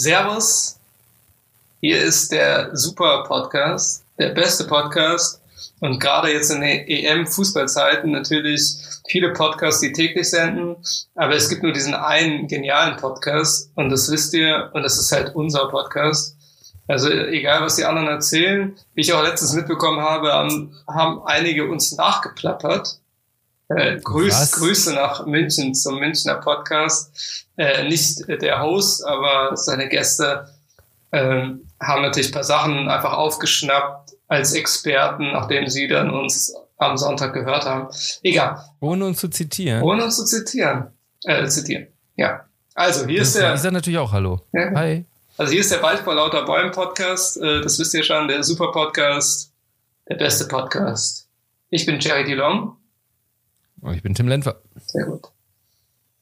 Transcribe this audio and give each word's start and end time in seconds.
Servus. 0.00 0.80
Hier 1.82 2.00
ist 2.00 2.32
der 2.32 2.74
Super 2.74 3.22
Podcast, 3.24 4.02
der 4.18 4.30
beste 4.30 4.64
Podcast. 4.64 5.42
Und 5.80 6.00
gerade 6.00 6.32
jetzt 6.32 6.50
in 6.50 6.62
den 6.62 6.88
EM-Fußballzeiten 6.88 8.10
natürlich 8.10 8.76
viele 9.10 9.34
Podcasts, 9.34 9.82
die 9.82 9.92
täglich 9.92 10.30
senden. 10.30 10.76
Aber 11.16 11.34
es 11.34 11.50
gibt 11.50 11.62
nur 11.62 11.74
diesen 11.74 11.92
einen 11.92 12.48
genialen 12.48 12.96
Podcast. 12.96 13.72
Und 13.74 13.90
das 13.90 14.10
wisst 14.10 14.32
ihr. 14.32 14.70
Und 14.72 14.84
das 14.84 14.98
ist 14.98 15.12
halt 15.12 15.34
unser 15.34 15.68
Podcast. 15.68 16.34
Also 16.88 17.10
egal, 17.10 17.60
was 17.60 17.76
die 17.76 17.84
anderen 17.84 18.08
erzählen. 18.08 18.74
Wie 18.94 19.02
ich 19.02 19.12
auch 19.12 19.22
letztens 19.22 19.52
mitbekommen 19.52 20.00
habe, 20.00 20.32
haben, 20.32 20.74
haben 20.88 21.20
einige 21.26 21.68
uns 21.68 21.92
nachgeplappert. 21.92 23.00
Äh, 23.68 24.00
Grüß, 24.00 24.52
Grüße 24.52 24.94
nach 24.94 25.26
München 25.26 25.74
zum 25.74 26.00
Münchner 26.00 26.36
Podcast. 26.36 27.46
Äh, 27.60 27.84
nicht 27.84 28.26
der 28.26 28.62
Host, 28.62 29.06
aber 29.06 29.54
seine 29.54 29.86
Gäste 29.86 30.48
äh, 31.10 31.20
haben 31.78 32.02
natürlich 32.02 32.30
ein 32.30 32.32
paar 32.32 32.42
Sachen 32.42 32.88
einfach 32.88 33.12
aufgeschnappt 33.12 34.12
als 34.28 34.54
Experten, 34.54 35.32
nachdem 35.32 35.68
sie 35.68 35.86
dann 35.86 36.08
uns 36.08 36.54
am 36.78 36.96
Sonntag 36.96 37.34
gehört 37.34 37.66
haben. 37.66 37.88
Egal. 38.22 38.64
Ohne 38.80 39.04
uns 39.04 39.18
zu 39.20 39.28
zitieren. 39.28 39.82
Ohne 39.82 40.04
uns 40.04 40.16
zu 40.16 40.24
zitieren. 40.24 40.86
Äh, 41.24 41.46
zitieren. 41.48 41.88
Ja. 42.16 42.46
Also 42.74 43.06
hier 43.06 43.18
das 43.18 43.28
ist 43.28 43.36
der. 43.36 43.58
Sage 43.58 43.74
natürlich 43.74 43.98
auch 43.98 44.12
Hallo. 44.12 44.40
Ja. 44.54 44.70
Hi. 44.76 45.04
Also 45.36 45.52
hier 45.52 45.60
ist 45.60 45.70
der 45.70 45.82
Wald 45.82 45.98
vor 45.98 46.14
lauter 46.14 46.46
Bäumen 46.46 46.70
Podcast. 46.70 47.36
Äh, 47.36 47.60
das 47.60 47.78
wisst 47.78 47.92
ihr 47.92 48.04
schon, 48.04 48.26
der 48.26 48.42
Super 48.42 48.72
Podcast, 48.72 49.52
der 50.08 50.14
beste 50.14 50.48
Podcast. 50.48 51.28
Ich 51.68 51.84
bin 51.84 52.00
Jerry 52.00 52.24
DeLong. 52.24 52.74
Und 53.82 53.94
ich 53.94 54.02
bin 54.02 54.14
Tim 54.14 54.28
Lenfer. 54.28 54.62
Sehr 54.86 55.04
gut. 55.04 55.30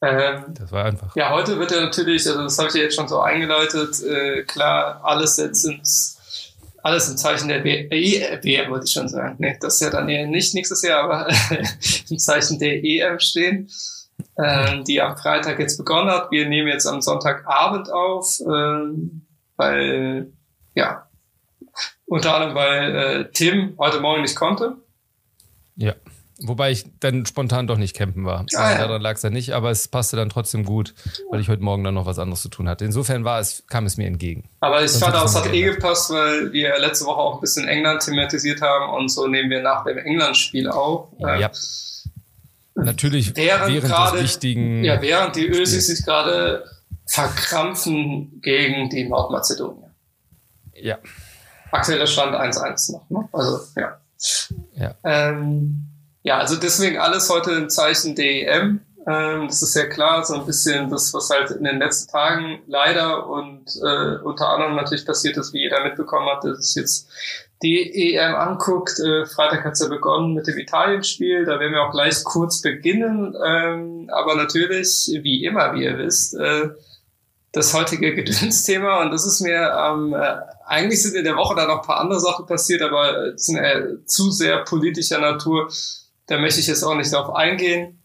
Ähm, 0.00 0.44
Das 0.54 0.70
war 0.70 0.84
einfach. 0.84 1.14
ja, 1.16 1.30
heute 1.30 1.58
wird 1.58 1.70
ja 1.72 1.80
natürlich, 1.80 2.26
also 2.28 2.42
das 2.42 2.56
habe 2.58 2.68
ich 2.68 2.74
ja 2.74 2.82
jetzt 2.82 2.94
schon 2.94 3.08
so 3.08 3.20
eingeleitet, 3.20 4.00
äh, 4.02 4.42
klar, 4.44 5.00
alles 5.02 5.36
jetzt 5.38 5.64
ins, 5.64 6.54
alles 6.82 7.08
im 7.10 7.16
Zeichen 7.16 7.48
der 7.48 7.64
W- 7.64 7.88
WM, 7.90 8.70
wollte 8.70 8.86
ich 8.86 8.92
schon 8.92 9.08
sagen. 9.08 9.36
Nee, 9.38 9.56
das 9.60 9.74
ist 9.74 9.80
ja 9.80 9.90
dann 9.90 10.08
eher 10.08 10.26
nicht 10.26 10.54
nächstes 10.54 10.82
Jahr, 10.82 11.02
aber 11.04 11.28
im 12.10 12.18
Zeichen 12.18 12.58
der 12.60 12.84
EM 12.84 13.18
stehen, 13.18 13.68
ähm, 14.40 14.84
die 14.84 15.00
am 15.00 15.16
Freitag 15.16 15.58
jetzt 15.58 15.76
begonnen 15.78 16.10
hat. 16.10 16.30
Wir 16.30 16.48
nehmen 16.48 16.68
jetzt 16.68 16.86
am 16.86 17.00
Sonntagabend 17.02 17.90
auf, 17.90 18.38
ähm, 18.40 19.26
weil, 19.56 20.32
ja, 20.74 21.08
unter 22.06 22.34
anderem, 22.36 22.54
weil 22.54 22.94
äh, 22.96 23.30
Tim 23.32 23.74
heute 23.78 23.98
Morgen 24.00 24.22
nicht 24.22 24.36
konnte. 24.36 24.76
Ja. 26.40 26.48
Wobei 26.48 26.70
ich 26.70 26.84
dann 27.00 27.26
spontan 27.26 27.66
doch 27.66 27.78
nicht 27.78 27.96
campen 27.96 28.24
war. 28.24 28.46
Ah, 28.54 28.72
ja. 28.72 28.78
Daran 28.78 29.02
lag 29.02 29.14
es 29.16 29.22
dann 29.22 29.32
nicht, 29.32 29.52
aber 29.52 29.70
es 29.70 29.88
passte 29.88 30.16
dann 30.16 30.28
trotzdem 30.28 30.64
gut, 30.64 30.94
weil 31.30 31.40
ich 31.40 31.48
heute 31.48 31.62
Morgen 31.62 31.82
dann 31.82 31.94
noch 31.94 32.06
was 32.06 32.18
anderes 32.18 32.42
zu 32.42 32.48
tun 32.48 32.68
hatte. 32.68 32.84
Insofern 32.84 33.24
war 33.24 33.40
es, 33.40 33.64
kam 33.66 33.86
es 33.86 33.96
mir 33.96 34.06
entgegen. 34.06 34.48
Aber 34.60 34.82
ich 34.84 34.92
fand 34.92 35.16
auch, 35.16 35.24
es 35.24 35.34
hat 35.34 35.52
eh 35.52 35.62
gepasst, 35.62 36.10
weil 36.10 36.52
wir 36.52 36.78
letzte 36.78 37.06
Woche 37.06 37.18
auch 37.18 37.34
ein 37.36 37.40
bisschen 37.40 37.66
England 37.66 38.02
thematisiert 38.02 38.60
haben 38.62 38.94
und 38.94 39.08
so 39.08 39.26
nehmen 39.26 39.50
wir 39.50 39.62
nach 39.62 39.84
dem 39.84 39.98
England-Spiel 39.98 40.68
auf. 40.68 41.08
Ja. 41.18 41.50
Natürlich 42.74 43.34
Während 43.34 43.74
während, 43.74 44.14
des 44.14 44.22
wichtigen. 44.22 44.84
Ja, 44.84 45.02
während 45.02 45.34
die 45.34 45.46
Ösis 45.48 45.88
sich 45.88 46.04
gerade 46.04 46.64
verkrampfen 47.06 48.40
gegen 48.40 48.88
die 48.90 49.08
Nordmazedonier. 49.08 49.90
ja. 50.74 50.98
Aktueller 51.70 52.06
Stand 52.06 52.34
1-1 52.34 52.92
noch, 52.92 53.10
ne? 53.10 53.28
Also, 53.32 53.58
ja. 53.76 53.98
Ja. 54.74 54.94
Ähm, 55.04 55.87
ja, 56.28 56.36
also 56.36 56.56
deswegen 56.56 56.98
alles 56.98 57.30
heute 57.30 57.52
im 57.52 57.70
Zeichen 57.70 58.14
DEM. 58.14 58.80
Ähm, 59.06 59.46
das 59.46 59.62
ist 59.62 59.74
ja 59.74 59.86
klar, 59.86 60.22
so 60.26 60.34
ein 60.34 60.44
bisschen 60.44 60.90
das, 60.90 61.14
was 61.14 61.30
halt 61.30 61.50
in 61.52 61.64
den 61.64 61.78
letzten 61.78 62.12
Tagen 62.12 62.60
leider 62.66 63.26
und 63.26 63.64
äh, 63.82 64.22
unter 64.22 64.50
anderem 64.50 64.76
natürlich 64.76 65.06
passiert 65.06 65.38
ist, 65.38 65.54
wie 65.54 65.62
jeder 65.62 65.82
mitbekommen 65.82 66.28
hat, 66.28 66.44
dass 66.44 66.58
es 66.58 66.74
jetzt 66.74 67.08
die 67.62 68.12
EM 68.14 68.34
anguckt. 68.34 69.00
Äh, 69.00 69.24
Freitag 69.24 69.64
hat's 69.64 69.80
ja 69.80 69.88
begonnen 69.88 70.34
mit 70.34 70.46
dem 70.46 70.58
Italien-Spiel. 70.58 71.46
Da 71.46 71.58
werden 71.58 71.72
wir 71.72 71.82
auch 71.82 71.92
gleich 71.92 72.22
kurz 72.24 72.60
beginnen. 72.60 73.34
Ähm, 73.42 74.10
aber 74.12 74.34
natürlich, 74.34 75.10
wie 75.22 75.46
immer, 75.46 75.72
wie 75.72 75.84
ihr 75.84 75.96
wisst, 75.96 76.34
äh, 76.34 76.68
das 77.52 77.72
heutige 77.72 78.14
Gedönsthema. 78.16 79.00
Und 79.00 79.12
das 79.12 79.26
ist 79.26 79.40
mir 79.40 79.72
ähm, 79.74 80.12
äh, 80.12 80.36
eigentlich 80.66 81.02
sind 81.02 81.16
in 81.16 81.24
der 81.24 81.36
Woche 81.36 81.56
da 81.56 81.66
noch 81.66 81.80
ein 81.80 81.86
paar 81.86 82.00
andere 82.00 82.20
Sachen 82.20 82.44
passiert, 82.44 82.82
aber 82.82 83.28
äh, 83.28 83.32
sind 83.36 83.56
äh, 83.56 84.04
zu 84.04 84.30
sehr 84.30 84.58
politischer 84.64 85.20
Natur. 85.20 85.70
Da 86.28 86.38
möchte 86.38 86.60
ich 86.60 86.66
jetzt 86.68 86.82
auch 86.84 86.94
nicht 86.94 87.12
darauf 87.12 87.34
eingehen. 87.34 88.00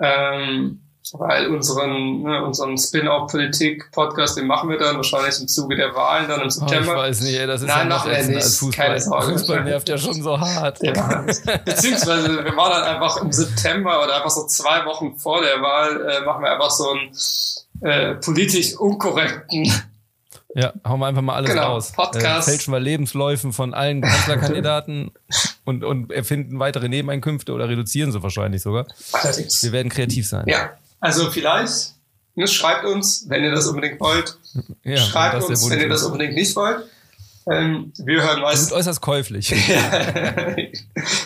Ähm, 0.00 0.80
weil 1.14 1.46
unseren, 1.48 2.22
ne, 2.22 2.44
unseren 2.44 2.76
Spin-off-Politik-Podcast, 2.76 4.36
den 4.36 4.46
machen 4.46 4.68
wir 4.68 4.78
dann 4.78 4.96
wahrscheinlich 4.96 5.40
im 5.40 5.48
Zuge 5.48 5.74
der 5.74 5.94
Wahlen 5.94 6.28
dann 6.28 6.40
im 6.40 6.44
Oh, 6.44 6.48
ich 6.48 6.54
September. 6.54 6.96
weiß 6.96 7.22
nicht, 7.22 7.34
ey, 7.38 7.46
das 7.46 7.62
ist 7.62 7.68
Nein, 7.68 7.88
ja 7.88 7.96
noch 7.96 8.06
ätzender 8.06 8.34
nicht. 8.36 8.44
Fußball. 8.58 8.70
Keine 8.86 9.00
Sorge. 9.00 9.32
Fußball 9.32 9.64
nervt 9.64 9.88
ja 9.88 9.96
schon 9.96 10.22
so 10.22 10.38
hart. 10.38 10.80
Wahnsinn. 10.82 11.60
Beziehungsweise 11.64 12.44
wir 12.44 12.52
machen 12.52 12.72
dann 12.74 12.82
einfach 12.94 13.22
im 13.22 13.32
September 13.32 14.04
oder 14.04 14.16
einfach 14.16 14.30
so 14.30 14.46
zwei 14.46 14.84
Wochen 14.84 15.16
vor 15.16 15.40
der 15.40 15.62
Wahl, 15.62 16.10
äh, 16.10 16.20
machen 16.26 16.42
wir 16.44 16.52
einfach 16.52 16.70
so 16.70 16.90
einen 16.90 17.10
äh, 17.90 18.14
politisch 18.16 18.76
unkorrekten 18.76 19.72
Ja, 20.54 20.74
hauen 20.86 21.00
wir 21.00 21.06
einfach 21.06 21.22
mal 21.22 21.36
alles 21.36 21.50
Genau, 21.50 21.68
raus. 21.74 21.92
Podcast. 21.92 22.48
Äh, 22.48 22.50
fälschen 22.50 22.72
wir 22.74 22.80
Lebensläufen 22.80 23.54
von 23.54 23.72
allen 23.72 24.02
Kanzlerkandidaten 24.02 25.12
und, 25.68 25.84
und 25.84 26.10
erfinden 26.10 26.58
weitere 26.58 26.88
Nebeneinkünfte 26.88 27.52
oder 27.52 27.68
reduzieren 27.68 28.10
sie 28.10 28.22
wahrscheinlich 28.22 28.62
sogar. 28.62 28.86
allerdings. 29.12 29.62
Wir 29.62 29.72
werden 29.72 29.90
kreativ 29.90 30.26
sein. 30.26 30.46
Ja, 30.48 30.70
also 30.98 31.30
vielleicht, 31.30 31.92
ne, 32.34 32.48
schreibt 32.48 32.86
uns, 32.86 33.26
wenn 33.28 33.44
ihr 33.44 33.50
das 33.50 33.66
unbedingt 33.66 34.00
wollt. 34.00 34.38
Ja, 34.82 34.96
schreibt 34.96 35.44
uns, 35.44 35.68
wenn 35.68 35.78
ihr 35.78 35.90
das 35.90 36.04
unbedingt 36.04 36.34
nicht 36.34 36.56
wollt. 36.56 36.86
Ähm, 37.50 37.92
wir 37.98 38.22
hören 38.22 38.40
Wir 38.40 38.56
sind 38.56 38.72
äußerst 38.72 39.02
käuflich. 39.02 39.48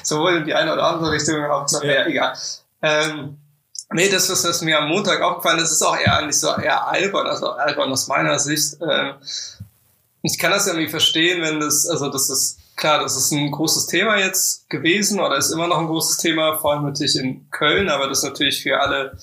sowohl 0.02 0.38
in 0.38 0.44
die 0.44 0.54
eine 0.54 0.72
oder 0.72 0.84
andere 0.88 1.12
Richtung, 1.12 1.40
Hauptsache, 1.44 1.86
ja, 1.86 2.06
egal. 2.06 2.36
Ähm, 2.82 3.36
nee, 3.92 4.08
das, 4.08 4.28
was, 4.28 4.44
was 4.44 4.60
mir 4.62 4.80
am 4.80 4.88
Montag 4.88 5.20
aufgefallen 5.20 5.60
ist, 5.60 5.70
ist 5.70 5.82
auch 5.82 5.96
eher 5.96 6.18
eigentlich 6.18 6.38
so 6.38 6.48
eher 6.48 6.88
albern, 6.88 7.28
also 7.28 7.50
albern 7.50 7.92
aus 7.92 8.08
meiner 8.08 8.40
Sicht. 8.40 8.76
Ähm, 8.82 9.14
ich 10.22 10.36
kann 10.36 10.50
das 10.50 10.66
ja 10.66 10.74
nicht 10.74 10.90
verstehen, 10.90 11.42
wenn 11.42 11.60
das, 11.60 11.88
also 11.88 12.10
das 12.10 12.28
ist 12.28 12.58
klar, 12.82 13.00
das 13.00 13.16
ist 13.16 13.30
ein 13.30 13.52
großes 13.52 13.86
Thema 13.86 14.18
jetzt 14.18 14.68
gewesen 14.68 15.20
oder 15.20 15.36
ist 15.36 15.52
immer 15.52 15.68
noch 15.68 15.78
ein 15.78 15.86
großes 15.86 16.16
Thema, 16.16 16.58
vor 16.58 16.72
allem 16.72 16.82
natürlich 16.82 17.14
in 17.14 17.48
Köln, 17.50 17.88
aber 17.88 18.08
das 18.08 18.18
ist 18.18 18.24
natürlich 18.24 18.60
für 18.60 18.80
alle, 18.80 19.16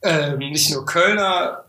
ähm, 0.00 0.38
nicht 0.38 0.72
nur 0.72 0.86
Kölner 0.86 1.66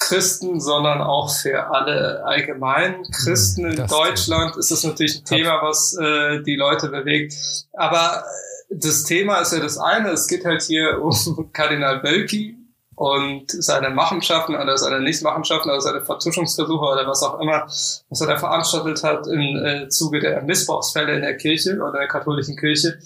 Christen, 0.00 0.60
sondern 0.60 1.02
auch 1.02 1.32
für 1.32 1.70
alle 1.70 2.24
allgemeinen 2.24 3.08
Christen 3.12 3.66
in 3.66 3.76
Das 3.76 3.92
Deutschland 3.92 4.56
ist 4.56 4.72
das 4.72 4.82
natürlich 4.82 5.20
ein 5.20 5.24
Thema, 5.24 5.62
was 5.62 5.96
äh, 5.96 6.42
die 6.42 6.56
Leute 6.56 6.88
bewegt. 6.88 7.34
Aber 7.74 8.24
äh, 8.70 8.74
das 8.76 9.04
Thema 9.04 9.36
ist 9.36 9.52
ja 9.52 9.60
das 9.60 9.78
eine, 9.78 10.10
es 10.10 10.26
geht 10.26 10.44
halt 10.44 10.62
hier 10.62 11.00
um 11.36 11.52
Kardinal 11.52 12.02
Wölki 12.02 12.56
und 12.98 13.50
seine 13.50 13.90
Machenschaften 13.90 14.54
oder 14.56 14.76
seine 14.76 15.00
Nichtmachenschaften 15.00 15.70
oder 15.70 15.80
seine 15.80 16.04
Vertuschungsversuche 16.04 16.84
oder 16.84 17.06
was 17.06 17.22
auch 17.22 17.40
immer, 17.40 17.64
was 17.66 18.20
er 18.20 18.26
da 18.26 18.36
veranstaltet 18.36 19.02
hat 19.04 19.26
im 19.26 19.64
äh, 19.64 19.88
Zuge 19.88 20.20
der 20.20 20.42
Missbrauchsfälle 20.42 21.14
in 21.14 21.22
der 21.22 21.36
Kirche 21.36 21.78
oder 21.80 22.00
der 22.00 22.08
katholischen 22.08 22.56
Kirche. 22.56 22.98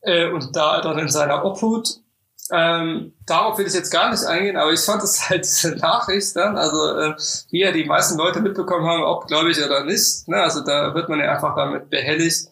Äh, 0.00 0.30
und 0.30 0.56
da 0.56 0.80
dann 0.80 0.98
in 0.98 1.08
seiner 1.08 1.44
Obhut 1.44 2.00
ähm, 2.50 3.12
darauf 3.26 3.58
will 3.58 3.66
ich 3.66 3.74
jetzt 3.74 3.90
gar 3.90 4.10
nicht 4.10 4.24
eingehen, 4.24 4.56
aber 4.56 4.72
ich 4.72 4.80
fand 4.80 5.02
es 5.02 5.20
halt 5.28 5.44
diese 5.44 5.76
Nachricht 5.76 6.34
dann, 6.36 6.56
also 6.56 6.98
äh, 6.98 7.14
wie 7.50 7.60
ja 7.60 7.72
die 7.72 7.84
meisten 7.84 8.18
Leute 8.18 8.40
mitbekommen 8.40 8.86
haben, 8.86 9.02
ob 9.02 9.26
gläubig 9.26 9.62
oder 9.64 9.84
nicht, 9.84 10.26
ne, 10.28 10.36
also 10.42 10.60
da 10.60 10.94
wird 10.94 11.08
man 11.08 11.20
ja 11.20 11.32
einfach 11.32 11.54
damit 11.54 11.90
behelligt, 11.90 12.48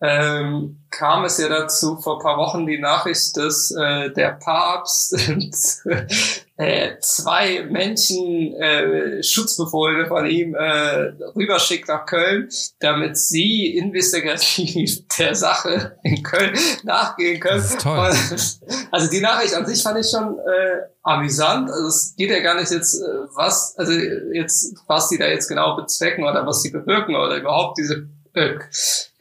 ähm, 0.00 0.84
kam 0.90 1.24
es 1.24 1.38
ja 1.38 1.48
dazu 1.48 1.96
vor 1.96 2.18
ein 2.18 2.22
paar 2.22 2.36
Wochen 2.36 2.66
die 2.66 2.78
Nachricht, 2.78 3.36
dass 3.36 3.70
äh, 3.70 4.10
der 4.10 4.32
Papst 4.32 5.16
äh, 6.56 6.98
zwei 7.00 7.64
Menschen 7.64 8.54
äh, 8.54 9.22
Schutzbefohlene 9.22 10.06
von 10.06 10.26
ihm 10.26 10.54
äh, 10.54 11.12
rüberschickt 11.34 11.88
nach 11.88 12.06
Köln, 12.06 12.48
damit 12.80 13.16
sie 13.16 13.76
investigativ 13.76 15.06
der 15.18 15.34
Sache 15.34 15.98
in 16.02 16.22
Köln 16.22 16.56
nachgehen 16.82 17.40
können. 17.40 17.56
Das 17.56 17.70
ist 17.70 17.80
toll. 17.80 18.08
Und, 18.30 18.60
also 18.92 19.10
die 19.10 19.20
Nachricht 19.20 19.54
an 19.54 19.66
sich 19.66 19.82
fand 19.82 19.98
ich 19.98 20.10
schon 20.10 20.38
äh, 20.38 20.82
amüsant. 21.02 21.70
Also 21.70 21.88
es 21.88 22.14
geht 22.16 22.30
ja 22.30 22.40
gar 22.40 22.60
nicht 22.60 22.70
jetzt, 22.70 23.00
äh, 23.00 23.06
was, 23.34 23.74
also 23.76 23.92
jetzt, 23.92 24.76
was 24.86 25.08
die 25.08 25.18
da 25.18 25.26
jetzt 25.26 25.48
genau 25.48 25.76
bezwecken 25.76 26.24
oder 26.24 26.46
was 26.46 26.62
die 26.62 26.70
bewirken 26.70 27.16
oder 27.16 27.36
überhaupt 27.36 27.78
diese 27.78 28.08
äh, 28.34 28.58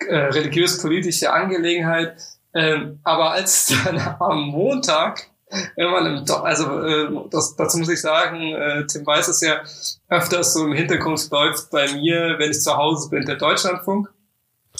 äh, 0.08 0.16
religiös-politische 0.16 1.32
Angelegenheit. 1.32 2.16
Ähm, 2.54 3.00
aber 3.04 3.32
als 3.32 3.74
dann 3.86 4.00
am 4.20 4.50
Montag, 4.50 5.28
wenn 5.76 5.90
man 5.90 6.06
im 6.06 6.26
Do 6.26 6.36
also 6.36 6.82
äh, 6.82 7.30
das, 7.30 7.56
dazu 7.56 7.78
muss 7.78 7.90
ich 7.90 8.02
sagen, 8.02 8.54
äh, 8.54 8.86
Tim 8.86 9.06
weiß 9.06 9.28
es 9.28 9.42
ja, 9.42 9.62
öfters 10.10 10.54
so 10.54 10.66
im 10.66 10.74
Hintergrund 10.74 11.30
läuft 11.32 11.70
bei 11.72 11.92
mir, 11.94 12.36
wenn 12.38 12.52
ich 12.52 12.62
zu 12.62 12.76
Hause 12.76 13.10
bin, 13.10 13.26
der 13.26 13.36
Deutschlandfunk. 13.36 14.13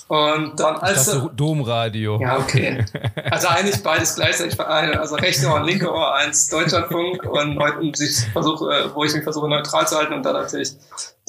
Und 0.08 0.60
dann 0.60 0.76
als. 0.76 1.06
Das 1.06 1.30
Domradio. 1.36 2.20
Ja, 2.22 2.38
okay. 2.38 2.86
Also 3.32 3.48
eigentlich 3.48 3.82
beides 3.82 4.16
gleichzeitig 4.16 4.56
vereinen. 4.56 4.98
Also 4.98 5.16
rechte 5.16 5.48
Ohr 5.48 5.56
und 5.56 5.66
linke 5.66 5.92
Ohr, 5.92 6.16
eins 6.16 6.50
Deutschlandfunk 6.50 7.24
und 7.24 7.58
heute 7.60 7.92
sich 7.96 8.26
versuche, 8.32 8.72
äh, 8.72 8.96
wo 8.96 9.04
ich 9.04 9.14
mich 9.14 9.24
versuche 9.24 9.48
neutral 9.48 9.88
zu 9.88 9.98
halten 9.98 10.14
und 10.14 10.24
dann 10.24 10.34
natürlich 10.34 10.74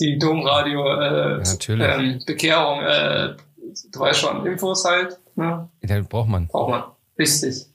die 0.00 0.18
Domradio 0.18 0.86
äh, 1.00 1.42
ja, 1.42 1.98
ähm, 1.98 2.20
Bekehrung, 2.26 2.82
äh, 2.82 3.36
du 3.92 4.00
weißt 4.00 4.20
schon, 4.20 4.44
Infos 4.44 4.84
halt. 4.84 5.18
Ne? 5.36 5.68
Ja, 5.82 6.00
braucht 6.02 6.28
man. 6.28 6.48
Braucht 6.48 6.70
man. 6.70 6.84
Richtig. 7.18 7.66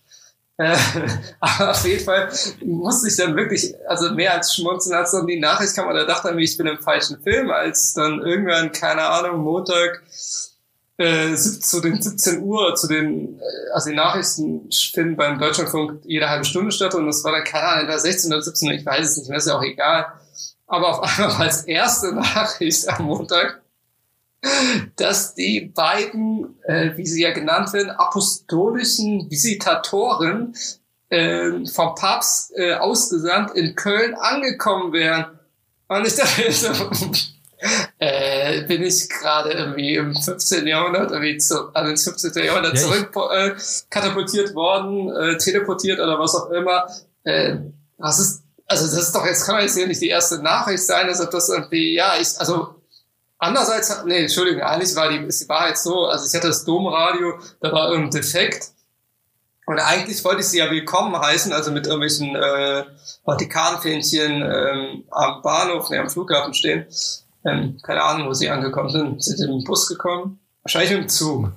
Äh, 0.57 0.75
aber 1.39 1.71
auf 1.71 1.85
jeden 1.85 2.03
Fall 2.03 2.29
musste 2.65 3.07
ich 3.07 3.15
dann 3.15 3.35
wirklich, 3.35 3.73
also 3.87 4.11
mehr 4.11 4.33
als 4.33 4.53
schmunzeln, 4.53 4.95
als 4.95 5.11
dann 5.11 5.25
die 5.25 5.39
Nachricht 5.39 5.75
kam, 5.75 5.87
oder 5.87 6.05
dachte 6.05 6.33
mir, 6.33 6.43
ich 6.43 6.57
bin 6.57 6.67
im 6.67 6.79
falschen 6.79 7.21
Film, 7.21 7.49
als 7.49 7.93
dann 7.93 8.21
irgendwann, 8.21 8.71
keine 8.73 9.03
Ahnung, 9.03 9.41
Montag 9.41 10.03
äh, 10.99 11.35
zu 11.35 11.81
den 11.81 12.01
17 12.01 12.43
Uhr, 12.43 12.75
zu 12.75 12.87
den, 12.87 13.39
äh, 13.39 13.71
also 13.73 13.89
die 13.89 13.95
Nachrichten 13.95 14.69
finden 14.71 15.15
beim 15.15 15.39
Deutschlandfunk 15.39 16.01
jede 16.03 16.29
halbe 16.29 16.45
Stunde 16.45 16.71
statt 16.71 16.93
und 16.93 17.07
das 17.07 17.23
war 17.23 17.31
dann, 17.31 17.43
keine 17.43 17.67
Ahnung, 17.67 17.97
16 17.97 18.31
oder 18.31 18.41
17 18.41 18.67
Uhr, 18.67 18.75
ich 18.75 18.85
weiß 18.85 19.09
es 19.09 19.17
nicht 19.17 19.29
mehr, 19.29 19.37
ist 19.37 19.47
ja 19.47 19.57
auch 19.57 19.63
egal. 19.63 20.05
Aber 20.67 20.89
auf 20.89 21.01
einmal 21.19 21.47
als 21.47 21.63
erste 21.63 22.13
Nachricht 22.13 22.87
am 22.89 23.05
Montag 23.05 23.61
dass 24.95 25.33
die 25.35 25.61
beiden, 25.61 26.57
äh, 26.63 26.95
wie 26.95 27.05
sie 27.05 27.23
ja 27.23 27.33
genannt 27.33 27.73
werden, 27.73 27.89
apostolischen 27.89 29.29
Visitatoren 29.29 30.55
äh, 31.09 31.65
vom 31.65 31.95
Papst 31.95 32.53
äh, 32.55 32.75
ausgesandt 32.75 33.51
in 33.51 33.75
Köln 33.75 34.15
angekommen 34.15 34.93
wären. 34.93 35.25
Und 35.87 36.07
ich 36.07 36.15
dachte 36.15 36.43
äh, 37.99 38.63
bin 38.63 38.83
ich 38.83 39.09
gerade 39.09 39.51
irgendwie 39.51 39.95
im 39.95 40.15
15. 40.15 40.65
Jahrhundert, 40.67 41.11
irgendwie 41.11 41.37
zu, 41.37 41.73
also 41.73 41.91
ins 41.91 42.03
15. 42.03 42.43
Jahrhundert 42.43 42.75
ja, 42.75 42.81
zurück 42.81 43.15
äh, 43.31 43.55
katapultiert 43.89 44.55
worden, 44.55 45.09
äh, 45.15 45.37
teleportiert 45.37 45.99
oder 45.99 46.19
was 46.19 46.35
auch 46.35 46.49
immer. 46.51 46.87
Äh, 47.23 47.57
was 47.97 48.19
ist, 48.19 48.43
also 48.67 48.85
das 48.85 49.07
ist 49.07 49.15
doch, 49.15 49.25
jetzt 49.25 49.45
kann 49.45 49.55
man 49.55 49.63
jetzt 49.63 49.75
hier 49.75 49.87
nicht 49.87 50.01
die 50.01 50.09
erste 50.09 50.41
Nachricht 50.41 50.83
sein, 50.83 51.07
als 51.07 51.21
ob 51.21 51.31
das 51.31 51.49
irgendwie, 51.49 51.95
ja, 51.95 52.13
ich, 52.19 52.39
also 52.39 52.79
Andererseits, 53.41 54.03
nee, 54.03 54.19
Entschuldigung, 54.19 54.61
eigentlich 54.61 54.93
war 54.97 55.09
die, 55.09 55.19
ist 55.19 55.41
die 55.41 55.47
Wahrheit 55.47 55.77
so, 55.77 56.07
also 56.07 56.25
ich 56.25 56.35
hatte 56.35 56.47
das 56.47 56.65
Domradio, 56.65 57.39
da 57.61 57.71
war 57.71 57.89
irgendein 57.89 58.21
Defekt. 58.21 58.71
Und 59.65 59.79
eigentlich 59.79 60.21
wollte 60.25 60.41
ich 60.41 60.47
sie 60.47 60.57
ja 60.57 60.69
willkommen 60.69 61.17
heißen, 61.17 61.53
also 61.53 61.71
mit 61.71 61.87
irgendwelchen 61.87 62.35
äh, 62.35 62.83
Vatikanfähnchen 63.23 64.41
ähm, 64.41 65.03
am 65.09 65.41
Bahnhof, 65.41 65.89
nee, 65.89 65.99
am 65.99 66.09
Flughafen 66.09 66.53
stehen. 66.53 66.85
Ähm, 67.45 67.79
keine 67.83 68.03
Ahnung, 68.03 68.27
wo 68.27 68.33
sie 68.33 68.49
angekommen 68.49 68.89
sind. 68.89 69.23
Sind 69.23 69.37
sie 69.37 69.47
mit 69.47 69.61
dem 69.61 69.63
Bus 69.63 69.87
gekommen? 69.87 70.39
Wahrscheinlich 70.63 70.91
mit 70.91 71.01
dem 71.01 71.09
Zug. 71.09 71.51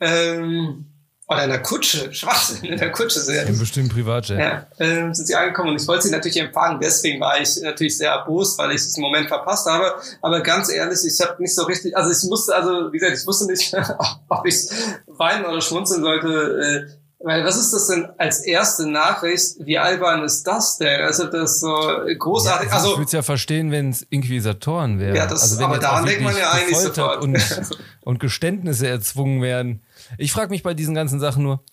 Ähm, 0.00 0.86
oder 1.26 1.44
in 1.44 1.50
der 1.50 1.62
Kutsche, 1.62 2.12
Schwachsinn, 2.12 2.64
in 2.64 2.78
der 2.78 2.92
Kutsche 2.92 3.20
sehr. 3.20 3.46
Im 3.46 3.58
bestimmten 3.58 3.90
Privatjet. 3.90 4.38
Ja, 4.38 4.66
äh, 4.78 5.12
sind 5.12 5.26
sie 5.26 5.34
angekommen 5.34 5.70
und 5.70 5.80
ich 5.80 5.88
wollte 5.88 6.04
sie 6.04 6.10
natürlich 6.10 6.36
empfangen. 6.38 6.78
Deswegen 6.80 7.20
war 7.20 7.40
ich 7.40 7.60
natürlich 7.62 7.96
sehr 7.96 8.10
erbost, 8.10 8.58
weil 8.58 8.72
ich 8.72 8.82
diesen 8.82 9.02
Moment 9.02 9.28
verpasst 9.28 9.66
habe. 9.66 9.94
Aber 10.20 10.40
ganz 10.40 10.70
ehrlich, 10.70 11.00
ich 11.06 11.20
habe 11.20 11.40
nicht 11.42 11.54
so 11.54 11.64
richtig, 11.64 11.96
also 11.96 12.10
ich 12.10 12.28
musste, 12.28 12.54
also 12.54 12.92
wie 12.92 12.98
gesagt, 12.98 13.18
ich 13.18 13.26
wusste 13.26 13.46
nicht, 13.46 13.74
ob 14.28 14.46
ich 14.46 14.68
weinen 15.06 15.44
oder 15.46 15.60
schmunzeln 15.60 16.02
sollte. 16.02 16.98
Weil 17.24 17.42
was 17.42 17.56
ist 17.56 17.72
das 17.72 17.86
denn 17.86 18.06
als 18.18 18.40
erste 18.40 18.86
Nachricht? 18.86 19.56
Wie 19.60 19.78
albern 19.78 20.22
ist 20.24 20.46
das 20.46 20.76
denn? 20.76 21.00
Also 21.00 21.24
das 21.24 21.58
so 21.58 21.74
großartig. 22.18 22.68
Ja, 22.68 22.74
also 22.74 22.90
ich 22.90 22.96
würde 22.98 23.06
es 23.06 23.12
ja 23.12 23.22
verstehen, 23.22 23.70
wenn 23.70 23.88
es 23.88 24.02
Inquisitoren 24.02 24.98
wären. 24.98 25.16
Ja, 25.16 25.26
das, 25.26 25.40
also 25.40 25.58
wenn 25.58 25.64
aber 25.64 25.78
daran 25.78 26.04
denkt 26.04 26.22
man 26.22 26.36
ja 26.36 26.50
eigentlich 26.50 26.76
sofort. 26.76 27.22
Und, 27.22 27.42
und 28.02 28.20
Geständnisse 28.20 28.88
erzwungen 28.88 29.40
werden. 29.40 29.82
Ich 30.18 30.32
frage 30.32 30.50
mich 30.50 30.62
bei 30.62 30.74
diesen 30.74 30.94
ganzen 30.94 31.18
Sachen 31.18 31.44
nur, 31.44 31.64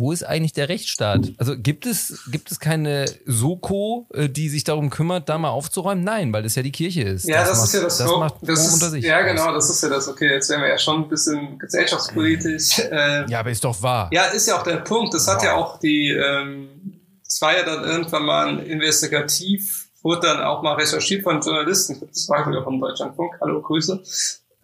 wo 0.00 0.12
ist 0.12 0.24
eigentlich 0.24 0.54
der 0.54 0.68
Rechtsstaat? 0.68 1.32
Also 1.36 1.56
gibt 1.56 1.84
es, 1.84 2.24
gibt 2.30 2.50
es 2.50 2.58
keine 2.58 3.04
Soko, 3.26 4.08
äh, 4.14 4.28
die 4.28 4.48
sich 4.48 4.64
darum 4.64 4.88
kümmert, 4.88 5.28
da 5.28 5.36
mal 5.36 5.50
aufzuräumen? 5.50 6.02
Nein, 6.02 6.32
weil 6.32 6.42
das 6.42 6.54
ja 6.54 6.62
die 6.62 6.72
Kirche 6.72 7.02
ist. 7.02 7.28
Ja, 7.28 7.44
das, 7.44 7.50
das 7.50 7.64
ist 7.64 7.74
ja 7.74 7.80
das, 7.82 7.98
das 7.98 8.08
so, 8.08 8.18
macht 8.18 8.34
das 8.42 8.66
ist, 8.66 8.72
unter 8.72 8.90
sich 8.90 9.04
Ja, 9.04 9.20
genau, 9.20 9.52
das 9.52 9.68
ist 9.68 9.82
ja 9.82 9.90
das. 9.90 10.08
Okay, 10.08 10.32
jetzt 10.32 10.48
wären 10.48 10.62
wir 10.62 10.68
ja 10.68 10.78
schon 10.78 11.02
ein 11.02 11.08
bisschen 11.08 11.58
gesellschaftspolitisch. 11.58 12.78
Äh, 12.90 13.30
ja, 13.30 13.40
aber 13.40 13.50
ist 13.50 13.62
doch 13.62 13.80
wahr. 13.82 14.08
Ja, 14.10 14.24
ist 14.24 14.48
ja 14.48 14.58
auch 14.58 14.62
der 14.62 14.78
Punkt. 14.78 15.12
Das 15.12 15.28
hat 15.28 15.36
wow. 15.36 15.44
ja 15.44 15.54
auch 15.56 15.78
die, 15.78 16.10
ähm, 16.10 17.00
es 17.26 17.40
war 17.42 17.56
ja 17.56 17.62
dann 17.62 17.84
irgendwann 17.84 18.24
mal 18.24 18.48
ein 18.48 18.58
investigativ, 18.60 19.88
wurde 20.02 20.28
dann 20.28 20.40
auch 20.40 20.62
mal 20.62 20.74
recherchiert 20.74 21.22
von 21.22 21.40
Journalisten, 21.40 22.00
das 22.08 22.28
war 22.28 22.44
sogar 22.44 22.64
vom 22.64 22.80
Deutschlandfunk, 22.80 23.34
hallo 23.40 23.60
Grüße, 23.60 24.02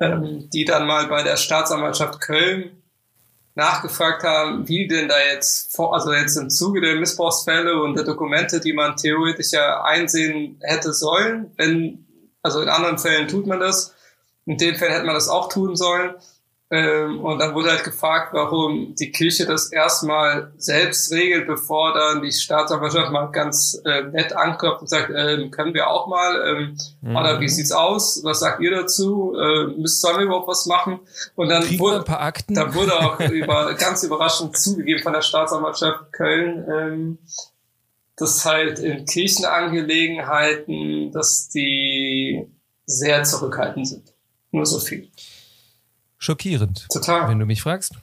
ähm, 0.00 0.48
die 0.52 0.64
dann 0.64 0.86
mal 0.86 1.06
bei 1.08 1.22
der 1.22 1.36
Staatsanwaltschaft 1.36 2.20
Köln 2.20 2.82
nachgefragt 3.56 4.22
haben, 4.22 4.68
wie 4.68 4.86
denn 4.86 5.08
da 5.08 5.18
jetzt, 5.32 5.78
also 5.80 6.12
jetzt 6.12 6.36
im 6.36 6.50
Zuge 6.50 6.82
der 6.82 6.96
Missbrauchsfälle 6.96 7.82
und 7.82 7.94
der 7.94 8.04
Dokumente, 8.04 8.60
die 8.60 8.74
man 8.74 8.96
theoretisch 8.96 9.52
ja 9.52 9.82
einsehen 9.82 10.60
hätte 10.60 10.92
sollen, 10.92 11.50
wenn, 11.56 12.06
also 12.42 12.60
in 12.60 12.68
anderen 12.68 12.98
Fällen 12.98 13.28
tut 13.28 13.46
man 13.46 13.58
das, 13.58 13.94
in 14.44 14.58
dem 14.58 14.76
Fall 14.76 14.90
hätte 14.90 15.06
man 15.06 15.14
das 15.14 15.30
auch 15.30 15.48
tun 15.48 15.74
sollen, 15.74 16.14
ähm, 16.68 17.20
und 17.20 17.38
dann 17.38 17.54
wurde 17.54 17.70
halt 17.70 17.84
gefragt, 17.84 18.30
warum 18.32 18.96
die 18.96 19.12
Kirche 19.12 19.46
das 19.46 19.70
erstmal 19.70 20.52
selbst 20.56 21.12
regelt, 21.12 21.46
bevor 21.46 21.94
dann 21.94 22.22
die 22.22 22.32
Staatsanwaltschaft 22.32 23.12
mal 23.12 23.26
ganz 23.26 23.80
äh, 23.84 24.02
nett 24.02 24.32
anklopft 24.32 24.80
und 24.80 24.88
sagt, 24.88 25.12
ähm, 25.14 25.52
können 25.52 25.74
wir 25.74 25.88
auch 25.88 26.08
mal, 26.08 26.44
ähm, 26.44 26.76
mhm. 27.02 27.14
oder 27.14 27.38
wie 27.40 27.48
sieht's 27.48 27.70
aus? 27.70 28.20
Was 28.24 28.40
sagt 28.40 28.60
ihr 28.60 28.72
dazu? 28.72 29.32
Äh, 29.38 29.66
müssen, 29.78 30.00
sollen 30.00 30.18
wir 30.18 30.24
überhaupt 30.24 30.48
was 30.48 30.66
machen? 30.66 30.98
Und 31.36 31.50
dann 31.50 31.62
Kriegen 31.62 31.78
wurde, 31.78 31.98
ein 31.98 32.04
paar 32.04 32.22
Akten? 32.22 32.54
da 32.54 32.74
wurde 32.74 32.98
auch 32.98 33.20
über, 33.20 33.72
ganz 33.74 34.02
überraschend 34.02 34.58
zugegeben 34.58 35.04
von 35.04 35.12
der 35.12 35.22
Staatsanwaltschaft 35.22 36.12
Köln, 36.12 36.66
ähm, 36.68 37.18
dass 38.16 38.44
halt 38.44 38.80
in 38.80 39.04
Kirchenangelegenheiten, 39.04 41.12
dass 41.12 41.48
die 41.48 42.50
sehr 42.86 43.22
zurückhaltend 43.22 43.86
sind. 43.86 44.12
Nur 44.50 44.66
so 44.66 44.80
viel 44.80 45.08
schockierend. 46.26 46.86
Total. 46.92 47.28
Wenn 47.28 47.38
du 47.38 47.46
mich 47.46 47.62
fragst. 47.62 47.94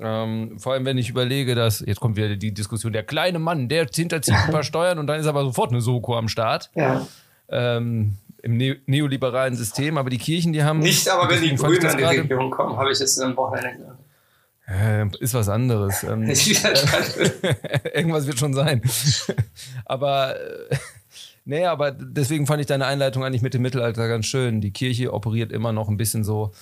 Ähm, 0.00 0.58
vor 0.58 0.72
allem, 0.72 0.84
wenn 0.84 0.98
ich 0.98 1.10
überlege, 1.10 1.54
dass, 1.54 1.80
jetzt 1.80 2.00
kommt 2.00 2.16
wieder 2.16 2.36
die 2.36 2.52
Diskussion, 2.52 2.92
der 2.92 3.02
kleine 3.02 3.38
Mann, 3.38 3.68
der 3.68 3.86
hinterzieht 3.92 4.34
ein 4.34 4.50
paar 4.50 4.62
Steuern 4.64 4.98
und 4.98 5.06
dann 5.06 5.20
ist 5.20 5.26
aber 5.26 5.42
sofort 5.44 5.70
eine 5.70 5.80
Soko 5.80 6.16
am 6.16 6.28
Start. 6.28 6.70
Ja. 6.74 7.06
Ähm, 7.48 8.16
Im 8.42 8.56
ne 8.56 8.76
neoliberalen 8.86 9.56
System, 9.56 9.98
aber 9.98 10.10
die 10.10 10.18
Kirchen, 10.18 10.52
die 10.52 10.62
haben. 10.62 10.78
Nicht 10.80 11.08
aber, 11.08 11.28
wenn 11.30 11.42
die 11.42 11.54
Grünen 11.54 11.86
an 11.86 11.96
die 11.96 12.04
Regierung 12.04 12.50
kommen, 12.50 12.76
habe 12.76 12.92
ich 12.92 12.98
jetzt 12.98 13.20
am 13.20 13.36
Wochenende. 13.36 13.98
Äh, 14.68 15.06
ist 15.18 15.34
was 15.34 15.48
anderes. 15.48 16.02
Ähm, 16.04 16.22
irgendwas 17.94 18.26
wird 18.26 18.38
schon 18.38 18.54
sein. 18.54 18.82
aber. 19.84 20.36
Äh, 20.36 20.76
nee, 21.44 21.64
aber 21.64 21.90
deswegen 21.90 22.46
fand 22.46 22.60
ich 22.60 22.66
deine 22.66 22.86
Einleitung 22.86 23.24
eigentlich 23.24 23.42
mit 23.42 23.54
dem 23.54 23.62
Mittelalter 23.62 24.06
ganz 24.08 24.26
schön. 24.26 24.60
Die 24.60 24.72
Kirche 24.72 25.12
operiert 25.12 25.50
immer 25.50 25.72
noch 25.72 25.88
ein 25.88 25.96
bisschen 25.96 26.22
so 26.22 26.52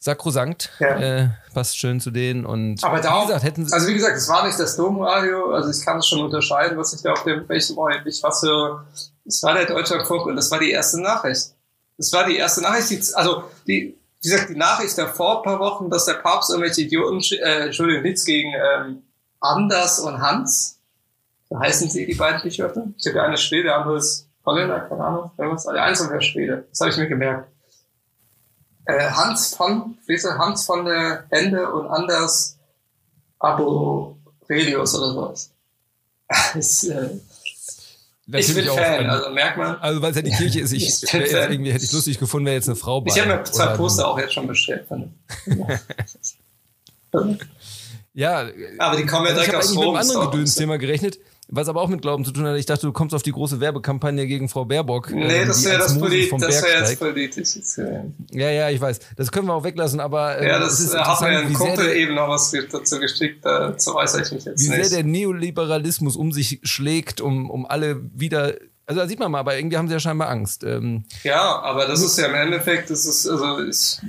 sakrosankt. 0.00 0.70
Ja. 0.80 0.98
Äh, 0.98 1.28
passt 1.54 1.78
schön 1.78 2.00
zu 2.00 2.10
denen. 2.10 2.44
Und 2.44 2.82
Aber 2.82 3.00
da 3.00 3.20
wie 3.20 3.26
gesagt, 3.26 3.44
hätten 3.44 3.66
sie. 3.66 3.72
Also 3.72 3.86
wie 3.86 3.94
gesagt, 3.94 4.16
es 4.16 4.28
war 4.28 4.46
nicht 4.46 4.58
das 4.58 4.76
Domradio, 4.76 5.52
also 5.52 5.70
ich 5.70 5.84
kann 5.84 5.98
es 5.98 6.08
schon 6.08 6.20
unterscheiden, 6.20 6.76
was 6.76 6.92
ich 6.94 7.02
da 7.02 7.12
auf 7.12 7.22
dem 7.22 7.48
welchem 7.48 7.76
ich 8.06 8.22
was 8.22 8.40
für. 8.40 8.84
Es 9.26 9.42
war 9.42 9.54
der 9.54 9.66
Deutschlandfunk 9.66 10.26
und 10.26 10.36
das 10.36 10.50
war 10.50 10.58
die 10.58 10.70
erste 10.70 11.00
Nachricht. 11.00 11.54
Das 11.98 12.12
war 12.12 12.24
die 12.24 12.36
erste 12.36 12.62
Nachricht, 12.62 12.90
die, 12.90 13.14
also 13.14 13.44
die, 13.66 13.96
wie 14.22 14.28
gesagt, 14.28 14.48
die 14.48 14.56
Nachricht 14.56 14.96
davor 14.96 15.38
ein 15.38 15.44
paar 15.44 15.60
Wochen, 15.60 15.90
dass 15.90 16.06
der 16.06 16.14
Papst 16.14 16.50
irgendwelche 16.50 16.80
Idioten, 16.80 17.20
äh, 17.34 17.66
Entschuldigung, 17.66 18.02
nichts 18.02 18.24
gegen 18.24 18.52
ähm, 18.54 19.02
Anders 19.38 20.00
und 20.00 20.20
Hans. 20.20 20.78
So 21.50 21.58
heißen 21.58 21.90
sie, 21.90 22.06
die 22.06 22.14
beiden 22.14 22.40
Bischöfe. 22.40 22.84
Ich 22.96 23.06
habe 23.06 23.14
der 23.14 23.24
eine 23.24 23.36
Schwede, 23.36 23.64
der 23.64 23.76
andere 23.76 23.98
ist 23.98 24.28
Holländer, 24.46 24.80
keine 24.80 25.04
Ahnung. 25.04 25.30
Irgendwas. 25.36 25.64
Der 25.64 25.82
eine 25.82 25.92
ist 25.92 26.00
ungefähr 26.00 26.22
Schwede. 26.22 26.64
Das 26.70 26.80
habe 26.80 26.90
ich 26.90 26.96
mir 26.96 27.08
gemerkt 27.08 27.48
äh, 28.84 29.10
Hans 29.10 29.54
von, 29.54 29.98
Lese 30.06 30.38
Hans 30.38 30.64
von 30.64 30.84
der 30.84 31.24
Ende 31.30 31.70
und 31.72 31.88
Anders 31.88 32.58
Aborelius 33.38 34.94
oder 34.94 35.12
sowas. 35.12 35.52
ist, 36.54 36.84
äh, 36.84 37.10
ich 38.32 38.54
bin 38.54 38.64
Fan, 38.66 39.08
auch, 39.08 39.12
also 39.12 39.30
merkt 39.30 39.56
man. 39.58 39.76
Also 39.76 40.00
weil 40.02 40.10
es 40.10 40.16
ja 40.16 40.22
die 40.22 40.30
Kirche 40.30 40.60
ist, 40.60 40.72
ich, 40.72 41.02
ich 41.02 41.12
irgendwie 41.12 41.72
hätte 41.72 41.84
ich 41.84 41.92
lustig 41.92 42.18
gefunden, 42.18 42.46
wäre 42.46 42.56
jetzt 42.56 42.68
eine 42.68 42.76
Frau 42.76 43.00
bei. 43.00 43.10
Ich 43.10 43.20
habe 43.20 43.36
mir 43.36 43.42
zwei 43.44 43.76
Poster 43.76 44.06
auch 44.06 44.18
jetzt 44.18 44.34
schon 44.34 44.46
bestellt. 44.46 44.86
ja, 48.14 48.48
aber 48.78 48.96
die 48.96 49.06
kommen 49.06 49.26
ja 49.26 49.32
also 49.32 49.42
direkt 49.42 49.54
aus 49.56 49.76
Rom. 49.76 49.82
Ich 49.82 49.86
habe 49.86 49.92
mit 49.92 50.00
einem 50.00 50.10
anderen 50.10 50.30
Gedöns-Thema 50.30 50.78
gerechnet 50.78 51.18
was 51.50 51.68
aber 51.68 51.82
auch 51.82 51.88
mit 51.88 52.02
Glauben 52.02 52.24
zu 52.24 52.30
tun 52.30 52.46
hat. 52.46 52.56
Ich 52.56 52.66
dachte, 52.66 52.86
du 52.86 52.92
kommst 52.92 53.14
auf 53.14 53.22
die 53.22 53.32
große 53.32 53.60
Werbekampagne 53.60 54.26
gegen 54.26 54.48
Frau 54.48 54.64
Baerbock. 54.64 55.10
Nee, 55.10 55.24
äh, 55.24 55.46
das 55.46 55.64
wäre 55.64 55.78
das, 55.78 55.98
Polit 55.98 56.32
das 56.32 56.62
wär 56.62 56.80
jetzt 56.80 56.98
politisch. 56.98 57.56
Ja, 58.32 58.50
ja, 58.50 58.70
ich 58.70 58.80
weiß. 58.80 59.00
Das 59.16 59.32
können 59.32 59.46
wir 59.46 59.54
auch 59.54 59.64
weglassen, 59.64 60.00
aber. 60.00 60.38
Äh, 60.38 60.48
ja, 60.48 60.58
das, 60.58 60.78
das 60.78 60.80
ist 60.80 60.94
hat 60.94 61.20
mir 61.22 61.38
ein 61.38 61.52
Kumpel 61.52 61.92
eben 61.92 62.14
noch 62.14 62.28
was 62.28 62.52
dazu 62.70 62.98
geschickt, 63.00 63.44
dazu 63.44 63.96
äußere 63.96 64.22
ich 64.22 64.32
mich 64.32 64.44
jetzt 64.44 64.64
wie 64.64 64.68
nicht. 64.68 64.78
Wie 64.78 64.84
sehr 64.84 65.02
der 65.02 65.10
Neoliberalismus 65.10 66.16
um 66.16 66.32
sich 66.32 66.60
schlägt, 66.62 67.20
um, 67.20 67.50
um 67.50 67.66
alle 67.66 68.00
wieder 68.14 68.54
also 68.86 69.02
da 69.02 69.06
sieht 69.06 69.20
man 69.20 69.30
mal, 69.30 69.38
aber 69.38 69.56
irgendwie 69.56 69.76
haben 69.76 69.86
sie 69.86 69.94
ja 69.94 70.00
scheinbar 70.00 70.30
Angst. 70.30 70.64
Ähm, 70.64 71.04
ja, 71.22 71.60
aber 71.60 71.86
das 71.86 72.02
ist 72.02 72.18
ja 72.18 72.26
im 72.26 72.34
Endeffekt, 72.34 72.90
das 72.90 73.06
ist, 73.06 73.28
also 73.28 73.58
ist, 73.58 74.02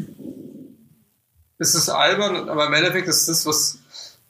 es 1.59 1.75
ist 1.75 1.87
albern, 1.87 2.49
aber 2.49 2.65
im 2.65 2.73
Endeffekt 2.73 3.07
ist 3.07 3.29
das, 3.29 3.45
was, 3.45 3.80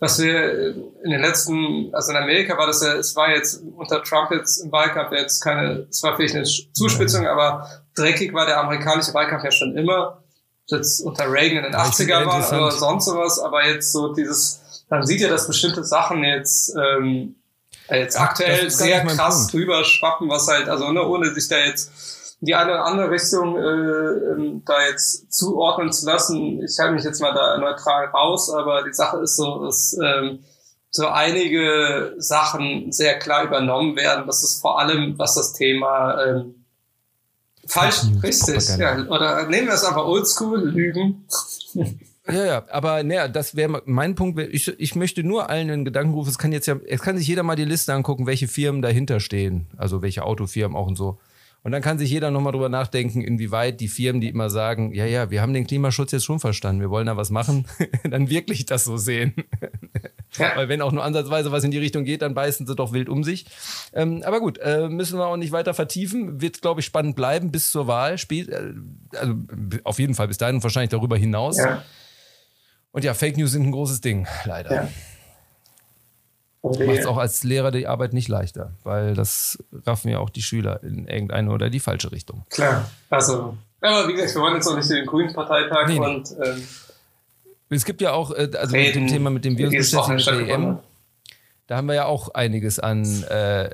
was 0.02 0.20
wir 0.20 0.76
in 1.04 1.12
den 1.12 1.22
letzten, 1.22 1.94
also 1.94 2.10
in 2.12 2.18
Amerika 2.18 2.58
war 2.58 2.66
das 2.66 2.82
ja, 2.82 2.96
es 2.96 3.16
war 3.16 3.30
jetzt 3.30 3.62
unter 3.78 4.02
Trump 4.04 4.32
jetzt 4.32 4.58
im 4.58 4.72
Wahlkampf 4.72 5.12
jetzt 5.12 5.42
keine, 5.42 5.86
es 5.92 6.02
war 6.02 6.16
vielleicht 6.16 6.34
eine 6.34 6.44
Zuspitzung, 6.44 7.28
aber 7.28 7.70
dreckig 7.96 8.34
war 8.34 8.48
der 8.48 8.60
amerikanische 8.60 9.14
Wahlkampf 9.14 9.44
ja 9.44 9.52
schon 9.52 9.78
immer. 9.78 10.24
Jetzt 10.66 11.02
unter 11.02 11.32
Reagan 11.32 11.66
in 11.66 11.72
den 11.72 11.76
80er 11.76 12.26
war 12.26 12.62
oder 12.62 12.72
sonst 12.72 13.06
sowas, 13.06 13.38
aber 13.38 13.68
jetzt 13.68 13.92
so 13.92 14.12
dieses, 14.16 14.86
man 14.90 15.06
sieht 15.06 15.22
ja, 15.22 15.30
dass 15.30 15.46
bestimmte 15.46 15.84
Sachen 15.84 16.24
jetzt, 16.24 16.76
ähm, 16.76 17.36
jetzt 17.88 18.20
aktuell 18.20 18.72
sehr 18.72 19.06
krass 19.06 19.50
drüber 19.50 19.84
schwappen, 19.84 20.30
was 20.30 20.48
halt, 20.48 20.68
also 20.68 20.92
ne, 20.92 21.06
ohne 21.06 21.32
sich 21.32 21.48
da 21.48 21.58
jetzt 21.58 21.92
die 22.42 22.56
eine 22.56 22.72
oder 22.72 22.86
andere 22.86 23.12
Richtung 23.12 23.56
äh, 23.56 24.32
ähm, 24.32 24.64
da 24.66 24.74
jetzt 24.90 25.32
zuordnen 25.32 25.92
zu 25.92 26.08
lassen. 26.08 26.64
Ich 26.64 26.78
halte 26.80 26.96
mich 26.96 27.04
jetzt 27.04 27.22
mal 27.22 27.34
da 27.34 27.58
neutral 27.58 28.06
raus, 28.08 28.52
aber 28.52 28.84
die 28.84 28.94
Sache 28.94 29.18
ist 29.20 29.38
so, 29.38 29.64
dass 29.64 29.96
ähm, 30.04 30.40
so 30.90 31.08
einige 31.08 32.16
Sachen 32.18 32.92
sehr 32.92 33.18
klar 33.20 33.44
übernommen 33.44 33.96
werden. 33.96 34.26
Das 34.26 34.44
ist 34.44 34.60
vor 34.60 34.80
allem, 34.80 35.18
was 35.20 35.36
das 35.36 35.54
Thema 35.54 36.22
ähm, 36.26 36.66
falsch, 37.68 38.02
richtig, 38.24 38.78
ja, 38.78 39.06
oder 39.08 39.48
nehmen 39.48 39.68
wir 39.68 39.76
es 39.76 39.86
einfach 39.86 40.06
oldschool, 40.06 40.68
Lügen. 40.68 41.28
Ja, 42.28 42.46
ja, 42.46 42.64
aber 42.70 43.04
naja, 43.04 43.28
das 43.28 43.56
wäre 43.56 43.82
mein 43.86 44.16
Punkt. 44.16 44.40
Ich, 44.40 44.68
ich 44.68 44.96
möchte 44.96 45.24
nur 45.24 45.50
allen 45.50 45.70
einen 45.70 45.86
Gedanken 45.86 46.14
rufen. 46.14 46.30
Es 46.30 46.38
kann 46.38 46.52
jetzt 46.52 46.68
ja, 46.68 46.78
es 46.88 47.02
kann 47.02 47.18
sich 47.18 47.28
jeder 47.28 47.44
mal 47.44 47.56
die 47.56 47.66
Liste 47.66 47.94
angucken, 47.94 48.28
welche 48.28 48.48
Firmen 48.48 48.82
dahinter 48.82 49.20
stehen. 49.20 49.68
Also 49.76 50.02
welche 50.02 50.24
Autofirmen 50.24 50.78
auch 50.78 50.88
und 50.88 50.98
so. 50.98 51.20
Und 51.64 51.72
dann 51.72 51.82
kann 51.82 52.00
sich 52.00 52.10
jeder 52.10 52.32
nochmal 52.32 52.54
drüber 52.54 52.70
nachdenken, 52.70 53.22
inwieweit 53.22 53.82
die 53.82 53.88
Firmen, 53.88 54.20
die 54.20 54.30
immer 54.30 54.50
sagen, 54.50 54.94
ja, 54.94 55.06
ja, 55.06 55.30
wir 55.30 55.42
haben 55.42 55.54
den 55.54 55.68
Klimaschutz 55.68 56.12
jetzt 56.12 56.26
schon 56.26 56.40
verstanden, 56.40 56.82
wir 56.82 56.90
wollen 56.90 57.06
da 57.06 57.18
was 57.18 57.30
machen, 57.30 57.68
dann 58.04 58.30
wirklich 58.30 58.66
das 58.66 58.86
so 58.86 58.98
sehen. 58.98 59.34
Ja. 60.38 60.56
Weil 60.56 60.70
wenn 60.70 60.82
auch 60.82 60.94
nur 60.94 61.04
ansatzweise 61.04 61.52
was 61.52 61.66
in 61.66 61.72
die 61.72 61.78
Richtung 61.78 62.06
geht, 62.06 62.22
dann 62.22 62.34
beißen 62.34 62.66
sie 62.66 62.74
doch 62.74 62.94
wild 62.94 63.10
um 63.10 63.22
sich. 63.22 63.48
Ähm, 63.92 64.24
aber 64.26 64.40
gut, 64.40 64.60
äh, 64.60 64.88
müssen 64.88 65.20
wir 65.20 65.26
auch 65.26 65.36
nicht 65.36 65.52
weiter 65.52 65.74
vertiefen. 65.74 66.40
Wird, 66.40 66.62
glaube 66.62 66.80
ich, 66.80 66.86
spannend 66.86 67.18
bleiben 67.18 67.52
bis 67.52 67.70
zur 67.70 67.88
Wahl. 67.88 68.18
Spielt, 68.18 68.48
äh, 68.48 68.72
also 69.18 69.34
auf 69.84 70.00
jeden 70.00 70.16
Fall 70.16 70.30
bis 70.30 70.38
dahin 70.38 70.56
und 70.56 70.64
wahrscheinlich 70.64 70.92
darüber 70.92 71.18
hinaus. 71.18 71.58
Ja. 71.58 71.84
Und 72.94 73.04
ja, 73.04 73.14
Fake 73.14 73.36
News 73.36 73.52
sind 73.52 73.64
ein 73.64 73.74
großes 73.74 74.00
Ding, 74.00 74.26
leider. 74.46 74.74
Ja. 74.74 74.90
Okay. 76.64 76.86
Macht 76.86 77.00
es 77.00 77.06
auch 77.08 77.18
als 77.18 77.44
Lehrer 77.44 77.72
die 77.72 77.88
Arbeit 77.88 78.14
nicht 78.14 78.28
leichter, 78.28 78.74
weil 78.84 79.16
das 79.16 79.58
raffen 79.86 80.10
ja 80.10 80.20
auch 80.20 80.30
die 80.30 80.44
Schüler 80.44 80.84
in 80.84 81.08
irgendeine 81.08 81.52
oder 81.52 81.72
die 81.72 81.80
falsche 81.80 82.12
Richtung. 82.12 82.46
Klar, 82.52 82.90
also, 83.10 83.58
aber 83.82 84.08
wie 84.08 84.14
gesagt, 84.14 84.36
wir 84.36 84.42
wollen 84.42 84.56
jetzt 84.56 84.68
noch 84.68 84.78
nicht 84.78 84.90
in 84.92 84.98
den 84.98 85.06
Grünen 85.08 85.34
Parteitag 85.34 85.88
nee, 85.88 86.00
und 86.00 86.36
ähm, 86.44 86.64
es 87.70 87.86
gibt 87.86 88.02
ja 88.02 88.12
auch, 88.12 88.32
äh, 88.32 88.50
also 88.56 88.76
reden, 88.76 88.86
mit 88.86 88.96
dem 88.96 89.08
Thema, 89.08 89.30
mit 89.32 89.46
dem 89.46 89.58
wir 89.58 89.68
uns 89.68 89.92
beschäftigen, 89.92 90.16
mit 90.16 90.28
der 90.28 90.56
EM, 90.56 90.80
da 91.68 91.78
haben 91.78 91.88
wir 91.88 91.96
ja 91.96 92.06
auch 92.06 92.34
einiges 92.34 92.80
an 92.80 93.24
äh, 93.24 93.70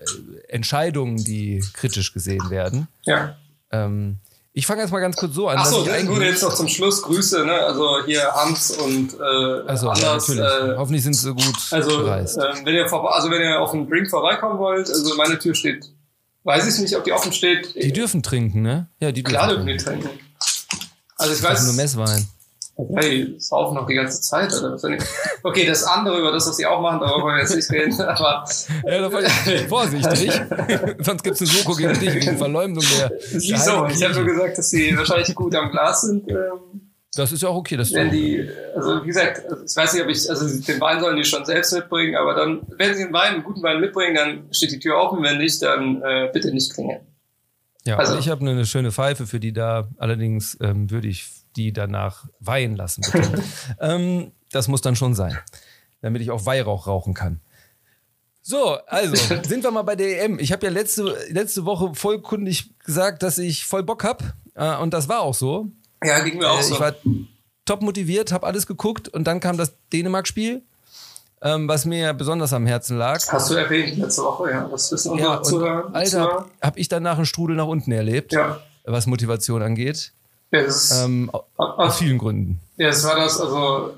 Entscheidungen, 0.47 1.17
die 1.17 1.63
kritisch 1.73 2.13
gesehen 2.13 2.49
werden. 2.49 2.87
Ja. 3.03 3.35
Ähm, 3.71 4.19
ich 4.57 4.65
fange 4.65 4.81
jetzt 4.81 4.89
mal 4.89 4.99
ganz 4.99 5.15
kurz 5.15 5.35
so 5.35 5.47
an. 5.47 5.59
Achso, 5.59 5.85
nur 6.05 6.23
jetzt 6.23 6.41
noch 6.41 6.55
zum 6.55 6.67
Schluss 6.67 7.03
Grüße, 7.03 7.45
ne? 7.45 7.53
Also 7.53 8.03
hier 8.07 8.23
Hans 8.33 8.71
und 8.71 9.13
äh, 9.13 9.67
also, 9.67 9.89
Anders. 9.89 10.29
Ja, 10.29 10.73
äh, 10.73 10.75
Hoffentlich 10.75 11.03
sind 11.03 11.13
sie 11.13 11.31
gut 11.31 11.55
also, 11.69 11.99
gereist. 11.99 12.39
Äh, 12.39 12.65
wenn 12.65 12.73
ihr 12.73 12.87
vor, 12.87 13.13
also 13.13 13.29
wenn 13.29 13.39
ihr 13.39 13.59
auf 13.59 13.69
den 13.69 13.87
Drink 13.87 14.09
vorbeikommen 14.09 14.57
wollt, 14.57 14.89
also 14.89 15.15
meine 15.15 15.37
Tür 15.37 15.53
steht, 15.53 15.85
weiß 16.43 16.73
ich 16.73 16.81
nicht, 16.81 16.97
ob 16.97 17.03
die 17.03 17.13
offen 17.13 17.31
steht. 17.33 17.75
Die 17.75 17.93
dürfen 17.93 18.23
trinken, 18.23 18.63
ne? 18.63 18.87
Ja, 18.99 19.11
die 19.11 19.21
dürfen 19.21 19.35
Klar 19.35 19.49
dürfen 19.49 19.67
die 19.67 19.77
trinken. 19.77 20.09
Also 21.17 21.33
ich 21.35 21.43
weiß. 21.43 21.63
Nur 21.65 21.73
Messwein. 21.75 22.27
Okay, 22.79 23.33
saufen 23.39 23.73
noch 23.73 23.87
die 23.87 23.95
ganze 23.95 24.21
Zeit, 24.21 24.53
oder 24.53 24.77
Okay, 25.43 25.65
das 25.65 25.83
andere, 25.83 26.19
über 26.19 26.31
das, 26.31 26.47
was 26.47 26.57
sie 26.57 26.65
auch 26.67 26.79
machen, 26.79 26.99
darüber 26.99 27.23
wollen 27.23 27.37
wir 27.37 27.41
jetzt 27.41 27.55
nicht 27.55 27.71
reden, 27.71 27.99
aber. 28.01 28.45
Ja, 28.85 29.09
vorsichtig. 29.67 30.31
Sonst 30.99 31.23
gibt's 31.23 31.41
eine 31.41 31.49
Soko 31.49 31.73
gegen 31.73 31.99
dich, 31.99 32.13
wegen 32.13 32.37
Verleumdung 32.37 32.83
der. 32.99 33.11
Wieso? 33.31 33.87
Ich 33.87 34.03
habe 34.03 34.13
nur 34.13 34.25
gesagt, 34.25 34.59
dass 34.59 34.69
sie 34.69 34.95
wahrscheinlich 34.95 35.33
gut 35.33 35.55
am 35.55 35.71
Glas 35.71 36.01
sind. 36.01 36.29
Ähm, 36.29 36.91
das 37.15 37.31
ist 37.31 37.41
ja 37.41 37.49
auch 37.49 37.55
okay, 37.55 37.77
dass 37.77 37.91
wenn 37.93 38.11
die, 38.11 38.47
also 38.75 39.01
wie 39.01 39.07
gesagt, 39.07 39.41
ich 39.65 39.75
weiß 39.75 39.93
nicht, 39.93 40.03
ob 40.03 40.09
ich, 40.09 40.29
also 40.29 40.45
den 40.45 40.79
Wein 40.79 40.99
sollen 40.99 41.17
die 41.17 41.23
schon 41.23 41.45
selbst 41.45 41.73
mitbringen, 41.73 42.15
aber 42.15 42.35
dann, 42.35 42.61
wenn 42.77 42.93
sie 42.93 43.05
einen 43.05 43.13
Wein, 43.13 43.33
einen 43.33 43.43
guten 43.43 43.63
Wein 43.63 43.79
mitbringen, 43.79 44.13
dann 44.13 44.53
steht 44.53 44.71
die 44.71 44.79
Tür 44.79 44.97
offen, 44.97 45.23
wenn 45.23 45.39
nicht, 45.39 45.59
dann 45.63 46.03
äh, 46.03 46.29
bitte 46.31 46.51
nicht 46.51 46.71
klingeln. 46.75 47.01
Ja, 47.85 47.97
also 47.97 48.19
ich 48.19 48.29
habe 48.29 48.47
eine 48.47 48.65
schöne 48.67 48.91
Pfeife 48.91 49.25
für 49.25 49.39
die 49.39 49.53
da. 49.53 49.87
Allerdings 49.97 50.57
ähm, 50.61 50.91
würde 50.91 51.07
ich 51.07 51.25
die 51.57 51.73
danach 51.73 52.27
weihen 52.39 52.75
lassen. 52.75 53.03
ähm, 53.79 54.31
das 54.51 54.67
muss 54.67 54.81
dann 54.81 54.95
schon 54.95 55.15
sein, 55.15 55.37
damit 56.01 56.21
ich 56.21 56.31
auch 56.31 56.45
Weihrauch 56.45 56.87
rauchen 56.87 57.13
kann. 57.13 57.41
So, 58.41 58.77
also 58.87 59.15
sind 59.43 59.63
wir 59.63 59.71
mal 59.71 59.81
bei 59.81 59.95
der 59.95 60.23
EM. 60.23 60.39
Ich 60.39 60.53
habe 60.53 60.65
ja 60.65 60.71
letzte, 60.71 61.17
letzte 61.29 61.65
Woche 61.65 61.93
vollkundig 61.95 62.77
gesagt, 62.79 63.23
dass 63.23 63.37
ich 63.37 63.65
voll 63.65 63.83
Bock 63.83 64.03
hab 64.03 64.23
äh, 64.55 64.75
und 64.77 64.93
das 64.93 65.09
war 65.09 65.19
auch 65.21 65.33
so. 65.33 65.67
Ja, 66.03 66.19
ging 66.21 66.37
mir 66.37 66.49
auch 66.49 66.59
äh, 66.59 66.63
so. 66.63 66.75
Ich 66.75 66.79
war 66.79 66.93
top 67.65 67.81
motiviert, 67.81 68.31
habe 68.31 68.47
alles 68.47 68.65
geguckt 68.65 69.09
und 69.09 69.25
dann 69.25 69.39
kam 69.39 69.57
das 69.57 69.73
Dänemark-Spiel, 69.91 70.63
ähm, 71.41 71.67
was 71.67 71.85
mir 71.85 72.13
besonders 72.13 72.53
am 72.53 72.65
Herzen 72.65 72.97
lag. 72.97 73.19
Hast 73.27 73.49
du 73.49 73.55
erwähnt 73.55 73.97
letzte 73.97 74.23
Woche, 74.23 74.51
ja. 74.51 74.67
Das 74.69 74.91
wissen 74.91 75.11
unsere 75.11 75.33
ja, 75.33 75.41
Zuhörer. 75.41 75.89
Alter, 75.93 76.45
habe 76.61 76.79
ich 76.79 76.87
danach 76.87 77.17
einen 77.17 77.25
Strudel 77.25 77.55
nach 77.55 77.67
unten 77.67 77.91
erlebt, 77.91 78.31
ja. 78.31 78.61
was 78.85 79.07
Motivation 79.07 79.61
angeht. 79.61 80.13
Ja, 80.51 80.63
das 80.63 81.03
ähm, 81.03 81.29
aus 81.57 81.97
vielen 81.97 82.17
Gründen. 82.17 82.59
Ja, 82.77 82.89
es 82.89 83.03
war 83.03 83.15
das, 83.15 83.39
also, 83.39 83.97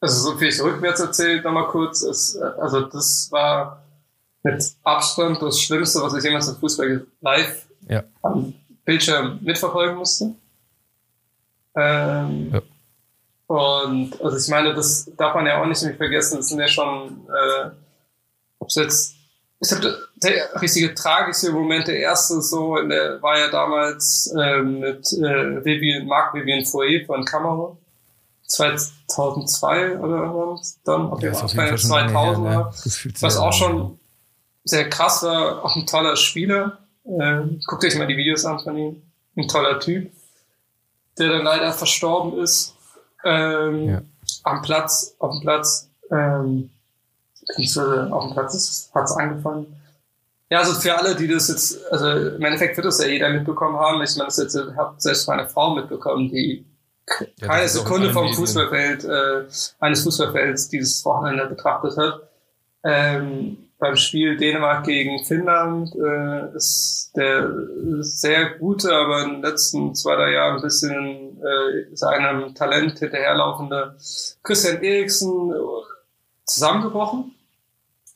also 0.00 0.30
so 0.30 0.38
viel 0.38 0.48
ich 0.48 0.60
rückwärts 0.60 1.00
erzählt, 1.00 1.44
nochmal 1.44 1.68
kurz, 1.68 2.02
es, 2.02 2.36
also 2.36 2.82
das 2.82 3.28
war 3.30 3.82
mit 4.42 4.72
Abstand 4.82 5.40
das 5.42 5.60
Schlimmste, 5.60 6.00
was 6.02 6.14
ich 6.14 6.24
jemals 6.24 6.48
im 6.48 6.56
Fußball 6.56 7.06
live 7.20 7.66
ja. 7.88 8.02
am 8.22 8.54
Bildschirm 8.84 9.38
mitverfolgen 9.42 9.96
musste. 9.96 10.34
Ähm, 11.76 12.50
ja. 12.52 12.62
Und 13.46 14.20
also 14.20 14.36
ich 14.36 14.48
meine, 14.48 14.74
das 14.74 15.10
darf 15.16 15.34
man 15.34 15.46
ja 15.46 15.60
auch 15.60 15.66
nicht 15.66 15.80
vergessen, 15.96 16.38
das 16.38 16.48
sind 16.48 16.60
ja 16.60 16.68
schon, 16.68 17.26
äh, 17.28 17.70
ob 18.58 18.68
es 18.68 18.74
jetzt 18.74 19.17
ich 19.60 19.68
glaube, 19.68 19.98
der 20.16 20.60
richtige 20.60 20.94
tragische 20.94 21.52
Moment, 21.52 21.88
der 21.88 21.98
erste 21.98 22.40
so, 22.40 22.76
in 22.78 22.88
der, 22.88 23.20
war 23.22 23.38
ja 23.38 23.50
damals 23.50 24.32
äh, 24.36 24.62
mit 24.62 25.12
äh, 25.12 25.64
Vivian, 25.64 26.06
Marc 26.06 26.34
Vivian 26.34 26.64
Foyer 26.64 27.04
von 27.06 27.24
Kamerun. 27.24 27.76
2002 28.46 29.98
oder 29.98 30.34
was 30.34 30.80
dann, 30.82 31.10
auf 31.10 31.20
jeden 31.20 31.34
Fall 31.34 31.76
2000 31.76 32.14
her, 32.14 32.38
ne? 32.38 32.70
was 33.20 33.36
auch 33.36 33.52
schon 33.52 33.98
sehr 34.64 34.88
krass 34.88 35.22
war, 35.22 35.64
auch 35.64 35.76
ein 35.76 35.86
toller 35.86 36.16
Spieler. 36.16 36.78
Äh, 37.04 37.42
guckt 37.66 37.84
euch 37.84 37.96
mal 37.96 38.06
die 38.06 38.16
Videos 38.16 38.44
an 38.46 38.58
von 38.60 38.76
ihm. 38.76 39.02
Ein 39.36 39.48
toller 39.48 39.78
Typ, 39.80 40.10
der 41.18 41.28
dann 41.28 41.44
leider 41.44 41.72
verstorben 41.72 42.38
ist. 42.40 42.74
Ähm, 43.24 43.88
ja. 43.88 44.02
Am 44.44 44.62
Platz, 44.62 45.14
auf 45.18 45.32
dem 45.32 45.40
Platz. 45.42 45.90
Ähm, 46.10 46.70
beziehungsweise 47.48 48.12
auf 48.12 48.24
dem 48.24 48.32
Platz 48.34 48.90
hat 48.94 49.04
es 49.04 49.12
angefangen. 49.12 49.66
Ja, 50.50 50.60
also 50.60 50.80
für 50.80 50.96
alle, 50.96 51.14
die 51.14 51.28
das 51.28 51.48
jetzt, 51.48 51.92
also 51.92 52.36
im 52.36 52.42
Endeffekt 52.42 52.76
wird 52.76 52.86
das 52.86 53.02
ja 53.02 53.08
jeder 53.08 53.28
mitbekommen 53.28 53.76
haben. 53.76 54.02
Ich 54.02 54.16
meine, 54.16 54.28
das 54.28 54.38
jetzt 54.38 54.56
hat 54.76 55.00
selbst 55.00 55.28
meine 55.28 55.48
Frau 55.48 55.74
mitbekommen, 55.74 56.30
die 56.30 56.64
ja, 57.36 57.46
keine 57.46 57.68
Sekunde 57.68 58.12
vom 58.12 58.32
Fußballfeld, 58.32 59.04
äh, 59.04 59.44
eines 59.78 60.02
Fußballfelds 60.02 60.68
dieses 60.68 61.04
Wochenende 61.04 61.46
betrachtet 61.46 61.96
hat. 61.98 62.22
Ähm, 62.82 63.58
beim 63.78 63.96
Spiel 63.96 64.36
Dänemark 64.36 64.84
gegen 64.84 65.24
Finnland 65.24 65.94
äh, 65.94 66.56
ist 66.56 67.12
der 67.14 67.50
sehr 68.00 68.58
gute, 68.58 68.92
aber 68.92 69.24
in 69.24 69.30
den 69.34 69.42
letzten 69.42 69.94
zwei, 69.94 70.16
drei 70.16 70.32
Jahren 70.32 70.56
ein 70.56 70.62
bisschen 70.62 71.40
äh, 71.42 71.94
seinem 71.94 72.54
Talent 72.54 72.98
hinterherlaufende 72.98 73.96
Christian 74.42 74.82
Eriksen 74.82 75.52
zusammengebrochen 76.44 77.34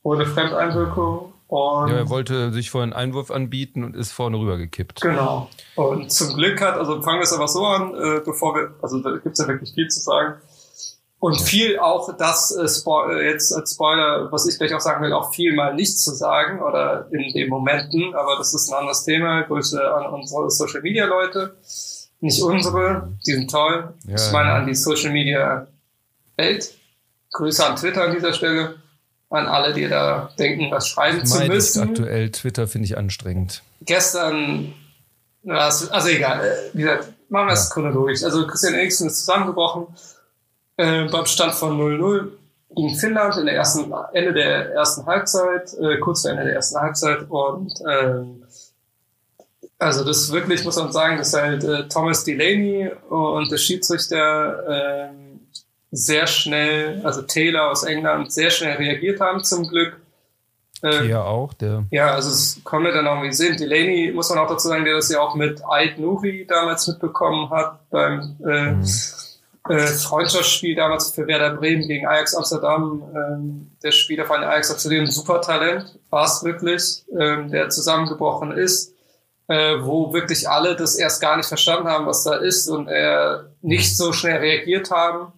ohne 0.03 0.27
Fremdeinwirkung. 0.27 1.33
Und 1.49 1.91
ja, 1.91 1.97
er 1.97 2.09
wollte 2.09 2.51
sich 2.53 2.71
vorhin 2.71 2.95
einen 2.95 3.11
Einwurf 3.11 3.31
anbieten 3.31 3.85
und 3.85 3.95
ist 3.95 4.11
vorne 4.13 4.39
rübergekippt. 4.39 5.03
Genau. 5.03 5.51
Und 5.75 6.11
zum 6.11 6.35
Glück 6.35 6.63
hat, 6.63 6.77
also 6.77 7.03
fangen 7.03 7.19
wir 7.19 7.25
es 7.25 7.33
aber 7.35 7.47
so 7.47 7.67
an, 7.67 7.95
äh, 7.95 8.21
bevor 8.25 8.55
wir, 8.55 8.75
also 8.81 9.01
da 9.01 9.11
gibt 9.19 9.35
es 9.35 9.39
ja 9.39 9.49
wirklich 9.49 9.75
viel 9.75 9.89
zu 9.89 10.01
sagen. 10.01 10.41
Und 11.19 11.41
viel 11.41 11.79
auch 11.79 12.17
das 12.17 12.51
äh, 12.51 12.63
äh, 12.65 13.31
jetzt 13.31 13.53
als 13.53 13.75
Spoiler, 13.75 14.33
was 14.33 14.49
ich 14.49 14.59
gleich 14.59 14.75
auch 14.75 14.81
sagen 14.81 15.05
will, 15.05 15.13
auch 15.13 15.33
viel 15.33 15.55
mal 15.55 15.75
nicht 15.75 15.97
zu 15.97 16.13
sagen 16.15 16.61
oder 16.61 17.07
in 17.13 17.33
den 17.33 17.49
Momenten, 17.49 18.13
aber 18.15 18.37
das 18.39 18.55
ist 18.55 18.73
ein 18.73 18.79
anderes 18.79 19.05
Thema. 19.05 19.43
Grüße 19.43 19.79
an 19.95 20.07
unsere 20.07 20.51
Social 20.51 20.81
Media 20.81 21.05
Leute. 21.05 21.55
Nicht 22.19 22.43
unsere, 22.43 23.13
die 23.25 23.35
sind 23.35 23.51
toll. 23.51 23.95
Ja, 24.05 24.15
ich 24.17 24.33
meine 24.33 24.53
an 24.53 24.67
die 24.67 24.75
Social 24.75 25.13
Media 25.13 25.69
Welt. 26.37 26.75
Grüße 27.31 27.65
an 27.65 27.77
Twitter 27.77 28.03
an 28.05 28.15
dieser 28.15 28.33
Stelle 28.33 28.82
an 29.33 29.47
alle, 29.47 29.73
die 29.73 29.89
da 29.89 30.31
denken, 30.39 30.71
was 30.71 30.89
schreiben 30.89 31.25
zu 31.25 31.45
müssen. 31.47 31.83
aktuell 31.83 32.31
Twitter 32.31 32.69
finde 32.69 32.87
ich 32.87 32.99
anstrengend. 32.99 33.63
Gestern, 33.81 34.75
also 35.47 36.09
egal, 36.09 36.55
wie 36.73 36.83
gesagt, 36.83 37.09
machen 37.29 37.47
wir 37.47 37.55
es 37.55 37.69
ja. 37.69 37.75
chronologisch. 37.75 38.23
Also 38.23 38.47
Christian 38.47 38.75
Eriksen 38.75 39.07
ist 39.09 39.21
zusammengebrochen 39.21 39.87
äh, 40.77 41.09
beim 41.09 41.27
Stand 41.27 41.55
von 41.55 41.79
0-0 41.79 42.29
gegen 42.75 42.95
Finnland 42.97 43.37
in 43.37 43.47
der 43.47 43.55
ersten, 43.55 43.93
Ende 44.13 44.33
der 44.33 44.73
ersten 44.73 45.07
Halbzeit, 45.07 45.75
äh, 45.75 45.99
kurz 45.99 46.23
vor 46.23 46.31
Ende 46.31 46.45
der 46.45 46.55
ersten 46.55 46.79
Halbzeit 46.79 47.29
und 47.29 47.73
ähm, 47.91 48.45
also 49.79 50.05
das 50.05 50.31
wirklich, 50.31 50.65
muss 50.65 50.77
man 50.77 50.93
sagen, 50.93 51.17
dass 51.17 51.33
halt 51.35 51.65
äh, 51.65 51.89
Thomas 51.89 52.23
Delaney 52.23 52.89
und 53.09 53.51
der 53.51 53.57
Schiedsrichter 53.57 55.09
äh, 55.09 55.22
sehr 55.93 56.27
schnell, 56.27 57.03
also 57.05 57.23
Taylor 57.23 57.71
aus 57.71 57.85
England, 57.85 58.33
sehr 58.33 58.51
schnell 58.51 58.77
reagiert 58.77 59.21
haben 59.21 59.45
zum 59.45 59.69
Glück. 59.69 60.01
Äh, 60.83 61.07
ja, 61.07 61.23
auch, 61.23 61.53
der. 61.53 61.85
Ja, 61.93 62.13
also 62.15 62.31
es 62.31 62.61
konnte 62.65 62.93
dann 62.93 63.07
auch 63.07 63.23
wie 63.23 63.33
sehen. 63.33 63.57
Delaney, 63.57 64.11
muss 64.13 64.31
man 64.31 64.39
auch 64.41 64.49
dazu 64.49 64.69
sagen, 64.69 64.85
der 64.85 64.97
das 64.97 65.11
ja 65.11 65.21
auch 65.21 65.37
mit 65.37 65.63
Ait 65.65 65.99
Nuri 65.99 66.47
damals 66.49 66.89
mitbekommen 66.89 67.51
hat 67.51 67.89
beim 67.91 68.37
äh, 68.45 68.73
mhm. 68.73 68.85
äh, 69.69 69.87
Freundschaftsspiel 69.87 70.75
damals 70.75 71.11
für 71.11 71.27
Werder 71.29 71.55
Bremen 71.55 71.87
gegen 71.87 72.07
Ajax 72.07 72.35
Amsterdam. 72.35 73.05
Ähm, 73.15 73.71
der 73.85 73.93
Spieler 73.93 74.25
von 74.25 74.43
Ajax 74.43 74.73
Amsterdam, 74.73 75.01
ein 75.01 75.11
super 75.11 75.41
Talent, 75.41 76.01
war 76.11 76.25
es 76.25 76.43
wirklich, 76.43 77.05
ähm, 77.17 77.51
der 77.51 77.69
zusammengebrochen 77.69 78.51
ist 78.53 78.93
äh, 79.49 79.83
wo 79.83 80.13
wirklich 80.13 80.49
alle 80.49 80.77
das 80.77 80.97
erst 80.97 81.21
gar 81.21 81.37
nicht 81.37 81.47
verstanden 81.47 81.89
haben, 81.89 82.07
was 82.07 82.25
da 82.25 82.37
ist 82.37 82.69
und 82.69 82.89
er 82.89 83.51
nicht 83.61 83.97
so 83.97 84.13
schnell 84.13 84.39
reagiert 84.39 84.91
haben. 84.91 85.33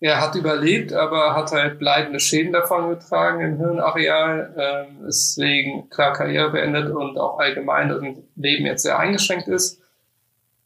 Er 0.00 0.20
hat 0.20 0.36
überlebt, 0.36 0.92
aber 0.92 1.34
hat 1.34 1.50
halt 1.50 1.80
bleibende 1.80 2.20
Schäden 2.20 2.52
davon 2.52 2.88
getragen 2.88 3.40
im 3.40 3.56
Hirnareal, 3.56 4.54
äh, 4.56 4.92
deswegen 5.04 5.90
klar 5.90 6.12
Karriere 6.12 6.50
beendet 6.50 6.90
und 6.90 7.18
auch 7.18 7.40
allgemein 7.40 7.90
im 7.90 8.22
Leben 8.36 8.66
jetzt 8.66 8.84
sehr 8.84 8.98
eingeschränkt 8.98 9.48
ist. 9.48 9.80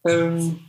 Ähm, 0.04 0.60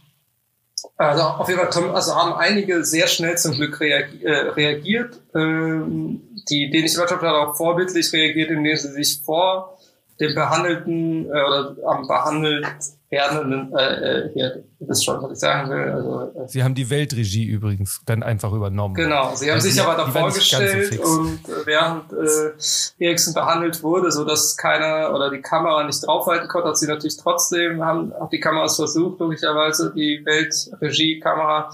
also 0.96 1.24
auf 1.24 1.50
jeden 1.50 1.60
Fall 1.60 1.92
also 1.94 2.16
haben 2.16 2.34
einige 2.34 2.86
sehr 2.86 3.08
schnell 3.08 3.38
zum 3.38 3.54
Glück 3.54 3.80
reagi 3.82 4.24
äh, 4.24 4.50
reagiert. 4.50 5.20
Ähm, 5.36 6.22
die 6.50 6.70
dänische 6.70 7.00
Mannschaft 7.00 7.22
hat 7.22 7.34
auch 7.34 7.56
vorbildlich 7.56 8.14
reagiert, 8.14 8.50
indem 8.52 8.76
sie 8.78 8.92
sich 8.92 9.22
vor 9.24 9.78
dem 10.20 10.36
behandelten 10.36 11.26
äh, 11.26 11.30
oder 11.30 11.76
am 11.86 12.08
behandelt 12.08 12.66
werdenden, 13.14 13.72
äh, 13.78 13.94
äh, 13.94 14.34
hier, 14.34 14.64
das 14.80 15.04
schon, 15.04 15.22
was 15.22 15.34
ich 15.34 15.40
sagen 15.40 15.70
will. 15.70 15.92
Also, 15.92 16.32
äh, 16.40 16.48
Sie 16.48 16.64
haben 16.64 16.74
die 16.74 16.90
Weltregie 16.90 17.46
übrigens 17.46 18.02
dann 18.06 18.24
einfach 18.24 18.52
übernommen. 18.52 18.96
Genau, 18.96 19.36
Sie 19.36 19.50
haben 19.50 19.56
also 19.56 19.70
sich 19.70 19.80
aber 19.80 19.96
davor 19.96 20.32
gestellt 20.32 20.94
so 20.96 21.02
und 21.04 21.48
äh, 21.48 21.66
während 21.66 22.12
äh, 22.12 23.06
Eriksen 23.06 23.34
behandelt 23.34 23.84
wurde, 23.84 24.12
so 24.12 24.26
dass 24.26 24.58
keiner 24.58 25.14
oder 25.14 25.30
die 25.30 25.42
Kamera 25.42 25.84
nicht 25.84 26.06
draufhalten 26.06 26.48
konnte, 26.48 26.70
hat 26.70 26.78
sie 26.78 26.88
natürlich 26.88 27.18
trotzdem, 27.18 27.84
haben 27.84 28.12
auch 28.14 28.30
die 28.30 28.40
Kameras 28.40 28.76
versucht, 28.76 29.20
logischerweise, 29.20 29.94
die 29.96 30.22
Weltregie-Kamera. 30.26 31.72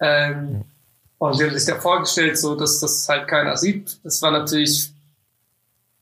Ähm, 0.00 0.48
ja. 0.52 0.60
Und 1.18 1.34
sie 1.34 1.44
haben 1.44 1.54
sich 1.54 1.64
da 1.64 1.80
vorgestellt, 1.80 2.38
so 2.38 2.54
dass 2.54 2.80
das 2.80 3.08
halt 3.08 3.26
keiner 3.26 3.56
sieht. 3.56 3.98
Das 4.04 4.20
war 4.20 4.30
natürlich 4.30 4.92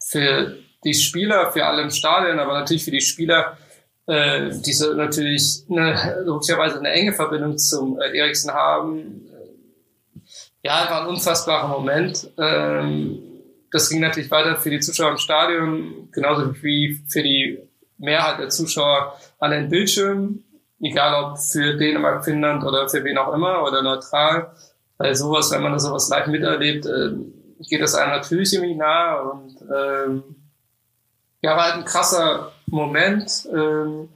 für 0.01 0.57
die 0.85 0.95
Spieler, 0.95 1.53
für 1.53 1.65
alle 1.65 1.83
im 1.83 1.91
Stadion, 1.91 2.39
aber 2.39 2.54
natürlich 2.54 2.85
für 2.85 2.91
die 2.91 3.00
Spieler, 3.00 3.56
äh, 4.06 4.50
die 4.50 4.73
so 4.73 4.95
natürlich 4.95 5.65
eine, 5.71 6.23
logischerweise 6.25 6.78
eine 6.78 6.91
enge 6.91 7.13
Verbindung 7.13 7.56
zum 7.59 8.00
äh, 8.00 8.17
Eriksen 8.17 8.52
haben. 8.52 9.28
Ja, 10.65 10.89
war 10.91 11.02
ein 11.02 11.09
unfassbarer 11.09 11.69
Moment. 11.69 12.30
Ähm, 12.39 13.19
das 13.71 13.89
ging 13.89 14.00
natürlich 14.00 14.30
weiter 14.30 14.56
für 14.56 14.71
die 14.71 14.80
Zuschauer 14.80 15.13
im 15.13 15.19
Stadion, 15.19 16.09
genauso 16.13 16.54
wie 16.63 17.02
für 17.09 17.23
die 17.23 17.59
Mehrheit 17.99 18.39
der 18.39 18.49
Zuschauer 18.49 19.19
an 19.39 19.52
den 19.52 19.69
Bildschirmen, 19.69 20.45
egal 20.80 21.25
ob 21.25 21.39
für 21.39 21.76
Dänemark, 21.76 22.25
Finnland 22.25 22.65
oder 22.65 22.89
für 22.89 23.02
wen 23.04 23.19
auch 23.19 23.33
immer 23.33 23.63
oder 23.63 23.83
neutral. 23.83 24.52
Weil 24.99 25.15
sowas, 25.15 25.50
wenn 25.52 25.63
man 25.63 25.78
sowas 25.78 26.09
live 26.11 26.26
miterlebt, 26.26 26.87
äh, 26.87 27.11
geht 27.69 27.80
das 27.80 27.95
einem 27.95 28.11
natürlich 28.11 28.52
irgendwie 28.52 28.75
nahe 28.75 29.23
und 29.30 29.56
ähm, 29.75 30.42
ja, 31.43 31.57
war 31.57 31.65
halt 31.65 31.75
ein 31.75 31.85
krasser 31.85 32.52
Moment. 32.67 33.49
Ähm, 33.52 34.09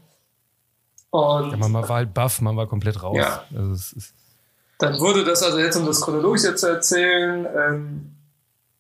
und 1.11 1.51
ja, 1.51 1.57
man 1.57 1.73
war 1.73 1.89
halt 1.89 2.15
baff, 2.15 2.41
man 2.41 2.57
war 2.57 2.67
komplett 2.67 3.03
raus. 3.03 3.17
Ja. 3.19 3.45
Also 3.55 3.73
ist 3.73 4.15
dann 4.79 5.01
wurde 5.01 5.25
das, 5.25 5.43
also 5.43 5.59
jetzt 5.59 5.77
um 5.77 5.87
das 5.87 6.01
Chronologische 6.01 6.55
zu 6.55 6.69
erzählen, 6.69 7.47
ähm, 7.57 8.17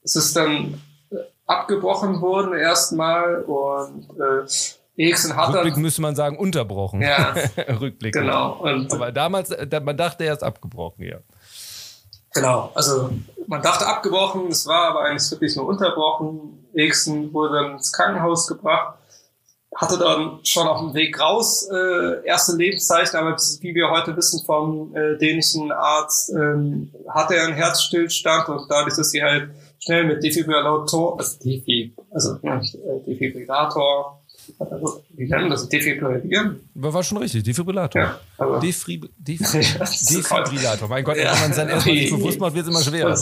es 0.02 0.14
ist 0.14 0.36
dann 0.36 0.80
äh, 1.10 1.16
abgebrochen 1.46 2.20
worden 2.20 2.52
erstmal 2.52 3.42
und 3.42 4.08
äh, 4.20 4.46
Eriksen 4.98 5.36
hat 5.36 5.54
Rückblick 5.54 5.74
dann, 5.74 5.82
müsste 5.82 6.02
man 6.02 6.16
sagen, 6.16 6.38
unterbrochen. 6.38 7.02
Ja, 7.02 7.34
Rückblick. 7.80 8.14
Genau. 8.14 8.54
Und, 8.60 8.92
Aber 8.92 9.12
damals, 9.12 9.54
man 9.82 9.96
dachte 9.96 10.24
erst 10.24 10.42
abgebrochen, 10.42 11.04
ja. 11.04 11.18
Genau, 12.36 12.70
also 12.74 13.10
man 13.46 13.62
dachte 13.62 13.86
abgebrochen, 13.86 14.48
es 14.48 14.66
war 14.66 14.90
aber 14.90 15.02
eigentlich 15.02 15.30
wirklich 15.30 15.56
nur 15.56 15.66
unterbrochen. 15.66 16.68
Eriksen 16.74 17.32
wurde 17.32 17.54
dann 17.54 17.72
ins 17.72 17.92
Krankenhaus 17.92 18.46
gebracht, 18.46 18.98
hatte 19.74 19.98
dann 19.98 20.40
schon 20.42 20.66
auf 20.66 20.80
dem 20.80 20.94
Weg 20.94 21.18
raus 21.18 21.68
äh, 21.70 22.26
erste 22.26 22.56
Lebenszeichen, 22.56 23.16
aber 23.16 23.36
wie 23.60 23.74
wir 23.74 23.90
heute 23.90 24.16
wissen 24.16 24.44
vom 24.44 24.94
äh, 24.94 25.16
dänischen 25.16 25.72
Arzt, 25.72 26.30
ähm, 26.30 26.92
hatte 27.08 27.36
er 27.36 27.46
einen 27.46 27.54
Herzstillstand 27.54 28.48
und 28.48 28.70
dadurch, 28.70 28.96
dass 28.96 29.10
sie 29.10 29.22
halt 29.22 29.50
schnell 29.78 30.04
mit 30.04 30.22
Defibrillator, 30.22 31.18
also, 31.18 31.38
Defi, 31.38 31.94
also 32.10 32.34
äh, 32.42 33.00
Defibrillator 33.06 34.22
also, 34.58 35.02
wie 35.10 35.28
nennen 35.28 35.50
das? 35.50 35.68
Defibrillieren? 35.68 36.60
War 36.74 37.02
schon 37.02 37.18
richtig, 37.18 37.42
Defibrillator. 37.44 38.00
Ja, 38.00 38.20
aber 38.38 38.60
Defib 38.60 39.08
Def 39.18 39.38
Defibrillator. 39.52 40.88
Mein 40.88 41.04
Gott, 41.04 41.16
ja, 41.16 41.32
wenn 41.32 41.48
man 41.48 41.56
dann 41.56 41.68
erstmal 41.68 41.94
nicht 41.94 42.10
bewusst 42.10 42.40
macht, 42.40 42.54
wird 42.54 42.66
es 42.66 42.70
immer 42.70 42.82
schwerer. 42.82 43.16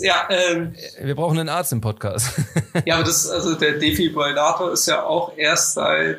Ja, 0.00 0.28
ähm, 0.30 0.74
Wir 1.02 1.14
brauchen 1.14 1.38
einen 1.38 1.48
Arzt 1.48 1.72
im 1.72 1.80
Podcast. 1.80 2.40
ja, 2.84 2.96
aber 2.96 3.04
das, 3.04 3.28
also 3.28 3.54
der 3.54 3.78
Defibrillator 3.78 4.72
ist 4.72 4.86
ja 4.86 5.04
auch 5.04 5.36
erst 5.36 5.74
seit 5.74 6.18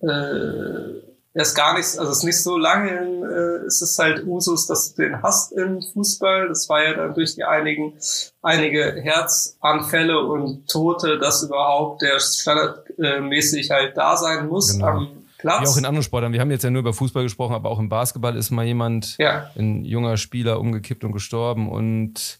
äh, 0.00 1.02
er 1.34 1.42
ist 1.42 1.54
gar 1.54 1.74
nicht, 1.74 1.98
also 1.98 2.10
es 2.10 2.18
ist 2.18 2.24
nicht 2.24 2.42
so 2.42 2.58
lange, 2.58 2.90
äh, 2.90 3.66
ist 3.66 3.80
es 3.80 3.98
halt 3.98 4.26
Usus, 4.26 4.66
dass 4.66 4.94
du 4.94 5.02
den 5.02 5.22
hast 5.22 5.52
im 5.52 5.80
Fußball. 5.80 6.48
Das 6.48 6.68
war 6.68 6.84
ja 6.84 6.92
dann 6.92 7.14
durch 7.14 7.34
die 7.36 7.44
einigen, 7.44 7.94
einige 8.42 9.00
Herzanfälle 9.00 10.20
und 10.20 10.68
Tote, 10.68 11.18
dass 11.18 11.42
überhaupt 11.42 12.02
der 12.02 12.20
standardmäßig 12.94 13.70
halt 13.70 13.96
da 13.96 14.16
sein 14.16 14.48
muss 14.48 14.72
genau. 14.72 14.86
am 14.86 15.08
Platz. 15.38 15.62
Wie 15.62 15.68
auch 15.68 15.76
in 15.76 15.84
anderen 15.84 16.02
Sportarten. 16.02 16.32
Wir 16.32 16.40
haben 16.40 16.50
jetzt 16.50 16.62
ja 16.62 16.70
nur 16.70 16.80
über 16.80 16.92
Fußball 16.92 17.22
gesprochen, 17.22 17.54
aber 17.54 17.70
auch 17.70 17.78
im 17.78 17.88
Basketball 17.88 18.36
ist 18.36 18.50
mal 18.50 18.64
jemand, 18.64 19.16
ja. 19.18 19.50
ein 19.56 19.84
junger 19.84 20.16
Spieler, 20.16 20.60
umgekippt 20.60 21.04
und 21.04 21.12
gestorben 21.12 21.70
und 21.70 22.38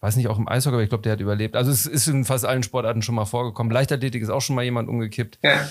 weiß 0.00 0.16
nicht, 0.16 0.28
auch 0.28 0.38
im 0.38 0.48
Eishockey, 0.48 0.74
aber 0.74 0.82
ich 0.82 0.90
glaube, 0.90 1.02
der 1.02 1.12
hat 1.12 1.20
überlebt. 1.20 1.56
Also 1.56 1.70
es 1.70 1.86
ist 1.86 2.08
in 2.08 2.24
fast 2.24 2.44
allen 2.44 2.62
Sportarten 2.62 3.02
schon 3.02 3.14
mal 3.14 3.24
vorgekommen. 3.24 3.72
Leichtathletik 3.72 4.22
ist 4.22 4.28
auch 4.28 4.42
schon 4.42 4.56
mal 4.56 4.62
jemand 4.62 4.88
umgekippt. 4.88 5.38
Ja 5.42 5.66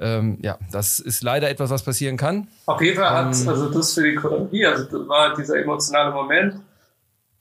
ähm, 0.00 0.38
ja, 0.42 0.58
das 0.70 1.00
ist 1.00 1.22
leider 1.22 1.50
etwas, 1.50 1.70
was 1.70 1.82
passieren 1.82 2.16
kann. 2.16 2.48
Auf 2.66 2.80
jeden 2.80 2.96
Fall 2.96 3.10
hat, 3.10 3.34
ähm, 3.34 3.48
also 3.48 3.70
das 3.70 3.94
für 3.94 4.02
die 4.02 4.14
Chronologie, 4.14 4.66
also 4.66 4.84
das 4.84 5.08
war 5.08 5.34
dieser 5.34 5.60
emotionale 5.60 6.12
Moment, 6.12 6.60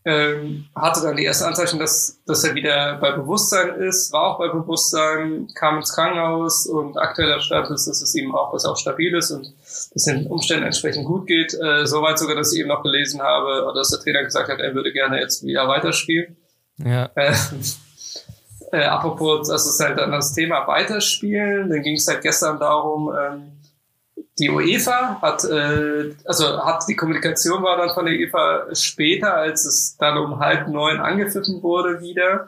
ähm, 0.08 0.65
hatte 0.74 1.02
dann 1.02 1.17
die 1.17 1.26
ersten 1.26 1.43
Anzeichen, 1.43 1.80
dass, 1.80 2.22
dass 2.26 2.41
er 2.46 2.56
wieder 2.56 2.98
bei 3.02 3.12
Bewusstsein 3.12 3.76
ist, 3.82 4.13
war 4.13 4.24
auch 4.24 4.39
bei 4.39 4.48
Bewusstsein, 4.48 5.50
kam 5.54 5.78
ins 5.78 5.93
Krankenhaus 5.93 6.65
und 6.65 6.98
aktueller 6.98 7.41
Stand 7.41 7.70
ist, 7.72 7.88
dass 7.88 8.02
es 8.02 8.15
ihm 8.15 8.34
auch, 8.34 8.54
dass 8.54 8.63
er 8.63 8.72
auch 8.72 8.78
stabil 8.78 9.13
ist 9.13 9.32
und 9.32 9.54
dass 9.93 10.04
den 10.04 10.28
Umständen 10.28 10.63
entsprechend 10.63 11.06
gut 11.06 11.28
geht. 11.28 11.54
Äh, 11.54 11.86
Soweit 11.86 12.17
sogar, 12.17 12.38
dass 12.38 12.54
ich 12.54 12.60
eben 12.62 12.70
noch 12.70 12.84
gelesen 12.84 13.22
habe, 13.22 13.70
dass 13.76 13.89
der 13.89 14.00
Trainer 14.00 14.24
gesagt 14.24 14.50
hat, 14.50 14.60
er 14.60 14.74
würde 14.74 14.93
gerne 14.93 15.20
jetzt 15.20 15.43
wieder 15.43 15.67
weiterspielen. 15.67 16.38
Ja. 16.78 17.10
Äh, 17.15 17.34
äh, 18.72 18.84
apropos, 18.86 19.50
das 19.50 19.67
ist 19.67 19.84
halt 19.84 20.00
dann 20.00 20.12
das 20.12 20.34
Thema 20.34 20.65
Weiterspielen. 20.67 21.70
Dann 21.70 21.82
ging 21.82 21.96
es 21.96 22.08
halt 22.08 22.22
gestern 22.22 22.60
darum, 22.60 23.12
ähm, 23.13 23.52
die 24.39 24.50
UEFA 24.50 25.19
hat, 25.21 25.43
äh, 25.45 26.13
also 26.26 26.63
hat 26.63 26.84
die 26.88 26.95
Kommunikation 26.95 27.63
war 27.63 27.78
dann 27.78 27.93
von 27.93 28.06
der 28.06 28.15
UEFA 28.15 28.76
später, 28.76 29.34
als 29.34 29.65
es 29.65 29.97
dann 29.97 30.17
um 30.17 30.39
halb 30.39 30.67
neun 30.67 31.00
angepfiffen 31.00 31.63
wurde 31.63 32.02
wieder, 32.02 32.47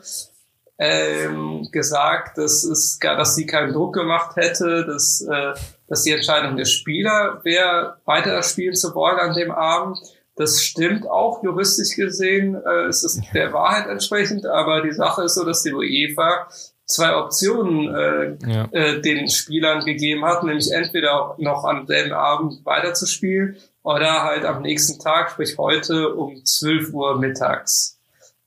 ähm, 0.78 1.68
gesagt, 1.72 2.38
dass 2.38 2.64
es 2.64 3.00
dass 3.00 3.36
sie 3.36 3.46
keinen 3.46 3.74
Druck 3.74 3.94
gemacht 3.94 4.36
hätte, 4.36 4.86
dass, 4.86 5.22
äh, 5.22 5.54
dass 5.88 6.04
die 6.04 6.12
Entscheidung 6.12 6.56
der 6.58 6.66
Spieler 6.66 7.42
wäre, 7.44 7.98
weiter 8.06 8.42
spielen 8.44 8.76
zu 8.76 8.94
wollen 8.94 9.20
an 9.20 9.34
dem 9.34 9.52
Abend. 9.52 9.98
Das 10.36 10.64
stimmt 10.64 11.06
auch 11.06 11.44
juristisch 11.44 11.98
gesehen, 11.98 12.56
äh, 12.56 12.88
ist 12.88 13.04
es 13.04 13.20
der 13.34 13.52
Wahrheit 13.52 13.88
entsprechend, 13.88 14.46
aber 14.46 14.82
die 14.82 14.94
Sache 14.94 15.24
ist 15.24 15.36
so, 15.36 15.44
dass 15.44 15.64
die 15.64 15.74
UEFA 15.74 16.48
zwei 16.90 17.16
Optionen 17.16 17.96
äh, 17.96 18.52
ja. 18.52 18.68
äh, 18.72 19.02
den 19.02 19.30
Spielern 19.30 19.86
gegeben 19.86 20.26
hat, 20.26 20.44
nämlich 20.44 20.72
entweder 20.72 21.36
noch 21.38 21.64
am 21.64 21.86
selben 21.86 22.14
Abend 22.14 22.66
weiterzuspielen 22.66 23.58
oder 23.84 24.24
halt 24.24 24.44
am 24.44 24.64
nächsten 24.64 25.00
Tag, 25.00 25.32
sprich 25.32 25.58
heute 25.58 26.16
um 26.16 26.44
12 26.44 26.92
Uhr 26.92 27.18
mittags. 27.20 28.00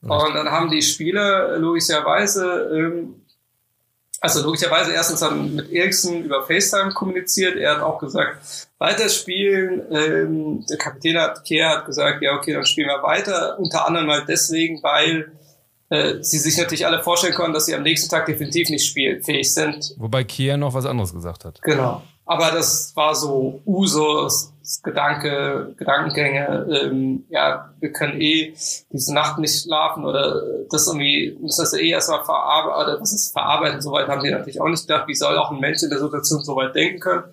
Ja. 0.02 0.16
Und 0.16 0.34
dann 0.34 0.50
haben 0.50 0.70
die 0.70 0.82
Spieler 0.82 1.56
logischerweise 1.58 2.70
ähm, 2.74 3.22
also 4.20 4.40
logischerweise 4.44 4.92
erstens 4.92 5.20
haben 5.20 5.56
mit 5.56 5.72
Eriksen 5.72 6.22
über 6.24 6.46
FaceTime 6.46 6.92
kommuniziert. 6.92 7.56
Er 7.56 7.74
hat 7.74 7.82
auch 7.82 7.98
gesagt, 7.98 8.68
weiterspielen. 8.78 9.82
Ähm, 9.90 10.64
der 10.70 10.78
Kapitän 10.78 11.18
hat, 11.18 11.44
Kehr 11.44 11.70
hat 11.70 11.86
gesagt, 11.86 12.22
ja 12.22 12.36
okay, 12.36 12.52
dann 12.52 12.64
spielen 12.64 12.86
wir 12.86 13.02
weiter. 13.02 13.58
Unter 13.58 13.84
anderem 13.84 14.08
halt 14.10 14.28
deswegen, 14.28 14.80
weil 14.84 15.32
sie 16.20 16.38
sich 16.38 16.56
natürlich 16.56 16.86
alle 16.86 17.02
vorstellen 17.02 17.34
können, 17.34 17.52
dass 17.52 17.66
sie 17.66 17.74
am 17.74 17.82
nächsten 17.82 18.08
Tag 18.08 18.26
definitiv 18.26 18.70
nicht 18.70 18.86
spielfähig 18.86 19.52
sind. 19.52 19.94
Wobei 19.98 20.24
Kehr 20.24 20.56
noch 20.56 20.74
was 20.74 20.86
anderes 20.86 21.12
gesagt 21.12 21.44
hat. 21.44 21.60
Genau. 21.62 22.02
Aber 22.24 22.50
das 22.52 22.94
war 22.94 23.14
so 23.14 23.60
Usus, 23.66 24.52
Gedanke, 24.82 25.74
Gedankengänge, 25.76 26.66
ähm, 26.70 27.24
ja, 27.28 27.74
wir 27.80 27.92
können 27.92 28.20
eh 28.20 28.54
diese 28.90 29.12
Nacht 29.12 29.38
nicht 29.38 29.60
schlafen 29.60 30.04
oder 30.04 30.40
das 30.70 30.86
irgendwie, 30.86 31.36
müssen 31.40 31.62
das 31.62 31.74
eh 31.74 31.88
erstmal 31.88 32.24
verarbeiten, 32.24 32.80
oder 32.80 32.98
das 32.98 33.12
ist 33.12 33.32
verarbeiten, 33.32 33.82
soweit 33.82 34.06
haben 34.06 34.22
die 34.22 34.30
natürlich 34.30 34.60
auch 34.60 34.68
nicht 34.68 34.86
gedacht, 34.86 35.08
wie 35.08 35.14
soll 35.14 35.36
auch 35.36 35.50
ein 35.50 35.58
Mensch 35.58 35.82
in 35.82 35.90
der 35.90 35.98
Situation 35.98 36.44
so 36.44 36.54
weit 36.54 36.74
denken 36.74 37.00
können. 37.00 37.24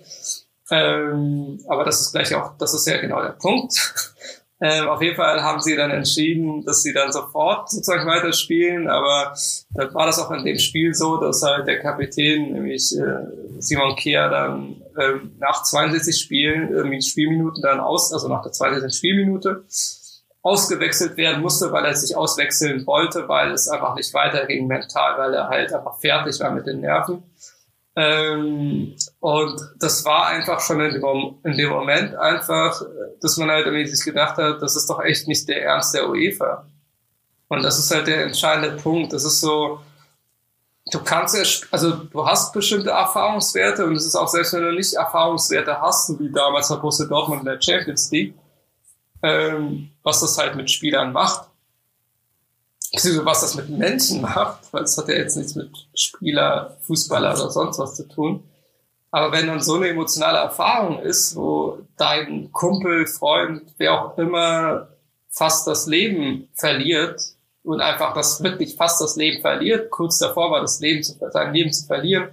Ähm, 0.72 1.60
aber 1.67 1.84
das 1.84 2.02
ist 2.02 2.12
gleich 2.12 2.34
auch, 2.34 2.52
das 2.58 2.74
ist 2.74 2.88
ja 2.88 2.98
genau 3.00 3.22
der 3.22 3.30
Punkt. 3.30 4.04
Ähm, 4.62 4.89
auf 4.89 5.02
jeden 5.02 5.15
Fall 5.15 5.41
haben 5.41 5.62
sie 5.62 5.76
dann 5.78 5.89
entschieden, 5.89 6.65
dass 6.65 6.82
sie 6.82 6.91
dann 6.91 7.13
sofort 7.13 7.69
sozusagen 7.69 8.06
weiterspielen, 8.06 8.89
aber 8.89 9.34
dann 9.74 9.93
war 9.93 10.06
das 10.06 10.19
auch 10.19 10.32
in 10.32 10.43
dem 10.43 10.60
Spiel 10.60 10.93
so, 10.93 11.15
dass 11.17 11.41
halt 11.43 11.65
der 11.65 11.80
Kapitän, 11.80 12.52
nämlich 12.52 12.93
äh, 12.98 13.26
Simon 13.60 13.95
Kehr, 13.95 14.30
dann 14.30 14.82
ähm, 15.00 15.36
nach 15.39 15.63
62 15.63 16.17
Spielen, 16.17 16.72
irgendwie 16.72 17.02
Spielminuten 17.02 17.62
dann 17.62 17.80
aus, 17.80 18.12
also 18.12 18.28
nach 18.28 18.43
der 18.43 18.52
62. 18.52 18.93
Spielminute, 18.98 19.63
ausgewechselt 20.41 21.17
werden 21.17 21.41
musste, 21.41 21.72
weil 21.72 21.86
er 21.86 21.95
sich 21.95 22.15
auswechseln 22.15 22.86
wollte, 22.86 23.28
weil 23.28 23.52
es 23.52 23.67
einfach 23.67 23.95
nicht 23.95 24.13
weiterging 24.13 24.67
mental, 24.67 25.17
weil 25.17 25.34
er 25.34 25.48
halt 25.50 25.74
einfach 25.74 26.00
fertig 26.00 26.39
war 26.39 26.52
mit 26.52 26.65
den 26.65 26.82
Nerven. 26.82 27.24
Ähm, 27.99 28.95
und 29.19 29.62
das 29.77 30.05
war 30.05 30.27
einfach 30.27 30.62
schon 30.62 30.79
in 30.79 30.93
dem, 30.93 31.35
in 31.43 31.57
dem, 31.57 31.69
Moment 31.69 32.15
einfach, 32.15 32.81
dass 33.19 33.35
man 33.35 33.49
halt 33.49 33.65
irgendwie 33.65 33.88
sich 33.88 34.05
gedacht 34.05 34.38
hat, 34.38 34.62
das 34.62 34.77
ist 34.77 34.89
doch 34.89 35.03
echt 35.03 35.27
nicht 35.27 35.49
der 35.49 35.65
Ernst 35.65 35.93
der 35.93 36.09
UEFA. 36.09 36.65
Und 37.49 37.62
das 37.62 37.77
ist 37.77 37.93
halt 37.93 38.07
der 38.07 38.23
entscheidende 38.23 38.81
Punkt. 38.81 39.12
Das 39.12 39.25
ist 39.25 39.41
so, 39.41 39.81
du 40.93 41.03
kannst 41.03 41.35
ja, 41.35 41.43
also 41.71 41.91
du 41.91 42.25
hast 42.25 42.53
bestimmte 42.53 42.91
Erfahrungswerte 42.91 43.85
und 43.85 43.95
es 43.95 44.05
ist 44.05 44.15
auch 44.15 44.29
selbst 44.29 44.53
wenn 44.53 44.63
du 44.63 44.71
nicht 44.71 44.93
Erfahrungswerte 44.93 45.81
hast, 45.81 46.17
wie 46.21 46.31
damals 46.31 46.69
bei 46.69 46.75
Borussia 46.75 47.05
Dortmund 47.05 47.41
in 47.41 47.47
der 47.47 47.62
Champions 47.62 48.09
League, 48.12 48.33
ähm, 49.23 49.89
was 50.03 50.21
das 50.21 50.38
halt 50.38 50.55
mit 50.55 50.71
Spielern 50.71 51.12
macht 51.12 51.48
was 52.93 53.41
das 53.41 53.56
mit 53.56 53.69
Menschen 53.69 54.21
macht, 54.21 54.73
weil 54.73 54.84
es 54.84 54.97
hat 54.97 55.08
ja 55.08 55.15
jetzt 55.15 55.38
nichts 55.38 55.56
mit 55.56 55.69
Spieler, 55.93 56.78
Fußballer 56.82 57.34
oder 57.34 57.49
sonst 57.49 57.80
was 57.80 57.95
zu 57.95 58.08
tun. 58.08 58.43
Aber 59.12 59.32
wenn 59.32 59.47
dann 59.47 59.62
so 59.62 59.75
eine 59.75 59.89
emotionale 59.89 60.38
Erfahrung 60.38 60.99
ist, 60.99 61.36
wo 61.36 61.80
dein 61.97 62.52
Kumpel, 62.52 63.08
Freund, 63.08 63.63
wer 63.78 63.93
auch 63.93 64.17
immer 64.17 64.89
fast 65.30 65.67
das 65.67 65.88
Leben 65.88 66.49
verliert 66.54 67.21
und 67.63 67.82
einfach 67.82 68.13
das 68.13 68.43
wirklich 68.43 68.75
fast 68.75 69.02
das 69.02 69.15
Leben 69.15 69.41
verliert, 69.41 69.89
kurz 69.89 70.19
davor 70.19 70.52
war 70.52 70.62
das 70.62 70.80
Leben 70.80 71.04
zu, 71.04 71.17
sein 71.32 71.54
Leben 71.54 71.71
zu 71.71 71.86
verlieren, 71.86 72.30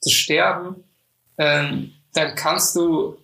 zu 0.00 0.10
sterben, 0.10 0.84
ähm, 1.38 1.92
dann 2.12 2.34
kannst 2.34 2.76
du 2.76 3.16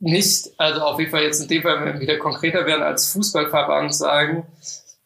nicht, 0.00 0.52
also 0.58 0.80
auf 0.82 0.98
jeden 1.00 1.10
Fall 1.10 1.22
jetzt 1.22 1.40
in 1.40 1.48
dem 1.48 1.62
Fall, 1.62 1.84
wenn 1.84 1.94
wir 1.94 2.00
wieder 2.00 2.18
konkreter 2.18 2.66
werden, 2.66 2.82
als 2.82 3.12
Fußballverband 3.12 3.94
sagen, 3.94 4.46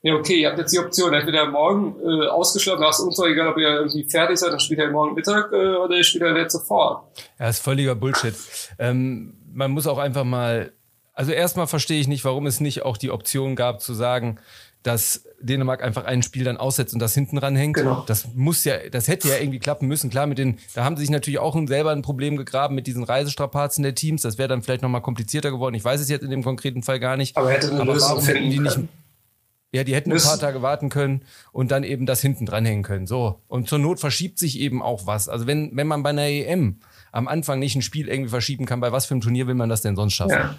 ja, 0.03 0.15
okay, 0.15 0.41
ihr 0.41 0.49
habt 0.49 0.59
jetzt 0.59 0.73
die 0.73 0.81
Option, 0.81 1.15
entweder 1.15 1.47
morgen 1.49 1.95
äh, 2.05 2.27
ausgeschlafen, 2.27 2.85
ist 2.85 2.99
uns 2.99 3.17
doch 3.17 3.27
egal, 3.27 3.49
ob 3.49 3.59
ihr 3.59 3.69
irgendwie 3.69 4.05
fertig 4.05 4.37
seid, 4.37 4.53
dann 4.53 4.59
spielt 4.59 4.81
ihr 4.81 4.91
morgen 4.91 5.15
Mittag 5.15 5.53
äh, 5.53 5.77
oder 5.77 5.97
ihr 5.97 6.03
spielt 6.03 6.25
jetzt 6.37 6.53
sofort. 6.53 7.05
Ja, 7.39 7.49
ist 7.49 7.61
völliger 7.61 7.95
Bullshit. 7.95 8.35
Ähm, 8.81 9.35
man 9.53 9.71
muss 9.71 9.87
auch 9.87 9.99
einfach 9.99 10.25
mal, 10.25 10.73
also 11.15 11.31
erstmal 11.31 11.69
verstehe 11.69 12.01
ich 12.01 12.09
nicht, 12.09 12.25
warum 12.25 12.47
es 12.47 12.59
nicht 12.59 12.83
auch 12.83 12.97
die 12.97 13.13
Option 13.13 13.55
gab 13.55 13.81
zu 13.81 13.95
sagen, 13.95 14.41
dass 14.83 15.25
Dänemark 15.41 15.85
einfach 15.85 16.05
ein 16.05 16.25
Spiel 16.25 16.43
dann 16.43 16.57
aussetzt 16.57 16.93
und 16.93 16.99
das 16.99 17.15
hinten 17.15 17.39
ranhängt. 17.39 17.77
Genau. 17.77 18.03
Das 18.09 18.27
muss 18.35 18.65
ja, 18.65 18.89
das 18.91 19.07
hätte 19.07 19.29
ja 19.29 19.37
irgendwie 19.37 19.61
klappen 19.61 19.87
müssen. 19.87 20.11
Klar, 20.11 20.27
mit 20.27 20.39
den, 20.39 20.59
da 20.75 20.85
haben 20.85 20.97
sie 20.97 21.03
sich 21.03 21.11
natürlich 21.11 21.39
auch 21.39 21.57
selber 21.67 21.93
ein 21.93 22.03
Problem 22.03 22.37
gegraben 22.37 22.75
mit 22.75 22.89
diesen 22.89 23.05
Reisestrapazen 23.05 23.85
der 23.85 23.95
Teams. 23.95 24.23
Das 24.23 24.39
wäre 24.39 24.49
dann 24.49 24.63
vielleicht 24.63 24.83
nochmal 24.83 25.03
komplizierter 25.03 25.53
geworden. 25.53 25.77
Ich 25.77 25.85
weiß 25.85 26.01
es 26.01 26.09
jetzt 26.09 26.25
in 26.25 26.31
dem 26.31 26.43
konkreten 26.43 26.83
Fall 26.83 26.99
gar 26.99 27.17
nicht. 27.17 27.37
Aber 27.37 27.51
hätte 27.51 27.71
eine 27.71 27.83
Aber 27.83 27.95
Lösung 27.95 28.21
finden 28.21 28.51
die 28.51 28.59
nicht, 28.59 28.81
ja, 29.73 29.85
die 29.85 29.95
hätten 29.95 30.13
ein 30.13 30.19
paar 30.19 30.39
Tage 30.39 30.61
warten 30.61 30.91
können 30.91 31.23
und 31.51 31.71
dann 31.71 31.83
eben 31.83 32.05
das 32.05 32.21
hinten 32.21 32.45
dranhängen 32.45 32.83
können. 32.83 33.07
So. 33.07 33.41
Und 33.49 33.69
zur 33.69 33.79
Not 33.79 34.01
verschiebt 34.01 34.39
sich 34.39 34.61
eben 34.61 34.83
auch 34.83 35.07
was. 35.07 35.31
Also 35.31 35.47
wenn, 35.47 35.75
wenn 35.75 35.87
man 35.87 36.03
bei 36.03 36.11
einer 36.11 36.27
EM 36.27 36.79
am 37.11 37.27
Anfang 37.27 37.59
nicht 37.59 37.75
ein 37.75 37.83
Spiel 37.83 38.09
irgendwie 38.09 38.31
verschieben 38.31 38.67
kann, 38.67 38.81
bei 38.81 38.93
was 38.93 39.07
für 39.07 39.15
einem 39.15 39.23
Turnier 39.23 39.47
will 39.47 39.55
man 39.55 39.71
das 39.71 39.81
denn 39.81 39.97
sonst 39.97 40.13
schaffen? 40.13 40.33
Ja. 40.33 40.59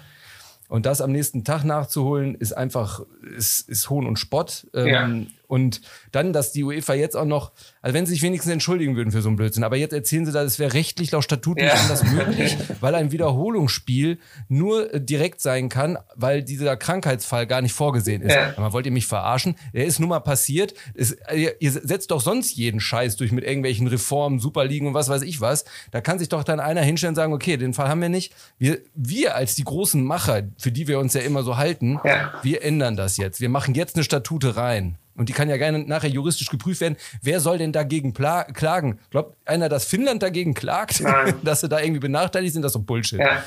Und 0.68 0.86
das 0.86 1.00
am 1.00 1.12
nächsten 1.12 1.44
Tag 1.44 1.62
nachzuholen, 1.62 2.34
ist 2.34 2.52
einfach, 2.52 3.02
ist, 3.36 3.68
ist 3.68 3.90
Hohn 3.90 4.06
und 4.06 4.18
Spott. 4.18 4.66
Ähm, 4.74 4.86
ja. 4.86 5.08
Und 5.46 5.80
dann, 6.12 6.32
dass 6.32 6.52
die 6.52 6.64
UEFA 6.64 6.94
jetzt 6.94 7.16
auch 7.16 7.24
noch, 7.24 7.52
also 7.82 7.94
wenn 7.94 8.06
sie 8.06 8.12
sich 8.12 8.22
wenigstens 8.22 8.52
entschuldigen 8.52 8.96
würden 8.96 9.12
für 9.12 9.22
so 9.22 9.28
einen 9.28 9.36
Blödsinn, 9.36 9.64
aber 9.64 9.76
jetzt 9.76 9.92
erzählen 9.92 10.26
sie 10.26 10.32
da, 10.32 10.42
es 10.42 10.58
wäre 10.58 10.72
rechtlich 10.72 11.10
laut 11.12 11.24
Statut 11.24 11.56
nicht 11.56 11.66
ja. 11.66 11.74
anders 11.74 12.02
möglich, 12.04 12.56
weil 12.80 12.94
ein 12.94 13.12
Wiederholungsspiel 13.12 14.18
nur 14.48 14.92
äh, 14.92 15.00
direkt 15.00 15.40
sein 15.40 15.68
kann, 15.68 15.98
weil 16.14 16.42
dieser 16.42 16.76
Krankheitsfall 16.76 17.46
gar 17.46 17.60
nicht 17.60 17.72
vorgesehen 17.72 18.22
ist. 18.22 18.34
Ja. 18.34 18.54
Aber 18.56 18.72
wollt 18.72 18.86
ihr 18.86 18.92
mich 18.92 19.06
verarschen? 19.06 19.56
Der 19.72 19.84
ist 19.84 20.00
nun 20.00 20.08
mal 20.08 20.20
passiert. 20.20 20.74
Es, 20.94 21.12
äh, 21.12 21.52
ihr 21.58 21.70
setzt 21.70 22.10
doch 22.10 22.20
sonst 22.20 22.56
jeden 22.56 22.80
Scheiß 22.80 23.16
durch 23.16 23.32
mit 23.32 23.44
irgendwelchen 23.44 23.86
Reformen, 23.86 24.38
Superligen 24.38 24.88
und 24.88 24.94
was 24.94 25.08
weiß 25.08 25.22
ich 25.22 25.40
was. 25.40 25.64
Da 25.90 26.00
kann 26.00 26.18
sich 26.18 26.28
doch 26.28 26.44
dann 26.44 26.60
einer 26.60 26.82
hinstellen 26.82 27.12
und 27.12 27.16
sagen, 27.16 27.32
okay, 27.32 27.56
den 27.56 27.74
Fall 27.74 27.88
haben 27.88 28.00
wir 28.00 28.08
nicht. 28.08 28.34
Wir, 28.58 28.78
wir 28.94 29.36
als 29.36 29.54
die 29.54 29.64
großen 29.64 30.02
Macher, 30.02 30.42
für 30.58 30.72
die 30.72 30.88
wir 30.88 30.98
uns 30.98 31.14
ja 31.14 31.20
immer 31.20 31.42
so 31.42 31.56
halten, 31.56 32.00
ja. 32.04 32.32
wir 32.42 32.62
ändern 32.62 32.96
das 32.96 33.16
jetzt. 33.16 33.40
Wir 33.40 33.48
machen 33.48 33.74
jetzt 33.74 33.96
eine 33.96 34.04
Statute 34.04 34.56
rein. 34.56 34.98
Und 35.16 35.28
die 35.28 35.32
kann 35.32 35.48
ja 35.48 35.56
gerne 35.56 35.78
nachher 35.78 36.10
juristisch 36.10 36.48
geprüft 36.48 36.80
werden. 36.80 36.96
Wer 37.22 37.40
soll 37.40 37.58
denn 37.58 37.72
dagegen 37.72 38.12
klagen? 38.14 38.98
Glaubt 39.10 39.36
einer, 39.44 39.68
dass 39.68 39.84
Finnland 39.84 40.22
dagegen 40.22 40.54
klagt, 40.54 41.00
Nein. 41.00 41.34
dass 41.42 41.60
sie 41.60 41.68
da 41.68 41.80
irgendwie 41.80 42.00
benachteiligt 42.00 42.52
sind? 42.52 42.62
Das 42.62 42.70
ist 42.70 42.76
doch 42.76 42.82
Bullshit. 42.82 43.20
Ja. 43.20 43.44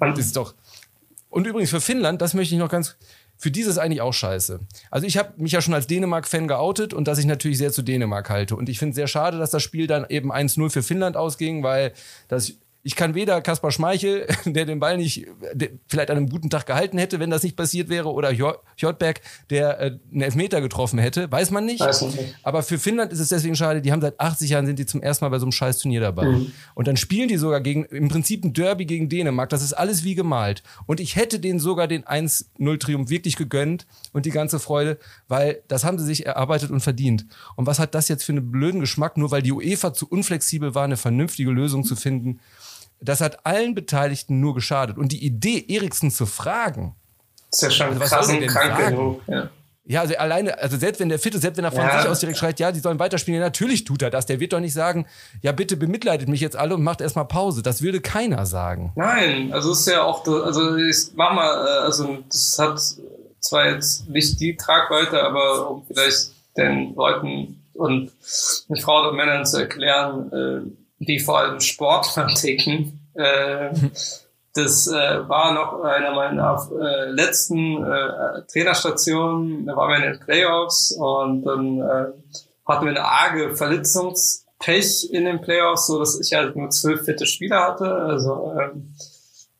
Und 0.00 0.16
das 0.16 0.26
ist 0.26 0.36
doch. 0.36 0.54
Und 1.30 1.46
übrigens 1.46 1.70
für 1.70 1.80
Finnland, 1.80 2.22
das 2.22 2.34
möchte 2.34 2.54
ich 2.54 2.60
noch 2.60 2.70
ganz. 2.70 2.96
Für 3.40 3.52
dieses 3.52 3.78
eigentlich 3.78 4.00
auch 4.00 4.12
scheiße. 4.12 4.58
Also 4.90 5.06
ich 5.06 5.16
habe 5.16 5.34
mich 5.36 5.52
ja 5.52 5.60
schon 5.60 5.72
als 5.72 5.86
Dänemark-Fan 5.86 6.48
geoutet 6.48 6.92
und 6.92 7.06
dass 7.06 7.20
ich 7.20 7.24
natürlich 7.24 7.58
sehr 7.58 7.70
zu 7.70 7.82
Dänemark 7.82 8.30
halte. 8.30 8.56
Und 8.56 8.68
ich 8.68 8.80
finde 8.80 8.90
es 8.90 8.96
sehr 8.96 9.06
schade, 9.06 9.38
dass 9.38 9.50
das 9.50 9.62
Spiel 9.62 9.86
dann 9.86 10.06
eben 10.08 10.32
1-0 10.32 10.70
für 10.70 10.82
Finnland 10.82 11.16
ausging, 11.16 11.62
weil 11.62 11.92
das 12.26 12.54
ich 12.88 12.96
kann 12.96 13.14
weder 13.14 13.42
Kaspar 13.42 13.70
Schmeichel, 13.70 14.26
der 14.46 14.64
den 14.64 14.80
Ball 14.80 14.96
nicht 14.96 15.26
vielleicht 15.88 16.10
an 16.10 16.16
einem 16.16 16.30
guten 16.30 16.48
Tag 16.48 16.64
gehalten 16.64 16.96
hätte, 16.96 17.20
wenn 17.20 17.28
das 17.28 17.42
nicht 17.42 17.54
passiert 17.54 17.90
wäre, 17.90 18.10
oder 18.10 18.32
Hjortberg, 18.32 19.20
der 19.50 19.78
äh, 19.78 19.98
einen 20.10 20.22
Elfmeter 20.22 20.62
getroffen 20.62 20.98
hätte, 20.98 21.30
weiß 21.30 21.50
man 21.50 21.66
nicht. 21.66 21.80
Weiß 21.80 22.00
nicht. 22.00 22.34
Aber 22.42 22.62
für 22.62 22.78
Finnland 22.78 23.12
ist 23.12 23.20
es 23.20 23.28
deswegen 23.28 23.56
schade, 23.56 23.82
die 23.82 23.92
haben 23.92 24.00
seit 24.00 24.18
80 24.18 24.48
Jahren 24.48 24.64
sind 24.64 24.78
die 24.78 24.86
zum 24.86 25.02
ersten 25.02 25.26
Mal 25.26 25.28
bei 25.28 25.38
so 25.38 25.44
einem 25.44 25.52
scheiß 25.52 25.76
Turnier 25.76 26.00
dabei. 26.00 26.24
Mhm. 26.24 26.52
Und 26.74 26.88
dann 26.88 26.96
spielen 26.96 27.28
die 27.28 27.36
sogar 27.36 27.60
gegen, 27.60 27.84
im 27.84 28.08
Prinzip 28.08 28.42
ein 28.42 28.54
Derby 28.54 28.86
gegen 28.86 29.10
Dänemark. 29.10 29.50
Das 29.50 29.60
ist 29.60 29.74
alles 29.74 30.02
wie 30.02 30.14
gemalt. 30.14 30.62
Und 30.86 30.98
ich 30.98 31.14
hätte 31.14 31.40
denen 31.40 31.60
sogar 31.60 31.88
den 31.88 32.04
1-0-Triumph 32.04 33.10
wirklich 33.10 33.36
gegönnt 33.36 33.86
und 34.14 34.24
die 34.24 34.30
ganze 34.30 34.58
Freude, 34.58 34.98
weil 35.28 35.60
das 35.68 35.84
haben 35.84 35.98
sie 35.98 36.06
sich 36.06 36.24
erarbeitet 36.24 36.70
und 36.70 36.80
verdient. 36.80 37.26
Und 37.54 37.66
was 37.66 37.78
hat 37.80 37.94
das 37.94 38.08
jetzt 38.08 38.24
für 38.24 38.32
einen 38.32 38.50
blöden 38.50 38.80
Geschmack, 38.80 39.18
nur 39.18 39.30
weil 39.30 39.42
die 39.42 39.52
UEFA 39.52 39.92
zu 39.92 40.08
unflexibel 40.08 40.74
war, 40.74 40.84
eine 40.84 40.96
vernünftige 40.96 41.50
Lösung 41.50 41.84
zu 41.84 41.94
finden? 41.94 42.40
Das 43.00 43.20
hat 43.20 43.46
allen 43.46 43.74
Beteiligten 43.74 44.40
nur 44.40 44.54
geschadet. 44.54 44.98
Und 44.98 45.12
die 45.12 45.24
Idee, 45.24 45.64
Eriksen 45.68 46.10
zu 46.10 46.26
fragen, 46.26 46.96
ist 47.50 47.62
ja 47.62 47.70
schon 47.70 47.88
also 47.88 48.00
krass 48.00 48.28
und 48.28 48.46
krank 48.46 48.88
genug. 48.88 49.20
Ja. 49.26 49.50
Ja, 49.90 50.02
also 50.02 50.14
alleine, 50.16 50.58
also 50.58 50.76
selbst 50.76 51.00
wenn 51.00 51.08
der 51.08 51.18
fit 51.18 51.34
ist, 51.34 51.40
selbst 51.40 51.56
wenn 51.56 51.64
er 51.64 51.72
von 51.72 51.80
ja. 51.80 52.02
sich 52.02 52.10
aus 52.10 52.20
direkt 52.20 52.36
schreit, 52.36 52.60
ja, 52.60 52.72
die 52.72 52.80
sollen 52.80 52.98
weiterspielen, 52.98 53.40
ja, 53.40 53.46
natürlich 53.46 53.84
tut 53.84 54.02
er 54.02 54.10
das. 54.10 54.26
Der 54.26 54.38
wird 54.38 54.52
doch 54.52 54.60
nicht 54.60 54.74
sagen, 54.74 55.06
ja, 55.40 55.50
bitte 55.52 55.78
bemitleidet 55.78 56.28
mich 56.28 56.42
jetzt 56.42 56.56
alle 56.56 56.74
und 56.74 56.82
macht 56.82 57.00
erstmal 57.00 57.24
Pause. 57.24 57.62
Das 57.62 57.80
würde 57.80 58.02
keiner 58.02 58.44
sagen. 58.44 58.92
Nein, 58.96 59.50
also 59.50 59.72
ist 59.72 59.88
ja 59.88 60.02
auch, 60.02 60.26
also 60.26 60.76
ich 60.76 61.12
mach 61.14 61.32
mal, 61.32 61.66
äh, 61.66 61.84
also 61.86 62.18
das 62.28 62.58
hat 62.58 62.78
zwar 63.40 63.70
jetzt 63.70 64.10
nicht 64.10 64.38
die 64.40 64.58
Tragweite, 64.58 65.22
aber 65.22 65.70
um 65.70 65.86
vielleicht 65.86 66.32
den 66.58 66.94
Leuten 66.94 67.64
und 67.72 68.12
den 68.68 68.76
Frauen 68.76 69.08
und 69.08 69.16
Männern 69.16 69.46
zu 69.46 69.56
erklären, 69.56 70.30
äh, 70.32 70.77
die 70.98 71.20
vor 71.20 71.38
allem 71.38 71.60
Sportler 71.60 72.26
ticken. 72.34 73.00
Äh, 73.14 73.70
das 74.54 74.88
äh, 74.88 75.28
war 75.28 75.52
noch 75.52 75.82
einer 75.84 76.14
meiner 76.14 76.68
äh, 76.80 77.10
letzten 77.10 77.82
äh, 77.84 78.42
Trainerstationen. 78.50 79.66
Da 79.66 79.76
waren 79.76 79.90
wir 79.90 80.06
in 80.06 80.12
den 80.12 80.20
Playoffs 80.20 80.92
und 80.92 81.44
dann 81.44 81.80
äh, 81.80 82.06
hatten 82.66 82.84
wir 82.84 82.90
eine 82.90 83.04
arge 83.04 83.56
Verletzungspech 83.56 85.10
in 85.12 85.26
den 85.26 85.40
Playoffs, 85.40 85.86
so 85.86 85.98
dass 85.98 86.18
ich 86.18 86.32
halt 86.32 86.56
nur 86.56 86.70
zwölf 86.70 87.04
fitte 87.04 87.26
Spieler 87.26 87.62
hatte. 87.62 87.94
Also 87.94 88.52
ähm, 88.58 88.94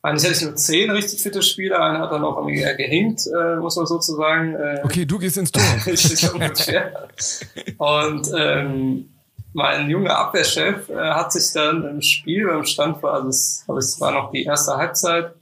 eigentlich 0.02 0.24
hatte 0.24 0.34
ich 0.34 0.42
nur 0.42 0.56
zehn 0.56 0.90
richtig 0.90 1.22
fitte 1.22 1.42
Spieler, 1.42 1.80
einer 1.80 2.00
hat 2.00 2.12
dann 2.12 2.24
auch 2.24 2.36
irgendwie 2.38 2.62
gehinkt, 2.76 3.26
äh, 3.26 3.56
muss 3.56 3.76
man 3.76 3.86
sozusagen. 3.86 4.54
Äh, 4.54 4.80
okay, 4.84 5.04
du 5.04 5.18
gehst 5.18 5.38
ins 5.38 5.52
Tor. 5.52 5.62
ungefähr. 6.34 7.08
Und 7.78 8.30
ähm, 8.36 9.10
mein 9.58 9.90
junger 9.90 10.16
Abwehrchef 10.16 10.88
äh, 10.88 10.94
hat 10.94 11.32
sich 11.32 11.52
dann 11.52 11.84
im 11.84 12.00
Spiel 12.00 12.46
beim 12.46 12.64
Stand 12.64 13.02
war, 13.02 13.14
also 13.14 13.28
es, 13.28 13.66
es 13.76 14.00
war 14.00 14.12
noch 14.12 14.30
die 14.30 14.44
erste 14.44 14.76
Halbzeit, 14.76 15.34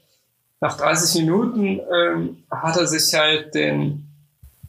nach 0.59 0.75
30 0.75 1.21
Minuten 1.21 1.81
ähm, 1.95 2.43
hat 2.51 2.79
er 2.79 2.87
sich 2.87 3.13
halt 3.13 3.55
den, 3.55 4.09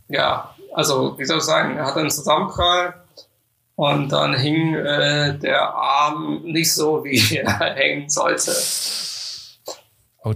ja, 0.10 0.54
also 0.74 1.18
wie 1.18 1.24
soll 1.24 1.38
ich 1.38 1.46
sagen, 1.46 1.78
er 1.78 1.86
hat 1.86 1.96
einen 1.96 2.12
Zusammenprall 2.12 2.94
und 3.76 4.12
dann 4.12 4.36
hing 4.36 4.76
äh, 4.76 5.40
der 5.40 5.62
Arm 5.74 6.42
nicht 6.44 6.74
so, 6.74 7.06
wie 7.06 7.38
er 7.38 7.74
hängen 7.74 8.10
sollte. 8.10 8.52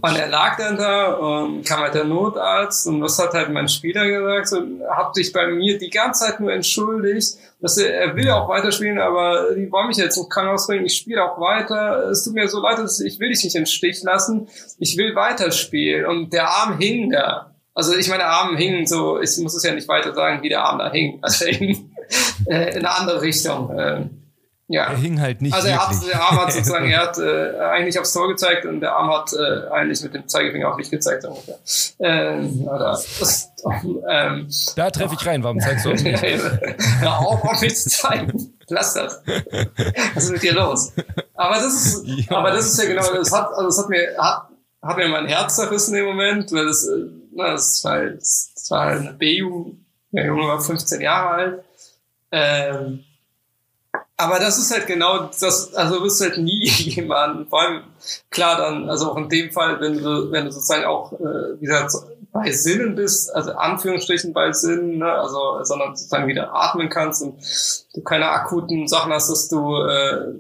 Und 0.02 0.18
er 0.18 0.28
lag 0.28 0.58
dann 0.58 0.78
da 0.78 1.14
und 1.14 1.66
kam 1.66 1.82
halt 1.82 1.94
der 1.94 2.04
Notarzt 2.04 2.88
und 2.88 3.02
was 3.02 3.18
hat 3.20 3.34
halt 3.34 3.50
mein 3.50 3.68
Spieler 3.68 4.06
gesagt? 4.06 4.54
Und 4.54 4.82
hat 4.90 5.16
sich 5.16 5.32
bei 5.32 5.48
mir 5.48 5.78
die 5.78 5.90
ganze 5.90 6.26
Zeit 6.26 6.40
nur 6.40 6.52
entschuldigt, 6.52 7.38
dass 7.60 7.78
er, 7.78 7.94
er 7.94 8.16
will 8.16 8.30
auch 8.30 8.50
weiterspielen, 8.50 9.00
aber 9.00 9.54
die 9.56 9.72
wollen 9.72 9.88
mich 9.88 9.98
jetzt 9.98 10.18
ins 10.18 10.30
Krankenhaus 10.30 10.68
bringen, 10.68 10.86
ich 10.86 10.96
spiele 10.96 11.24
auch 11.24 11.40
weiter, 11.40 12.10
es 12.10 12.24
tut 12.24 12.34
mir 12.34 12.48
so 12.48 12.62
leid, 12.62 12.80
ich 13.06 13.20
will 13.20 13.30
dich 13.30 13.44
nicht 13.44 13.56
im 13.56 13.66
Stich 13.66 14.02
lassen, 14.04 14.48
ich 14.80 14.98
will 14.98 15.16
weiterspielen. 15.16 16.06
Und 16.06 16.34
der 16.34 16.50
Arm 16.50 16.78
hing 16.78 17.12
da. 17.12 17.52
Also 17.74 17.96
ich 17.96 18.10
meine, 18.10 18.26
Arm 18.26 18.58
hing 18.58 18.86
so, 18.86 19.20
ich 19.22 19.38
muss 19.38 19.56
es 19.56 19.64
ja 19.64 19.74
nicht 19.74 19.88
weiter 19.88 20.14
sagen, 20.14 20.44
wie 20.44 20.50
der 20.50 20.64
Arm 20.64 20.80
da 20.80 20.92
hing, 20.92 21.20
also 21.22 21.46
hing 21.46 21.92
äh, 22.48 22.72
in 22.72 22.86
eine 22.86 22.92
andere 22.92 23.22
Richtung. 23.22 23.78
Äh, 23.78 24.06
ja. 24.72 24.86
Er 24.86 24.98
hing 24.98 25.20
halt 25.20 25.42
nicht. 25.42 25.54
Also 25.54 25.68
er 25.68 25.88
hat, 25.88 25.96
der 26.08 26.22
Arm 26.22 26.40
hat 26.40 26.54
sozusagen, 26.54 26.90
er 26.90 27.02
hat 27.02 27.18
äh, 27.20 27.60
eigentlich 27.60 28.00
aufs 28.00 28.14
Tor 28.14 28.28
gezeigt 28.30 28.66
und 28.66 28.80
der 28.80 28.96
Arm 28.96 29.12
hat 29.12 29.34
äh, 29.34 29.70
eigentlich 29.70 30.02
mit 30.02 30.14
dem 30.14 30.28
Zeigefinger 30.28 30.70
auf 30.70 30.78
mich 30.78 30.90
gezeigt. 30.90 31.26
Ungefähr. 31.26 31.58
Ähm, 32.00 32.68
oder, 32.68 33.00
das, 33.20 33.52
ähm, 34.10 34.48
da 34.76 34.90
treffe 34.90 35.16
ich 35.20 35.26
rein, 35.26 35.44
warum 35.44 35.60
zeigst 35.62 35.86
du 35.86 35.92
auf 35.92 36.02
mich? 36.02 36.22
Hör 36.22 37.20
auf, 37.20 37.44
auf 37.44 37.62
mich 37.62 37.76
zu 37.76 37.90
zeigen. 37.90 38.54
Lass 38.70 38.94
das. 38.94 39.22
Was 40.14 40.24
ist 40.24 40.32
mit 40.32 40.44
dir 40.44 40.54
los? 40.54 40.94
Aber 41.36 41.56
das 41.56 41.74
ist, 41.74 42.04
ja. 42.06 42.38
aber 42.38 42.52
das 42.52 42.68
ist 42.68 42.82
ja 42.82 42.88
genau, 42.88 43.14
das 43.14 43.32
hat, 43.32 43.50
also 43.54 43.66
das 43.66 43.78
hat 43.80 43.90
mir, 43.90 44.16
hat, 44.18 44.50
hat 44.82 44.98
mir 44.98 45.10
mein 45.10 45.28
Herz 45.28 45.58
zerrissen 45.58 45.96
im 45.96 46.06
Moment, 46.06 46.52
weil 46.54 46.66
das, 46.66 46.88
äh, 46.88 47.08
na, 47.34 47.52
das 47.52 47.84
war, 47.84 47.92
halt, 47.92 48.22
das 48.22 48.68
war 48.70 48.86
halt 48.86 49.02
eine 49.02 49.14
B-Jugend, 49.14 49.86
der 50.12 50.26
Junge 50.26 50.48
war 50.48 50.62
15 50.62 51.02
Jahre 51.02 51.30
alt. 51.30 51.64
Ähm, 52.32 53.04
aber 54.22 54.40
das 54.40 54.60
ist 54.60 54.72
halt 54.72 54.86
genau 54.86 55.30
das, 55.40 55.74
also 55.74 55.98
du 55.98 56.04
wirst 56.04 56.22
halt 56.22 56.38
nie 56.38 56.66
jemanden, 56.68 57.48
vor 57.48 57.62
allem 57.62 57.84
klar 58.30 58.58
dann, 58.58 58.90
also 58.90 59.12
auch 59.12 59.18
in 59.18 59.30
dem 59.30 59.52
Fall, 59.52 59.82
wenn 59.82 59.98
du, 59.98 60.32
wenn 60.32 60.46
du 60.46 60.52
sozusagen 60.52 60.86
auch, 60.86 61.14
äh, 61.14 61.60
wie 61.60 61.66
gesagt, 61.66 61.92
bei 62.32 62.52
Sinnen 62.52 62.96
bist, 62.96 63.34
also 63.34 63.54
Anführungsstrichen 63.54 64.32
bei 64.32 64.52
Sinnen, 64.52 65.00
ne, 65.00 65.12
also, 65.12 65.64
sondern 65.64 65.96
sozusagen 65.96 66.28
wieder 66.28 66.54
atmen 66.54 66.90
kannst 66.90 67.24
und 67.24 67.42
du 67.94 68.02
keine 68.02 68.30
akuten 68.30 68.88
Sachen 68.88 69.12
hast, 69.12 69.30
dass 69.30 69.50
du 69.50 69.76
äh, 69.76 70.34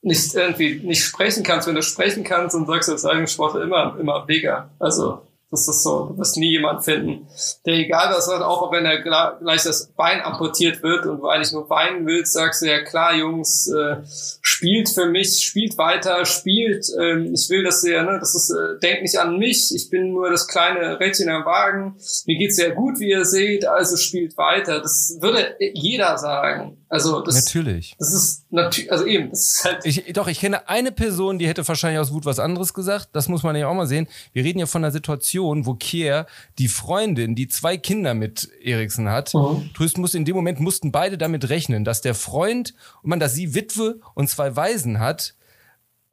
nicht 0.00 0.34
irgendwie 0.34 0.80
nicht 0.86 1.04
sprechen 1.04 1.42
kannst, 1.42 1.68
wenn 1.68 1.74
du 1.74 1.82
sprechen 1.82 2.24
kannst 2.24 2.54
und 2.54 2.66
sagst 2.66 2.90
als 2.90 3.04
Eigensportler 3.04 3.62
immer, 3.62 3.96
immer 3.98 4.26
Vega. 4.26 4.70
Also 4.78 5.22
das 5.52 5.68
ist 5.68 5.82
so, 5.82 6.06
du 6.06 6.18
wirst 6.18 6.38
nie 6.38 6.50
jemand 6.50 6.82
finden, 6.82 7.28
der 7.66 7.74
egal 7.74 8.12
was 8.14 8.26
hat, 8.26 8.40
auch 8.40 8.72
wenn 8.72 8.86
er 8.86 9.02
gleich 9.02 9.62
das 9.62 9.92
Bein 9.94 10.22
amputiert 10.22 10.82
wird 10.82 11.04
und 11.04 11.20
du 11.20 11.28
eigentlich 11.28 11.52
nur 11.52 11.68
weinen 11.68 12.06
willst, 12.06 12.32
sagst 12.32 12.62
du 12.62 12.66
ja 12.66 12.82
klar, 12.82 13.14
Jungs, 13.14 13.68
äh, 13.68 13.96
spielt 14.40 14.88
für 14.88 15.06
mich, 15.06 15.44
spielt 15.44 15.76
weiter, 15.76 16.24
spielt, 16.24 16.86
ähm, 16.98 17.34
ich 17.34 17.50
will, 17.50 17.64
dass 17.64 17.84
ihr, 17.84 18.02
ne, 18.02 18.18
das 18.18 18.34
ist, 18.34 18.50
äh, 18.50 18.78
denkt 18.80 19.02
nicht 19.02 19.18
an 19.18 19.38
mich, 19.38 19.74
ich 19.74 19.90
bin 19.90 20.12
nur 20.12 20.30
das 20.30 20.48
kleine 20.48 20.98
Rädchen 20.98 21.28
am 21.28 21.44
Wagen, 21.44 21.96
mir 22.24 22.38
geht's 22.38 22.56
sehr 22.56 22.70
gut, 22.70 22.98
wie 22.98 23.10
ihr 23.10 23.26
seht, 23.26 23.66
also 23.66 23.98
spielt 23.98 24.38
weiter. 24.38 24.80
Das 24.80 25.18
würde 25.20 25.54
jeder 25.60 26.16
sagen. 26.16 26.81
Also 26.92 27.22
das, 27.22 27.34
natürlich. 27.34 27.96
Das 27.98 28.12
ist 28.12 28.44
natürlich, 28.50 28.92
also 28.92 29.06
eben, 29.06 29.30
das 29.30 29.54
ist 29.54 29.64
halt. 29.64 29.86
Ich, 29.86 30.12
doch, 30.12 30.28
ich 30.28 30.40
kenne 30.40 30.68
eine 30.68 30.92
Person, 30.92 31.38
die 31.38 31.48
hätte 31.48 31.66
wahrscheinlich 31.66 31.98
aus 31.98 32.12
Wut 32.12 32.26
was 32.26 32.38
anderes 32.38 32.74
gesagt. 32.74 33.08
Das 33.12 33.28
muss 33.28 33.42
man 33.42 33.56
ja 33.56 33.66
auch 33.66 33.74
mal 33.74 33.86
sehen. 33.86 34.06
Wir 34.34 34.44
reden 34.44 34.58
ja 34.58 34.66
von 34.66 34.84
einer 34.84 34.92
Situation, 34.92 35.64
wo 35.64 35.72
Kier 35.72 36.26
die 36.58 36.68
Freundin, 36.68 37.34
die 37.34 37.48
zwei 37.48 37.78
Kinder 37.78 38.12
mit 38.12 38.50
Eriksen 38.62 39.08
hat, 39.08 39.32
mhm. 39.32 39.70
muss. 39.96 40.14
In 40.14 40.26
dem 40.26 40.36
Moment 40.36 40.60
mussten 40.60 40.92
beide 40.92 41.16
damit 41.16 41.48
rechnen, 41.48 41.86
dass 41.86 42.02
der 42.02 42.14
Freund 42.14 42.74
und 43.02 43.08
man, 43.08 43.20
dass 43.20 43.32
sie 43.32 43.54
Witwe 43.54 43.98
und 44.12 44.28
zwei 44.28 44.54
Waisen 44.54 44.98
hat. 44.98 45.34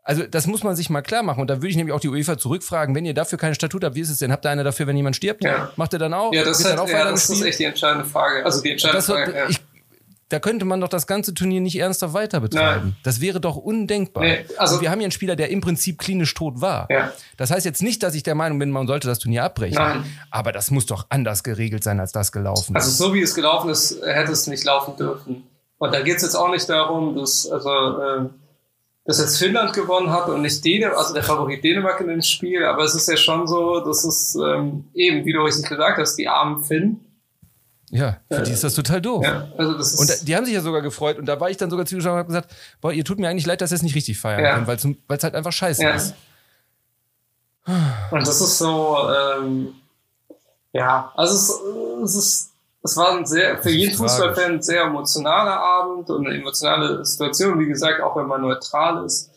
Also 0.02 0.24
das 0.24 0.48
muss 0.48 0.64
man 0.64 0.78
sich 0.78 0.90
mal 0.90 1.02
klar 1.02 1.24
machen. 1.24 1.42
Und 1.42 1.50
da 1.50 1.58
würde 1.58 1.68
ich 1.68 1.76
nämlich 1.76 1.94
auch 1.94 2.00
die 2.00 2.08
UEFA 2.08 2.38
zurückfragen, 2.38 2.96
wenn 2.96 3.04
ihr 3.04 3.14
dafür 3.14 3.38
kein 3.38 3.54
Statut 3.54 3.84
habt, 3.84 3.96
wie 3.96 4.00
ist 4.00 4.10
es 4.10 4.20
denn? 4.20 4.32
Habt 4.32 4.46
ihr 4.46 4.50
einer 4.50 4.64
dafür, 4.64 4.88
wenn 4.88 4.96
jemand 4.96 5.18
stirbt? 5.18 5.44
Ja. 5.44 5.74
Macht 5.76 5.92
ihr 5.92 6.00
dann 6.00 6.14
auch? 6.14 6.34
Ja, 6.34 6.46
das, 6.46 6.64
halt, 6.64 6.90
ja, 6.90 7.12
das 7.12 7.30
ist 7.30 7.42
echt 7.44 7.60
die 7.60 7.66
entscheidende 7.66 8.06
Frage. 8.06 8.46
Also 8.46 8.64
die 8.64 8.72
entscheidende 8.72 8.98
das, 8.98 9.06
Frage. 9.08 9.36
Ja. 9.36 9.50
Ich 9.50 9.60
da 10.30 10.40
könnte 10.40 10.64
man 10.64 10.80
doch 10.80 10.90
das 10.90 11.08
ganze 11.08 11.34
Turnier 11.34 11.60
nicht 11.60 11.78
ernsthaft 11.78 12.14
weiter 12.14 12.40
betreiben. 12.40 12.90
Nein. 12.90 12.96
Das 13.04 13.20
wäre 13.20 13.42
doch 13.42 13.56
undenkbar. 13.56 14.24
Nee, 14.24 14.46
also 14.58 14.76
Und 14.76 14.82
wir 14.82 14.92
haben 14.92 15.00
hier 15.00 15.06
einen 15.06 15.12
Spieler, 15.12 15.36
der 15.36 15.50
im 15.50 15.60
Prinzip 15.60 15.98
klinisch 15.98 16.36
tot 16.36 16.62
war. 16.62 16.88
Ja. 16.92 17.12
Das 17.38 17.50
heißt 17.50 17.66
jetzt 17.66 17.82
nicht, 17.82 18.04
dass 18.04 18.14
ich 18.14 18.22
der 18.22 18.36
Meinung 18.36 18.60
bin, 18.60 18.70
man 18.70 18.86
sollte 18.86 19.08
das 19.08 19.18
Turnier 19.18 19.44
abbrechen. 19.44 19.76
Nein. 19.76 20.06
Aber 20.30 20.52
das 20.52 20.70
muss 20.70 20.86
doch 20.86 21.08
anders 21.10 21.44
geregelt 21.44 21.84
sein, 21.84 22.00
als 22.00 22.12
das 22.12 22.32
gelaufen 22.32 22.76
ist. 22.76 22.84
Also 22.84 23.08
so 23.08 23.14
wie 23.16 23.22
es 23.22 23.34
gelaufen 23.34 23.70
ist, 23.72 24.02
hätte 24.04 24.32
es 24.32 24.46
nicht 24.46 24.64
laufen 24.64 24.96
dürfen. 24.98 25.44
Und 25.80 25.94
da 25.94 26.02
geht 26.02 26.18
es 26.18 26.22
jetzt 26.22 26.36
auch 26.36 26.52
nicht 26.52 26.70
darum, 26.70 27.16
dass, 27.16 27.50
also, 27.50 27.70
äh, 27.70 28.30
dass 29.06 29.20
jetzt 29.20 29.38
Finnland 29.38 29.74
gewonnen 29.74 30.12
hat 30.12 30.30
und 30.30 30.44
nicht 30.44 30.64
Dänemark, 30.64 31.00
also 31.00 31.14
der 31.14 31.24
Favorit 31.24 31.64
Dänemark 31.64 32.00
in 32.02 32.08
dem 32.08 32.22
Spiel. 32.22 32.66
Aber 32.66 32.84
es 32.84 32.94
ist 32.94 33.10
ja 33.10 33.18
schon 33.18 33.48
so, 33.48 33.80
dass 33.80 34.04
es 34.04 34.36
ähm, 34.36 34.86
eben, 34.94 35.26
wie 35.26 35.34
du 35.34 35.42
richtig 35.42 35.70
gesagt 35.70 35.98
hast, 35.98 36.18
die 36.18 36.28
armen 36.28 36.64
Finnen 36.64 37.09
ja, 37.92 38.18
für 38.30 38.40
äh, 38.40 38.44
die 38.44 38.52
ist 38.52 38.64
das 38.64 38.76
total 38.76 39.02
doof. 39.02 39.24
Ja, 39.24 39.48
also 39.58 39.74
das 39.74 39.94
ist 39.94 40.00
und 40.00 40.28
die 40.28 40.36
haben 40.36 40.46
sich 40.46 40.54
ja 40.54 40.62
sogar 40.62 40.82
gefreut. 40.82 41.18
Und 41.18 41.26
da 41.26 41.40
war 41.40 41.50
ich 41.50 41.58
dann 41.58 41.70
sogar 41.70 41.86
zugeschaut 41.86 42.14
und 42.14 42.18
habe 42.20 42.28
gesagt, 42.28 42.52
boah, 42.82 42.92
ihr 42.92 43.04
tut 43.04 43.20
mir 43.20 43.30
eigentlich 43.30 43.46
leid, 43.46 43.62
dass 43.62 43.72
ihr 43.72 43.76
es 43.76 43.82
nicht 43.82 43.96
richtig 43.96 44.20
feiern 44.20 44.44
ja. 44.44 44.56
könnt, 44.56 44.68
weil 45.08 45.18
es 45.18 45.24
halt 45.24 45.36
einfach 45.36 45.52
scheiße 45.52 45.84
ja. 45.84 45.92
ist. 45.92 46.14
Und 48.12 48.28
das 48.28 48.42
ist 48.42 48.58
so, 48.58 48.98
ähm, 49.10 49.74
ja, 50.74 51.12
also 51.16 51.36
es, 51.36 52.10
es 52.10 52.16
ist, 52.16 52.54
es 52.84 52.98
war 52.98 53.18
ein 53.18 53.26
sehr, 53.26 53.62
für 53.62 53.70
jeden 53.70 53.96
Fußballfan 53.96 54.54
ein 54.54 54.62
sehr 54.62 54.84
emotionaler 54.84 55.60
Abend 55.60 56.10
und 56.10 56.26
eine 56.26 56.38
emotionale 56.38 57.06
Situation, 57.06 57.60
wie 57.60 57.68
gesagt, 57.68 58.02
auch 58.02 58.16
wenn 58.16 58.28
man 58.28 58.42
neutral 58.42 59.06
ist 59.06 59.32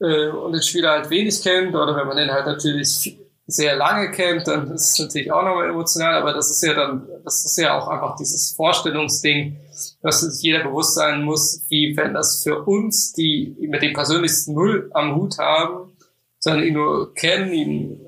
äh, 0.00 0.28
und 0.28 0.52
den 0.52 0.62
Spieler 0.62 0.90
halt 0.90 1.10
wenig 1.10 1.42
kennt 1.42 1.74
oder 1.74 1.96
wenn 1.96 2.06
man 2.06 2.16
den 2.16 2.30
halt 2.30 2.46
natürlich 2.46 3.18
sehr 3.46 3.76
lange 3.76 4.10
kennt, 4.10 4.46
dann 4.48 4.70
ist 4.72 4.92
es 4.92 4.98
natürlich 4.98 5.32
auch 5.32 5.42
nochmal 5.42 5.70
emotional, 5.70 6.14
aber 6.14 6.32
das 6.32 6.50
ist 6.50 6.62
ja 6.62 6.74
dann, 6.74 7.06
das 7.26 7.44
ist 7.44 7.58
ja 7.58 7.76
auch 7.76 7.88
einfach 7.88 8.14
dieses 8.16 8.52
Vorstellungsding, 8.52 9.56
dass 10.00 10.20
sich 10.20 10.42
jeder 10.42 10.62
bewusst 10.62 10.94
sein 10.94 11.24
muss, 11.24 11.64
wie 11.68 11.96
wenn 11.96 12.14
das 12.14 12.42
für 12.42 12.62
uns, 12.62 13.12
die 13.12 13.56
mit 13.58 13.82
dem 13.82 13.94
persönlichsten 13.94 14.54
Null 14.54 14.90
am 14.94 15.16
Hut 15.16 15.36
haben, 15.38 15.92
sondern 16.38 16.62
ihn 16.62 16.74
nur 16.74 17.12
kennen, 17.14 17.52
ihn 17.52 18.00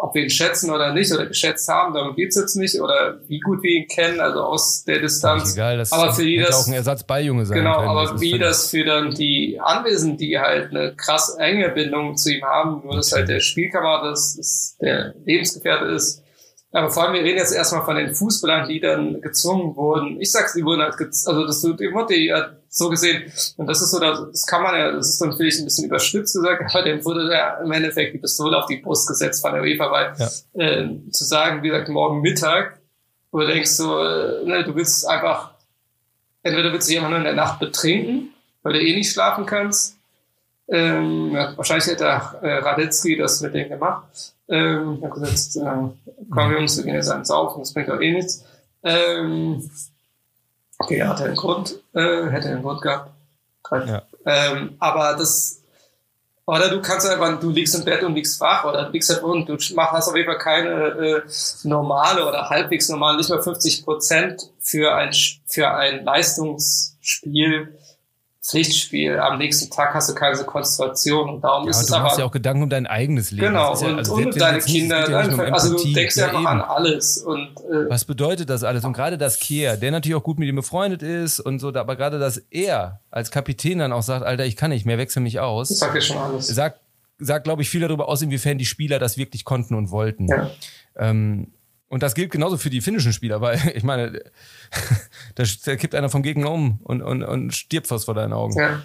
ob 0.00 0.14
wir 0.14 0.22
ihn 0.22 0.30
schätzen 0.30 0.70
oder 0.70 0.94
nicht 0.94 1.12
oder 1.12 1.26
geschätzt 1.26 1.68
haben, 1.68 1.92
darum 1.92 2.14
geht's 2.16 2.36
jetzt 2.36 2.56
nicht 2.56 2.80
oder 2.80 3.20
wie 3.26 3.40
gut 3.40 3.62
wir 3.62 3.70
ihn 3.70 3.86
kennen, 3.86 4.20
also 4.20 4.40
aus 4.40 4.84
der 4.84 5.00
Distanz. 5.00 5.54
Egal, 5.54 5.76
das 5.76 5.92
aber 5.92 6.12
für 6.12 6.24
die 6.24 6.38
das 6.38 6.54
auch 6.54 6.66
ein 6.66 6.74
Ersatzbeiljunge 6.74 7.44
sein 7.44 7.58
Genau, 7.58 7.76
können, 7.76 7.88
aber 7.88 8.20
wie 8.20 8.38
das 8.38 8.70
für 8.70 8.84
dann 8.84 9.14
die 9.14 9.60
Anwesenden, 9.60 10.16
die 10.16 10.38
halt 10.38 10.70
eine 10.70 10.94
krass 10.96 11.36
enge 11.38 11.68
Bindung 11.70 12.16
zu 12.16 12.32
ihm 12.32 12.42
haben, 12.42 12.82
nur 12.84 12.96
dass 12.96 13.12
halt 13.12 13.28
der 13.28 13.40
Spielkamerad 13.40 14.16
ist 14.16 14.76
der 14.80 15.14
Lebensgefährte 15.24 15.86
ist, 15.86 16.22
aber 16.70 16.90
vor 16.90 17.04
allem, 17.04 17.14
wir 17.14 17.22
reden 17.22 17.38
jetzt 17.38 17.54
erstmal 17.54 17.84
von 17.84 17.96
den 17.96 18.14
Fußballern, 18.14 18.68
die 18.68 18.78
dann 18.78 19.22
gezwungen 19.22 19.74
wurden. 19.74 20.20
Ich 20.20 20.30
sag's, 20.30 20.52
die 20.52 20.64
wurden 20.64 20.82
halt, 20.82 20.96
also 21.00 21.46
das 21.46 21.62
die 21.62 21.92
wurde 21.92 22.16
ja 22.16 22.50
so 22.68 22.90
gesehen. 22.90 23.32
Und 23.56 23.66
das 23.66 23.80
ist 23.80 23.90
so, 23.90 23.98
das 23.98 24.44
kann 24.46 24.62
man 24.62 24.74
ja, 24.74 24.92
das 24.92 25.08
ist 25.08 25.20
dann 25.20 25.34
vielleicht 25.34 25.60
ein 25.60 25.64
bisschen 25.64 25.86
überspitzt 25.86 26.34
gesagt, 26.34 26.62
aber 26.74 26.84
dem 26.84 27.02
wurde 27.04 27.32
ja 27.32 27.54
im 27.58 27.72
Endeffekt 27.72 28.14
die 28.14 28.18
Pistole 28.18 28.58
auf 28.58 28.66
die 28.66 28.76
Brust 28.76 29.08
gesetzt 29.08 29.40
von 29.40 29.54
der 29.54 29.62
UEFA, 29.62 29.90
weil 29.90 30.14
ja. 30.18 30.62
äh, 30.62 31.10
zu 31.10 31.24
sagen, 31.24 31.62
wie 31.62 31.68
gesagt, 31.68 31.88
morgen 31.88 32.20
Mittag, 32.20 32.78
wo 33.30 33.38
du 33.38 33.46
denkst 33.46 33.70
so, 33.70 33.98
äh, 33.98 34.44
ne, 34.44 34.64
du 34.64 34.74
willst 34.74 35.08
einfach, 35.08 35.52
entweder 36.42 36.70
willst 36.72 36.90
du 36.90 36.92
jemanden 36.92 37.18
in 37.18 37.24
der 37.24 37.34
Nacht 37.34 37.60
betrinken, 37.60 38.34
weil 38.62 38.74
du 38.74 38.80
eh 38.82 38.94
nicht 38.94 39.10
schlafen 39.10 39.46
kannst. 39.46 39.97
Ähm, 40.70 41.32
ja, 41.34 41.56
wahrscheinlich 41.56 41.86
hätte 41.86 42.04
äh, 42.04 42.58
Radetzky 42.58 43.16
das 43.16 43.40
mit 43.40 43.54
denen 43.54 43.70
gemacht. 43.70 44.34
Ähm, 44.48 44.96
ich 44.98 45.04
habe 45.04 45.20
gesagt, 45.20 45.56
äh, 45.56 46.24
komm 46.30 46.52
Jungs, 46.52 46.76
wir 46.76 46.84
gehen 46.84 46.94
jetzt 46.94 47.10
ans 47.10 47.28
Saufen, 47.28 47.60
das 47.60 47.72
bringt 47.72 47.88
doch 47.88 48.00
eh 48.00 48.12
nichts. 48.12 48.44
Ähm, 48.82 49.70
okay, 50.78 50.96
er 50.98 51.08
hatte 51.08 51.24
einen 51.24 51.36
Grund, 51.36 51.80
äh, 51.94 52.26
hätte 52.28 52.48
einen 52.48 52.62
Grund 52.62 52.82
gehabt. 52.82 53.10
Ja. 53.70 54.02
Ähm, 54.24 54.76
aber 54.78 55.14
das, 55.16 55.62
oder 56.46 56.70
du 56.70 56.80
kannst 56.80 57.08
einfach, 57.08 57.38
du 57.40 57.50
liegst 57.50 57.74
im 57.74 57.84
Bett 57.84 58.02
und 58.02 58.14
liegst 58.14 58.40
wach, 58.40 58.64
oder 58.64 58.84
du 58.84 58.92
liegst 58.92 59.10
halt 59.10 59.22
und 59.22 59.48
du 59.48 59.54
machst, 59.74 59.92
hast 59.92 60.08
auf 60.08 60.16
jeden 60.16 60.28
Fall 60.28 60.38
keine 60.38 60.70
äh, 60.70 61.22
normale 61.64 62.26
oder 62.26 62.48
halbwegs 62.48 62.88
normale, 62.88 63.18
nicht 63.18 63.28
mal 63.28 63.42
50 63.42 63.84
Prozent 63.84 64.50
für 64.60 64.94
ein, 64.94 65.12
für 65.46 65.70
ein 65.70 66.04
Leistungsspiel 66.04 67.74
Pflichtspiel. 68.48 69.18
Am 69.18 69.38
nächsten 69.38 69.70
Tag 69.70 69.92
hast 69.94 70.08
du 70.08 70.14
keine 70.14 70.36
Konzentration 70.44 71.28
und 71.28 71.44
darum 71.44 71.64
ja, 71.64 71.70
ist 71.70 71.82
es 71.82 71.86
du 71.86 71.94
aber. 71.94 72.04
machst 72.04 72.18
ja 72.18 72.24
auch 72.24 72.30
Gedanken 72.30 72.62
um 72.62 72.70
dein 72.70 72.86
eigenes 72.86 73.30
Leben. 73.30 73.48
Genau, 73.48 73.74
ja, 73.74 73.88
und, 73.88 73.98
also 73.98 74.14
und 74.14 74.26
um 74.26 74.30
deine 74.32 74.58
Kinder. 74.60 75.06
Dein, 75.06 75.34
um 75.34 75.40
also 75.40 75.76
du 75.76 75.92
denkst 75.92 76.16
ja 76.16 76.28
einfach 76.28 76.44
an 76.46 76.60
alles. 76.60 77.18
Und, 77.18 77.50
äh, 77.70 77.90
Was 77.90 78.04
bedeutet 78.04 78.48
das 78.48 78.64
alles? 78.64 78.84
Und 78.84 78.94
gerade 78.94 79.18
das 79.18 79.38
Kehr, 79.38 79.76
der 79.76 79.90
natürlich 79.90 80.16
auch 80.16 80.22
gut 80.22 80.38
mit 80.38 80.48
ihm 80.48 80.56
befreundet 80.56 81.02
ist 81.02 81.40
und 81.40 81.58
so, 81.58 81.74
aber 81.74 81.96
gerade, 81.96 82.18
dass 82.18 82.38
er 82.50 83.00
als 83.10 83.30
Kapitän 83.30 83.80
dann 83.80 83.92
auch 83.92 84.02
sagt, 84.02 84.24
Alter, 84.24 84.46
ich 84.46 84.56
kann 84.56 84.70
nicht 84.70 84.86
mehr, 84.86 84.98
wechsel 84.98 85.20
mich 85.20 85.40
aus. 85.40 85.68
das 85.68 85.78
sagt 85.78 85.94
ja 85.94 86.00
schon 86.00 86.16
alles. 86.16 86.46
Sagt, 86.46 86.80
sagt 87.18 87.44
glaube 87.44 87.62
ich, 87.62 87.68
viel 87.68 87.80
darüber 87.82 88.08
aus, 88.08 88.22
inwiefern 88.22 88.56
die 88.56 88.66
Spieler 88.66 88.98
das 88.98 89.18
wirklich 89.18 89.44
konnten 89.44 89.74
und 89.74 89.90
wollten. 89.90 90.28
Ja. 90.28 90.50
Ähm, 90.96 91.52
und 91.88 92.02
das 92.02 92.14
gilt 92.14 92.30
genauso 92.30 92.56
für 92.58 92.70
die 92.70 92.80
finnischen 92.80 93.12
Spieler, 93.12 93.40
weil 93.40 93.58
ich 93.74 93.82
meine, 93.82 94.12
da, 95.34 95.44
da 95.64 95.76
kippt 95.76 95.94
einer 95.94 96.08
vom 96.08 96.22
Gegner 96.22 96.50
um 96.50 96.80
und, 96.84 97.02
und, 97.02 97.22
und 97.22 97.52
stirbt 97.54 97.86
fast 97.86 98.04
vor 98.06 98.14
deinen 98.14 98.32
Augen. 98.32 98.58
Ja. 98.58 98.82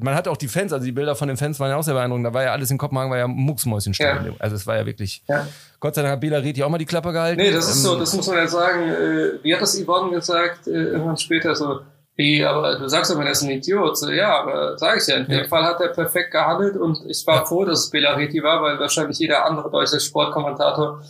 Man 0.00 0.14
hat 0.14 0.26
auch 0.26 0.38
die 0.38 0.48
Fans, 0.48 0.72
also 0.72 0.86
die 0.86 0.92
Bilder 0.92 1.14
von 1.14 1.28
den 1.28 1.36
Fans 1.36 1.60
waren 1.60 1.68
ja 1.68 1.76
auch 1.76 1.82
sehr 1.82 1.92
beeindruckend. 1.92 2.24
Da 2.26 2.32
war 2.32 2.42
ja 2.42 2.52
alles 2.52 2.70
in 2.70 2.78
Kopenhagen, 2.78 3.10
war 3.10 3.18
ja 3.18 3.26
Mucksmäuschen 3.28 3.92
Ja. 3.98 4.24
Also 4.38 4.56
es 4.56 4.66
war 4.66 4.76
ja 4.76 4.86
wirklich. 4.86 5.22
Ja. 5.28 5.46
Gott 5.80 5.94
sei 5.94 6.00
Dank 6.00 6.12
hat 6.12 6.20
Bela 6.22 6.38
Reti 6.38 6.62
auch 6.62 6.70
mal 6.70 6.78
die 6.78 6.86
Klappe 6.86 7.12
gehalten. 7.12 7.38
Nee, 7.38 7.50
das 7.50 7.68
ist 7.68 7.76
Ähm, 7.76 7.82
so, 7.82 7.98
das 7.98 8.14
muss 8.16 8.26
man 8.26 8.36
ja 8.38 8.46
sagen. 8.46 8.88
Äh, 8.88 9.44
wie 9.44 9.54
hat 9.54 9.60
das 9.60 9.78
Yvonne 9.78 10.10
gesagt, 10.12 10.66
äh, 10.66 10.70
irgendwann 10.70 11.18
später 11.18 11.54
so, 11.54 11.80
wie, 12.16 12.42
aber 12.42 12.78
du 12.78 12.88
sagst 12.88 13.10
aber, 13.12 13.26
er 13.26 13.32
ist 13.32 13.42
ein 13.42 13.50
Idiot. 13.50 13.98
So, 13.98 14.10
ja, 14.10 14.34
aber 14.40 14.78
sag 14.78 14.96
ich 14.96 15.06
ja. 15.08 15.16
In 15.16 15.26
dem 15.26 15.40
Ja. 15.40 15.48
Fall 15.48 15.64
hat 15.64 15.78
er 15.82 15.88
perfekt 15.88 16.30
gehandelt 16.30 16.78
und 16.78 16.98
ich 17.06 17.26
war 17.26 17.40
Ja. 17.40 17.44
froh, 17.44 17.66
dass 17.66 17.80
es 17.80 17.90
Belariti 17.90 18.42
war, 18.42 18.62
weil 18.62 18.78
wahrscheinlich 18.78 19.18
jeder 19.18 19.44
andere 19.44 19.70
deutsche 19.70 20.00
Sportkommentator 20.00 21.02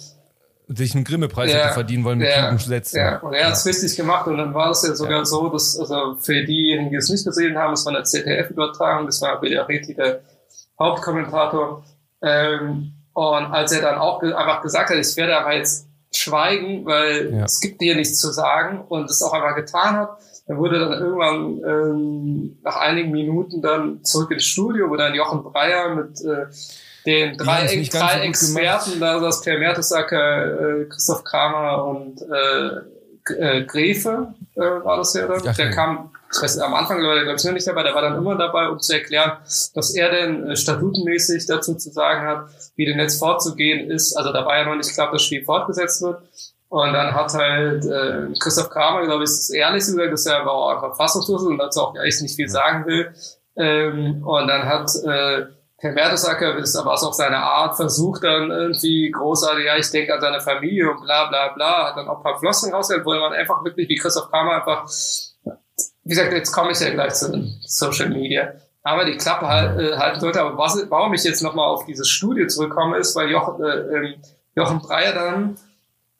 sich 0.68 0.94
einen 0.94 1.04
Grimme-Preis 1.04 1.50
Ja, 1.52 1.58
hätte 1.58 1.74
verdienen 1.74 2.04
wollen 2.04 2.18
mit 2.18 2.28
ja, 2.28 2.40
klugen 2.48 2.58
Sätzen. 2.58 2.96
Ja, 2.98 3.18
und 3.18 3.34
er 3.34 3.46
hat 3.48 3.54
es 3.54 3.66
richtig 3.66 3.96
gemacht 3.96 4.26
und 4.26 4.38
dann 4.38 4.54
war 4.54 4.70
es 4.70 4.82
ja 4.86 4.94
sogar 4.94 5.18
Ja. 5.18 5.24
so, 5.24 5.48
dass, 5.48 5.78
also 5.78 6.16
für 6.20 6.44
diejenigen, 6.44 6.90
die 6.90 6.96
es 6.96 7.08
nicht 7.10 7.24
gesehen 7.24 7.58
haben, 7.58 7.72
es 7.74 7.84
war 7.84 7.94
eine 7.94 8.04
ZDF-Übertragung, 8.04 9.06
das 9.06 9.20
war 9.20 9.40
Belariti, 9.40 9.94
der 9.94 10.20
Hauptkommentator. 10.78 11.84
Ähm, 12.22 12.92
und 13.14 13.24
als 13.52 13.72
er 13.72 13.82
dann 13.82 13.98
auch 13.98 14.20
ge 14.20 14.32
einfach 14.32 14.62
gesagt 14.62 14.90
hat, 14.90 14.96
ich 14.96 15.16
werde 15.16 15.36
aber 15.36 15.54
jetzt 15.54 15.86
schweigen, 16.14 16.84
weil 16.86 17.32
Ja. 17.34 17.44
es 17.44 17.60
gibt 17.60 17.80
dir 17.80 17.94
nichts 17.94 18.20
zu 18.20 18.30
sagen 18.30 18.82
und 18.88 19.10
es 19.10 19.22
auch 19.22 19.32
einfach 19.32 19.56
getan 19.56 19.96
hat, 19.96 20.18
dann 20.46 20.58
wurde 20.58 20.78
dann 20.78 20.92
irgendwann 20.92 21.60
ähm, 21.66 22.58
nach 22.62 22.76
einigen 22.76 23.10
Minuten 23.12 23.62
dann 23.62 24.02
zurück 24.04 24.30
ins 24.30 24.44
Studio, 24.44 24.90
wo 24.90 24.96
dann 24.96 25.14
Jochen 25.14 25.42
Breyer 25.42 25.94
mit 25.94 26.20
äh, 26.22 26.46
den 27.06 27.36
drei, 27.36 27.66
ganz 27.66 27.88
drei 27.90 28.18
so 28.18 28.22
Experten, 28.22 29.00
da 29.00 29.20
saß 29.20 29.42
Per 29.42 29.58
Mertesacker, 29.58 30.80
äh, 30.80 30.84
Christoph 30.86 31.24
Kramer 31.24 31.84
und 31.84 32.20
äh, 32.22 32.80
äh, 33.38 33.64
Gräfe 33.64 34.34
äh, 34.56 34.60
war 34.60 34.96
das 34.96 35.14
ja 35.14 35.26
dann. 35.26 35.42
Ach, 35.46 35.56
der 35.56 35.66
ja. 35.66 35.72
kam, 35.72 36.10
ich 36.32 36.42
weiß 36.42 36.58
am 36.58 36.74
Anfang 36.74 37.02
war 37.02 37.14
der 37.14 37.24
glaube 37.24 37.38
ich 37.38 37.44
noch 37.44 37.52
nicht 37.52 37.66
dabei, 37.66 37.82
der 37.82 37.94
war 37.94 38.02
dann 38.02 38.16
immer 38.16 38.36
dabei, 38.36 38.68
um 38.68 38.78
zu 38.78 38.94
erklären, 38.94 39.38
was 39.74 39.94
er 39.94 40.10
denn 40.10 40.50
äh, 40.50 40.56
statutenmäßig 40.56 41.46
dazu 41.46 41.74
zu 41.74 41.90
sagen 41.90 42.26
hat, 42.26 42.48
wie 42.76 42.86
denn 42.86 42.98
jetzt 42.98 43.18
vorzugehen 43.18 43.90
ist. 43.90 44.16
Also 44.16 44.32
da 44.32 44.44
war 44.44 44.58
ja 44.58 44.64
noch 44.64 44.76
nicht 44.76 44.92
klar, 44.92 45.08
ob 45.08 45.12
das 45.12 45.22
Spiel 45.22 45.44
fortgesetzt 45.44 46.02
wird. 46.02 46.22
Und 46.68 46.94
dann 46.94 47.14
hat 47.14 47.34
halt 47.34 47.84
äh, 47.84 48.32
Christoph 48.40 48.70
Kramer, 48.70 49.04
glaube 49.04 49.24
ich, 49.24 49.30
das 49.30 49.50
ehrlich 49.50 49.84
gesagt, 49.84 50.10
dass 50.10 50.24
er 50.24 50.40
aber 50.40 50.52
auch 50.52 50.70
einfach 50.70 50.96
fassungslos 50.96 51.42
ist 51.42 51.48
und 51.48 51.58
dazu 51.58 51.80
auch 51.82 51.94
echt 51.96 52.22
nicht 52.22 52.34
viel 52.34 52.48
sagen 52.48 52.86
will. 52.86 53.12
Ähm, 53.56 54.22
und 54.26 54.48
dann 54.48 54.64
hat 54.64 54.90
äh, 55.04 55.46
Herr 55.82 55.94
Mertesacker, 55.94 56.58
ist 56.58 56.76
aber 56.76 56.92
auch 56.92 57.12
seine 57.12 57.38
Art, 57.38 57.74
versucht 57.74 58.22
dann 58.22 58.52
irgendwie 58.52 59.10
großartig, 59.10 59.64
ja, 59.64 59.76
ich 59.76 59.90
denke 59.90 60.14
an 60.14 60.20
seine 60.20 60.40
Familie 60.40 60.88
und 60.88 61.02
bla 61.02 61.26
bla 61.26 61.48
bla, 61.48 61.88
hat 61.88 61.96
dann 61.96 62.06
auch 62.06 62.18
ein 62.18 62.22
paar 62.22 62.38
Flossen 62.38 62.72
rausgehört, 62.72 63.04
wo 63.04 63.10
man 63.10 63.32
einfach 63.32 63.64
wirklich 63.64 63.88
wie 63.88 63.96
Christoph 63.96 64.30
Kramer 64.30 64.64
einfach, 64.64 64.88
wie 66.04 66.08
gesagt, 66.08 66.32
jetzt 66.32 66.52
komme 66.52 66.70
ich 66.70 66.78
ja 66.78 66.90
gleich 66.90 67.14
zu 67.14 67.32
Social 67.62 68.10
Media, 68.10 68.52
aber 68.84 69.04
die 69.04 69.16
Klappe 69.16 69.48
halt, 69.48 69.80
äh, 69.80 69.96
halten 69.96 70.20
sollte. 70.20 70.40
Aber 70.40 70.56
was, 70.56 70.88
warum 70.88 71.14
ich 71.14 71.24
jetzt 71.24 71.42
nochmal 71.42 71.68
auf 71.68 71.84
dieses 71.84 72.08
Studio 72.08 72.46
zurückkomme, 72.46 72.98
ist, 72.98 73.16
weil 73.16 73.28
Jochen, 73.28 73.60
äh, 73.64 73.78
ähm, 73.78 74.14
Jochen 74.54 74.78
Breyer 74.78 75.14
dann 75.14 75.56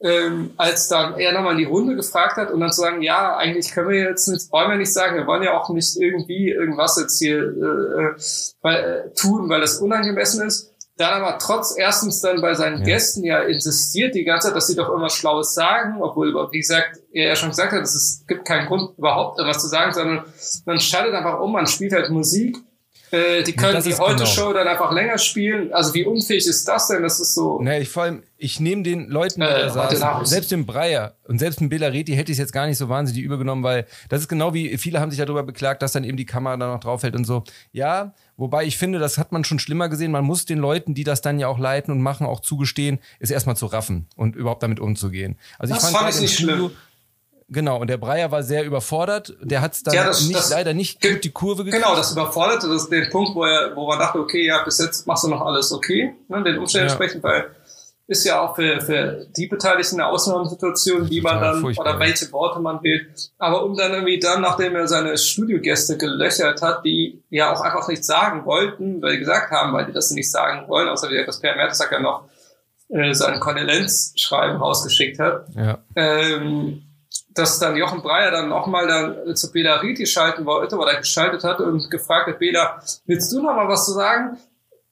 ähm, 0.02 0.50
als 0.56 0.88
dann 0.88 1.18
er 1.18 1.32
nochmal 1.32 1.52
in 1.52 1.58
die 1.58 1.64
Runde 1.64 1.94
gefragt 1.94 2.36
hat 2.36 2.50
und 2.50 2.60
dann 2.60 2.72
zu 2.72 2.80
sagen, 2.80 3.02
ja, 3.02 3.36
eigentlich 3.36 3.70
können 3.72 3.88
wir 3.88 4.00
jetzt 4.00 4.28
nicht, 4.28 4.50
wollen 4.50 4.70
wir 4.70 4.76
nicht 4.76 4.92
sagen, 4.92 5.16
wir 5.16 5.26
wollen 5.26 5.42
ja 5.42 5.58
auch 5.58 5.68
nicht 5.70 5.96
irgendwie 5.96 6.50
irgendwas 6.50 6.98
jetzt 7.00 7.18
hier 7.18 7.38
äh, 7.38 8.02
äh, 8.02 8.14
weil, 8.62 8.84
äh, 8.84 9.14
tun, 9.14 9.48
weil 9.48 9.60
das 9.60 9.78
unangemessen 9.78 10.46
ist. 10.46 10.70
Dann 10.98 11.22
aber 11.22 11.38
trotz 11.38 11.74
erstens 11.76 12.20
dann 12.20 12.42
bei 12.42 12.54
seinen 12.54 12.80
Ja. 12.80 12.84
Gästen 12.84 13.24
ja 13.24 13.40
insistiert 13.40 14.14
die 14.14 14.24
ganze 14.24 14.48
Zeit, 14.48 14.56
dass 14.56 14.66
sie 14.66 14.76
doch 14.76 14.92
immer 14.92 15.08
Schlaues 15.08 15.54
sagen, 15.54 16.02
obwohl, 16.02 16.34
wie 16.52 16.60
gesagt, 16.60 16.98
er 17.12 17.28
ja 17.28 17.36
schon 17.36 17.48
gesagt 17.48 17.72
hat, 17.72 17.82
es 17.82 18.24
gibt 18.28 18.44
keinen 18.44 18.66
Grund 18.66 18.98
überhaupt 18.98 19.38
irgendwas 19.38 19.62
zu 19.62 19.68
sagen, 19.68 19.92
sondern 19.92 20.24
man 20.66 20.80
schaltet 20.80 21.14
einfach 21.14 21.40
um, 21.40 21.52
man 21.52 21.66
spielt 21.66 21.92
halt 21.92 22.10
Musik. 22.10 22.58
Äh, 23.12 23.42
die 23.42 23.52
können 23.52 23.82
die 23.82 23.94
Heute-Show 23.94 24.48
genau. 24.48 24.54
dann 24.54 24.68
einfach 24.68 24.90
länger 24.90 25.18
spielen. 25.18 25.70
Also 25.74 25.92
wie 25.92 26.06
unfähig 26.06 26.46
ist 26.46 26.66
das 26.66 26.88
denn? 26.88 27.02
Das 27.02 27.20
ist 27.20 27.34
so. 27.34 27.60
Ne, 27.60 27.80
ich 27.80 27.90
vor 27.90 28.04
allem, 28.04 28.22
ich 28.38 28.58
nehme 28.58 28.82
den 28.82 29.08
Leuten, 29.08 29.42
die 29.42 29.46
Äh, 29.46 29.66
da 29.66 29.70
saßen, 29.70 30.24
selbst 30.24 30.50
dem 30.50 30.64
Breyer 30.64 31.14
und 31.28 31.38
selbst 31.38 31.60
dem 31.60 31.68
Belareti 31.68 32.14
hätte 32.14 32.32
ich 32.32 32.36
es 32.36 32.38
jetzt 32.38 32.54
gar 32.54 32.66
nicht 32.66 32.78
so 32.78 32.88
wahnsinnig 32.88 33.22
übergenommen, 33.22 33.62
weil 33.62 33.86
das 34.08 34.22
ist 34.22 34.28
genau 34.28 34.54
wie, 34.54 34.78
viele 34.78 34.98
haben 34.98 35.10
sich 35.10 35.20
darüber 35.20 35.42
beklagt, 35.42 35.82
dass 35.82 35.92
dann 35.92 36.04
eben 36.04 36.16
die 36.16 36.24
Kamera 36.24 36.56
da 36.56 36.72
noch 36.72 36.80
draufhält 36.80 37.14
und 37.14 37.26
so. 37.26 37.44
Ja, 37.72 38.14
wobei 38.38 38.64
ich 38.64 38.78
finde, 38.78 38.98
das 38.98 39.18
hat 39.18 39.30
man 39.30 39.44
schon 39.44 39.58
schlimmer 39.58 39.90
gesehen. 39.90 40.10
Man 40.10 40.24
muss 40.24 40.46
den 40.46 40.58
Leuten, 40.58 40.94
die 40.94 41.04
das 41.04 41.20
dann 41.20 41.38
ja 41.38 41.48
auch 41.48 41.58
leiten 41.58 41.92
und 41.92 42.00
machen, 42.00 42.26
auch 42.26 42.40
zugestehen, 42.40 42.98
es 43.20 43.30
erstmal 43.30 43.56
zu 43.58 43.66
raffen 43.66 44.06
und 44.16 44.36
überhaupt 44.36 44.62
damit 44.62 44.80
umzugehen. 44.80 45.36
Also 45.58 45.74
Das 45.74 45.84
ich 45.84 45.90
fand, 45.90 46.02
fand 46.04 46.14
ich 46.14 46.20
nicht 46.22 46.38
schlimm. 46.38 46.70
Genau, 47.48 47.80
und 47.80 47.88
der 47.88 47.96
Breyer 47.98 48.30
war 48.30 48.42
sehr 48.42 48.64
überfordert. 48.64 49.34
Der 49.40 49.60
hat 49.60 49.72
es 49.74 49.82
dann 49.82 49.94
Ja, 49.94 50.04
das- 50.04 50.22
nicht, 50.26 50.34
das- 50.38 50.50
leider 50.50 50.72
nicht 50.74 51.00
gut 51.02 51.22
die 51.24 51.30
Kurve 51.30 51.64
gekriegt. 51.64 51.82
Genau, 51.82 51.96
das 51.96 52.12
überforderte 52.12 52.68
das 52.68 52.88
den 52.88 53.10
Punkt, 53.10 53.34
wo, 53.34 53.44
er, 53.44 53.74
wo 53.76 53.86
man 53.86 53.98
dachte, 53.98 54.18
okay, 54.18 54.46
ja, 54.46 54.62
bis 54.64 54.78
jetzt 54.78 55.06
machst 55.06 55.24
du 55.24 55.28
noch 55.28 55.40
alles 55.42 55.72
okay, 55.72 56.14
ne, 56.28 56.42
den 56.42 56.58
Umständen 56.58 56.88
Ja. 56.88 56.92
entsprechend, 56.94 57.22
weil 57.22 57.46
ist 58.08 58.24
ja 58.24 58.40
auch 58.40 58.56
für, 58.56 58.80
für 58.80 59.26
die 59.36 59.46
Beteiligten 59.46 59.94
eine 60.00 60.06
Ausnahmesituation, 60.10 61.08
wie 61.08 61.20
man 61.22 61.40
dann, 61.40 61.60
furchtbar, 61.62 61.84
oder 61.86 61.98
welche 62.00 62.30
Worte 62.32 62.58
man 62.60 62.82
wählt. 62.82 63.30
Aber 63.38 63.64
um 63.64 63.76
dann 63.76 63.92
irgendwie 63.92 64.18
dann, 64.18 64.42
nachdem 64.42 64.74
er 64.74 64.86
seine 64.88 65.16
Studiogäste 65.16 65.96
gelöchert 65.96 66.60
hat, 66.60 66.84
die 66.84 67.22
ja 67.30 67.52
auch 67.52 67.60
einfach 67.60 67.88
nichts 67.88 68.06
sagen 68.06 68.44
wollten, 68.44 69.00
weil 69.00 69.12
die 69.12 69.18
gesagt 69.20 69.50
haben, 69.52 69.72
weil 69.72 69.86
die 69.86 69.92
das 69.92 70.10
nicht 70.10 70.30
sagen 70.30 70.68
wollen, 70.68 70.88
außer 70.88 71.08
wie 71.10 71.24
das 71.24 71.40
Per 71.40 71.54
Mertesacker 71.56 72.00
noch 72.00 72.24
äh, 72.90 73.14
sein 73.14 73.40
Kondolenzschreiben 73.40 74.56
rausgeschickt 74.58 75.18
hat, 75.18 75.46
Ja. 75.56 75.78
ähm, 75.96 76.82
dass 77.34 77.58
dann 77.58 77.76
Jochen 77.76 78.02
Breyer 78.02 78.30
dann 78.30 78.48
nochmal 78.48 78.86
dann 78.86 79.36
zu 79.36 79.50
Bela 79.52 79.76
Riti 79.76 80.06
schalten 80.06 80.44
wollte 80.46 80.76
oder 80.76 80.96
geschaltet 80.96 81.44
hat 81.44 81.60
und 81.60 81.90
gefragt 81.90 82.28
hat, 82.28 82.38
Bela, 82.38 82.80
willst 83.06 83.32
du 83.32 83.42
noch 83.42 83.54
mal 83.54 83.68
was 83.68 83.86
zu 83.86 83.92
sagen? 83.92 84.38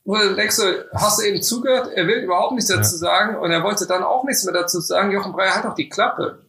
Wo 0.04 0.16
du 0.16 0.34
denkst 0.34 0.56
hast 0.94 1.20
du 1.20 1.24
eben 1.24 1.42
zugehört? 1.42 1.90
Er 1.94 2.06
will 2.06 2.16
überhaupt 2.24 2.52
nichts 2.52 2.70
dazu 2.70 2.96
sagen 2.96 3.36
und 3.36 3.50
er 3.50 3.62
wollte 3.62 3.86
dann 3.86 4.02
auch 4.02 4.24
nichts 4.24 4.44
mehr 4.44 4.54
dazu 4.54 4.80
sagen. 4.80 5.10
Jochen 5.12 5.32
Breyer 5.32 5.54
hat 5.54 5.64
doch 5.64 5.74
die 5.74 5.88
Klappe. 5.88 6.40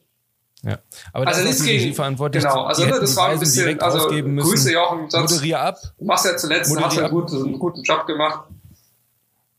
Ja. 0.63 0.77
Aber 1.11 1.27
Also 1.27 1.43
da 1.43 1.49
ist 1.49 1.63
die 1.65 1.77
gegen- 1.77 1.95
verantwortlich. 1.95 2.43
Genau, 2.43 2.63
also 2.65 2.85
ne, 2.85 2.91
das 2.99 3.15
war 3.17 3.29
ein 3.29 3.39
bisschen, 3.39 3.79
also. 3.81 4.07
Grüße 4.07 4.71
Jochen, 4.71 5.09
sonst, 5.09 5.31
Moderier 5.31 5.59
ab. 5.59 5.77
du 5.97 6.05
machst 6.05 6.25
ja 6.25 6.37
zuletzt, 6.37 6.71
du 6.71 6.75
hast 6.75 6.81
Moderier 6.83 6.99
ja 7.01 7.05
ab. 7.07 7.11
gut, 7.11 7.31
einen 7.31 7.59
guten 7.59 7.81
Job 7.83 8.05
gemacht. 8.05 8.45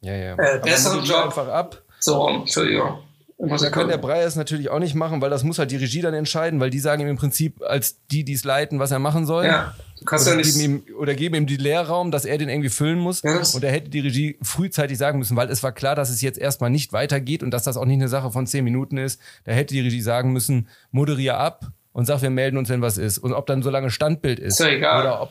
Ja, 0.01 0.15
ja. 0.15 0.35
Äh, 0.37 0.61
besseren 0.63 0.99
moderier 1.01 1.17
Job. 1.17 1.25
einfach 1.27 1.49
ab. 1.49 1.83
So, 2.01 2.29
Entschuldigung. 2.29 2.99
Ja 3.45 3.71
Kann 3.71 3.89
der. 3.89 3.99
Breyer 3.99 4.27
es 4.27 4.37
natürlich 4.37 4.71
auch 4.71 4.79
nicht 4.79 4.95
machen, 4.95 5.21
weil 5.21 5.31
das 5.31 5.43
muss 5.43 5.59
halt 5.59 5.71
die 5.73 5.77
Regie 5.77 6.01
dann 6.01 6.15
entscheiden, 6.15 6.61
weil 6.61 6.71
die 6.71 6.79
sagen 6.79 7.03
ihm 7.03 7.09
im 7.09 7.17
Prinzip 7.17 7.61
als 7.63 7.99
die, 8.11 8.25
die 8.25 8.35
es 8.35 8.45
leiten, 8.45 8.79
was 8.79 8.93
er 8.93 9.01
machen 9.01 9.27
soll. 9.27 9.47
Ja, 9.47 9.75
du 9.99 10.05
kannst 10.05 10.27
ja 10.27 10.33
Oder 10.35 10.43
nicht. 10.43 10.55
geben, 10.57 10.83
ihm, 10.87 10.95
oder 10.97 11.15
geben 11.15 11.35
ihm 11.35 11.47
die 11.47 11.57
Leerraum, 11.57 12.13
dass 12.13 12.25
er 12.25 12.39
den 12.39 12.49
irgendwie 12.49 12.69
füllen 12.69 12.99
muss. 13.01 13.23
Ja, 13.23 13.39
das- 13.39 13.55
und 13.57 13.65
er 13.65 13.73
hätte 13.73 13.91
die 13.91 14.01
Regie 14.01 14.39
frühzeitig 14.43 14.97
sagen 14.97 15.19
müssen, 15.19 15.37
weil 15.37 15.51
es 15.51 15.63
war 15.63 15.73
klar, 15.73 15.97
dass 15.97 16.09
es 16.11 16.21
jetzt 16.21 16.39
erstmal 16.39 16.71
nicht 16.71 16.93
weitergeht 16.93 17.43
und 17.43 17.51
dass 17.51 17.65
das 17.65 17.77
auch 17.77 17.85
nicht 17.85 17.97
eine 17.97 18.09
Sache 18.09 18.31
von 18.31 18.47
zehn 18.47 18.63
Minuten 18.63 18.97
ist. 18.97 19.21
Da 19.45 19.53
hätte 19.53 19.75
die 19.75 19.81
Regie 19.81 20.03
sagen 20.03 20.33
müssen, 20.33 20.69
moderier 20.93 21.39
ab 21.39 21.67
und 21.93 22.07
sag, 22.07 22.23
wir 22.23 22.31
melden 22.31 22.57
uns, 22.59 22.69
wenn 22.69 22.81
was 22.81 22.97
ist. 22.97 23.19
Und 23.19 23.33
ob 23.33 23.47
dann 23.47 23.63
so 23.63 23.71
lange 23.71 23.91
Standbild 23.91 24.39
ist. 24.39 24.61
Ist 24.61 24.67
ja 24.67 24.73
egal. 24.73 25.01
Oder 25.03 25.23
ob, 25.23 25.31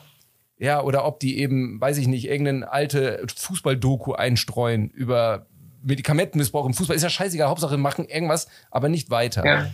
ja, 0.58 0.82
oder 0.82 1.06
ob 1.06 1.18
die 1.18 1.38
eben, 1.38 1.80
weiß 1.80 1.96
ich 1.96 2.06
nicht, 2.08 2.28
irgendeine 2.28 2.70
alte 2.70 3.24
Fußball-Doku 3.34 4.12
einstreuen 4.12 4.90
über 4.90 5.46
Medikamentenmissbrauch 5.82 6.66
im 6.66 6.74
Fußball. 6.74 6.96
Ist 6.96 7.02
ja 7.02 7.10
scheißegal, 7.10 7.48
Hauptsache 7.48 7.76
machen 7.76 8.06
irgendwas, 8.06 8.48
aber 8.70 8.88
nicht 8.88 9.10
weiter. 9.10 9.44
Ja. 9.44 9.70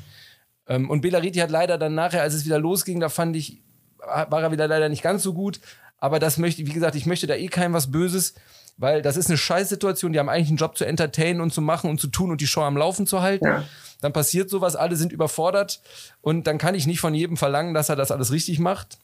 Ähm, 0.66 0.90
und 0.90 1.00
Belariti 1.00 1.38
hat 1.38 1.50
leider 1.50 1.78
dann 1.78 1.94
nachher, 1.94 2.22
als 2.22 2.34
es 2.34 2.44
wieder 2.44 2.59
losging, 2.59 3.00
da 3.00 3.09
fand 3.09 3.36
ich, 3.36 3.62
war 3.98 4.42
er 4.42 4.52
wieder 4.52 4.68
leider 4.68 4.88
nicht 4.88 5.02
ganz 5.02 5.22
so 5.22 5.32
gut. 5.32 5.61
Aber 5.98 6.18
das 6.18 6.38
möchte, 6.38 6.66
wie 6.66 6.72
gesagt, 6.72 6.94
ich 6.94 7.06
möchte 7.06 7.26
da 7.26 7.34
eh 7.34 7.48
keinem 7.48 7.72
was 7.72 7.90
Böses, 7.90 8.34
weil 8.76 9.02
das 9.02 9.16
ist 9.16 9.28
eine 9.28 9.36
Scheißsituation. 9.36 10.12
Die 10.12 10.18
haben 10.18 10.28
eigentlich 10.28 10.48
einen 10.48 10.56
Job 10.56 10.78
zu 10.78 10.84
entertainen 10.84 11.40
und 11.40 11.52
zu 11.52 11.61
machen 11.61 11.90
und 11.90 12.00
zu 12.00 12.06
tun 12.06 12.30
und 12.30 12.40
die 12.40 12.46
Show 12.46 12.62
am 12.62 12.76
Laufen 12.76 13.06
zu 13.06 13.20
halten. 13.20 13.46
Ja. 13.46 13.64
Dann 14.00 14.12
passiert 14.12 14.48
sowas, 14.48 14.76
alle 14.76 14.94
sind 14.94 15.12
überfordert 15.12 15.80
und 16.20 16.46
dann 16.46 16.59
kann 16.59 16.76
ich 16.76 16.86
nicht 16.86 17.00
von 17.00 17.14
jedem 17.14 17.36
verlangen, 17.36 17.74
dass 17.74 17.88
er 17.88 17.96
das 17.96 18.12
alles 18.12 18.30
richtig 18.30 18.61
macht. 18.61 18.98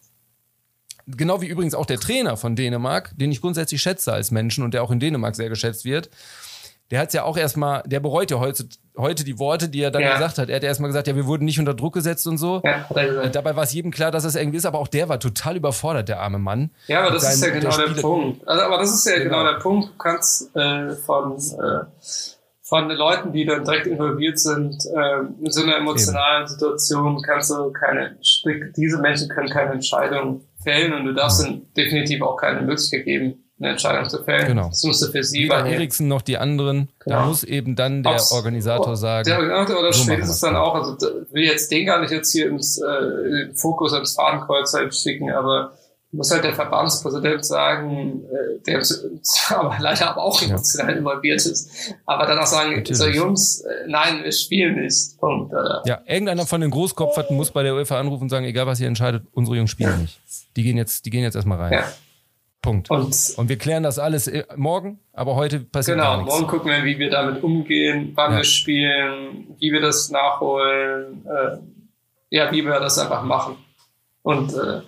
Genau 1.06 1.42
wie 1.42 1.48
übrigens 1.48 1.74
auch 1.74 1.84
der 1.84 1.98
Trainer 1.98 2.36
von 2.36 2.54
Dänemark, 2.54 3.12
den 3.18 3.32
ich 3.32 3.40
grundsätzlich 3.40 3.82
schätze 3.82 4.12
als 4.12 4.30
Menschen 4.30 4.62
und 4.64 4.72
der 4.72 4.82
auch 4.82 4.90
in 4.90 5.00
Dänemark 5.00 5.34
sehr 5.34 5.48
geschätzt 5.48 5.84
wird. 5.84 6.08
Der 6.90 7.00
hat 7.00 7.14
ja 7.14 7.24
auch 7.24 7.36
erstmal, 7.36 7.82
der 7.86 8.00
bereut 8.00 8.30
ja 8.30 8.38
heute, 8.38 8.66
heute 8.96 9.24
die 9.24 9.38
Worte, 9.38 9.68
die 9.68 9.80
er 9.80 9.90
dann 9.90 10.02
ja. 10.02 10.14
gesagt 10.14 10.38
hat. 10.38 10.48
Er 10.48 10.56
hat 10.56 10.62
ja 10.62 10.68
erstmal 10.68 10.88
gesagt, 10.88 11.06
ja, 11.08 11.16
wir 11.16 11.26
wurden 11.26 11.44
nicht 11.44 11.58
unter 11.58 11.74
Druck 11.74 11.94
gesetzt 11.94 12.26
und 12.26 12.38
so. 12.38 12.62
Ja, 12.64 12.86
Dabei 13.28 13.56
war 13.56 13.64
es 13.64 13.72
jedem 13.72 13.90
klar, 13.90 14.10
dass 14.10 14.24
das 14.24 14.34
irgendwie 14.36 14.58
ist, 14.58 14.66
aber 14.66 14.78
auch 14.78 14.88
der 14.88 15.08
war 15.08 15.18
total 15.18 15.56
überfordert, 15.56 16.08
der 16.08 16.20
arme 16.20 16.38
Mann. 16.38 16.70
Ja, 16.86 17.00
aber 17.02 17.12
das 17.12 17.22
seinen, 17.22 17.34
ist 17.34 17.44
ja 17.44 17.50
genau 17.50 17.76
der, 17.76 17.94
der 17.94 18.02
Punkt. 18.02 18.46
Also, 18.46 18.62
aber 18.62 18.78
das 18.78 18.94
ist 18.94 19.06
ja 19.06 19.18
genau, 19.18 19.38
genau 19.38 19.52
der 19.52 19.58
Punkt. 19.58 19.88
Du 19.88 19.96
kannst 19.98 20.54
äh, 20.54 20.90
von, 20.94 21.36
äh, 21.36 21.84
von 22.62 22.88
den 22.88 22.98
Leuten, 22.98 23.32
die 23.32 23.46
dann 23.46 23.64
direkt 23.64 23.86
involviert 23.86 24.38
sind, 24.38 24.76
äh, 24.94 25.44
in 25.44 25.50
so 25.50 25.62
einer 25.62 25.76
emotionalen 25.76 26.42
Eben. 26.42 26.48
Situation, 26.48 27.22
kannst 27.22 27.50
du 27.50 27.72
keine, 27.72 28.18
diese 28.76 28.98
Menschen 28.98 29.28
können 29.30 29.48
keine 29.48 29.72
Entscheidung 29.72 30.42
fällen 30.62 30.92
und 30.92 31.04
du 31.06 31.14
darfst 31.14 31.46
ihnen 31.46 31.72
definitiv 31.74 32.22
auch 32.22 32.36
keine 32.36 32.62
Möglichkeit 32.62 33.04
geben, 33.04 33.43
eine 33.58 33.70
Entscheidung 33.70 34.08
zu 34.08 34.22
fällen. 34.24 34.46
Genau. 34.46 34.68
Das 34.68 34.82
musste 34.82 35.10
für 35.10 35.22
sie 35.22 35.44
Weder 35.44 35.64
Eriksen 35.64 36.08
noch 36.08 36.22
die 36.22 36.38
anderen. 36.38 36.88
Genau. 36.98 37.16
Da 37.16 37.26
muss 37.26 37.44
eben 37.44 37.76
dann 37.76 38.02
der 38.02 38.14
Ob's, 38.14 38.32
Organisator 38.32 38.96
sagen. 38.96 39.24
Der 39.26 39.38
Organisator 39.38 39.80
oder 39.80 39.92
so 39.92 40.02
spätestens 40.02 40.40
dann 40.40 40.56
auch, 40.56 40.74
also 40.74 40.96
will 41.30 41.44
jetzt 41.44 41.70
den 41.70 41.86
gar 41.86 42.00
nicht 42.00 42.10
jetzt 42.10 42.32
hier 42.32 42.48
ins 42.48 42.80
äh, 42.80 43.54
Fokus 43.54 43.92
ins 43.92 44.14
Fadenkreuz 44.14 44.72
halt 44.74 44.94
schicken, 44.94 45.30
aber 45.30 45.72
muss 46.14 46.30
halt 46.30 46.44
der 46.44 46.54
Verbandspräsident 46.54 47.44
sagen, 47.44 48.22
äh, 48.24 48.60
der 48.66 48.82
aber 49.50 49.76
leider 49.78 50.10
aber 50.10 50.22
auch 50.22 50.40
emotional 50.40 50.92
ja. 50.92 50.98
involviert 50.98 51.44
ist, 51.44 51.94
aber 52.06 52.26
dann 52.26 52.38
auch 52.38 52.46
sagen, 52.46 52.76
Natürlich. 52.76 52.96
so 52.96 53.06
Jungs, 53.06 53.60
äh, 53.60 53.88
nein, 53.88 54.22
wir 54.22 54.32
spielen 54.32 54.80
nicht. 54.80 55.18
Punkt. 55.18 55.52
Oder? 55.52 55.82
Ja, 55.86 56.00
irgendeiner 56.06 56.46
von 56.46 56.60
den 56.60 56.70
Großkopferten 56.70 57.36
muss 57.36 57.50
bei 57.50 57.62
der 57.62 57.74
UEFA 57.74 57.98
anrufen 57.98 58.24
und 58.24 58.28
sagen, 58.30 58.46
egal 58.46 58.66
was 58.66 58.80
ihr 58.80 58.88
entscheidet, 58.88 59.24
unsere 59.32 59.56
Jungs 59.56 59.70
spielen 59.70 59.90
ja. 59.90 59.96
nicht. 59.96 60.20
Die 60.56 60.62
gehen 60.62 60.76
jetzt, 60.76 61.04
die 61.04 61.10
gehen 61.10 61.22
jetzt 61.22 61.34
erstmal 61.34 61.58
rein. 61.58 61.72
Ja. 61.72 61.84
Punkt. 62.64 62.90
Und, 62.90 63.34
und 63.36 63.48
wir 63.50 63.58
klären 63.58 63.82
das 63.82 63.98
alles 63.98 64.26
äh, 64.26 64.44
morgen, 64.56 64.98
aber 65.12 65.36
heute 65.36 65.60
passiert 65.60 65.98
genau. 65.98 66.20
Genau, 66.20 66.24
morgen 66.24 66.46
gucken 66.46 66.70
wir, 66.70 66.82
wie 66.84 66.98
wir 66.98 67.10
damit 67.10 67.42
umgehen, 67.42 68.12
wann 68.14 68.32
ja. 68.32 68.38
wir 68.38 68.44
spielen, 68.44 69.54
wie 69.58 69.70
wir 69.70 69.82
das 69.82 70.08
nachholen, 70.08 71.26
äh, 71.26 71.58
ja, 72.30 72.50
wie 72.50 72.64
wir 72.64 72.80
das 72.80 72.98
einfach 72.98 73.22
machen. 73.22 73.56
Und 74.22 74.54
äh, 74.54 74.80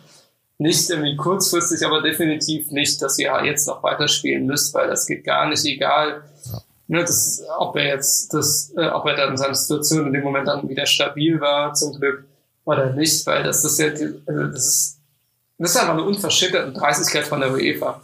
nicht 0.56 0.88
irgendwie 0.88 1.16
kurzfristig, 1.16 1.84
aber 1.84 2.00
definitiv 2.00 2.70
nicht, 2.70 3.02
dass 3.02 3.18
ihr 3.18 3.30
jetzt 3.44 3.68
noch 3.68 3.82
weiterspielen 3.82 4.46
müsst, 4.46 4.72
weil 4.74 4.88
das 4.88 5.06
geht 5.06 5.24
gar 5.24 5.46
nicht, 5.46 5.66
egal, 5.66 6.22
ja. 6.46 6.58
ne, 6.88 7.00
das, 7.02 7.44
ob 7.58 7.76
er 7.76 7.88
jetzt 7.88 8.32
das, 8.32 8.72
äh, 8.78 8.86
ob 8.86 9.04
er 9.04 9.16
dann 9.16 9.30
in 9.32 9.36
seiner 9.36 9.54
Situation 9.54 10.06
in 10.06 10.14
dem 10.14 10.24
Moment 10.24 10.48
dann 10.48 10.66
wieder 10.66 10.86
stabil 10.86 11.38
war, 11.42 11.74
zum 11.74 12.00
Glück, 12.00 12.24
oder 12.64 12.94
nicht, 12.94 13.26
weil 13.26 13.42
das, 13.42 13.60
das, 13.62 13.78
ja, 13.78 13.88
also 13.88 14.46
das 14.46 14.66
ist 14.66 15.00
das 15.58 15.70
ist 15.70 15.76
einfach 15.76 15.94
eine 15.94 16.04
unverschüttete 16.04 16.72
Dreistigkeit 16.72 17.24
von 17.24 17.40
der 17.40 17.52
UEFA. 17.52 18.00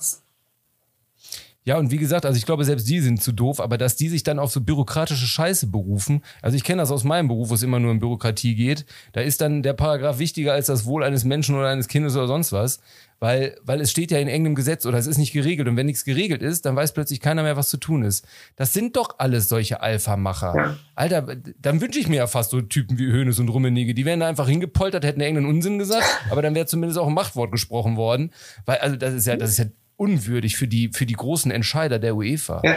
Ja, 1.64 1.78
und 1.78 1.92
wie 1.92 1.98
gesagt, 1.98 2.26
also 2.26 2.36
ich 2.36 2.44
glaube, 2.44 2.64
selbst 2.64 2.88
die 2.88 2.98
sind 2.98 3.22
zu 3.22 3.30
doof, 3.30 3.60
aber 3.60 3.78
dass 3.78 3.94
die 3.94 4.08
sich 4.08 4.24
dann 4.24 4.40
auf 4.40 4.50
so 4.50 4.60
bürokratische 4.60 5.26
Scheiße 5.26 5.68
berufen, 5.68 6.24
also 6.40 6.56
ich 6.56 6.64
kenne 6.64 6.82
das 6.82 6.90
aus 6.90 7.04
meinem 7.04 7.28
Beruf, 7.28 7.50
wo 7.50 7.54
es 7.54 7.62
immer 7.62 7.78
nur 7.78 7.92
um 7.92 8.00
Bürokratie 8.00 8.56
geht, 8.56 8.84
da 9.12 9.20
ist 9.20 9.40
dann 9.40 9.62
der 9.62 9.72
Paragraph 9.72 10.18
wichtiger 10.18 10.54
als 10.54 10.66
das 10.66 10.86
Wohl 10.86 11.04
eines 11.04 11.22
Menschen 11.22 11.54
oder 11.54 11.68
eines 11.68 11.86
Kindes 11.86 12.16
oder 12.16 12.26
sonst 12.26 12.50
was, 12.50 12.80
weil, 13.22 13.56
weil 13.62 13.80
es 13.80 13.92
steht 13.92 14.10
ja 14.10 14.18
in 14.18 14.26
engem 14.26 14.56
Gesetz 14.56 14.84
oder 14.84 14.98
es 14.98 15.06
ist 15.06 15.16
nicht 15.16 15.32
geregelt 15.32 15.68
und 15.68 15.76
wenn 15.76 15.86
nichts 15.86 16.04
geregelt 16.04 16.42
ist, 16.42 16.66
dann 16.66 16.74
weiß 16.74 16.92
plötzlich 16.92 17.20
keiner 17.20 17.44
mehr, 17.44 17.56
was 17.56 17.68
zu 17.68 17.76
tun 17.76 18.02
ist. 18.02 18.26
Das 18.56 18.72
sind 18.72 18.96
doch 18.96 19.14
alles 19.18 19.48
solche 19.48 19.80
Alpha-Macher. 19.80 20.54
Ja. 20.56 20.76
Alter, 20.96 21.36
dann 21.60 21.80
wünsche 21.80 22.00
ich 22.00 22.08
mir 22.08 22.16
ja 22.16 22.26
fast 22.26 22.50
so 22.50 22.60
Typen 22.60 22.98
wie 22.98 23.06
Hönes 23.06 23.38
und 23.38 23.48
Rummenigge, 23.48 23.94
die 23.94 24.04
wären 24.04 24.18
da 24.18 24.26
einfach 24.26 24.48
hingepoltert, 24.48 25.04
hätten 25.04 25.20
irgendeinen 25.20 25.46
Unsinn 25.46 25.78
gesagt, 25.78 26.04
aber 26.30 26.42
dann 26.42 26.56
wäre 26.56 26.66
zumindest 26.66 26.98
auch 26.98 27.06
ein 27.06 27.14
Machtwort 27.14 27.52
gesprochen 27.52 27.96
worden, 27.96 28.32
weil, 28.66 28.78
also 28.78 28.96
das 28.96 29.14
ist 29.14 29.28
ja, 29.28 29.36
das 29.36 29.50
ist 29.50 29.58
ja 29.58 29.66
unwürdig 29.94 30.56
für 30.56 30.66
die, 30.66 30.90
für 30.92 31.06
die 31.06 31.14
großen 31.14 31.52
Entscheider 31.52 32.00
der 32.00 32.16
UEFA. 32.16 32.60
Ja. 32.64 32.76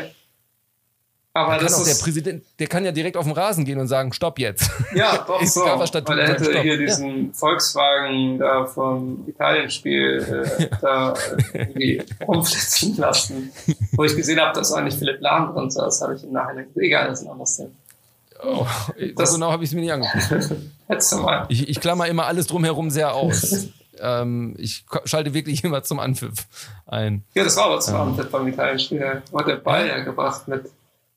Aber 1.35 1.57
das 1.57 1.77
ist 1.77 1.85
der 1.85 2.01
Präsident, 2.01 2.45
der 2.59 2.67
kann 2.67 2.85
ja 2.85 2.93
direkt 2.93 3.17
auf 3.17 3.25
den 3.25 3.33
Rasen 3.33 3.65
gehen 3.65 3.77
und 3.77 3.87
sagen, 3.87 4.13
stopp 4.13 4.39
jetzt. 4.39 4.71
Ja, 4.95 5.17
doch 5.27 5.43
so. 5.43 5.65
Weil 5.65 6.19
er 6.19 6.29
hätte 6.29 6.61
hier 6.61 6.77
diesen 6.77 7.27
ja. 7.27 7.33
Volkswagen 7.33 8.39
da 8.39 8.65
vom 8.65 9.25
Italienspiel 9.27 10.45
äh, 10.59 10.67
da 10.81 11.13
irgendwie 11.51 12.01
rumflitzen 12.25 12.95
lassen. 12.95 13.51
Wo 13.91 14.05
ich 14.05 14.15
gesehen 14.15 14.39
habe, 14.39 14.57
dass 14.57 14.71
eigentlich 14.71 14.95
Philipp 14.95 15.19
Lahm 15.19 15.53
drin 15.53 15.69
saß, 15.69 16.03
habe 16.03 16.15
ich 16.15 16.23
im 16.23 16.31
Nachhinein 16.31 16.67
egal, 16.77 17.09
das 17.09 17.19
ist 17.19 17.25
ein 17.25 17.31
anderes 17.33 17.57
Thema. 17.57 17.69
Oh, 18.41 18.65
das, 19.15 19.31
so 19.31 19.35
genau 19.35 19.51
habe 19.51 19.63
ich 19.65 19.69
es 19.69 19.75
mir 19.75 19.81
nicht 19.81 19.91
angeguckt. 19.91 20.55
Du 21.11 21.17
mal. 21.17 21.47
Ich, 21.49 21.67
ich 21.67 21.81
klammer 21.81 22.07
immer 22.07 22.27
alles 22.27 22.47
drumherum 22.47 22.89
sehr 22.89 23.13
aus. 23.13 23.67
Ähm, 23.97 24.55
ich 24.57 24.83
schalte 25.05 25.33
wirklich 25.33 25.63
immer 25.63 25.81
zum 25.83 26.01
Anpfiff 26.01 26.47
ein. 26.85 27.23
Ja, 27.33 27.45
das 27.45 27.55
war 27.55 27.67
aber 27.67 27.79
zum 27.79 27.95
ähm. 27.95 28.01
Anpfiff 28.01 28.29
beim 28.29 28.45
Italienspiel. 28.45 29.21
Hat 29.33 29.47
der 29.47 29.55
Ball 29.55 29.87
ja 29.87 29.99
gebracht 29.99 30.49
mit. 30.49 30.69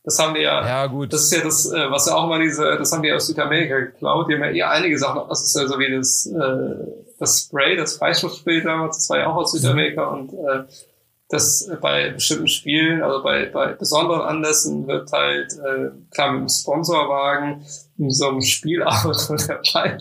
Das 0.09 0.19
haben 0.19 0.35
wir 0.35 0.41
ja. 0.41 0.67
Ja, 0.67 0.87
gut. 0.87 1.13
Das 1.13 1.25
ist 1.25 1.33
ja 1.33 1.43
das, 1.43 1.71
äh, 1.71 1.91
was 1.91 2.07
ja 2.07 2.15
auch 2.15 2.27
mal 2.27 2.41
diese, 2.41 2.65
das 2.79 2.91
haben 2.93 3.03
wir 3.03 3.15
aus 3.15 3.27
Südamerika 3.27 3.79
geklaut. 3.79 4.31
Die 4.31 4.37
haben 4.37 4.43
ja 4.43 4.51
eher 4.51 4.71
einige 4.71 4.99
Sachen. 4.99 5.21
Das 5.29 5.45
ist 5.45 5.55
ja 5.55 5.69
so 5.69 5.79
wie 5.79 5.95
das, 5.95 6.25
äh, 6.25 7.13
das 7.19 7.41
Spray, 7.43 7.77
das 7.77 7.99
Freistoffspray 7.99 8.63
damals. 8.63 8.97
Das 8.97 9.11
war 9.11 9.19
ja 9.19 9.27
auch 9.27 9.37
aus 9.37 9.53
Südamerika 9.53 10.07
und, 10.07 10.33
äh, 10.33 10.65
das 11.29 11.71
bei 11.83 12.09
bestimmten 12.09 12.49
Spielen, 12.49 13.03
also 13.03 13.23
bei, 13.23 13.51
bei 13.53 13.75
besonderen 13.75 14.23
Anlässen 14.23 14.87
wird 14.87 15.13
halt, 15.13 15.53
äh, 15.53 15.91
klar 16.11 16.33
mit 16.33 16.39
einem 16.39 16.49
Sponsorwagen 16.49 17.67
in 17.99 18.11
so 18.11 18.29
einem 18.29 18.41
Spielauto 18.41 19.13
dabei 19.47 19.99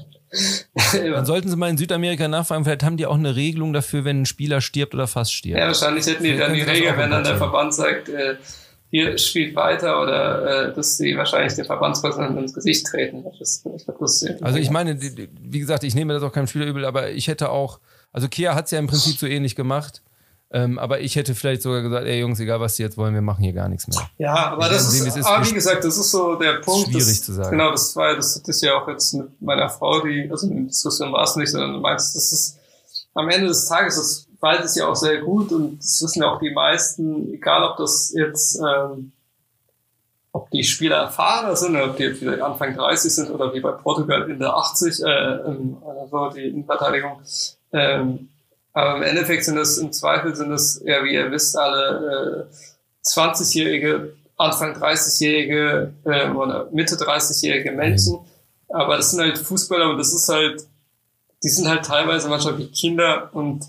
dann 0.94 1.26
sollten 1.26 1.50
sie 1.50 1.56
mal 1.56 1.70
in 1.70 1.78
Südamerika 1.78 2.28
nachfragen, 2.28 2.66
vielleicht 2.66 2.84
haben 2.84 2.98
die 2.98 3.06
auch 3.06 3.16
eine 3.16 3.36
Regelung 3.36 3.74
dafür, 3.74 4.04
wenn 4.06 4.22
ein 4.22 4.26
Spieler 4.26 4.62
stirbt 4.62 4.94
oder 4.94 5.08
fast 5.08 5.34
stirbt. 5.34 5.60
Ja, 5.60 5.68
wahrscheinlich 5.68 6.06
hätten 6.06 6.24
die 6.24 6.38
dann 6.38 6.54
die 6.54 6.62
Regel, 6.62 6.98
wenn 6.98 7.12
dann 7.12 7.24
der 7.24 7.38
Verband 7.38 7.74
sagt, 7.74 8.10
äh, 8.10 8.36
hier 8.90 9.18
spielt 9.18 9.56
weiter 9.56 10.02
oder 10.02 10.70
äh, 10.70 10.74
dass 10.74 10.98
sie 10.98 11.18
wahrscheinlich 11.18 11.54
den 11.54 11.66
Verbandspräsidenten 11.66 12.38
ins 12.38 12.54
Gesicht 12.54 12.86
treten. 12.88 13.26
Das, 13.40 13.64
ich 13.66 13.86
glaub, 13.86 14.00
das 14.00 14.26
also 14.42 14.58
ich 14.58 14.70
meine, 14.70 15.00
wie 15.00 15.60
gesagt, 15.60 15.84
ich 15.84 15.94
nehme 15.94 16.14
das 16.14 16.24
auch 16.24 16.32
keinem 16.32 16.48
Spieler 16.48 16.66
übel, 16.66 16.86
aber 16.86 17.12
ich 17.12 17.28
hätte 17.28 17.50
auch, 17.50 17.80
also 18.14 18.28
Kia 18.28 18.56
hat 18.56 18.66
es 18.66 18.72
ja 18.72 18.80
im 18.80 18.88
Prinzip 18.88 19.18
so 19.18 19.28
ähnlich 19.28 19.56
gemacht. 19.56 20.02
Ähm, 20.50 20.80
aber 20.80 21.02
ich 21.02 21.18
hätte 21.18 21.36
vielleicht 21.36 21.62
sogar 21.62 21.82
gesagt, 21.82 22.06
ey 22.06 22.22
Jungs, 22.22 22.40
egal 22.40 22.62
was 22.62 22.78
die 22.78 22.84
jetzt 22.84 22.98
wollen, 22.98 23.14
wir 23.14 23.22
machen 23.22 23.44
hier 23.44 23.52
gar 23.52 23.68
nichts 23.68 23.86
mehr. 23.90 24.10
Ja, 24.18 24.52
aber 24.52 24.70
das 24.70 24.90
sehen, 24.92 25.06
ist, 25.06 25.18
ist, 25.18 25.26
aber 25.26 25.46
wie 25.46 25.54
gesagt, 25.54 25.84
das 25.84 25.98
ist 25.98 26.10
so 26.10 26.36
der 26.36 26.62
Punkt. 26.62 26.88
Schwierig 26.88 27.06
das, 27.06 27.24
zu 27.24 27.34
sagen. 27.34 27.52
Genau, 27.52 27.72
das 27.72 27.94
war, 27.98 28.16
das 28.16 28.38
ist 28.38 28.64
ja 28.64 28.80
auch 28.80 28.88
jetzt 28.88 29.14
mit 29.14 29.42
meiner 29.42 29.70
Frau, 29.70 30.00
die, 30.00 30.30
also 30.32 30.48
in 30.48 30.56
der 30.56 30.66
Diskussion 30.68 31.12
war 31.12 31.24
es 31.24 31.36
nicht, 31.36 31.52
sondern 31.52 31.74
du 31.74 31.80
meinst, 31.82 32.16
das 32.16 32.32
ist, 32.32 32.60
am 33.14 33.28
Ende 33.30 33.48
des 33.48 33.66
Tages, 33.66 33.98
das 33.98 34.27
weiß 34.40 34.66
es 34.66 34.76
ja 34.76 34.88
auch 34.88 34.96
sehr 34.96 35.22
gut 35.22 35.52
und 35.52 35.80
das 35.80 36.02
wissen 36.04 36.22
ja 36.22 36.32
auch 36.32 36.40
die 36.40 36.52
meisten, 36.52 37.34
egal 37.34 37.64
ob 37.64 37.78
das 37.78 38.14
jetzt, 38.16 38.60
ähm, 38.60 39.12
ob 40.32 40.50
die 40.52 40.64
Spieler 40.64 40.98
erfahrener 40.98 41.56
sind, 41.56 41.76
ob 41.76 41.98
die 41.98 42.22
wieder 42.22 42.46
Anfang 42.46 42.76
30 42.76 43.14
sind 43.14 43.32
oder 43.32 43.54
wie 43.54 43.60
bei 43.60 43.72
Portugal 43.72 44.30
in 44.30 44.40
der 44.40 44.56
80, 44.56 45.04
äh, 45.04 45.08
also 45.08 46.30
die 46.36 46.50
Innenverteidigung, 46.50 47.22
ähm, 47.74 48.30
aber 48.78 48.98
im 48.98 49.02
Endeffekt 49.02 49.44
sind 49.44 49.58
es, 49.58 49.80
im 49.80 49.92
Zweifel 49.92 50.36
sind 50.36 50.52
es, 50.52 50.80
ja, 50.86 51.04
wie 51.04 51.16
ihr 51.16 51.32
wisst, 51.32 51.58
alle 51.58 52.48
äh, 52.48 53.08
20-jährige, 53.08 54.14
Anfang 54.38 54.76
30-jährige 54.76 55.94
äh, 56.06 56.30
oder 56.30 56.70
Mitte 56.72 56.94
30-jährige 56.94 57.72
Menschen. 57.72 58.20
Aber 58.70 58.98
das 58.98 59.10
sind 59.10 59.22
halt 59.22 59.40
Fußballer 59.40 59.90
und 59.90 59.98
das 59.98 60.14
ist 60.14 60.30
halt, 60.30 60.68
die 61.44 61.50
sind 61.50 61.68
halt 61.68 61.86
teilweise 61.86 62.30
manchmal 62.30 62.60
wie 62.60 62.68
Kinder 62.68 63.32
und 63.34 63.66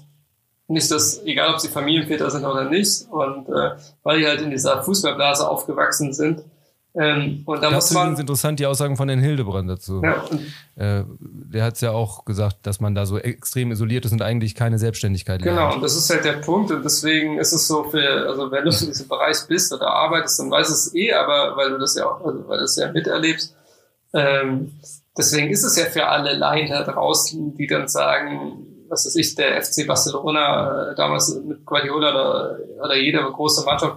nicht 0.69 0.91
das, 0.91 1.23
egal 1.25 1.55
ob 1.55 1.61
sie 1.61 1.69
Familienväter 1.69 2.31
sind 2.31 2.45
oder 2.45 2.69
nicht. 2.69 3.07
Und 3.11 3.49
äh, 3.49 3.71
weil 4.03 4.19
die 4.21 4.27
halt 4.27 4.41
in 4.43 4.51
dieser 4.51 4.83
Fußballblase 4.83 5.49
aufgewachsen 5.49 6.13
sind, 6.13 6.43
ähm, 6.95 7.43
und 7.45 7.63
da 7.63 7.71
das 7.71 7.91
muss 7.93 7.95
man. 7.95 8.17
interessant 8.17 8.59
die 8.59 8.67
Aussagen 8.67 8.97
von 8.97 9.09
Herrn 9.09 9.21
Hildebrand 9.21 9.69
dazu. 9.71 10.03
Ja, 10.03 10.25
äh, 10.75 11.05
der 11.21 11.65
hat 11.65 11.75
es 11.75 11.81
ja 11.81 11.93
auch 11.93 12.25
gesagt, 12.25 12.67
dass 12.67 12.81
man 12.81 12.95
da 12.95 13.07
so 13.07 13.19
extrem 13.19 13.71
isoliert 13.71 14.05
ist 14.05 14.13
und 14.13 14.23
eigentlich 14.23 14.55
keine 14.55 14.79
Selbstständigkeit 14.79 15.43
Genau, 15.43 15.61
lernt. 15.61 15.75
und 15.77 15.83
das 15.83 15.95
ist 15.97 16.11
halt 16.11 16.25
der 16.25 16.33
Punkt. 16.35 16.73
Und 16.73 16.85
deswegen 16.85 17.39
ist 17.39 17.53
es 17.53 17.69
so 17.69 17.85
für, 17.85 18.27
also 18.27 18.51
wenn 18.51 18.65
du 18.65 18.71
in 18.71 18.87
diesem 18.87 19.07
Bereich 19.07 19.37
bist 19.47 19.73
oder 19.73 19.87
arbeitest, 19.89 20.41
dann 20.41 20.51
weißt 20.51 20.71
du 20.71 20.75
es 20.75 20.95
eh, 20.95 21.13
aber 21.13 21.57
weil 21.57 21.71
du 21.71 21.79
das 21.79 21.95
ja 21.95 22.07
auch, 22.07 22.25
also 22.25 22.49
weil 22.49 22.59
du 22.59 22.65
es 22.65 22.75
ja 22.77 22.91
miterlebst. 22.91 23.55
Ähm, 24.15 24.73
deswegen 25.17 25.51
ist 25.51 25.65
es 25.65 25.77
ja 25.77 25.85
für 25.85 26.07
alle 26.07 26.33
Laien 26.37 26.71
da 26.71 26.83
draußen, 26.83 27.55
die 27.55 27.67
dann 27.67 27.87
sagen, 27.87 28.67
was 28.89 29.07
weiß 29.07 29.17
ich, 29.17 29.35
der 29.35 29.63
FC 29.63 29.87
Barcelona 29.87 30.91
äh, 30.91 30.95
damals 30.95 31.35
mit 31.45 31.65
Guardiola 31.65 32.11
oder, 32.11 32.59
oder 32.85 32.97
jede 32.97 33.21
große 33.21 33.65
Mannschaft 33.65 33.97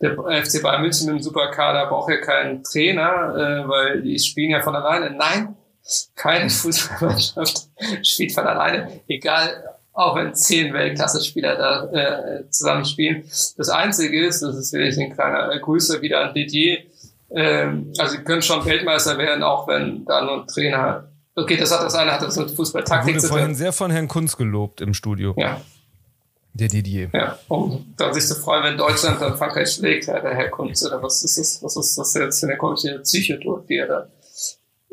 der 0.00 0.16
FC 0.44 0.62
Bayern 0.62 0.82
München 0.82 1.06
mit 1.06 1.16
dem 1.16 1.22
Superkader 1.22 1.86
braucht 1.86 2.10
ja 2.10 2.16
keinen 2.18 2.64
Trainer, 2.64 3.34
äh, 3.36 3.68
weil 3.68 4.02
die 4.02 4.18
spielen 4.18 4.50
ja 4.50 4.62
von 4.62 4.74
alleine. 4.74 5.14
Nein, 5.14 5.56
keine 6.14 6.48
Fußballmannschaft 6.48 7.68
spielt 8.02 8.32
von 8.32 8.46
alleine, 8.46 9.00
egal, 9.08 9.76
auch 9.92 10.16
wenn 10.16 10.34
zehn 10.34 10.72
Weltklasse-Spieler 10.72 11.56
da 11.56 11.84
äh, 11.92 12.50
zusammen 12.50 12.84
spielen. 12.84 13.24
Das 13.56 13.68
Einzige 13.68 14.26
ist, 14.26 14.42
das 14.42 14.56
ist 14.56 14.72
wirklich 14.72 14.98
ein 14.98 15.12
kleiner 15.12 15.58
Grüße 15.58 16.00
wieder 16.00 16.20
an 16.24 16.34
Didier, 16.34 16.78
ähm, 17.32 17.92
also 17.98 18.16
sie 18.16 18.24
können 18.24 18.42
schon 18.42 18.64
Weltmeister 18.64 19.16
werden, 19.18 19.42
auch 19.42 19.68
wenn 19.68 20.04
da 20.04 20.22
nur 20.22 20.42
ein 20.42 20.46
Trainer 20.46 21.09
Okay, 21.36 21.56
das 21.56 21.70
hat 21.70 21.82
das 21.82 21.94
eine 21.94 22.12
hat 22.12 22.22
das 22.22 22.36
mit 22.36 22.50
Fußballtaktik 22.50 23.20
zu 23.20 23.28
tun. 23.28 23.36
vorhin 23.36 23.54
sehr 23.54 23.72
von 23.72 23.90
Herrn 23.90 24.08
Kunz 24.08 24.36
gelobt 24.36 24.80
im 24.80 24.94
Studio. 24.94 25.34
Ja. 25.36 25.60
Der 26.52 26.68
Didier. 26.68 27.10
Ja, 27.12 27.38
um 27.46 27.94
dann 27.96 28.12
sich 28.12 28.26
zu 28.26 28.34
freuen, 28.34 28.64
wenn 28.64 28.76
Deutschland 28.76 29.22
dann 29.22 29.36
Frankreich 29.36 29.70
schlägt, 29.70 30.06
ja, 30.06 30.18
der 30.18 30.34
Herr 30.34 30.48
Kunz, 30.48 30.84
oder 30.84 31.00
was 31.00 31.22
ist 31.22 31.38
das, 31.38 31.62
was 31.62 31.76
ist 31.76 31.96
das 31.96 32.12
jetzt 32.14 32.40
für 32.40 32.46
eine 32.46 32.56
komische 32.56 32.98
Psyche 32.98 33.38
durch, 33.38 33.64
die 33.66 33.76
er 33.76 33.86
da 33.86 34.08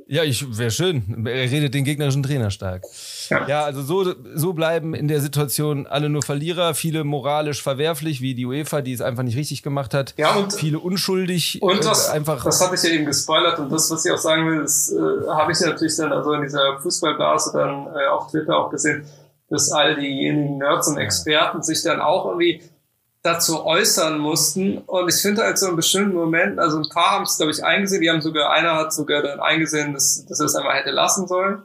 ja, 0.10 0.24
ich 0.24 0.58
wäre 0.58 0.72
schön. 0.72 1.26
Er 1.28 1.52
redet 1.52 1.74
den 1.74 1.84
gegnerischen 1.84 2.24
Trainer 2.24 2.50
stark. 2.50 2.84
Ja. 3.30 3.46
ja, 3.48 3.64
also 3.64 3.82
so, 3.82 4.16
so 4.36 4.54
bleiben 4.54 4.94
in 4.94 5.10
der 5.10 5.20
Situation 5.20 5.86
alle 5.86 6.08
nur 6.08 6.24
Verlierer, 6.24 6.74
viele 6.76 7.04
moralisch 7.04 7.62
verwerflich, 7.62 8.22
wie 8.22 8.34
die 8.34 8.46
UEFA, 8.46 8.82
die 8.82 8.94
es 8.94 9.02
einfach 9.02 9.24
nicht 9.24 9.36
richtig 9.36 9.64
gemacht 9.64 9.94
hat. 9.94 10.14
Ja, 10.18 10.36
und 10.36 10.54
viele 10.54 10.80
unschuldig. 10.80 11.62
Und 11.62 11.84
das, 11.84 12.08
äh, 12.08 12.14
einfach. 12.14 12.44
Das 12.46 12.62
hatte 12.62 12.76
ich 12.76 12.84
ja 12.84 12.90
eben 12.92 13.06
gespoilert 13.06 13.60
und 13.60 13.70
das, 13.70 13.92
was 13.92 14.06
ich 14.06 14.12
auch 14.12 14.18
sagen 14.18 14.50
will, 14.50 14.62
das 14.62 14.94
äh, 14.94 15.28
habe 15.30 15.52
ich 15.52 15.60
ja 15.60 15.68
natürlich 15.68 15.98
dann 15.98 16.14
also 16.14 16.32
in 16.32 16.42
dieser 16.42 16.80
Fußballblase 16.80 17.52
dann 17.54 17.88
äh, 17.88 18.08
auf 18.10 18.32
Twitter 18.32 18.58
auch 18.58 18.70
gesehen, 18.70 19.06
dass 19.50 19.72
all 19.72 19.96
diejenigen 19.96 20.58
Nerds 20.58 20.88
und 20.88 20.98
Experten 20.98 21.62
sich 21.64 21.84
dann 21.84 22.00
auch 22.00 22.28
irgendwie 22.28 22.62
dazu 23.24 23.66
äußern 23.66 24.20
mussten. 24.20 24.80
Und 24.80 25.10
ich 25.10 25.22
finde 25.22 25.44
halt 25.44 25.58
so 25.58 25.70
in 25.70 25.76
bestimmten 25.76 26.16
Momenten, 26.16 26.60
also 26.60 26.78
ein 26.78 26.90
paar 26.90 27.12
haben 27.12 27.24
es, 27.24 27.38
glaube 27.38 27.52
ich, 27.52 27.64
eingesehen, 27.64 28.02
die 28.02 28.10
haben 28.10 28.22
sogar, 28.22 28.52
einer 28.52 28.76
hat 28.76 28.94
sogar 28.94 29.22
dann 29.22 29.40
eingesehen, 29.40 29.94
dass, 29.94 30.26
dass 30.26 30.40
er 30.40 30.46
es 30.46 30.56
einmal 30.56 30.76
hätte 30.76 30.92
lassen 30.92 31.28
sollen. 31.28 31.64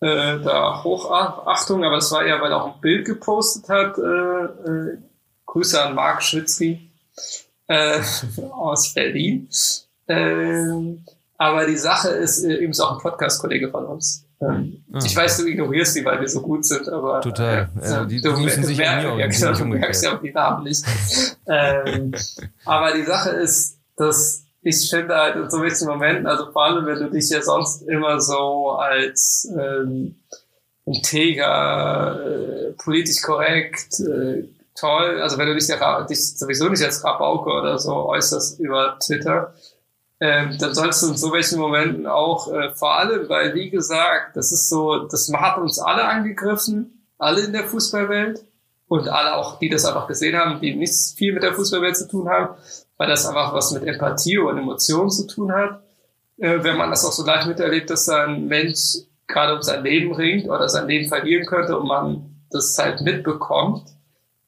Äh, 0.00 0.40
da 0.40 0.84
Hochachtung, 0.84 1.82
aber 1.82 1.96
das 1.96 2.12
war 2.12 2.24
eher, 2.24 2.40
weil 2.40 2.52
er 2.52 2.62
auch 2.62 2.74
ein 2.74 2.80
Bild 2.80 3.06
gepostet 3.06 3.68
hat. 3.68 3.96
Äh, 3.98 4.02
äh, 4.02 4.98
Grüße 5.46 5.82
an 5.82 5.94
Marc 5.94 6.22
Schwitzky 6.22 6.90
äh, 7.66 8.00
aus 8.50 8.92
Berlin. 8.92 9.48
Äh, 10.06 10.96
aber 11.38 11.66
die 11.66 11.78
Sache 11.78 12.10
ist, 12.10 12.44
äh, 12.44 12.62
ist 12.62 12.80
auch 12.80 12.92
ein 12.92 12.98
Podcast-Kollege 12.98 13.70
von 13.70 13.86
uns. 13.86 14.25
Ah, 14.38 14.58
ich 15.04 15.16
weiß, 15.16 15.38
du 15.38 15.46
ignorierst 15.46 15.96
die, 15.96 16.04
weil 16.04 16.20
wir 16.20 16.28
so 16.28 16.42
gut 16.42 16.64
sind, 16.66 16.88
aber 16.88 17.22
total. 17.22 17.70
Äh, 17.80 17.84
also 17.84 18.04
die, 18.04 18.20
du, 18.20 18.32
müssen 18.32 18.64
sich 18.64 18.76
mehr, 18.76 19.16
ja, 19.16 19.26
genau, 19.26 19.52
du 19.52 19.64
merkst 19.64 20.04
ja 20.04 20.16
auch 20.16 20.20
die 20.20 20.32
Namen 20.32 20.64
nicht. 20.64 20.84
ähm, 21.48 22.12
aber 22.66 22.92
die 22.92 23.04
Sache 23.04 23.30
ist, 23.30 23.78
dass 23.96 24.44
ich 24.60 24.90
finde 24.90 25.14
halt 25.14 25.36
in 25.36 25.48
so 25.48 25.62
welchen 25.62 25.86
Momenten, 25.86 26.26
also 26.26 26.50
vor 26.50 26.64
allem, 26.64 26.84
wenn 26.86 26.98
du 26.98 27.10
dich 27.10 27.30
ja 27.30 27.40
sonst 27.40 27.82
immer 27.82 28.20
so 28.20 28.72
als 28.72 29.48
ähm, 29.58 30.16
integer, 30.84 32.20
äh, 32.20 32.72
politisch 32.72 33.22
korrekt, 33.22 34.00
äh, 34.00 34.44
toll, 34.74 35.20
also 35.22 35.38
wenn 35.38 35.46
du 35.46 35.54
dich, 35.54 35.68
ja, 35.68 36.02
dich 36.02 36.36
sowieso 36.36 36.68
nicht 36.68 36.84
als 36.84 37.02
Rabauke 37.04 37.50
oder 37.50 37.78
so 37.78 37.94
äußerst 38.08 38.60
über 38.60 38.98
Twitter, 38.98 39.54
ähm, 40.20 40.56
dann 40.58 40.74
sollst 40.74 41.02
du 41.02 41.08
in 41.08 41.16
so 41.16 41.32
welchen 41.32 41.60
Momenten 41.60 42.06
auch, 42.06 42.52
äh, 42.52 42.74
vor 42.74 42.98
allem, 42.98 43.28
weil, 43.28 43.54
wie 43.54 43.70
gesagt, 43.70 44.36
das 44.36 44.50
ist 44.50 44.68
so, 44.68 45.06
das 45.06 45.30
hat 45.32 45.58
uns 45.58 45.78
alle 45.78 46.04
angegriffen, 46.04 47.06
alle 47.18 47.42
in 47.42 47.52
der 47.52 47.64
Fußballwelt 47.64 48.44
und 48.88 49.08
alle 49.08 49.36
auch, 49.36 49.58
die 49.58 49.68
das 49.68 49.84
einfach 49.84 50.06
gesehen 50.06 50.36
haben, 50.36 50.60
die 50.60 50.74
nichts 50.74 51.14
viel 51.16 51.34
mit 51.34 51.42
der 51.42 51.54
Fußballwelt 51.54 51.96
zu 51.96 52.08
tun 52.08 52.28
haben, 52.28 52.56
weil 52.96 53.08
das 53.08 53.26
einfach 53.26 53.52
was 53.52 53.72
mit 53.72 53.84
Empathie 53.84 54.38
und 54.38 54.56
Emotionen 54.56 55.10
zu 55.10 55.26
tun 55.26 55.52
hat. 55.52 55.82
Äh, 56.38 56.62
wenn 56.62 56.76
man 56.76 56.90
das 56.90 57.04
auch 57.04 57.12
so 57.12 57.24
leicht 57.24 57.46
miterlebt, 57.46 57.90
dass 57.90 58.08
ein 58.08 58.46
Mensch 58.46 59.04
gerade 59.26 59.54
um 59.54 59.62
sein 59.62 59.82
Leben 59.82 60.14
ringt 60.14 60.48
oder 60.48 60.68
sein 60.68 60.86
Leben 60.86 61.08
verlieren 61.08 61.46
könnte 61.46 61.78
und 61.78 61.88
man 61.88 62.36
das 62.50 62.78
halt 62.78 63.02
mitbekommt, 63.02 63.95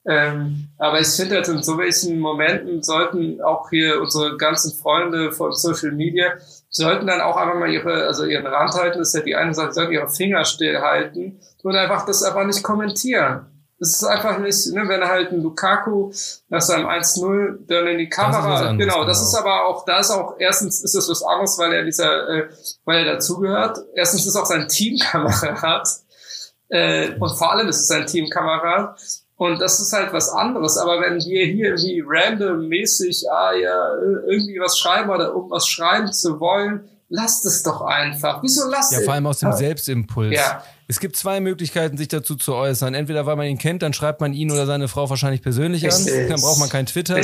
ähm, 0.09 0.68
aber 0.78 1.00
ich 1.00 1.09
finde 1.09 1.34
halt 1.34 1.48
in 1.48 1.62
so 1.62 1.76
welchen 1.76 2.18
Momenten 2.18 2.82
sollten 2.82 3.42
auch 3.42 3.68
hier 3.68 4.00
unsere 4.00 4.38
ganzen 4.38 4.72
Freunde 4.72 5.32
von 5.32 5.52
Social 5.52 5.92
Media 5.92 6.32
sollten 6.70 7.06
dann 7.06 7.20
auch 7.20 7.36
einfach 7.36 7.56
mal 7.56 7.68
ihre, 7.68 8.06
also 8.06 8.24
ihren 8.24 8.46
Rand 8.46 8.72
halten, 8.72 9.00
das 9.00 9.09
ist 9.09 9.14
ja 9.14 9.20
die 9.20 9.36
eine 9.36 9.52
Sache, 9.52 9.72
sollten 9.72 9.92
ihre 9.92 10.09
Finger 10.09 10.46
stillhalten 10.46 11.38
und 11.62 11.76
einfach 11.76 12.06
das 12.06 12.22
einfach 12.22 12.46
nicht 12.46 12.62
kommentieren. 12.62 13.46
Das 13.78 13.90
ist 13.90 14.04
einfach 14.04 14.38
nicht, 14.38 14.72
ne, 14.72 14.88
wenn 14.88 15.04
halt 15.04 15.30
ein 15.30 15.42
Lukaku 15.42 16.11
nach 16.48 16.62
seinem 16.62 16.86
1-0 16.86 17.66
dann 17.66 17.86
in 17.86 17.98
die 17.98 18.09
Kamera, 18.09 18.62
das 18.62 18.78
genau, 18.78 19.04
das 19.04 19.18
genau. 19.18 19.28
ist 19.28 19.34
aber 19.36 19.66
auch, 19.66 19.84
da 19.84 20.00
ist 20.00 20.11
auch, 20.11 20.36
erstens 20.38 20.82
ist 20.82 20.94
es 20.94 21.09
was 21.09 21.22
anderes, 21.22 21.59
weil 21.59 21.74
er 21.74 21.84
dieser, 21.84 22.28
äh, 22.28 22.48
weil 22.86 23.06
er 23.06 23.12
dazugehört. 23.12 23.78
Erstens 23.94 24.26
ist 24.26 24.36
auch 24.36 24.46
sein 24.46 24.68
Teamkamerad, 24.68 25.86
äh, 26.70 27.11
und 27.20 27.36
vor 27.36 27.52
allem 27.52 27.68
ist 27.68 27.80
es 27.80 27.88
sein 27.88 28.06
Teamkamerad. 28.06 28.98
Und 29.39 29.61
das 29.61 29.78
ist 29.78 29.93
halt 29.93 30.12
was 30.12 30.30
anderes. 30.30 30.76
Aber 30.78 31.01
wenn 31.01 31.14
wir 31.24 31.47
hier 31.47 31.68
irgendwie 31.68 32.03
randommäßig, 32.05 33.24
ah 33.30 33.53
ja, 33.53 33.95
irgendwie 34.26 34.59
was 34.59 34.76
schreiben 34.76 35.11
oder 35.11 35.34
um 35.34 35.49
was 35.49 35.68
schreiben 35.68 36.12
zu 36.12 36.41
wollen, 36.41 36.89
lasst 37.09 37.47
es 37.47 37.62
doch 37.62 37.80
einfach. 37.82 38.43
Wieso 38.43 38.68
lasst 38.68 38.93
Ja, 38.93 39.01
vor 39.03 39.14
allem 39.14 39.28
aus 39.28 39.39
dem 39.39 39.53
Selbstimpuls. 39.53 40.34
Ja. 40.34 40.64
Es 40.89 40.99
gibt 40.99 41.14
zwei 41.14 41.39
Möglichkeiten, 41.39 41.97
sich 41.97 42.09
dazu 42.09 42.34
zu 42.34 42.53
äußern. 42.53 42.95
Entweder 42.95 43.26
weil 43.26 43.36
man 43.36 43.47
ihn 43.47 43.59
kennt, 43.59 43.82
dann 43.82 43.93
schreibt 43.93 44.20
man 44.20 44.32
ihn 44.32 44.51
oder 44.51 44.66
seine 44.66 44.89
Frau 44.89 45.09
wahrscheinlich 45.09 45.41
persönlich 45.41 45.84
an. 45.84 46.05
Dann 46.28 46.41
braucht 46.41 46.59
man 46.59 46.68
kein 46.68 46.86
Twitter. 46.86 47.16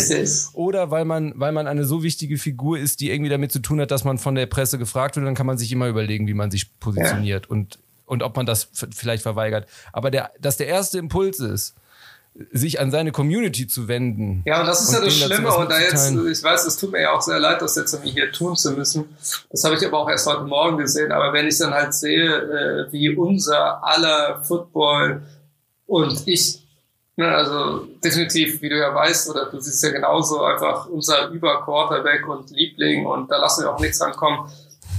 Oder 0.52 0.92
weil 0.92 1.04
man, 1.04 1.32
weil 1.34 1.50
man 1.50 1.66
eine 1.66 1.84
so 1.84 2.04
wichtige 2.04 2.38
Figur 2.38 2.78
ist, 2.78 3.00
die 3.00 3.10
irgendwie 3.10 3.30
damit 3.30 3.50
zu 3.50 3.58
tun 3.58 3.80
hat, 3.80 3.90
dass 3.90 4.04
man 4.04 4.18
von 4.18 4.36
der 4.36 4.46
Presse 4.46 4.78
gefragt 4.78 5.16
wird, 5.16 5.26
dann 5.26 5.34
kann 5.34 5.46
man 5.46 5.58
sich 5.58 5.72
immer 5.72 5.88
überlegen, 5.88 6.28
wie 6.28 6.34
man 6.34 6.52
sich 6.52 6.78
positioniert 6.78 7.46
ja. 7.46 7.50
und, 7.50 7.80
und 8.04 8.22
ob 8.22 8.36
man 8.36 8.46
das 8.46 8.68
vielleicht 8.72 9.24
verweigert. 9.24 9.66
Aber 9.92 10.12
der, 10.12 10.30
dass 10.40 10.58
der 10.58 10.68
erste 10.68 10.98
Impuls 10.98 11.40
ist, 11.40 11.74
sich 12.52 12.80
an 12.80 12.90
seine 12.90 13.12
Community 13.12 13.68
zu 13.68 13.86
wenden. 13.86 14.42
Ja, 14.44 14.60
und 14.60 14.66
das 14.66 14.82
ist 14.82 14.88
und 14.88 14.94
ja 14.94 15.00
das 15.04 15.14
Schlimme. 15.14 15.54
Und 15.56 15.70
da 15.70 15.78
jetzt, 15.78 16.12
ich 16.12 16.42
weiß, 16.42 16.66
es 16.66 16.76
tut 16.76 16.90
mir 16.90 17.02
ja 17.02 17.12
auch 17.12 17.20
sehr 17.20 17.38
leid, 17.38 17.62
das 17.62 17.76
jetzt 17.76 17.92
irgendwie 17.92 18.10
hier 18.10 18.32
tun 18.32 18.56
zu 18.56 18.72
müssen. 18.72 19.16
Das 19.50 19.62
habe 19.62 19.76
ich 19.76 19.86
aber 19.86 19.98
auch 19.98 20.10
erst 20.10 20.26
heute 20.26 20.42
Morgen 20.42 20.78
gesehen. 20.78 21.12
Aber 21.12 21.32
wenn 21.32 21.46
ich 21.46 21.58
dann 21.58 21.72
halt 21.72 21.94
sehe, 21.94 22.88
äh, 22.88 22.92
wie 22.92 23.14
unser 23.14 23.84
aller 23.84 24.42
Football 24.42 25.22
und 25.86 26.26
ich, 26.26 26.66
ne, 27.16 27.28
also 27.28 27.86
definitiv, 28.02 28.60
wie 28.62 28.68
du 28.68 28.78
ja 28.78 28.92
weißt, 28.92 29.30
oder 29.30 29.46
du 29.46 29.60
siehst 29.60 29.84
ja 29.84 29.90
genauso, 29.90 30.42
einfach 30.42 30.88
unser 30.88 31.28
Über-Quarterback 31.28 32.26
und 32.26 32.50
Liebling 32.50 33.06
und 33.06 33.30
da 33.30 33.36
lassen 33.36 33.62
wir 33.62 33.72
auch 33.72 33.80
nichts 33.80 34.00
ankommen. 34.00 34.50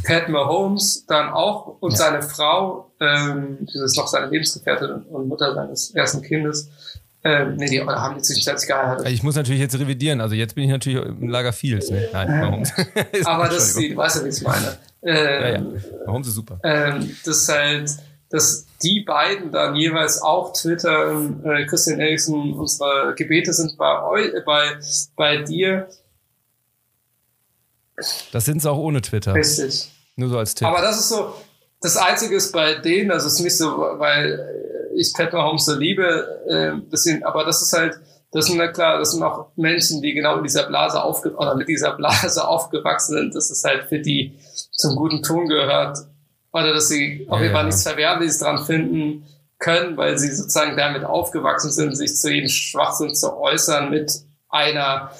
Pat 0.05 0.29
Mahomes 0.29 1.05
dann 1.07 1.29
auch 1.29 1.77
und 1.81 1.91
ja. 1.91 1.97
seine 1.97 2.21
Frau, 2.21 2.91
ähm, 3.01 3.57
das 3.61 3.75
ist 3.75 3.97
noch 3.97 4.07
seine 4.07 4.27
Lebensgefährtin 4.27 5.03
und 5.03 5.27
Mutter 5.27 5.53
seines 5.53 5.93
ersten 5.95 6.21
Kindes, 6.21 6.69
ähm, 7.25 7.55
nee, 7.55 7.65
die 7.65 7.81
haben 7.81 8.15
die 8.15 8.21
zwischenzeitlich 8.21 8.67
geheiratet. 8.67 9.09
Ich 9.09 9.23
muss 9.23 9.35
natürlich 9.35 9.59
jetzt 9.59 9.77
revidieren. 9.79 10.21
Also 10.21 10.35
jetzt 10.35 10.53
bin 10.53 10.65
ich 10.65 10.69
natürlich 10.69 11.03
im 11.03 11.27
Lager 11.27 11.53
Fields. 11.53 11.89
Ne? 11.89 12.07
Nein, 12.13 12.39
warum? 12.39 12.63
Aber 13.25 13.47
das 13.47 13.69
ist, 13.69 13.77
du 13.77 13.95
weißt 13.95 14.17
ja, 14.17 14.25
wie 14.25 14.29
ich 14.29 14.41
meine. 14.43 14.77
Ähm, 15.01 15.15
ja, 15.15 15.49
ja. 15.49 15.65
Warum 16.05 16.21
ist 16.21 16.27
super? 16.27 16.59
Ähm, 16.63 17.17
das 17.25 17.37
ist 17.37 17.49
halt, 17.49 17.91
dass 18.29 18.67
die 18.83 19.01
beiden 19.01 19.51
dann 19.51 19.75
jeweils 19.75 20.21
auch 20.21 20.53
Twitter, 20.53 21.19
äh, 21.45 21.65
Christian 21.65 21.99
Eriksen, 21.99 22.53
unsere 22.53 23.15
Gebete 23.15 23.53
sind 23.53 23.75
bei 23.75 24.03
euch, 24.03 24.27
äh, 24.27 24.41
bei, 24.45 24.77
bei 25.15 25.37
dir. 25.37 25.87
Das 28.31 28.45
sind 28.45 28.61
sie 28.61 28.69
auch 28.69 28.77
ohne 28.77 29.01
Twitter. 29.01 29.33
Richtig. 29.33 29.89
Nur 30.15 30.29
so 30.29 30.37
als 30.37 30.53
Tipp. 30.53 30.67
Aber 30.67 30.81
das 30.81 30.99
ist 30.99 31.09
so, 31.09 31.33
das 31.81 31.97
Einzige 31.97 32.35
ist 32.35 32.51
bei 32.51 32.75
denen, 32.75 33.09
also 33.09 33.25
es 33.25 33.33
ist 33.33 33.39
nicht 33.39 33.57
so, 33.57 33.77
weil 33.97 34.74
ich 34.95 35.13
Pat 35.13 35.33
Mahomes 35.33 35.65
so 35.65 35.75
liebe, 35.75 36.41
äh, 36.47 36.89
bisschen, 36.89 37.23
aber 37.23 37.43
das 37.45 37.61
ist 37.61 37.73
halt, 37.73 37.99
das 38.31 38.47
sind 38.47 38.57
ja 38.57 38.67
klar, 38.67 38.99
das 38.99 39.11
sind 39.11 39.23
auch 39.23 39.47
Menschen, 39.55 40.01
die 40.01 40.13
genau 40.13 40.37
in 40.37 40.43
dieser 40.43 40.63
Blase 40.63 41.01
aufge 41.01 41.33
oder 41.35 41.55
mit 41.55 41.67
dieser 41.67 41.93
Blase 41.93 42.47
aufgewachsen 42.47 43.15
sind. 43.15 43.35
Das 43.35 43.49
ist 43.49 43.63
halt 43.63 43.85
für 43.87 43.99
die 43.99 44.37
zum 44.71 44.95
guten 44.95 45.23
Ton 45.23 45.47
gehört. 45.47 45.99
Oder 46.51 46.73
dass 46.73 46.87
sie 46.87 47.25
auf 47.29 47.41
jeden 47.41 47.53
Fall 47.53 47.65
nichts 47.65 47.83
Verwerfliches 47.83 48.39
dran 48.39 48.63
finden 48.65 49.25
können, 49.59 49.97
weil 49.97 50.17
sie 50.17 50.33
sozusagen 50.33 50.77
damit 50.77 51.03
aufgewachsen 51.03 51.71
sind, 51.71 51.95
sich 51.95 52.15
zu 52.15 52.31
jedem 52.31 52.49
Schwachsinn 52.49 53.13
zu 53.13 53.35
äußern 53.37 53.89
mit 53.89 54.11
einer 54.49 55.11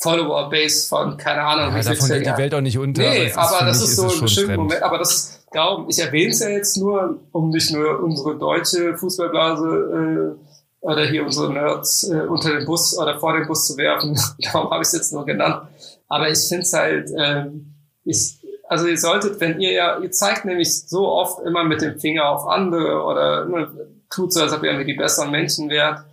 Follower-Base 0.00 0.88
von, 0.88 1.16
keine 1.16 1.42
Ahnung, 1.42 1.74
ja, 1.74 1.80
wie 1.80 1.84
davon 1.84 2.08
geht 2.08 2.26
die 2.26 2.36
Welt 2.36 2.54
auch 2.54 2.60
nicht 2.60 2.78
unter. 2.78 3.02
Nee, 3.02 3.32
aber, 3.32 3.56
aber 3.56 3.66
das 3.66 3.82
ist 3.82 3.96
so 3.96 4.08
ein 4.08 4.20
bestimmter 4.20 4.56
Moment, 4.56 4.82
aber 4.82 4.98
das 4.98 5.14
ist, 5.14 5.33
darum, 5.54 5.86
ich 5.88 5.98
erwähne 5.98 6.30
es 6.30 6.40
ja 6.40 6.48
jetzt 6.48 6.76
nur, 6.76 7.20
um 7.32 7.50
nicht 7.50 7.72
nur 7.72 8.02
unsere 8.02 8.38
deutsche 8.38 8.96
Fußballblase 8.96 10.36
äh, 10.36 10.84
oder 10.84 11.06
hier 11.06 11.24
unsere 11.24 11.52
Nerds 11.52 12.10
äh, 12.10 12.26
unter 12.26 12.52
den 12.52 12.66
Bus 12.66 12.98
oder 12.98 13.18
vor 13.18 13.32
den 13.36 13.46
Bus 13.46 13.66
zu 13.66 13.76
werfen. 13.76 14.18
darum 14.52 14.70
habe 14.70 14.82
ich 14.82 14.88
es 14.88 14.92
jetzt 14.92 15.12
nur 15.12 15.24
genannt. 15.24 15.62
Aber 16.08 16.28
ich 16.28 16.40
finde 16.40 16.62
es 16.62 16.72
halt, 16.72 17.10
ähm, 17.16 17.74
ich, 18.04 18.38
also 18.68 18.86
ihr 18.86 18.98
solltet, 18.98 19.40
wenn 19.40 19.60
ihr 19.60 19.72
ja, 19.72 19.98
ihr 19.98 20.10
zeigt 20.10 20.44
nämlich 20.44 20.86
so 20.86 21.08
oft 21.08 21.44
immer 21.46 21.64
mit 21.64 21.80
dem 21.80 21.98
Finger 21.98 22.28
auf 22.28 22.46
andere 22.46 23.02
oder 23.02 23.46
ne, 23.46 23.68
tut 24.10 24.32
so, 24.32 24.42
als 24.42 24.52
ob 24.52 24.62
ihr 24.62 24.70
irgendwie 24.70 24.92
die 24.92 24.98
besseren 24.98 25.30
Menschen 25.30 25.70
wärt. 25.70 26.04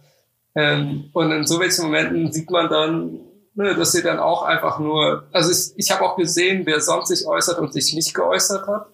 Ähm, 0.55 1.09
und 1.13 1.31
in 1.31 1.45
so 1.45 1.59
welchen 1.59 1.85
Momenten 1.85 2.31
sieht 2.31 2.49
man 2.49 2.69
dann, 2.69 3.19
ne, 3.53 3.75
dass 3.75 3.95
ihr 3.95 4.03
dann 4.03 4.19
auch 4.19 4.43
einfach 4.43 4.79
nur, 4.79 5.27
also 5.31 5.51
ich, 5.51 5.73
ich 5.77 5.91
habe 5.91 6.03
auch 6.03 6.15
gesehen, 6.15 6.65
wer 6.65 6.79
sonst 6.79 7.09
sich 7.09 7.25
äußert 7.25 7.59
und 7.59 7.73
sich 7.73 7.93
nicht 7.93 8.13
geäußert 8.13 8.67
hat. 8.67 8.87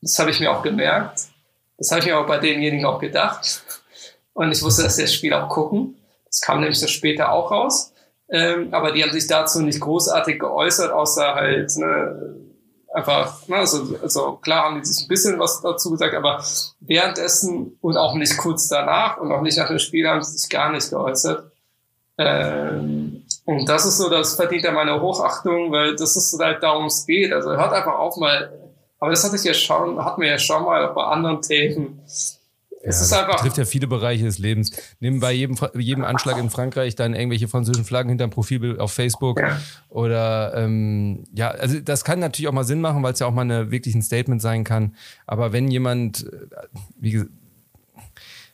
Das 0.00 0.18
habe 0.18 0.30
ich 0.30 0.40
mir 0.40 0.50
auch 0.50 0.62
gemerkt. 0.62 1.22
Das 1.78 1.90
habe 1.90 2.00
ich 2.00 2.06
mir 2.06 2.18
auch 2.18 2.26
bei 2.26 2.38
denjenigen 2.38 2.86
auch 2.86 3.00
gedacht. 3.00 3.62
Und 4.32 4.52
ich 4.52 4.62
wusste, 4.62 4.82
dass 4.82 4.96
sie 4.96 5.02
das 5.02 5.14
Spiel 5.14 5.32
auch 5.34 5.48
gucken. 5.48 5.96
Das 6.26 6.40
kam 6.40 6.60
nämlich 6.60 6.80
das 6.80 6.90
später 6.90 7.32
auch 7.32 7.50
raus. 7.50 7.92
Ähm, 8.28 8.68
aber 8.72 8.92
die 8.92 9.02
haben 9.02 9.12
sich 9.12 9.26
dazu 9.26 9.62
nicht 9.62 9.80
großartig 9.80 10.40
geäußert, 10.40 10.90
außer 10.90 11.34
halt, 11.34 11.76
ne, 11.76 12.34
einfach, 12.92 13.46
ne, 13.46 13.56
also, 13.56 13.96
also 14.02 14.32
klar 14.36 14.64
haben 14.64 14.80
die 14.80 14.86
sich 14.86 15.04
ein 15.04 15.08
bisschen 15.08 15.38
was 15.38 15.60
dazu 15.60 15.90
gesagt, 15.90 16.14
aber 16.14 16.42
währenddessen 16.80 17.78
und 17.80 17.96
auch 17.96 18.14
nicht 18.14 18.36
kurz 18.38 18.68
danach 18.68 19.18
und 19.18 19.30
auch 19.30 19.42
nicht 19.42 19.58
nach 19.58 19.68
dem 19.68 19.78
Spiel 19.78 20.08
haben 20.08 20.22
sie 20.22 20.36
sich 20.36 20.50
gar 20.50 20.72
nicht 20.72 20.90
geäußert. 20.90 21.52
Ähm, 22.18 23.24
und 23.44 23.68
das 23.68 23.86
ist 23.86 23.98
so, 23.98 24.08
das 24.08 24.34
verdient 24.34 24.64
ja 24.64 24.72
meine 24.72 25.00
Hochachtung, 25.00 25.70
weil 25.70 25.94
das 25.94 26.16
ist 26.16 26.36
halt 26.40 26.62
darum 26.62 26.86
es 26.86 27.06
geht. 27.06 27.32
Also 27.32 27.50
hört 27.50 27.72
einfach 27.72 27.98
auf 27.98 28.16
mal, 28.16 28.65
aber 28.98 29.10
das 29.10 29.24
hatte 29.24 29.36
ich 29.36 29.44
ja 29.44 29.54
schon, 29.54 30.02
hatten 30.04 30.20
wir 30.20 30.28
ja 30.28 30.38
schon 30.38 30.64
mal 30.64 30.86
bei 30.94 31.04
anderen 31.04 31.42
Themen. 31.42 32.00
Es 32.06 32.40
ja, 32.82 32.90
ist 32.90 33.12
einfach. 33.12 33.40
trifft 33.40 33.58
ja 33.58 33.64
viele 33.64 33.88
Bereiche 33.88 34.24
des 34.24 34.38
Lebens. 34.38 34.70
Nimm 35.00 35.18
bei 35.18 35.32
jedem, 35.32 35.56
jedem 35.74 36.04
Anschlag 36.04 36.38
in 36.38 36.50
Frankreich 36.50 36.94
dann 36.94 37.14
irgendwelche 37.14 37.48
französischen 37.48 37.84
Flaggen 37.84 38.10
hinterm 38.10 38.30
Profilbild 38.30 38.78
auf 38.78 38.92
Facebook. 38.92 39.40
Ja. 39.40 39.60
Oder 39.88 40.54
ähm, 40.56 41.24
ja, 41.34 41.48
also 41.50 41.80
das 41.80 42.04
kann 42.04 42.20
natürlich 42.20 42.48
auch 42.48 42.52
mal 42.52 42.64
Sinn 42.64 42.80
machen, 42.80 43.02
weil 43.02 43.12
es 43.12 43.18
ja 43.18 43.26
auch 43.26 43.32
mal 43.32 43.42
eine, 43.42 43.72
wirklich 43.72 43.94
ein 43.96 44.02
Statement 44.02 44.40
sein 44.40 44.62
kann. 44.62 44.94
Aber 45.26 45.52
wenn 45.52 45.68
jemand, 45.68 46.26
äh, 46.32 46.46
wie 47.00 47.10
gesagt, 47.10 47.32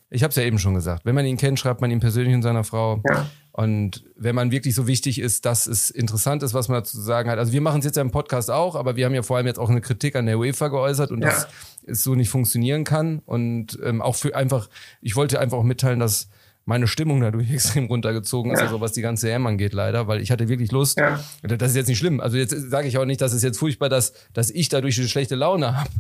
ich 0.09 0.23
habe 0.23 0.31
es 0.31 0.37
ja 0.37 0.43
eben 0.45 0.59
schon 0.59 0.75
gesagt, 0.75 1.05
wenn 1.05 1.15
man 1.15 1.27
ihn 1.27 1.37
kennt, 1.37 1.59
schreibt 1.59 1.81
man 1.81 1.91
ihn 1.91 2.01
persönlich 2.01 2.35
und 2.35 2.43
seiner 2.43 2.65
Frau. 2.65 3.03
Ja. 3.09 3.27
Und 3.53 4.05
wenn 4.17 4.35
man 4.35 4.51
wirklich 4.51 4.75
so 4.75 4.87
wichtig 4.87 5.19
ist, 5.19 5.45
dass 5.45 5.67
es 5.67 5.91
interessant 5.91 6.43
ist, 6.43 6.55
was 6.55 6.69
man 6.69 6.79
dazu 6.79 6.97
zu 6.97 7.03
sagen 7.03 7.29
hat. 7.29 7.39
Also 7.39 7.53
wir 7.53 7.61
machen 7.61 7.81
es 7.81 7.85
jetzt 7.85 7.97
ja 7.97 8.03
im 8.03 8.11
Podcast 8.11 8.51
auch, 8.51 8.75
aber 8.75 8.97
wir 8.97 9.05
haben 9.05 9.15
ja 9.15 9.23
vor 9.23 9.37
allem 9.37 9.47
jetzt 9.47 9.59
auch 9.59 9.69
eine 9.69 9.83
Kritik 9.83 10.17
an 10.17 10.25
der 10.25 10.39
UEFA 10.39 10.69
geäußert 10.69 11.11
und 11.11 11.21
ja. 11.21 11.29
dass 11.29 11.49
es 11.85 12.03
so 12.03 12.15
nicht 12.15 12.31
funktionieren 12.31 12.85
kann. 12.85 13.21
Und 13.27 13.79
ähm, 13.85 14.01
auch 14.01 14.17
für 14.17 14.35
einfach, 14.35 14.71
ich 15.03 15.17
wollte 15.17 15.39
einfach 15.39 15.59
auch 15.59 15.65
mitteilen, 15.65 15.99
dass 15.99 16.29
meine 16.65 16.87
Stimmung 16.87 17.21
dadurch 17.21 17.51
extrem 17.53 17.87
runtergezogen 17.87 18.53
ist, 18.53 18.61
ja. 18.61 18.67
also 18.67 18.81
was 18.81 18.93
die 18.93 19.03
ganze 19.03 19.31
EM 19.31 19.47
angeht, 19.47 19.73
leider, 19.73 20.07
weil 20.07 20.21
ich 20.21 20.31
hatte 20.31 20.49
wirklich 20.49 20.73
Lust. 20.73 20.99
Ja. 20.99 21.21
Das 21.43 21.71
ist 21.71 21.77
jetzt 21.77 21.89
nicht 21.89 21.99
schlimm. 21.99 22.21
Also 22.21 22.37
jetzt 22.37 22.55
sage 22.71 22.89
ich 22.89 22.99
auch 22.99 23.05
nicht, 23.05 23.21
dass 23.21 23.33
es 23.33 23.43
jetzt 23.43 23.59
furchtbar, 23.59 23.89
dass, 23.89 24.13
dass 24.33 24.51
ich 24.51 24.69
dadurch 24.69 24.99
eine 24.99 25.09
schlechte 25.09 25.35
Laune 25.35 25.77
habe. 25.77 25.91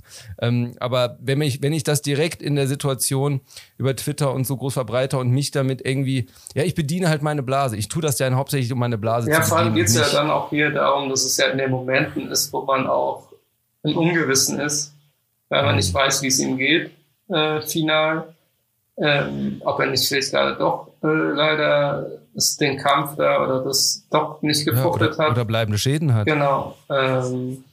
Ähm, 0.40 0.74
aber 0.78 1.18
wenn 1.20 1.40
ich, 1.40 1.62
wenn 1.62 1.72
ich 1.72 1.84
das 1.84 2.02
direkt 2.02 2.42
in 2.42 2.54
der 2.54 2.68
Situation 2.68 3.40
über 3.76 3.94
Twitter 3.96 4.32
und 4.32 4.46
so 4.46 4.56
groß 4.56 4.74
verbreite 4.74 5.18
und 5.18 5.30
mich 5.30 5.50
damit 5.50 5.84
irgendwie, 5.84 6.28
ja, 6.54 6.62
ich 6.62 6.74
bediene 6.74 7.08
halt 7.08 7.22
meine 7.22 7.42
Blase. 7.42 7.76
Ich 7.76 7.88
tue 7.88 8.02
das 8.02 8.18
ja 8.18 8.32
hauptsächlich, 8.32 8.72
um 8.72 8.78
meine 8.78 8.98
Blase 8.98 9.30
ja, 9.30 9.42
zu 9.42 9.50
bedienen. 9.50 9.50
Ja, 9.50 9.56
vor 9.56 9.58
allem 9.58 9.74
geht 9.74 9.88
es 9.88 9.94
ja 9.96 10.08
dann 10.12 10.30
auch 10.30 10.50
hier 10.50 10.70
darum, 10.70 11.08
dass 11.08 11.24
es 11.24 11.36
ja 11.36 11.46
in 11.46 11.58
den 11.58 11.70
Momenten 11.70 12.30
ist, 12.30 12.52
wo 12.52 12.62
man 12.62 12.86
auch 12.86 13.32
im 13.82 13.96
Ungewissen 13.96 14.60
ist, 14.60 14.94
weil 15.48 15.62
man 15.62 15.72
mhm. 15.72 15.78
nicht 15.78 15.92
weiß, 15.92 16.22
wie 16.22 16.28
es 16.28 16.38
ihm 16.38 16.56
geht, 16.56 16.92
äh, 17.28 17.60
final 17.62 18.34
ähm, 18.98 19.62
ob 19.64 19.80
er 19.80 19.86
nicht 19.86 20.06
vielleicht 20.06 20.32
gerade 20.32 20.56
doch 20.56 20.88
äh, 21.02 21.06
leider 21.06 22.06
den 22.60 22.78
Kampf 22.78 23.16
da 23.16 23.42
oder 23.42 23.64
das 23.64 24.06
doch 24.10 24.40
nicht 24.42 24.64
gefruchtet 24.64 25.12
ja, 25.12 25.14
oder, 25.16 25.24
hat. 25.24 25.30
Oder 25.32 25.44
bleibende 25.44 25.78
Schäden 25.78 26.14
hat. 26.14 26.26
Genau. 26.26 26.76
Ähm, 26.90 27.64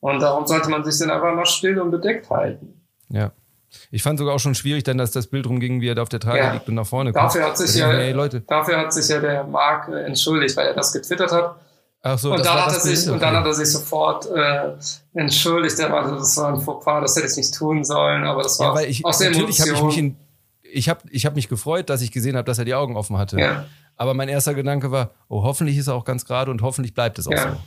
und 0.00 0.20
darum 0.20 0.46
sollte 0.46 0.70
man 0.70 0.84
sich 0.84 0.98
dann 0.98 1.10
einfach 1.10 1.34
mal 1.34 1.46
still 1.46 1.80
und 1.80 1.90
bedeckt 1.90 2.30
halten. 2.30 2.80
Ja. 3.08 3.32
Ich 3.90 4.02
fand 4.02 4.18
sogar 4.18 4.34
auch 4.34 4.40
schon 4.40 4.54
schwierig, 4.54 4.84
dann, 4.84 4.98
dass 4.98 5.10
das 5.10 5.26
Bild 5.26 5.46
rumging, 5.46 5.80
wie 5.80 5.88
er 5.88 5.94
da 5.94 6.02
auf 6.02 6.08
der 6.08 6.20
Trage 6.20 6.38
ja. 6.38 6.52
liegt 6.54 6.68
und 6.68 6.74
nach 6.74 6.86
vorne 6.86 7.12
kommt. 7.12 7.26
Dafür 7.26 7.46
hat 7.46 7.58
sich 7.58 7.74
ja, 7.76 7.90
hey, 7.90 8.12
Leute. 8.12 8.40
dafür 8.40 8.78
hat 8.78 8.92
sich 8.92 9.08
ja 9.08 9.20
der 9.20 9.44
Marc 9.44 9.88
äh, 9.88 10.04
entschuldigt, 10.04 10.56
weil 10.56 10.68
er 10.68 10.74
das 10.74 10.92
getwittert 10.92 11.32
hat. 11.32 11.56
Ach 12.00 12.18
so, 12.18 12.32
und, 12.32 12.44
dann 12.44 12.64
hat 12.64 12.72
er 12.72 12.80
sich, 12.80 13.00
okay. 13.00 13.10
und 13.10 13.20
dann 13.20 13.36
hat 13.36 13.44
er 13.44 13.54
sich 13.54 13.70
sofort 13.70 14.26
äh, 14.30 14.72
entschuldigt. 15.14 15.78
Er 15.80 15.90
war, 15.90 16.10
das 16.16 16.36
war 16.36 16.54
ein 16.54 16.60
Fauxpas, 16.60 17.00
das 17.02 17.16
hätte 17.16 17.26
ich 17.26 17.36
nicht 17.36 17.54
tun 17.54 17.84
sollen, 17.84 18.24
aber 18.24 18.42
das 18.42 18.58
war 18.60 18.68
ja, 18.68 18.74
weil 18.74 18.90
ich, 18.90 19.04
aus 19.04 19.18
der 19.18 19.32
Emotion. 19.32 19.74
Ich 19.74 19.82
mich 19.82 19.98
in, 19.98 20.16
ich 20.72 20.88
habe 20.88 21.00
ich 21.10 21.26
hab 21.26 21.34
mich 21.34 21.48
gefreut, 21.48 21.90
dass 21.90 22.02
ich 22.02 22.12
gesehen 22.12 22.36
habe, 22.36 22.44
dass 22.44 22.58
er 22.58 22.64
die 22.64 22.74
Augen 22.74 22.96
offen 22.96 23.16
hatte. 23.18 23.38
Ja. 23.38 23.66
Aber 23.96 24.14
mein 24.14 24.28
erster 24.28 24.54
Gedanke 24.54 24.90
war, 24.90 25.12
oh, 25.28 25.42
hoffentlich 25.42 25.76
ist 25.76 25.88
er 25.88 25.94
auch 25.94 26.04
ganz 26.04 26.24
gerade 26.24 26.50
und 26.50 26.62
hoffentlich 26.62 26.94
bleibt 26.94 27.18
es 27.18 27.26
auch 27.26 27.32
ja. 27.32 27.52
so. 27.52 27.58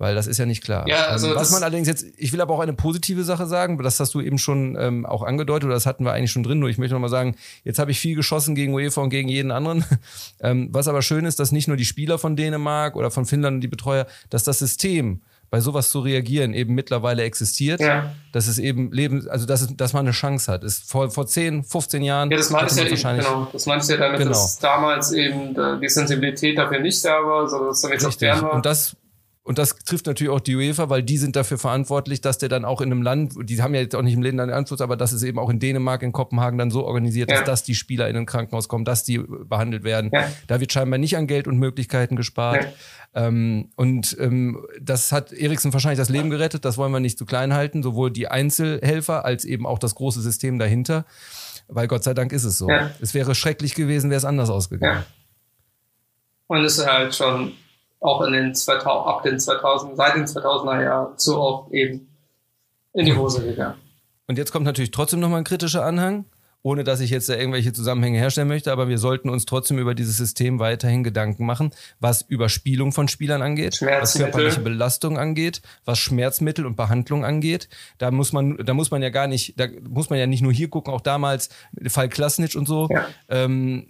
Weil 0.00 0.14
das 0.14 0.26
ist 0.26 0.38
ja 0.38 0.46
nicht 0.46 0.64
klar. 0.64 0.88
Ja, 0.88 1.08
also 1.08 1.28
ähm, 1.28 1.34
was 1.34 1.50
man 1.50 1.62
allerdings 1.62 1.86
jetzt, 1.86 2.06
ich 2.16 2.32
will 2.32 2.40
aber 2.40 2.54
auch 2.54 2.60
eine 2.60 2.72
positive 2.72 3.22
Sache 3.22 3.46
sagen, 3.46 3.76
das 3.82 4.00
hast 4.00 4.14
du 4.14 4.22
eben 4.22 4.38
schon 4.38 4.74
ähm, 4.80 5.04
auch 5.04 5.22
angedeutet, 5.22 5.66
oder 5.66 5.74
das 5.74 5.84
hatten 5.84 6.04
wir 6.04 6.12
eigentlich 6.14 6.32
schon 6.32 6.42
drin, 6.42 6.58
nur 6.58 6.70
ich 6.70 6.78
möchte 6.78 6.94
nochmal 6.94 7.10
sagen, 7.10 7.36
jetzt 7.64 7.78
habe 7.78 7.90
ich 7.90 8.00
viel 8.00 8.16
geschossen 8.16 8.54
gegen 8.54 8.72
UEFA 8.72 9.02
und 9.02 9.10
gegen 9.10 9.28
jeden 9.28 9.50
anderen. 9.50 9.84
ähm, 10.40 10.70
was 10.72 10.88
aber 10.88 11.02
schön 11.02 11.26
ist, 11.26 11.38
dass 11.38 11.52
nicht 11.52 11.68
nur 11.68 11.76
die 11.76 11.84
Spieler 11.84 12.18
von 12.18 12.34
Dänemark 12.34 12.96
oder 12.96 13.10
von 13.10 13.26
Finnland 13.26 13.56
und 13.56 13.60
die 13.60 13.68
Betreuer, 13.68 14.06
dass 14.30 14.42
das 14.42 14.58
System 14.58 15.20
bei 15.50 15.60
sowas 15.60 15.90
zu 15.90 16.00
reagieren 16.00 16.54
eben 16.54 16.74
mittlerweile 16.74 17.22
existiert. 17.22 17.80
Ja. 17.80 18.12
Dass 18.32 18.46
es 18.46 18.58
eben 18.58 18.92
Leben, 18.92 19.28
also 19.28 19.46
dass, 19.46 19.62
es, 19.62 19.76
dass 19.76 19.92
man 19.92 20.06
eine 20.06 20.12
Chance 20.12 20.50
hat. 20.50 20.62
Ist 20.62 20.88
vor, 20.88 21.10
vor 21.10 21.26
10, 21.26 21.64
15 21.64 22.02
Jahren. 22.02 22.30
Ja, 22.30 22.36
das 22.36 22.50
meinst 22.50 22.78
ja, 22.78 22.88
wahrscheinlich 22.88 23.26
genau. 23.26 23.48
Das 23.52 23.66
meinst 23.66 23.90
ja 23.90 23.96
damit, 23.96 24.18
genau. 24.18 24.30
dass 24.30 24.58
damals 24.58 25.12
eben 25.12 25.56
die 25.80 25.88
Sensibilität 25.88 26.56
dafür 26.56 26.78
nicht 26.78 27.04
da 27.04 27.24
war, 27.24 27.48
sondern 27.48 27.70
dass 27.70 27.82
damit 27.82 28.04
auch 28.04 28.12
fern 28.12 28.42
war. 28.42 28.54
Und 28.54 28.64
das 28.64 28.96
und 29.42 29.58
das 29.58 29.74
trifft 29.76 30.06
natürlich 30.06 30.30
auch 30.30 30.40
die 30.40 30.54
UEFA, 30.54 30.90
weil 30.90 31.02
die 31.02 31.16
sind 31.16 31.34
dafür 31.34 31.56
verantwortlich, 31.56 32.20
dass 32.20 32.36
der 32.36 32.50
dann 32.50 32.66
auch 32.66 32.82
in 32.82 32.92
einem 32.92 33.02
Land, 33.02 33.32
die 33.42 33.62
haben 33.62 33.74
ja 33.74 33.80
jetzt 33.80 33.96
auch 33.96 34.02
nicht 34.02 34.12
im 34.12 34.22
Länder 34.22 34.46
den 34.46 34.54
Einfluss, 34.54 34.82
aber 34.82 34.98
dass 34.98 35.12
es 35.12 35.22
eben 35.22 35.38
auch 35.38 35.48
in 35.48 35.58
Dänemark, 35.58 36.02
in 36.02 36.12
Kopenhagen 36.12 36.58
dann 36.58 36.70
so 36.70 36.84
organisiert 36.84 37.30
ja. 37.30 37.38
ist, 37.38 37.48
dass 37.48 37.64
die 37.64 37.74
Spieler 37.74 38.08
in 38.08 38.16
ein 38.16 38.26
Krankenhaus 38.26 38.68
kommen, 38.68 38.84
dass 38.84 39.02
die 39.02 39.18
behandelt 39.18 39.82
werden. 39.82 40.10
Ja. 40.12 40.30
Da 40.46 40.60
wird 40.60 40.72
scheinbar 40.72 40.98
nicht 40.98 41.16
an 41.16 41.26
Geld 41.26 41.48
und 41.48 41.56
Möglichkeiten 41.58 42.16
gespart. 42.16 42.64
Ja. 43.14 43.26
Ähm, 43.26 43.70
und 43.76 44.14
ähm, 44.20 44.64
das 44.78 45.10
hat 45.10 45.32
Eriksen 45.32 45.72
wahrscheinlich 45.72 45.98
das 45.98 46.10
Leben 46.10 46.28
gerettet. 46.28 46.66
Das 46.66 46.76
wollen 46.76 46.92
wir 46.92 47.00
nicht 47.00 47.16
zu 47.16 47.24
klein 47.24 47.54
halten. 47.54 47.82
Sowohl 47.82 48.10
die 48.10 48.28
Einzelhelfer 48.28 49.24
als 49.24 49.46
eben 49.46 49.66
auch 49.66 49.78
das 49.78 49.94
große 49.94 50.20
System 50.20 50.58
dahinter. 50.58 51.06
Weil 51.66 51.88
Gott 51.88 52.04
sei 52.04 52.12
Dank 52.12 52.32
ist 52.32 52.44
es 52.44 52.58
so. 52.58 52.68
Es 53.00 53.14
wäre 53.14 53.34
schrecklich 53.34 53.74
gewesen, 53.74 54.10
wäre 54.10 54.18
es 54.18 54.24
anders 54.24 54.50
ausgegangen. 54.50 55.04
Und 56.46 56.64
es 56.64 56.78
ist 56.78 56.86
halt 56.86 57.14
schon 57.14 57.52
auch 58.00 58.22
in 58.22 58.32
den 58.32 58.54
2000, 58.54 59.06
ab 59.06 59.22
den 59.22 59.38
2000, 59.38 59.96
seit 59.96 60.16
den 60.16 60.24
2000er 60.24 60.82
Jahren 60.82 61.18
zu 61.18 61.38
oft 61.38 61.72
eben 61.72 62.08
in 62.92 63.06
die 63.06 63.14
Hose 63.14 63.44
gegangen. 63.44 63.76
Und 64.26 64.38
jetzt 64.38 64.52
kommt 64.52 64.64
natürlich 64.64 64.90
trotzdem 64.90 65.20
nochmal 65.20 65.38
ein 65.38 65.44
kritischer 65.44 65.84
Anhang 65.84 66.24
ohne 66.62 66.84
dass 66.84 67.00
ich 67.00 67.10
jetzt 67.10 67.28
da 67.28 67.34
irgendwelche 67.34 67.72
Zusammenhänge 67.72 68.18
herstellen 68.18 68.48
möchte, 68.48 68.70
aber 68.70 68.88
wir 68.88 68.98
sollten 68.98 69.30
uns 69.30 69.46
trotzdem 69.46 69.78
über 69.78 69.94
dieses 69.94 70.16
System 70.16 70.58
weiterhin 70.58 71.02
Gedanken 71.02 71.46
machen, 71.46 71.70
was 72.00 72.22
Überspielung 72.22 72.92
von 72.92 73.08
Spielern 73.08 73.40
angeht, 73.40 73.80
was 73.80 74.14
körperliche 74.14 74.60
Belastung 74.60 75.18
angeht, 75.18 75.62
was 75.84 75.98
Schmerzmittel 75.98 76.66
und 76.66 76.76
Behandlung 76.76 77.24
angeht. 77.24 77.68
Da 77.98 78.10
muss 78.10 78.32
man, 78.32 78.58
da 78.58 78.74
muss 78.74 78.90
man 78.90 79.02
ja 79.02 79.08
gar 79.08 79.26
nicht, 79.26 79.58
da 79.58 79.68
muss 79.88 80.10
man 80.10 80.18
ja 80.18 80.26
nicht 80.26 80.42
nur 80.42 80.52
hier 80.52 80.68
gucken, 80.68 80.92
auch 80.92 81.00
damals 81.00 81.48
Fall 81.86 82.08
Klasnitsch 82.08 82.56
und 82.56 82.66
so. 82.66 82.88
Ja. 82.90 83.06
Ähm, 83.28 83.86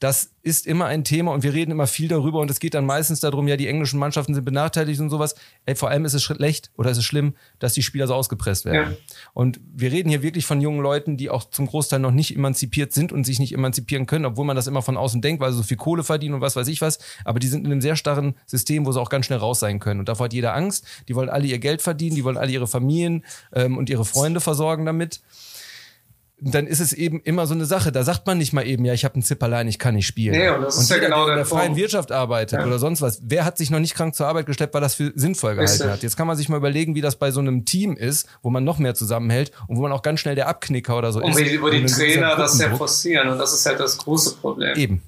das 0.00 0.30
ist 0.42 0.66
immer 0.66 0.86
ein 0.86 1.02
Thema 1.02 1.32
und 1.32 1.42
wir 1.42 1.52
reden 1.52 1.72
immer 1.72 1.88
viel 1.88 2.06
darüber 2.06 2.38
und 2.38 2.50
es 2.50 2.60
geht 2.60 2.74
dann 2.74 2.86
meistens 2.86 3.18
darum, 3.18 3.48
ja, 3.48 3.56
die 3.56 3.66
englischen 3.66 3.98
Mannschaften 3.98 4.32
sind 4.32 4.44
benachteiligt 4.44 5.00
und 5.00 5.10
sowas. 5.10 5.34
Ey, 5.66 5.74
vor 5.74 5.90
allem 5.90 6.04
ist 6.04 6.14
es 6.14 6.22
schlecht 6.22 6.70
oder 6.76 6.90
ist 6.90 6.98
es 6.98 7.04
schlimm, 7.04 7.34
dass 7.58 7.72
die 7.72 7.82
Spieler 7.82 8.06
so 8.06 8.14
ausgepresst 8.14 8.64
werden. 8.64 8.92
Ja. 8.92 8.96
Und 9.34 9.60
wir 9.74 9.90
reden 9.90 10.08
hier 10.08 10.22
wirklich 10.22 10.46
von 10.46 10.60
jungen 10.60 10.80
Leuten, 10.80 11.16
die 11.16 11.30
auch 11.30 11.50
zum 11.50 11.66
Großteil 11.66 11.98
noch 11.98 12.12
nicht 12.12 12.34
emanzipiert 12.34 12.92
sind 12.92 13.10
und 13.10 13.24
sich 13.24 13.40
nicht 13.40 13.52
emanzipieren 13.52 14.06
können, 14.06 14.24
obwohl 14.24 14.46
man 14.46 14.54
das 14.54 14.68
immer 14.68 14.82
von 14.82 14.96
außen 14.96 15.20
denkt, 15.20 15.40
weil 15.40 15.50
sie 15.50 15.58
so 15.58 15.64
viel 15.64 15.76
Kohle 15.76 16.04
verdienen 16.04 16.34
und 16.34 16.40
was 16.40 16.54
weiß 16.54 16.68
ich 16.68 16.80
was. 16.80 17.00
Aber 17.24 17.40
die 17.40 17.48
sind 17.48 17.66
in 17.66 17.72
einem 17.72 17.80
sehr 17.80 17.96
starren 17.96 18.34
System, 18.46 18.86
wo 18.86 18.92
sie 18.92 19.00
auch 19.00 19.10
ganz 19.10 19.26
schnell 19.26 19.40
raus 19.40 19.58
sein 19.58 19.80
können. 19.80 20.00
Und 20.00 20.08
davor 20.08 20.26
hat 20.26 20.32
jeder 20.32 20.54
Angst. 20.54 20.86
Die 21.08 21.16
wollen 21.16 21.28
alle 21.28 21.46
ihr 21.46 21.58
Geld 21.58 21.82
verdienen, 21.82 22.14
die 22.14 22.22
wollen 22.22 22.36
alle 22.36 22.52
ihre 22.52 22.68
Familien 22.68 23.24
ähm, 23.52 23.76
und 23.76 23.90
ihre 23.90 24.04
Freunde 24.04 24.40
versorgen 24.40 24.86
damit 24.86 25.20
dann 26.40 26.66
ist 26.66 26.80
es 26.80 26.92
eben 26.92 27.20
immer 27.20 27.46
so 27.46 27.54
eine 27.54 27.64
Sache. 27.64 27.90
Da 27.90 28.04
sagt 28.04 28.26
man 28.26 28.38
nicht 28.38 28.52
mal 28.52 28.66
eben, 28.66 28.84
ja, 28.84 28.92
ich 28.92 29.04
habe 29.04 29.14
einen 29.14 29.22
Zipperlein, 29.22 29.66
ich 29.66 29.78
kann 29.78 29.94
nicht 29.94 30.06
spielen. 30.06 30.38
Nee, 30.38 30.48
und 30.50 30.62
das 30.62 30.76
und 30.76 30.82
ist 30.82 30.90
jeder, 30.90 31.02
ja 31.02 31.08
genau 31.08 31.24
der 31.24 31.34
in 31.34 31.38
der 31.38 31.46
freien 31.46 31.76
Wirtschaft 31.76 32.12
arbeitet 32.12 32.60
ja. 32.60 32.66
oder 32.66 32.78
sonst 32.78 33.02
was. 33.02 33.20
Wer 33.24 33.44
hat 33.44 33.58
sich 33.58 33.70
noch 33.70 33.80
nicht 33.80 33.94
krank 33.94 34.14
zur 34.14 34.26
Arbeit 34.26 34.46
geschleppt, 34.46 34.72
weil 34.74 34.80
das 34.80 34.94
für 34.94 35.12
sinnvoll 35.16 35.54
gehalten 35.54 35.72
Richtig. 35.72 35.90
hat? 35.90 36.02
Jetzt 36.02 36.16
kann 36.16 36.26
man 36.26 36.36
sich 36.36 36.48
mal 36.48 36.56
überlegen, 36.56 36.94
wie 36.94 37.00
das 37.00 37.16
bei 37.16 37.32
so 37.32 37.40
einem 37.40 37.64
Team 37.64 37.96
ist, 37.96 38.28
wo 38.42 38.50
man 38.50 38.62
noch 38.62 38.78
mehr 38.78 38.94
zusammenhält 38.94 39.50
und 39.66 39.76
wo 39.76 39.82
man 39.82 39.92
auch 39.92 40.02
ganz 40.02 40.20
schnell 40.20 40.36
der 40.36 40.48
Abknicker 40.48 40.96
oder 40.96 41.12
so 41.12 41.20
und 41.20 41.30
ist. 41.30 41.40
Und 41.40 41.62
wo 41.62 41.70
die 41.70 41.84
Trainer 41.86 42.36
das 42.36 42.58
ja 42.58 42.74
forcieren 42.76 43.28
und 43.28 43.38
das 43.38 43.52
ist 43.52 43.66
halt 43.66 43.80
das 43.80 43.98
große 43.98 44.36
Problem. 44.36 44.76
Eben. 44.76 45.02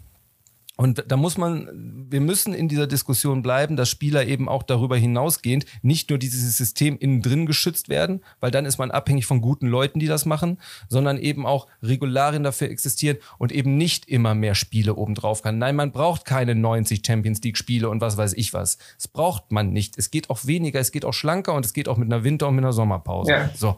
Und 0.80 1.04
da 1.08 1.18
muss 1.18 1.36
man, 1.36 2.06
wir 2.08 2.22
müssen 2.22 2.54
in 2.54 2.66
dieser 2.66 2.86
Diskussion 2.86 3.42
bleiben, 3.42 3.76
dass 3.76 3.90
Spieler 3.90 4.24
eben 4.24 4.48
auch 4.48 4.62
darüber 4.62 4.96
hinausgehend 4.96 5.66
nicht 5.82 6.08
nur 6.08 6.18
dieses 6.18 6.56
System 6.56 6.96
innen 6.98 7.20
drin 7.20 7.44
geschützt 7.44 7.90
werden, 7.90 8.24
weil 8.40 8.50
dann 8.50 8.64
ist 8.64 8.78
man 8.78 8.90
abhängig 8.90 9.26
von 9.26 9.42
guten 9.42 9.66
Leuten, 9.66 9.98
die 9.98 10.06
das 10.06 10.24
machen, 10.24 10.58
sondern 10.88 11.18
eben 11.18 11.44
auch 11.44 11.66
Regularien 11.82 12.44
dafür 12.44 12.70
existieren 12.70 13.18
und 13.36 13.52
eben 13.52 13.76
nicht 13.76 14.08
immer 14.08 14.34
mehr 14.34 14.54
Spiele 14.54 14.94
obendrauf 14.94 15.42
kann. 15.42 15.58
Nein, 15.58 15.76
man 15.76 15.92
braucht 15.92 16.24
keine 16.24 16.54
90 16.54 17.02
Champions 17.06 17.42
League 17.42 17.58
Spiele 17.58 17.90
und 17.90 18.00
was 18.00 18.16
weiß 18.16 18.32
ich 18.32 18.54
was. 18.54 18.78
Das 18.96 19.06
braucht 19.06 19.52
man 19.52 19.74
nicht. 19.74 19.98
Es 19.98 20.10
geht 20.10 20.30
auch 20.30 20.46
weniger, 20.46 20.80
es 20.80 20.92
geht 20.92 21.04
auch 21.04 21.12
schlanker 21.12 21.52
und 21.52 21.66
es 21.66 21.74
geht 21.74 21.88
auch 21.88 21.98
mit 21.98 22.10
einer 22.10 22.24
Winter- 22.24 22.48
und 22.48 22.54
mit 22.54 22.64
einer 22.64 22.72
Sommerpause. 22.72 23.32
Ja. 23.32 23.50
So. 23.54 23.76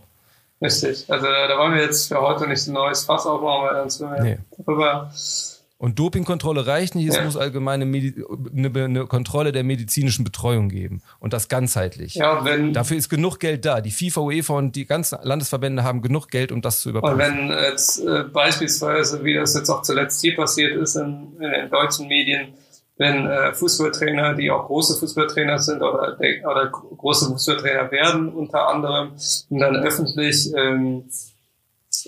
Richtig. 0.62 1.06
Also 1.10 1.26
da 1.26 1.58
wollen 1.58 1.74
wir 1.74 1.82
jetzt 1.82 2.06
für 2.06 2.20
heute 2.20 2.46
nicht 2.46 2.64
ein 2.68 2.74
neues 2.74 3.02
Fass 3.02 3.26
aufbauen, 3.26 3.66
weil 3.66 3.80
sonst 3.80 4.00
wir 4.02 4.22
nee. 4.22 4.38
darüber 4.56 5.10
und 5.82 5.98
Dopingkontrolle 5.98 6.64
reicht 6.68 6.94
nicht, 6.94 7.08
es 7.08 7.16
ja. 7.16 7.24
muss 7.24 7.36
allgemeine 7.36 7.84
Medi 7.84 8.14
eine, 8.56 8.68
eine, 8.84 9.06
Kontrolle 9.06 9.50
der 9.50 9.64
medizinischen 9.64 10.22
Betreuung 10.22 10.68
geben. 10.68 11.02
Und 11.18 11.32
das 11.32 11.48
ganzheitlich. 11.48 12.14
Ja, 12.14 12.44
wenn, 12.44 12.72
Dafür 12.72 12.96
ist 12.96 13.08
genug 13.08 13.40
Geld 13.40 13.64
da. 13.64 13.80
Die 13.80 13.90
FIFA, 13.90 14.20
UEFA 14.20 14.54
und 14.54 14.76
die 14.76 14.86
ganzen 14.86 15.18
Landesverbände 15.22 15.82
haben 15.82 16.00
genug 16.00 16.28
Geld, 16.28 16.52
um 16.52 16.62
das 16.62 16.82
zu 16.82 16.90
überprüfen. 16.90 17.14
Und 17.14 17.18
wenn 17.18 17.48
jetzt 17.48 17.98
äh, 17.98 18.22
beispielsweise, 18.32 19.24
wie 19.24 19.34
das 19.34 19.56
jetzt 19.56 19.70
auch 19.70 19.82
zuletzt 19.82 20.20
hier 20.20 20.36
passiert 20.36 20.76
ist 20.76 20.94
in, 20.94 21.32
in 21.40 21.50
den 21.50 21.68
deutschen 21.68 22.06
Medien, 22.06 22.54
wenn 22.96 23.26
äh, 23.26 23.52
Fußballtrainer, 23.52 24.34
die 24.34 24.52
auch 24.52 24.66
große 24.66 25.00
Fußballtrainer 25.00 25.58
sind 25.58 25.82
oder, 25.82 26.16
oder 26.16 26.70
große 26.70 27.26
Fußballtrainer 27.26 27.90
werden 27.90 28.28
unter 28.28 28.68
anderem, 28.68 29.14
und 29.50 29.58
dann 29.58 29.74
öffentlich 29.74 30.48
ähm, 30.56 31.06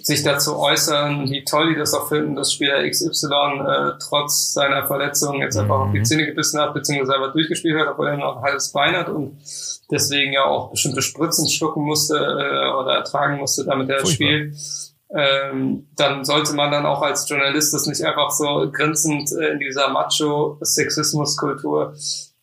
sich 0.05 0.23
dazu 0.23 0.57
äußern, 0.59 1.29
wie 1.31 1.45
toll 1.45 1.73
die 1.73 1.79
das 1.79 1.95
auch 1.95 2.11
finden, 2.11 2.37
dass 2.37 2.53
Spieler 2.53 2.87
XY 2.87 3.33
äh, 3.33 3.93
trotz 3.99 4.53
seiner 4.53 4.87
Verletzung 4.87 5.41
jetzt 5.41 5.57
einfach 5.57 5.81
auf 5.81 5.93
die 5.93 6.01
mhm. 6.01 6.05
Zähne 6.05 6.27
gebissen 6.27 6.61
hat, 6.61 6.75
beziehungsweise 6.75 7.15
einfach 7.15 7.33
durchgespielt 7.33 7.81
hat, 7.81 7.89
obwohl 7.89 8.09
er 8.09 8.19
noch 8.19 8.37
ein 8.37 8.43
halbes 8.43 8.71
Bein 8.71 8.95
hat 8.95 9.09
und 9.09 9.39
deswegen 9.91 10.35
ja 10.35 10.45
auch 10.45 10.71
bestimmte 10.71 11.01
Spritzen 11.01 11.49
schlucken 11.49 11.85
musste 11.85 12.17
äh, 12.17 12.69
oder 12.75 12.97
ertragen 12.97 13.39
musste, 13.39 13.65
damit 13.65 13.89
er 13.89 14.01
Furchtbar. 14.01 14.15
spielt. 14.15 14.55
Ähm, 15.11 15.87
dann 15.97 16.27
sollte 16.27 16.53
man 16.53 16.71
dann 16.71 16.85
auch 16.85 17.01
als 17.01 17.27
Journalist 17.27 17.73
das 17.73 17.87
nicht 17.87 18.03
einfach 18.03 18.31
so 18.31 18.71
grinsend 18.71 19.33
äh, 19.33 19.53
in 19.53 19.59
dieser 19.59 19.89
Macho-Sexismus-Kultur 19.89 21.95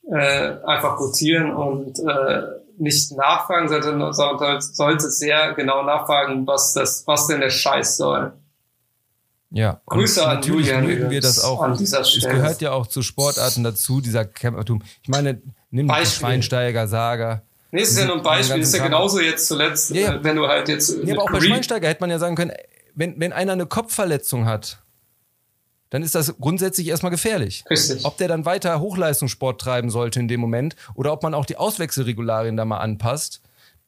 äh, 0.09 0.53
einfach 0.65 0.99
rotieren 0.99 1.53
und 1.53 1.99
äh, 1.99 2.41
nicht 2.77 3.11
nachfragen, 3.11 3.69
sondern 3.69 4.13
sollte 4.13 5.09
sehr 5.09 5.53
genau 5.53 5.83
nachfragen, 5.83 6.45
was 6.47 6.73
das, 6.73 7.05
was 7.07 7.27
denn 7.27 7.41
der 7.41 7.49
Scheiß 7.49 7.97
soll. 7.97 8.33
Ja, 9.51 9.81
Grüße 9.85 10.25
an 10.25 10.35
natürlich 10.35 10.67
Julian 10.67 10.85
mögen 10.85 11.09
wir 11.09 11.19
das 11.19 11.43
auch. 11.43 11.67
Es 11.69 12.21
gehört 12.21 12.61
ja 12.61 12.71
auch 12.71 12.87
zu 12.87 13.01
Sportarten 13.01 13.63
dazu, 13.63 13.99
dieser 13.99 14.23
Campertum. 14.23 14.81
Ich 15.03 15.09
meine, 15.09 15.41
nimm 15.71 15.87
Beispiel. 15.87 16.05
die 16.05 16.11
Schweinsteiger, 16.11 16.87
Saga. 16.87 17.41
Nee, 17.71 17.81
ist 17.81 17.97
ja 17.97 18.05
nur 18.05 18.17
ein 18.17 18.23
Beispiel. 18.23 18.59
Das 18.59 18.69
ist 18.69 18.75
ja 18.77 18.83
genauso 18.83 19.19
jetzt 19.19 19.47
zuletzt, 19.47 19.91
ja, 19.91 20.13
ja. 20.13 20.23
wenn 20.23 20.37
du 20.37 20.47
halt 20.47 20.69
jetzt. 20.69 20.95
Ja, 21.03 21.15
aber 21.15 21.23
auch 21.23 21.31
bei 21.31 21.41
Schweinsteiger 21.41 21.87
hätte 21.87 22.01
man 22.01 22.09
ja 22.09 22.19
sagen 22.19 22.35
können, 22.35 22.51
wenn, 22.95 23.19
wenn 23.19 23.33
einer 23.33 23.53
eine 23.53 23.65
Kopfverletzung 23.65 24.45
hat, 24.45 24.79
dann 25.91 26.03
ist 26.03 26.15
das 26.15 26.35
grundsätzlich 26.39 26.87
erstmal 26.87 27.11
gefährlich. 27.11 27.63
Richtig. 27.69 28.05
Ob 28.05 28.17
der 28.17 28.27
dann 28.27 28.45
weiter 28.45 28.79
Hochleistungssport 28.79 29.61
treiben 29.61 29.91
sollte 29.91 30.19
in 30.19 30.27
dem 30.27 30.39
Moment 30.39 30.75
oder 30.95 31.13
ob 31.13 31.21
man 31.21 31.35
auch 31.35 31.45
die 31.45 31.57
Auswechselregularien 31.57 32.57
da 32.57 32.65
mal 32.65 32.79
anpasst, 32.79 33.41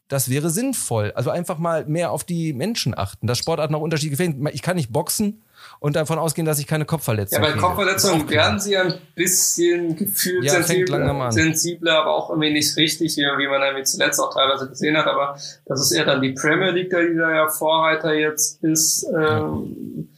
das 0.10 0.30
wäre 0.30 0.50
sinnvoll. 0.50 1.14
Also 1.16 1.30
einfach 1.30 1.58
mal 1.58 1.86
mehr 1.86 2.12
auf 2.12 2.26
die 2.26 2.54
Menschen 2.54 2.96
achten, 2.96 3.26
dass 3.26 3.40
Sportarten 3.40 3.74
auch 3.74 3.82
unterschiedlich 3.82 4.20
gefährlich 4.20 4.54
Ich 4.54 4.62
kann 4.62 4.76
nicht 4.76 4.92
boxen 4.92 5.42
und 5.80 5.96
davon 5.96 6.20
ausgehen, 6.20 6.46
dass 6.46 6.60
ich 6.60 6.68
keine 6.68 6.84
Kopfverletzung 6.84 7.40
habe. 7.40 7.48
Ja, 7.48 7.56
bei 7.56 7.60
Kopfverletzungen 7.60 8.30
werden 8.30 8.60
sie 8.60 8.76
ein 8.76 8.96
bisschen 9.16 9.96
gefühlt 9.96 10.44
ja, 10.44 10.62
sensibler, 10.62 11.32
sensibler, 11.32 12.00
aber 12.02 12.16
auch 12.16 12.30
irgendwie 12.30 12.52
nicht 12.52 12.76
richtig, 12.76 13.16
wie 13.16 13.48
man 13.48 13.62
irgendwie 13.62 13.86
zuletzt 13.86 14.20
auch 14.20 14.34
teilweise 14.34 14.68
gesehen 14.68 14.98
hat. 14.98 15.08
Aber 15.08 15.38
das 15.66 15.82
ist 15.82 15.94
eher 15.94 16.04
dann 16.04 16.22
die 16.22 16.34
Premier 16.34 16.72
League, 16.72 16.90
die 16.90 17.18
da 17.18 17.34
ja 17.34 17.48
Vorreiter 17.48 18.14
jetzt 18.14 18.62
ist. 18.62 19.08
Ähm, 19.18 20.10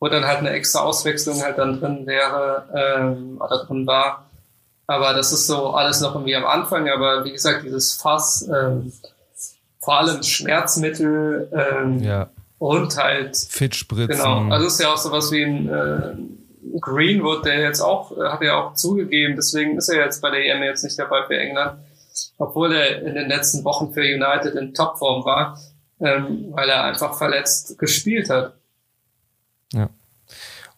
wo 0.00 0.08
dann 0.08 0.26
halt 0.26 0.38
eine 0.38 0.50
extra 0.50 0.80
Auswechslung 0.80 1.42
halt 1.42 1.58
dann 1.58 1.78
drin 1.78 2.06
wäre 2.06 2.64
ähm, 2.74 3.40
oder 3.40 3.64
drin 3.64 3.86
war. 3.86 4.26
Aber 4.86 5.12
das 5.12 5.32
ist 5.32 5.46
so 5.46 5.70
alles 5.70 6.00
noch 6.00 6.14
irgendwie 6.14 6.34
am 6.34 6.46
Anfang. 6.46 6.88
Aber 6.88 7.24
wie 7.24 7.32
gesagt, 7.32 7.64
dieses 7.64 7.94
Fass, 7.94 8.48
ähm, 8.48 8.92
vor 9.78 9.98
allem 9.98 10.22
Schmerzmittel 10.22 11.48
ähm, 11.52 12.02
ja. 12.02 12.28
und 12.58 12.96
halt 12.96 13.36
Fittspritzen. 13.36 14.16
Genau. 14.16 14.52
Also 14.52 14.66
ist 14.66 14.80
ja 14.80 14.92
auch 14.92 14.98
sowas 14.98 15.30
wie 15.30 15.42
ein 15.42 15.68
äh, 15.68 16.78
Greenwood, 16.80 17.44
der 17.44 17.60
jetzt 17.60 17.80
auch, 17.80 18.16
äh, 18.16 18.28
hat 18.28 18.42
ja 18.42 18.56
auch 18.56 18.74
zugegeben, 18.74 19.36
deswegen 19.36 19.76
ist 19.78 19.88
er 19.88 20.04
jetzt 20.04 20.20
bei 20.20 20.30
der 20.30 20.44
EM 20.44 20.62
jetzt 20.62 20.84
nicht 20.84 20.98
dabei 20.98 21.24
für 21.26 21.36
England, 21.36 21.78
obwohl 22.38 22.74
er 22.74 23.02
in 23.02 23.14
den 23.14 23.28
letzten 23.28 23.64
Wochen 23.64 23.92
für 23.92 24.02
United 24.02 24.54
in 24.54 24.74
Topform 24.74 25.24
war, 25.24 25.58
ähm, 26.00 26.48
weil 26.50 26.68
er 26.68 26.84
einfach 26.84 27.16
verletzt 27.16 27.78
gespielt 27.78 28.28
hat. 28.28 28.54
Ja. 29.72 29.90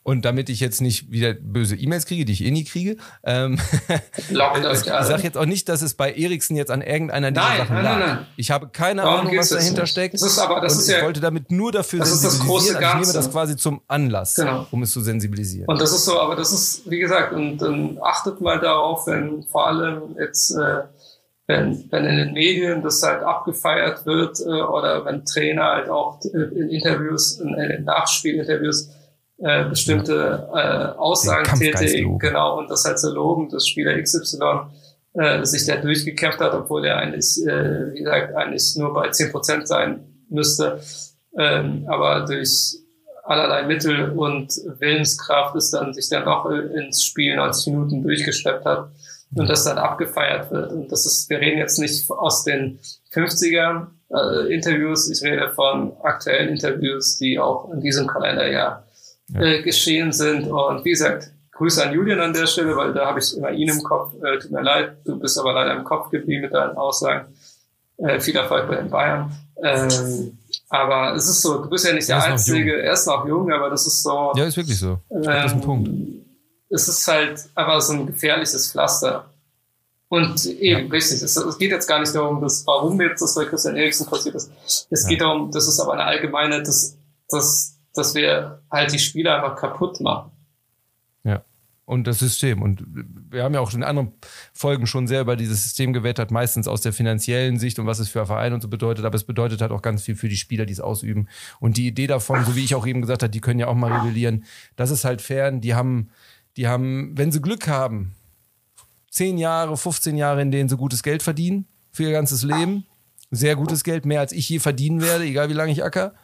Und 0.05 0.25
damit 0.25 0.49
ich 0.49 0.59
jetzt 0.59 0.81
nicht 0.81 1.13
wieder 1.13 1.33
böse 1.33 1.77
E-Mails 1.77 2.07
kriege, 2.07 2.25
die 2.25 2.33
ich 2.33 2.45
eh 2.45 2.51
nie 2.51 2.65
kriege, 2.65 2.97
ähm, 3.23 3.61
ich 4.31 4.37
sage 4.37 5.23
jetzt 5.23 5.39
auch 5.39 5.47
nicht, 5.47 5.69
dass 5.69 5.81
es 5.81 5.95
bei 5.95 6.13
Eriksen 6.13 6.57
jetzt 6.57 6.73
an 6.73 6.83
irgendeiner 6.83 7.31
dieser 7.31 7.47
nein, 7.47 7.59
Sachen 7.59 7.75
nein, 7.77 7.85
lag. 7.85 7.99
Nein, 7.99 8.09
nein. 8.17 8.27
Ich 8.37 8.51
habe 8.51 8.69
keine 8.69 9.03
Darum 9.03 9.21
Ahnung, 9.21 9.39
was 9.39 9.51
dahinter 9.51 9.83
nicht. 9.83 9.93
steckt. 9.93 10.15
Das 10.15 10.23
ist 10.23 10.39
aber, 10.41 10.61
das 10.61 10.75
und 10.75 10.81
ist 10.81 10.89
ja, 10.89 10.99
ich 10.99 11.05
wollte 11.05 11.21
damit 11.21 11.53
nur 11.53 11.71
dafür 11.71 12.01
das 12.01 12.21
sensibilisieren. 12.21 12.33
Ist 12.33 12.41
das 12.41 12.47
große 12.49 12.73
Ganze. 12.73 12.87
Also 12.87 12.99
ich 12.99 13.07
nehme 13.07 13.25
das 13.25 13.33
quasi 13.33 13.57
zum 13.57 13.81
Anlass, 13.87 14.35
genau. 14.35 14.67
um 14.73 14.83
es 14.83 14.91
zu 14.91 15.01
sensibilisieren. 15.01 15.69
Und 15.69 15.81
das 15.81 15.93
ist 15.93 16.05
so, 16.05 16.21
aber 16.21 16.35
das 16.35 16.53
ist, 16.53 16.91
wie 16.91 16.99
gesagt, 16.99 17.33
und 17.33 17.59
dann 17.59 17.99
achtet 18.03 18.41
mal 18.41 18.59
darauf, 18.59 19.07
wenn 19.07 19.45
vor 19.45 19.69
allem 19.69 20.17
jetzt 20.19 20.51
äh, 20.51 20.83
wenn, 21.47 21.91
wenn 21.91 22.05
in 22.05 22.17
den 22.17 22.33
Medien 22.33 22.83
das 22.83 23.03
halt 23.03 23.23
abgefeiert 23.23 24.07
wird 24.07 24.41
äh, 24.41 24.63
oder 24.63 25.05
wenn 25.05 25.25
Trainer 25.25 25.65
halt 25.65 25.89
auch 25.89 26.21
äh, 26.25 26.39
in 26.39 26.69
Interviews, 26.69 27.41
in, 27.41 27.55
in 27.55 27.85
Nachspielinterviews 27.85 28.91
äh, 29.39 29.65
bestimmte 29.65 30.49
äh, 30.55 30.99
Aussagen 30.99 31.59
tätigen, 31.59 32.19
genau, 32.19 32.59
und 32.59 32.71
das 32.71 32.85
halt 32.85 32.99
so 32.99 33.13
loben, 33.13 33.49
dass 33.49 33.67
Spieler 33.67 34.01
XY 34.01 34.39
äh, 35.15 35.45
sich 35.45 35.67
da 35.67 35.77
durchgekämpft 35.77 36.41
hat, 36.41 36.55
obwohl 36.55 36.85
er 36.87 36.99
eigentlich, 36.99 37.45
äh, 37.45 37.93
wie 37.93 37.99
gesagt, 37.99 38.37
eigentlich 38.37 38.77
nur 38.77 38.95
bei 38.95 39.11
zehn 39.11 39.33
Prozent 39.33 39.67
sein 39.67 40.01
müsste, 40.29 40.81
ähm, 41.37 41.87
aber 41.89 42.25
durch 42.25 42.77
allerlei 43.25 43.65
Mittel 43.65 44.11
und 44.11 44.53
Willenskraft 44.79 45.57
ist 45.57 45.73
dann 45.73 45.93
sich 45.93 46.09
dann 46.09 46.25
noch 46.25 46.49
ins 46.51 47.03
Spiel 47.03 47.35
90 47.35 47.73
Minuten 47.73 48.03
durchgeschleppt 48.03 48.65
hat 48.65 48.91
und 49.35 49.49
das 49.49 49.65
dann 49.65 49.79
abgefeiert 49.79 50.51
wird. 50.51 50.73
Und 50.73 50.93
das 50.93 51.07
ist, 51.07 51.31
wir 51.31 51.41
reden 51.41 51.59
jetzt 51.59 51.79
nicht 51.79 52.11
aus 52.11 52.45
den 52.45 52.79
50er 53.13 53.87
äh, 54.11 54.55
Interviews, 54.55 55.11
ich 55.11 55.23
rede 55.23 55.51
von 55.53 55.93
aktuellen 56.03 56.51
Interviews, 56.51 57.19
die 57.19 57.39
auch 57.39 57.73
in 57.73 57.81
diesem 57.81 58.07
Kalenderjahr 58.07 58.87
ja. 59.29 59.41
äh, 59.41 59.63
geschehen 59.63 60.13
sind. 60.13 60.49
Und 60.49 60.85
wie 60.85 60.91
gesagt, 60.91 61.31
Grüße 61.53 61.87
an 61.87 61.95
Julian 61.95 62.21
an 62.21 62.33
der 62.33 62.47
Stelle, 62.47 62.77
weil 62.77 62.93
da 62.93 63.07
habe 63.07 63.21
ich 63.21 63.37
immer 63.37 63.51
ihn 63.51 63.69
im 63.69 63.83
Kopf. 63.83 64.15
Äh, 64.23 64.39
tut 64.39 64.51
mir 64.51 64.63
leid, 64.63 64.97
du 65.05 65.19
bist 65.19 65.39
aber 65.39 65.53
leider 65.53 65.77
im 65.77 65.85
Kopf 65.85 66.11
geblieben 66.11 66.43
mit 66.43 66.55
deinen 66.55 66.77
Aussagen. 66.77 67.33
Äh, 67.99 68.21
viel 68.21 68.37
Erfolg 68.37 68.69
bei 68.69 68.77
den 68.77 68.91
Bayern. 68.91 69.31
Ähm, 69.63 70.39
aber 70.69 71.15
es 71.15 71.29
ist 71.29 71.43
so, 71.43 71.63
du 71.63 71.69
bist 71.69 71.87
ja 71.87 71.93
nicht 71.93 72.09
der, 72.09 72.19
der 72.19 72.33
Einzige, 72.33 72.83
er 72.83 72.95
ist 72.95 73.07
noch 73.07 73.27
jung, 73.27 73.53
aber 73.53 73.71
das 73.71 73.87
ist 73.87 74.03
so. 74.03 74.33
Ja, 74.35 74.45
ist 74.45 74.57
wirklich 74.57 74.79
so. 74.79 74.99
Ähm, 75.11 75.23
das 75.23 75.47
ist 75.47 75.53
ein 75.53 75.61
Punkt. 75.61 75.89
Es 76.73 76.89
ist 76.89 77.07
halt 77.07 77.49
einfach 77.55 77.81
so 77.81 77.93
ein 77.93 78.07
gefährliches 78.07 78.73
Pflaster. 78.73 79.31
Und 80.09 80.45
eben, 80.45 80.87
ja. 80.87 80.91
richtig, 80.91 81.23
es, 81.23 81.37
es, 81.37 81.59
geht 81.59 81.71
jetzt 81.71 81.87
gar 81.87 82.01
nicht 82.01 82.15
darum, 82.15 82.41
dass, 82.41 82.67
warum 82.67 83.01
jetzt 83.01 83.23
das 83.23 83.35
bei 83.35 83.45
Christian 83.45 83.77
Eriksen 83.77 84.07
passiert 84.07 84.35
ist. 84.35 84.51
Es 84.91 85.05
ja. 85.05 85.09
geht 85.09 85.21
darum, 85.21 85.51
das 85.51 85.67
ist 85.69 85.81
aber 85.81 85.95
eine 85.95 86.05
allgemeine, 86.05 86.63
dass, 86.63 86.97
dass 87.31 87.73
dass 87.95 88.15
wir 88.15 88.63
halt 88.71 88.93
die 88.93 88.99
Spieler 88.99 89.37
einfach 89.37 89.57
kaputt 89.57 90.01
machen. 90.01 90.31
Ja. 91.25 91.45
Und 91.85 92.07
das 92.07 92.21
System. 92.21 92.63
Und 92.63 92.85
wir 93.31 93.43
haben 93.43 93.55
ja 93.55 93.61
auch 93.61 93.73
in 93.75 93.83
anderen 93.83 94.13
Folgen 94.53 94.87
schon 94.87 95.07
sehr 95.07 95.21
über 95.21 95.37
dieses 95.37 95.65
System 95.65 95.93
gewettert, 95.93 96.31
meistens 96.31 96.69
aus 96.69 96.81
der 96.81 96.93
finanziellen 96.93 97.59
Sicht 97.59 97.79
und 97.79 97.87
was 97.87 97.99
es 97.99 98.09
für 98.09 98.25
Vereine 98.25 98.55
und 98.55 98.61
so 98.61 98.69
bedeutet. 98.69 99.05
Aber 99.05 99.17
es 99.17 99.25
bedeutet 99.25 99.61
halt 99.61 99.73
auch 99.73 99.83
ganz 99.83 100.03
viel 100.03 100.17
für 100.17 100.29
die 100.29 100.37
Spieler, 100.37 100.65
die 100.65 100.73
es 100.73 100.81
ausüben. 100.81 101.29
Und 101.61 101.77
die 101.77 101.87
Idee 101.87 102.07
davon, 102.07 102.45
so 102.45 102.57
wie 102.57 102.65
ich 102.65 102.75
auch 102.75 102.87
eben 102.87 103.03
gesagt 103.03 103.23
habe, 103.23 103.31
die 103.31 103.41
können 103.41 103.61
ja 103.61 103.67
auch 103.67 103.75
mal 103.75 103.93
rebellieren. 103.93 104.45
Das 104.77 104.91
ist 104.91 105.05
halt 105.05 105.21
fern. 105.21 105.61
Die 105.61 105.75
haben, 105.75 106.11
die 106.57 106.69
haben, 106.69 107.17
wenn 107.17 107.33
sie 107.33 107.41
Glück 107.41 107.69
haben, 107.69 108.15
10 109.11 109.39
Jahre, 109.39 109.77
15 109.77 110.17
Jahre, 110.17 110.43
in 110.43 110.51
denen 110.51 110.69
sie 110.69 110.77
gutes 110.77 111.03
Geld 111.03 111.23
verdienen 111.23 111.67
für 111.91 112.05
ihr 112.05 112.13
ganzes 112.13 112.43
Leben. 112.43 112.87
Sehr 113.31 113.57
gutes 113.57 113.85
Geld, 113.85 114.05
mehr 114.05 114.21
als 114.21 114.33
ich 114.33 114.49
je 114.49 114.59
verdienen 114.59 115.01
werde, 115.01 115.25
egal 115.25 115.49
wie 115.49 115.55
lange 115.55 115.73
ich 115.73 115.85
acker. 115.85 116.15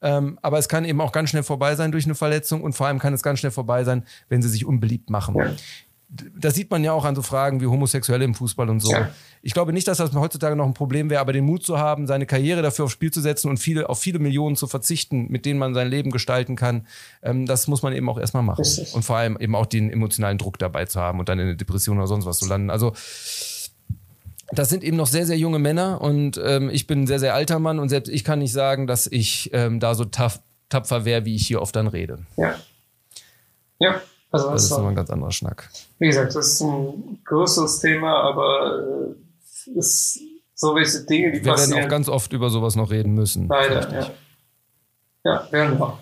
Ähm, 0.00 0.38
aber 0.42 0.58
es 0.58 0.68
kann 0.68 0.84
eben 0.84 1.00
auch 1.00 1.12
ganz 1.12 1.30
schnell 1.30 1.42
vorbei 1.42 1.74
sein 1.76 1.92
durch 1.92 2.04
eine 2.04 2.14
Verletzung 2.14 2.62
und 2.62 2.74
vor 2.74 2.86
allem 2.86 2.98
kann 2.98 3.14
es 3.14 3.22
ganz 3.22 3.38
schnell 3.38 3.52
vorbei 3.52 3.84
sein, 3.84 4.04
wenn 4.28 4.42
sie 4.42 4.48
sich 4.48 4.66
unbeliebt 4.66 5.08
machen. 5.08 5.34
Ja. 5.36 5.54
Das 6.38 6.54
sieht 6.54 6.70
man 6.70 6.84
ja 6.84 6.92
auch 6.92 7.04
an 7.04 7.16
so 7.16 7.22
Fragen 7.22 7.60
wie 7.60 7.66
Homosexuelle 7.66 8.24
im 8.24 8.34
Fußball 8.34 8.70
und 8.70 8.80
so. 8.80 8.92
Ja. 8.92 9.10
Ich 9.42 9.52
glaube 9.52 9.72
nicht, 9.72 9.88
dass 9.88 9.98
das 9.98 10.14
heutzutage 10.14 10.56
noch 10.56 10.66
ein 10.66 10.74
Problem 10.74 11.10
wäre, 11.10 11.20
aber 11.20 11.32
den 11.32 11.44
Mut 11.44 11.64
zu 11.64 11.78
haben, 11.78 12.06
seine 12.06 12.24
Karriere 12.24 12.62
dafür 12.62 12.86
aufs 12.86 12.94
Spiel 12.94 13.10
zu 13.10 13.20
setzen 13.20 13.50
und 13.50 13.58
viele, 13.58 13.88
auf 13.88 13.98
viele 13.98 14.18
Millionen 14.18 14.56
zu 14.56 14.66
verzichten, 14.66 15.26
mit 15.28 15.44
denen 15.44 15.58
man 15.58 15.74
sein 15.74 15.88
Leben 15.88 16.10
gestalten 16.10 16.56
kann, 16.56 16.86
ähm, 17.22 17.46
das 17.46 17.66
muss 17.68 17.82
man 17.82 17.92
eben 17.92 18.08
auch 18.08 18.18
erstmal 18.18 18.42
machen. 18.42 18.62
Richtig. 18.62 18.94
Und 18.94 19.04
vor 19.04 19.16
allem 19.16 19.36
eben 19.38 19.54
auch 19.54 19.66
den 19.66 19.90
emotionalen 19.90 20.38
Druck 20.38 20.58
dabei 20.58 20.86
zu 20.86 21.00
haben 21.00 21.18
und 21.18 21.28
dann 21.28 21.38
in 21.38 21.46
eine 21.46 21.56
Depression 21.56 21.98
oder 21.98 22.06
sonst 22.06 22.26
was 22.26 22.38
zu 22.38 22.46
landen. 22.46 22.70
Also 22.70 22.92
das 24.52 24.68
sind 24.68 24.84
eben 24.84 24.96
noch 24.96 25.06
sehr, 25.06 25.26
sehr 25.26 25.36
junge 25.36 25.58
Männer 25.58 26.00
und 26.00 26.40
ähm, 26.42 26.70
ich 26.70 26.86
bin 26.86 27.02
ein 27.02 27.06
sehr, 27.06 27.18
sehr 27.18 27.34
alter 27.34 27.58
Mann 27.58 27.78
und 27.78 27.88
selbst 27.88 28.08
ich 28.08 28.24
kann 28.24 28.38
nicht 28.38 28.52
sagen, 28.52 28.86
dass 28.86 29.06
ich 29.06 29.50
ähm, 29.52 29.80
da 29.80 29.94
so 29.94 30.04
tapf, 30.04 30.40
tapfer 30.68 31.04
wäre, 31.04 31.24
wie 31.24 31.34
ich 31.34 31.46
hier 31.46 31.60
oft 31.60 31.74
dann 31.76 31.86
rede. 31.86 32.20
Ja. 32.36 32.54
Ja. 33.78 34.00
Also 34.34 34.50
das, 34.50 34.54
das 34.54 34.64
ist 34.64 34.70
nochmal 34.70 34.88
ein 34.88 34.96
ganz 34.96 35.10
anderer 35.10 35.30
Schnack. 35.30 35.70
Wie 36.00 36.08
gesagt, 36.08 36.34
das 36.34 36.48
ist 36.48 36.60
ein 36.60 37.20
größeres 37.24 37.78
Thema, 37.78 38.20
aber 38.22 39.14
äh, 39.68 39.78
ist 39.78 40.18
so 40.54 40.74
welche 40.74 41.04
Dinge, 41.04 41.30
die 41.30 41.44
wir 41.44 41.52
passieren. 41.52 41.70
Wir 41.70 41.76
werden 41.76 41.86
auch 41.86 41.90
ganz 41.90 42.08
oft 42.08 42.32
über 42.32 42.50
sowas 42.50 42.74
noch 42.74 42.90
reden 42.90 43.14
müssen. 43.14 43.46
Leider, 43.46 43.92
ja. 43.92 44.10
Ja, 45.24 45.48
werden 45.52 45.78
wir. 45.78 45.98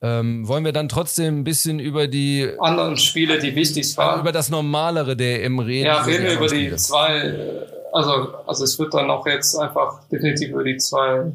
Ähm, 0.00 0.46
wollen 0.46 0.64
wir 0.64 0.72
dann 0.72 0.88
trotzdem 0.88 1.40
ein 1.40 1.44
bisschen 1.44 1.80
über 1.80 2.06
die 2.06 2.48
anderen 2.60 2.96
Spiele, 2.96 3.40
die 3.40 3.56
wichtig 3.56 3.96
waren, 3.96 4.20
über 4.20 4.30
das 4.30 4.48
Normalere 4.48 5.16
der 5.16 5.42
im 5.42 5.58
Reden? 5.58 5.86
Ja, 5.86 6.02
reden 6.02 6.24
wir 6.24 6.34
über 6.34 6.46
die 6.46 6.66
Spiele. 6.66 6.76
zwei. 6.76 7.66
Also, 7.92 8.12
also 8.46 8.62
es 8.62 8.78
wird 8.78 8.94
dann 8.94 9.10
auch 9.10 9.26
jetzt 9.26 9.56
einfach 9.56 10.04
definitiv 10.08 10.50
über 10.50 10.62
die 10.62 10.76
zwei 10.76 11.32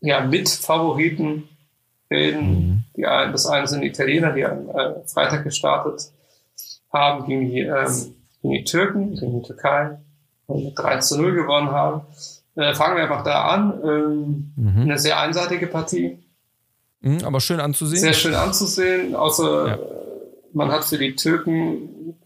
ja, 0.00 0.20
Mitfavoriten 0.20 1.48
reden. 2.10 2.48
Mhm. 2.48 2.82
Die, 2.96 3.02
das 3.02 3.46
eine 3.46 3.66
sind 3.66 3.82
Italiener, 3.82 4.32
die 4.32 4.44
am 4.44 4.68
äh, 4.68 5.06
Freitag 5.06 5.44
gestartet 5.44 6.10
haben 6.92 7.26
gegen 7.26 7.50
die, 7.50 7.60
ähm, 7.60 8.14
gegen 8.42 8.54
die 8.54 8.64
Türken, 8.64 9.14
gegen 9.16 9.40
die 9.40 9.46
Türkei 9.46 9.98
und 10.46 10.64
mit 10.64 10.78
3 10.78 10.98
zu 10.98 11.20
0 11.20 11.34
gewonnen 11.34 11.70
haben. 11.70 12.02
Äh, 12.54 12.74
fangen 12.74 12.96
wir 12.96 13.02
einfach 13.02 13.24
da 13.24 13.44
an. 13.48 13.80
Ähm, 13.84 14.52
mhm. 14.56 14.82
Eine 14.82 14.98
sehr 14.98 15.18
einseitige 15.20 15.66
Partie. 15.66 16.18
Mhm, 17.00 17.24
aber 17.24 17.40
schön 17.40 17.60
anzusehen. 17.60 18.00
Sehr 18.00 18.14
schön 18.14 18.34
anzusehen, 18.34 19.14
außer 19.14 19.68
ja. 19.68 19.78
man 20.52 20.70
hat 20.70 20.84
für 20.84 20.98
die 20.98 21.14
Türken 21.14 22.16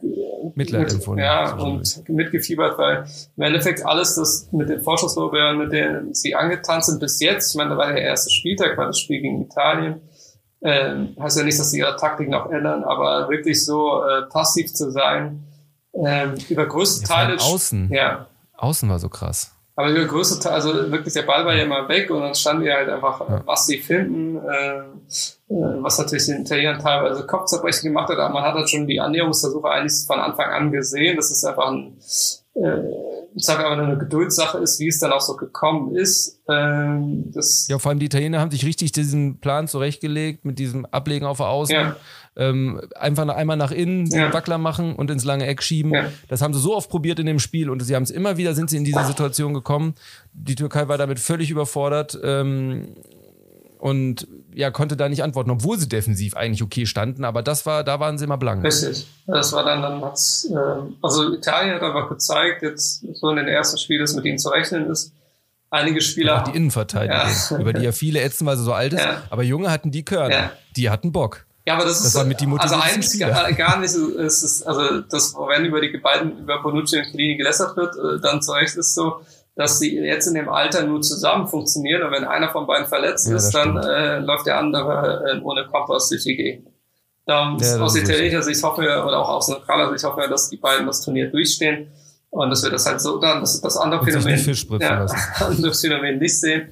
Mitleid 0.61 0.83
mit, 0.83 0.93
empfunden. 0.93 1.23
Ja, 1.23 1.55
und 1.55 2.09
mitgefiebert, 2.09 2.79
weil 2.79 3.05
im 3.37 3.43
Endeffekt 3.43 3.85
alles 3.85 4.15
das 4.17 4.49
mit 4.53 4.69
den 4.69 4.83
Vorschusslorbeeren, 4.83 5.59
mit 5.59 5.73
denen 5.73 6.15
sie 6.15 6.35
angetanzt 6.35 6.89
sind 6.89 7.01
bis 7.01 7.21
jetzt, 7.21 7.51
ich 7.51 7.57
meine, 7.57 7.71
da 7.71 7.77
war 7.77 7.93
der 7.93 8.03
erste 8.03 8.31
Spieltag, 8.31 8.77
war 8.77 8.87
das 8.87 8.99
Spiel 8.99 9.21
gegen 9.21 9.43
Italien, 9.43 10.01
ähm, 10.63 11.17
heißt 11.19 11.39
ja 11.39 11.45
nicht, 11.45 11.59
dass 11.59 11.71
sie 11.71 11.79
ihre 11.79 11.97
Taktik 11.97 12.29
noch 12.29 12.51
ändern, 12.51 12.85
aber 12.85 13.29
wirklich 13.31 13.65
so 13.65 14.05
äh, 14.05 14.23
passiv 14.29 14.73
zu 14.73 14.91
sein, 14.91 15.43
ähm, 15.95 16.35
über 16.49 16.67
größte 16.67 17.03
ja, 17.03 17.15
Teile. 17.15 17.41
Außen. 17.41 17.91
Ja. 17.91 18.27
Außen 18.57 18.89
war 18.89 18.99
so 18.99 19.09
krass. 19.09 19.53
Aber 19.77 19.91
über 19.91 20.05
größte 20.05 20.41
Teile, 20.41 20.57
also 20.57 20.91
wirklich 20.91 21.15
der 21.15 21.23
Ball 21.23 21.45
war 21.47 21.55
ja 21.55 21.65
immer 21.65 21.89
weg 21.89 22.11
und 22.11 22.21
dann 22.21 22.35
standen 22.35 22.65
die 22.65 22.73
halt 22.73 22.89
einfach, 22.89 23.23
was 23.47 23.67
sie 23.67 23.79
finden, 23.79 24.37
äh, 24.37 24.79
äh, 24.79 25.83
was 25.83 25.99
natürlich 25.99 26.27
den 26.27 26.43
Italienern 26.43 26.81
teilweise 26.81 27.27
Kopfzerbrechen 27.27 27.89
gemacht 27.89 28.11
hat, 28.11 28.19
aber 28.19 28.35
man 28.35 28.43
hat 28.43 28.55
halt 28.55 28.69
schon 28.69 28.87
die 28.87 29.01
Annäherungsversuche 29.01 29.69
eigentlich 29.69 30.07
von 30.07 30.21
Anfang 30.21 30.51
an 30.51 30.71
gesehen. 30.71 31.17
Das 31.17 31.31
ist 31.31 31.45
einfach 31.45 31.69
ein, 31.69 31.97
äh, 32.55 32.83
ich 33.35 33.45
sage 33.45 33.65
aber 33.65 33.83
eine 33.83 33.97
Geduldssache 33.97 34.59
ist, 34.59 34.81
wie 34.81 34.89
es 34.89 34.99
dann 34.99 35.13
auch 35.13 35.21
so 35.21 35.37
gekommen 35.37 35.95
ist. 35.95 36.41
Ähm, 36.49 37.31
das 37.33 37.67
ja, 37.69 37.79
vor 37.79 37.91
allem 37.91 38.01
die 38.01 38.07
Italiener 38.07 38.41
haben 38.41 38.51
sich 38.51 38.67
richtig 38.67 38.93
diesen 38.93 39.41
Plan 39.41 39.69
zurechtgelegt 39.69 40.45
mit 40.45 40.59
diesem 40.59 40.85
Ablegen 40.87 41.27
auf 41.27 41.41
Außen. 41.41 41.75
Ja. 41.75 41.97
Ähm, 42.37 42.81
einfach 42.95 43.29
einmal 43.29 43.57
nach 43.57 43.73
innen 43.73 44.07
ja. 44.07 44.33
Wackler 44.33 44.59
machen 44.59 44.95
und 44.95 45.11
ins 45.11 45.25
lange 45.25 45.47
Eck 45.47 45.63
schieben. 45.63 45.93
Ja. 45.93 46.13
Das 46.29 46.43
haben 46.43 46.55
sie 46.55 46.61
so 46.61 46.77
oft 46.77 46.89
probiert 46.89 47.19
in 47.19 47.27
dem 47.27 47.41
Spiel 47.41 47.69
und 47.69 47.81
sie 47.81 47.95
haben 47.95 48.05
es 48.05 48.11
immer 48.11 48.37
wieder, 48.37 48.55
sind 48.55 48.71
sie 48.71 48.77
in 48.77 48.85
diese 48.85 49.05
Situation 49.05 49.53
gekommen. 49.53 49.95
Die 50.33 50.55
Türkei 50.55 50.89
war 50.89 50.97
damit 50.97 51.19
völlig 51.19 51.51
überfordert. 51.51 52.19
Ähm, 52.23 52.95
und 53.81 54.29
ja, 54.55 54.71
konnte 54.71 54.97
da 54.97 55.09
nicht 55.09 55.23
antworten, 55.23 55.51
obwohl 55.51 55.79
sie 55.79 55.89
defensiv 55.89 56.37
eigentlich 56.37 56.63
okay 56.63 56.85
standen, 56.85 57.25
aber 57.25 57.43
das 57.43 57.65
war, 57.65 57.83
da 57.83 57.99
waren 57.99 58.19
sie 58.19 58.25
immer 58.25 58.37
blank. 58.37 58.63
Richtig. 58.63 59.07
Das 59.27 59.53
war 59.53 59.65
dann, 59.65 59.81
dann 59.81 60.03
hat's, 60.03 60.49
äh, 60.51 60.57
also 61.03 61.33
Italien 61.33 61.77
hat 61.77 61.83
einfach 61.83 62.09
gezeigt, 62.09 62.63
jetzt 62.63 63.05
so 63.15 63.31
in 63.31 63.37
den 63.37 63.49
ersten 63.49 63.79
Spielen, 63.79 64.01
dass 64.01 64.15
mit 64.15 64.27
ihnen 64.27 64.39
zu 64.39 64.51
rechnen 64.51 64.91
ist. 64.91 65.13
Einige 65.71 66.01
Spieler. 66.01 66.35
Ja, 66.35 66.45
die 66.45 66.57
Innenverteidigung, 66.57 67.17
ja. 67.17 67.59
über 67.59 67.73
die 67.73 67.85
ja 67.85 67.93
viele 67.93 68.21
ätzen, 68.21 68.45
weil 68.47 68.57
sie 68.57 68.65
so 68.65 68.73
alt 68.73 68.93
ist, 68.93 69.05
ja. 69.05 69.23
aber 69.31 69.45
Junge 69.45 69.71
hatten 69.71 69.91
die 69.91 70.05
Körner. 70.05 70.51
Die 70.77 70.91
hatten 70.91 71.13
Bock. 71.13 71.47
Ja, 71.71 71.77
aber 71.77 71.85
das, 71.85 71.99
das 71.99 72.09
ist 72.09 72.15
war 72.17 72.25
mit 72.25 72.41
die 72.41 72.49
also 72.59 72.75
eins 72.75 73.17
gar, 73.17 73.53
gar 73.53 73.79
nicht 73.79 73.95
es 73.95 74.43
ist, 74.43 74.67
also 74.67 75.03
das, 75.03 75.35
wenn 75.35 75.65
über 75.65 75.81
die 75.81 75.97
beiden, 75.99 76.39
über 76.39 76.61
Bonucci 76.61 76.99
und 76.99 77.05
Chiellini 77.05 77.37
gelästert 77.37 77.77
wird, 77.77 77.95
äh, 77.95 78.21
dann 78.21 78.43
zu 78.43 78.51
Recht 78.51 78.75
ist 78.75 78.93
so, 78.93 79.21
dass 79.55 79.79
sie 79.79 79.97
jetzt 79.97 80.27
in 80.27 80.35
dem 80.35 80.49
Alter 80.49 80.83
nur 80.83 81.01
zusammen 81.01 81.47
funktionieren 81.47 82.03
und 82.03 82.11
wenn 82.11 82.25
einer 82.25 82.49
von 82.49 82.67
beiden 82.67 82.89
verletzt 82.89 83.29
ja, 83.29 83.37
ist, 83.37 83.53
dann 83.53 83.77
äh, 83.77 84.19
läuft 84.19 84.47
der 84.47 84.59
andere 84.59 85.25
äh, 85.31 85.41
ohne 85.43 85.65
Kompass 85.69 86.09
durch 86.09 86.25
die 86.25 86.37
Gegend. 86.37 86.69
Darum 87.25 87.59
ja, 87.61 87.79
aus 87.79 87.95
italienischer 87.95 88.43
Sicht 88.43 88.61
hoffe 88.65 88.83
oder 88.83 89.19
auch 89.21 89.29
aus 89.29 89.47
neutraler 89.47 89.93
Sicht 89.93 90.03
hoffe 90.03 90.27
dass 90.29 90.51
die 90.51 90.57
beiden 90.57 90.87
das 90.87 91.05
Turnier 91.05 91.31
durchstehen 91.31 91.93
und 92.31 92.51
dass 92.51 92.65
wir 92.65 92.71
das 92.71 92.85
halt 92.85 93.01
so 93.01 93.21
dann, 93.21 93.41
dass 93.41 93.61
das 93.61 93.77
andere 93.77 94.05
Phänomen, 94.05 94.45
ja, 94.81 95.07
das 95.07 95.81
Phänomen 95.81 96.19
nicht 96.19 96.41
sehen. 96.41 96.69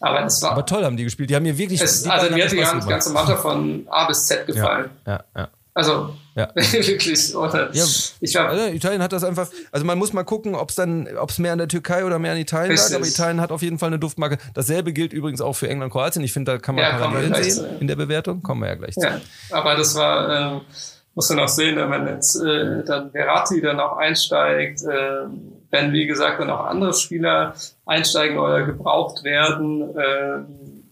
Aber 0.00 0.22
das 0.22 0.42
war. 0.42 0.52
Aber 0.52 0.66
toll 0.66 0.84
haben 0.84 0.96
die 0.96 1.04
gespielt. 1.04 1.30
Die 1.30 1.36
haben 1.36 1.42
mir 1.42 1.56
wirklich. 1.56 1.80
Es, 1.80 2.06
also 2.06 2.34
mir 2.34 2.44
hat 2.44 2.52
die 2.52 2.56
ganze, 2.56 2.88
ganze 2.88 3.10
Mannschaft 3.10 3.42
von 3.42 3.86
A 3.88 4.06
bis 4.06 4.26
Z 4.26 4.46
gefallen. 4.46 4.90
Ja, 5.06 5.12
ja. 5.12 5.24
ja. 5.36 5.48
Also 5.76 6.14
ja. 6.34 6.50
wirklich. 6.54 7.36
Oder 7.36 7.68
ja, 7.74 7.84
ich 8.20 8.32
glaub, 8.32 8.48
also 8.48 8.66
Italien 8.68 9.02
hat 9.02 9.12
das 9.12 9.24
einfach. 9.24 9.46
Also 9.72 9.84
man 9.84 9.98
muss 9.98 10.14
mal 10.14 10.22
gucken, 10.24 10.54
ob 10.54 10.70
es 10.70 10.74
dann, 10.74 11.06
ob 11.18 11.28
es 11.28 11.38
mehr 11.38 11.52
an 11.52 11.58
der 11.58 11.68
Türkei 11.68 12.06
oder 12.06 12.18
mehr 12.18 12.32
an 12.32 12.38
Italien 12.38 12.74
lag. 12.74 12.94
Aber 12.94 13.06
Italien 13.06 13.42
hat 13.42 13.52
auf 13.52 13.60
jeden 13.60 13.78
Fall 13.78 13.88
eine 13.88 13.98
Duftmarke. 13.98 14.38
Dasselbe 14.54 14.94
gilt 14.94 15.12
übrigens 15.12 15.42
auch 15.42 15.52
für 15.52 15.68
England, 15.68 15.92
Kroatien. 15.92 16.24
Ich 16.24 16.32
finde, 16.32 16.52
da 16.52 16.58
kann 16.58 16.76
man 16.76 16.84
ja, 16.84 16.96
Parallelen 16.96 17.34
sehen 17.34 17.52
zu, 17.52 17.66
in 17.78 17.88
der 17.88 17.96
Bewertung. 17.96 18.42
Kommen 18.42 18.62
wir 18.62 18.68
ja 18.68 18.74
gleich 18.76 18.94
ja, 18.96 19.18
zu. 19.18 19.54
Aber 19.54 19.76
das 19.76 19.94
war, 19.94 20.56
äh, 20.56 20.60
muss 21.14 21.28
man 21.28 21.40
auch 21.40 21.48
sehen, 21.48 21.76
wenn 21.76 22.06
jetzt 22.06 22.36
äh, 22.36 22.82
dann 22.84 23.10
Verratti 23.10 23.60
dann 23.60 23.78
auch 23.78 23.98
einsteigt, 23.98 24.82
äh, 24.82 25.26
wenn 25.76 25.92
wie 25.92 26.06
gesagt 26.06 26.40
dann 26.40 26.50
auch 26.50 26.64
andere 26.66 26.94
Spieler 26.94 27.54
einsteigen 27.84 28.38
oder 28.38 28.64
gebraucht 28.64 29.24
werden. 29.24 29.96
Äh, 29.96 30.44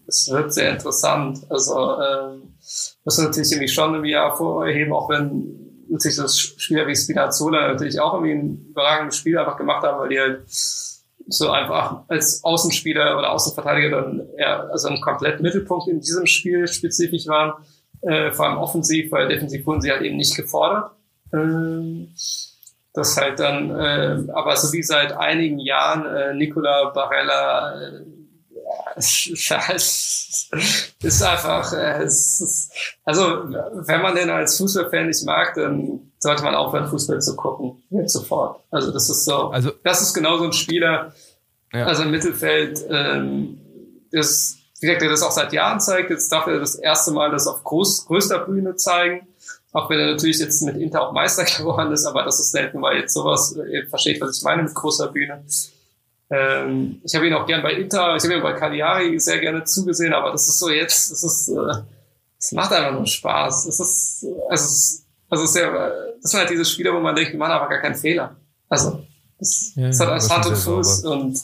es 0.07 0.29
wird 0.31 0.53
sehr 0.53 0.71
interessant. 0.71 1.39
Also 1.49 1.99
äh, 1.99 2.37
das 2.59 3.17
ist 3.17 3.19
natürlich 3.19 3.51
irgendwie 3.51 3.67
schon 3.67 3.93
irgendwie 3.93 4.15
hervorheben, 4.15 4.93
auch 4.93 5.09
wenn 5.09 5.65
natürlich 5.89 6.17
das 6.17 6.37
Spieler 6.37 6.87
wie 6.87 6.95
Spinazzola 6.95 7.67
natürlich 7.69 7.99
auch 7.99 8.13
irgendwie 8.13 8.33
ein 8.33 8.65
überragendes 8.69 9.17
Spiel 9.17 9.37
einfach 9.37 9.57
gemacht 9.57 9.83
haben, 9.83 9.99
weil 9.99 10.09
die 10.09 10.19
halt 10.19 10.43
so 11.27 11.49
einfach 11.49 12.03
als 12.07 12.43
Außenspieler 12.43 13.17
oder 13.17 13.31
Außenverteidiger 13.31 14.01
dann 14.01 14.27
eher 14.37 14.69
also 14.71 14.89
ein 14.89 15.01
komplett 15.01 15.41
Mittelpunkt 15.41 15.87
in 15.87 15.99
diesem 15.99 16.27
Spiel 16.27 16.67
spezifisch 16.67 17.25
waren, 17.27 17.53
äh, 18.01 18.31
vor 18.31 18.47
allem 18.47 18.59
offensiv, 18.59 19.11
weil 19.11 19.27
defensiv 19.27 19.65
wurden 19.65 19.81
sie 19.81 19.91
halt 19.91 20.03
eben 20.03 20.17
nicht 20.17 20.35
gefordert. 20.35 20.91
Ähm, 21.33 22.09
das 22.95 23.17
halt 23.17 23.39
dann, 23.39 23.69
äh, 23.71 24.31
aber 24.33 24.55
so 24.55 24.71
wie 24.73 24.83
seit 24.83 25.11
einigen 25.13 25.59
Jahren 25.59 26.05
äh, 26.05 26.33
Nicola 26.33 26.89
Barella 26.89 27.81
äh, 27.81 28.01
es 28.95 30.49
ist 31.01 31.23
einfach, 31.23 31.73
äh, 31.73 32.03
es 32.03 32.39
ist, 32.41 32.71
also 33.03 33.43
wenn 33.73 34.01
man 34.01 34.15
den 34.15 34.29
als 34.29 34.57
Fußballfan 34.57 35.07
nicht 35.07 35.25
mag, 35.25 35.53
dann 35.55 36.11
sollte 36.19 36.43
man 36.43 36.55
aufhören, 36.55 36.87
Fußball 36.87 37.21
zu 37.21 37.35
gucken. 37.35 37.83
Jetzt 37.89 38.13
sofort. 38.13 38.61
Also 38.71 38.91
das 38.91 39.09
ist 39.09 39.25
so, 39.25 39.49
also, 39.49 39.71
das 39.83 40.01
ist 40.01 40.13
genau 40.13 40.37
so 40.37 40.45
ein 40.45 40.53
Spieler, 40.53 41.13
ja. 41.73 41.85
also 41.85 42.03
im 42.03 42.11
Mittelfeld, 42.11 42.83
ähm, 42.89 43.59
das, 44.11 44.57
wie 44.79 44.87
gesagt, 44.87 45.01
der 45.01 45.09
das 45.09 45.23
auch 45.23 45.31
seit 45.31 45.53
Jahren 45.53 45.79
zeigt, 45.79 46.09
jetzt 46.09 46.31
darf 46.31 46.47
er 46.47 46.59
das 46.59 46.75
erste 46.75 47.11
Mal 47.11 47.31
das 47.31 47.47
auf 47.47 47.63
groß, 47.63 48.05
größter 48.07 48.39
Bühne 48.39 48.75
zeigen. 48.75 49.27
Auch 49.75 49.89
wenn 49.89 49.99
er 49.99 50.11
natürlich 50.11 50.39
jetzt 50.39 50.61
mit 50.61 50.77
Inter 50.77 51.01
auch 51.01 51.11
Meister 51.11 51.43
geworden 51.57 51.91
ist, 51.91 52.05
aber 52.05 52.23
das 52.23 52.39
ist 52.39 52.51
selten, 52.51 52.81
weil 52.81 52.99
jetzt 52.99 53.13
sowas, 53.13 53.57
ihr 53.69 53.85
versteht, 53.89 54.21
was 54.21 54.37
ich 54.37 54.43
meine 54.43 54.63
mit 54.63 54.73
großer 54.73 55.09
Bühne. 55.09 55.43
Ähm, 56.29 57.01
ich 57.03 57.13
habe 57.13 57.27
ihn 57.27 57.33
auch 57.33 57.45
gern 57.45 57.61
bei 57.61 57.73
Inter, 57.73 58.15
ich 58.15 58.23
habe 58.23 58.35
ihn 58.35 58.41
bei 58.41 58.53
Cagliari 58.53 59.19
sehr 59.19 59.37
gerne 59.39 59.65
zugesehen, 59.65 60.13
aber 60.13 60.31
das 60.31 60.47
ist 60.47 60.59
so 60.59 60.69
jetzt, 60.69 61.11
das 61.11 61.25
ist, 61.25 61.49
äh, 61.49 61.81
es 62.39 62.53
macht 62.53 62.71
einfach 62.71 62.93
nur 62.93 63.05
Spaß. 63.05 63.65
Es 63.65 63.81
ist, 63.81 64.25
also, 64.49 64.63
es, 64.63 65.05
also 65.29 65.45
sehr, 65.45 65.69
das 66.21 66.31
sind 66.31 66.39
halt 66.39 66.49
diese 66.49 66.63
Spieler, 66.63 66.93
wo 66.93 67.01
man 67.01 67.13
denkt, 67.13 67.33
die 67.33 67.37
machen 67.37 67.51
aber 67.51 67.67
gar 67.67 67.81
keinen 67.81 67.95
Fehler. 67.95 68.33
Also, 68.69 69.05
es, 69.39 69.73
ja, 69.75 69.89
es 69.89 69.99
hat 69.99 70.07
alles 70.07 70.29
Hand 70.29 70.45
und 70.45 70.55
Fuß 70.55 71.03
und 71.03 71.37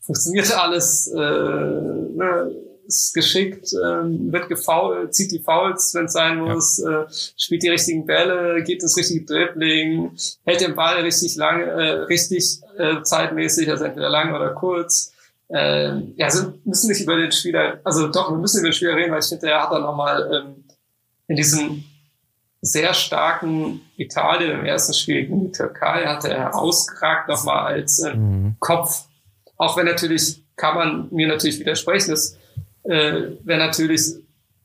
funktioniert 0.00 0.52
alles. 0.58 1.06
Äh, 1.06 1.16
ne, 1.16 2.50
ist 2.88 3.12
geschickt, 3.12 3.70
ähm, 3.74 4.32
wird 4.32 4.48
gefault, 4.48 5.14
zieht 5.14 5.30
die 5.30 5.40
Fouls, 5.40 5.92
wenn 5.94 6.06
es 6.06 6.14
sein 6.14 6.38
muss, 6.38 6.78
ja. 6.78 7.02
äh, 7.02 7.06
spielt 7.36 7.62
die 7.62 7.68
richtigen 7.68 8.06
Bälle, 8.06 8.62
geht 8.64 8.82
ins 8.82 8.96
richtige 8.96 9.26
Dribbling, 9.26 10.12
hält 10.44 10.62
den 10.62 10.74
Ball 10.74 10.96
richtig 11.02 11.36
lang, 11.36 11.60
äh, 11.60 11.90
richtig 12.08 12.60
äh, 12.78 13.02
zeitmäßig, 13.02 13.70
also 13.70 13.84
entweder 13.84 14.08
lang 14.08 14.34
oder 14.34 14.50
kurz. 14.54 15.12
Äh, 15.48 15.98
ja, 16.16 16.26
also 16.26 16.54
müssen 16.64 16.88
nicht 16.88 17.02
über 17.02 17.16
den 17.16 17.30
Spieler, 17.30 17.80
also 17.84 18.08
doch, 18.08 18.30
wir 18.30 18.38
müssen 18.38 18.60
über 18.60 18.70
den 18.70 18.74
Spieler 18.74 18.96
reden, 18.96 19.12
weil 19.12 19.20
ich 19.20 19.28
finde, 19.28 19.48
er 19.48 19.62
hat 19.62 19.72
dann 19.72 19.82
nochmal 19.82 20.30
ähm, 20.32 20.64
in 21.28 21.36
diesem 21.36 21.84
sehr 22.60 22.92
starken 22.94 23.82
Italien 23.96 24.60
im 24.60 24.64
ersten 24.64 24.94
Spiel 24.94 25.22
gegen 25.22 25.46
die 25.46 25.52
Türkei 25.52 26.06
hat 26.06 26.24
er 26.24 26.38
herausgeragt 26.38 27.28
nochmal 27.28 27.74
als 27.74 28.00
äh, 28.00 28.14
mhm. 28.14 28.56
Kopf. 28.58 29.04
Auch 29.56 29.76
wenn 29.76 29.86
natürlich, 29.86 30.42
kann 30.56 30.74
man 30.74 31.08
mir 31.10 31.28
natürlich 31.28 31.60
widersprechen, 31.60 32.10
dass 32.10 32.36
äh, 32.88 33.36
wäre 33.44 33.58
natürlich, 33.58 34.14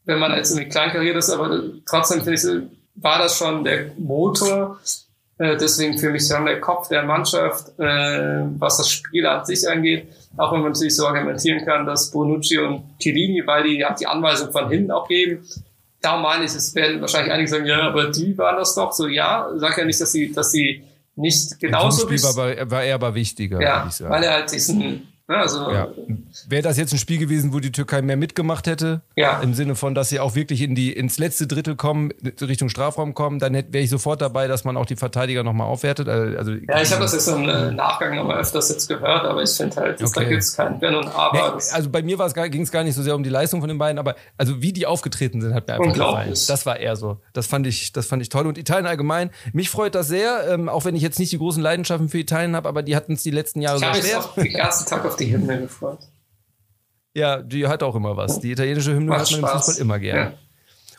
wenn 0.06 0.20
man 0.20 0.36
jetzt 0.36 0.52
irgendwie 0.52 0.70
kleinkariert 0.70 1.18
ist, 1.18 1.30
aber 1.30 1.62
trotzdem 1.86 2.24
finde 2.24 2.34
ich, 2.34 3.02
war 3.02 3.20
das 3.20 3.38
schon 3.38 3.64
der 3.64 3.92
Motor. 3.98 4.80
Äh, 5.38 5.58
deswegen 5.58 5.98
für 5.98 6.10
mich 6.10 6.28
schon 6.28 6.46
der 6.46 6.62
Kopf 6.62 6.88
der 6.90 7.04
Mannschaft, 7.04 7.68
äh, 7.80 8.46
was 8.60 8.78
das 8.78 8.90
Spiel 8.90 9.26
an 9.26 9.46
sich 9.46 9.68
angeht. 9.68 10.08
Auch 10.38 10.52
wenn 10.54 10.62
man 10.62 10.72
natürlich 10.72 10.96
so 10.96 11.08
argumentieren 11.08 11.66
kann, 11.66 11.86
dass 11.86 12.12
Bonucci 12.12 12.60
und 12.60 12.98
Chiellini, 13.00 13.46
weil 13.46 13.64
die 13.64 13.80
ja 13.80 13.94
die 13.94 14.08
Anweisung 14.08 14.52
von 14.52 14.70
hinten 14.70 14.92
auch 14.92 15.08
geben, 15.08 15.46
da 16.02 16.18
meine 16.18 16.46
ich, 16.46 16.54
es 16.54 16.76
werden 16.76 17.02
wahrscheinlich 17.02 17.32
einige 17.32 17.50
sagen, 17.50 17.66
ja, 17.66 17.82
aber 17.82 18.12
die 18.12 18.38
waren 18.38 18.58
das 18.58 18.76
doch 18.76 18.92
so. 18.92 19.08
Ja, 19.08 19.50
sag 19.56 19.78
ja 19.78 19.86
nicht, 19.86 20.00
dass 20.00 20.12
sie, 20.12 20.32
dass 20.32 20.52
sie 20.52 20.84
nicht 21.16 21.60
genauso 21.60 22.08
Spiel 22.08 22.22
war, 22.24 22.72
war 22.72 22.84
er 22.84 22.96
aber 22.96 23.16
wichtiger, 23.16 23.62
ja, 23.62 23.90
weil 24.00 24.24
er 24.24 24.34
halt 24.34 24.52
diesen 24.52 25.13
Also, 25.28 25.72
ja. 25.72 25.88
Wäre 26.50 26.64
das 26.64 26.78
jetzt 26.78 26.92
ein 26.92 26.98
Spiel 26.98 27.18
gewesen, 27.18 27.54
wo 27.54 27.60
die 27.62 27.72
Türkei 27.72 28.02
mehr 28.02 28.18
mitgemacht 28.18 28.68
hätte, 28.68 29.04
ja. 29.16 29.40
im 29.40 29.54
Sinne 29.54 29.76
von, 29.76 29.96
dass 29.96 30.10
sie 30.10 30.20
auch 30.20 30.36
wirklich 30.36 30.62
in 30.62 30.76
die, 30.76 30.92
ins 30.92 31.18
letzte 31.18 31.48
Drittel 31.48 31.78
kommen, 31.78 32.12
Richtung 32.42 32.68
Strafraum 32.68 33.14
kommen, 33.14 33.40
dann 33.40 33.54
wäre 33.54 33.80
ich 33.80 33.90
sofort 33.90 34.22
dabei, 34.22 34.48
dass 34.48 34.66
man 34.66 34.76
auch 34.76 34.86
die 34.86 34.98
Verteidiger 34.98 35.44
nochmal 35.44 35.68
aufwertet. 35.68 36.10
Äh, 36.10 36.36
also, 36.38 36.52
ja, 36.52 36.82
ich 36.82 36.92
habe 36.92 37.02
das 37.02 37.14
jetzt 37.14 37.28
im 37.30 37.48
äh, 37.48 37.72
Nachgang 37.72 38.18
nochmal 38.18 38.40
öfters 38.40 38.70
jetzt 38.70 38.90
gehört, 38.90 39.24
aber 39.24 39.44
ich 39.44 39.52
finde 39.52 39.78
halt, 39.78 40.02
okay. 40.04 40.12
da 40.14 40.24
gibt 40.26 40.42
es 40.42 40.58
kein 40.58 40.82
Wenn 40.82 40.96
und 40.96 41.08
Aber. 41.08 41.56
Nee, 41.56 41.64
also 41.72 41.90
bei 41.90 42.04
mir 42.04 42.18
ging 42.50 42.64
es 42.64 42.72
gar 42.72 42.84
nicht 42.84 42.96
so 42.96 43.02
sehr 43.02 43.16
um 43.16 43.24
die 43.24 43.30
Leistung 43.30 43.62
von 43.62 43.70
den 43.70 43.78
beiden, 43.78 44.00
aber 44.00 44.16
also 44.38 44.62
wie 44.62 44.74
die 44.74 44.86
aufgetreten 44.86 45.40
sind, 45.40 45.54
hat 45.54 45.68
mir 45.70 45.76
einfach 45.76 45.94
gefallen. 45.94 46.34
Das 46.48 46.66
war 46.66 46.78
eher 46.78 46.98
so. 46.98 47.22
Das 47.32 47.48
fand 47.48 47.66
ich, 47.66 47.94
das 47.94 48.08
fand 48.08 48.22
ich 48.22 48.28
toll. 48.28 48.46
Und 48.46 48.58
Italien 48.58 48.88
allgemein, 48.88 49.30
mich 49.54 49.70
freut 49.70 49.96
das 49.96 50.10
sehr, 50.10 50.50
ähm, 50.50 50.68
auch 50.68 50.84
wenn 50.84 50.98
ich 50.98 51.02
jetzt 51.02 51.18
nicht 51.18 51.32
die 51.32 51.38
großen 51.38 51.64
Leidenschaften 51.64 52.10
für 52.10 52.20
Italien 52.20 52.58
habe, 52.58 52.68
aber 52.68 52.84
die 52.84 52.98
hatten 52.98 53.14
es 53.14 53.24
die 53.24 53.32
letzten 53.32 53.62
Jahre 53.62 53.78
ich 53.78 53.86
so 53.86 54.02
schwer. 54.02 54.20
Ich 54.20 54.26
habe 54.26 54.42
den 54.42 54.56
ersten 54.56 54.90
Tag 54.90 55.13
auf 55.14 55.18
die 55.18 55.32
Hymne 55.32 55.62
gefreut. 55.62 56.00
Ja, 57.14 57.42
die 57.42 57.68
hat 57.68 57.84
auch 57.84 57.96
immer 57.96 58.18
was. 58.18 58.40
Die 58.40 58.52
italienische 58.52 58.94
Hymne 58.94 59.18
hat 59.18 59.30
man 59.32 59.42
im 59.42 59.48
Fußball 59.48 59.78
immer 59.78 60.00
gerne. 60.00 60.32
Ja. 60.32 60.38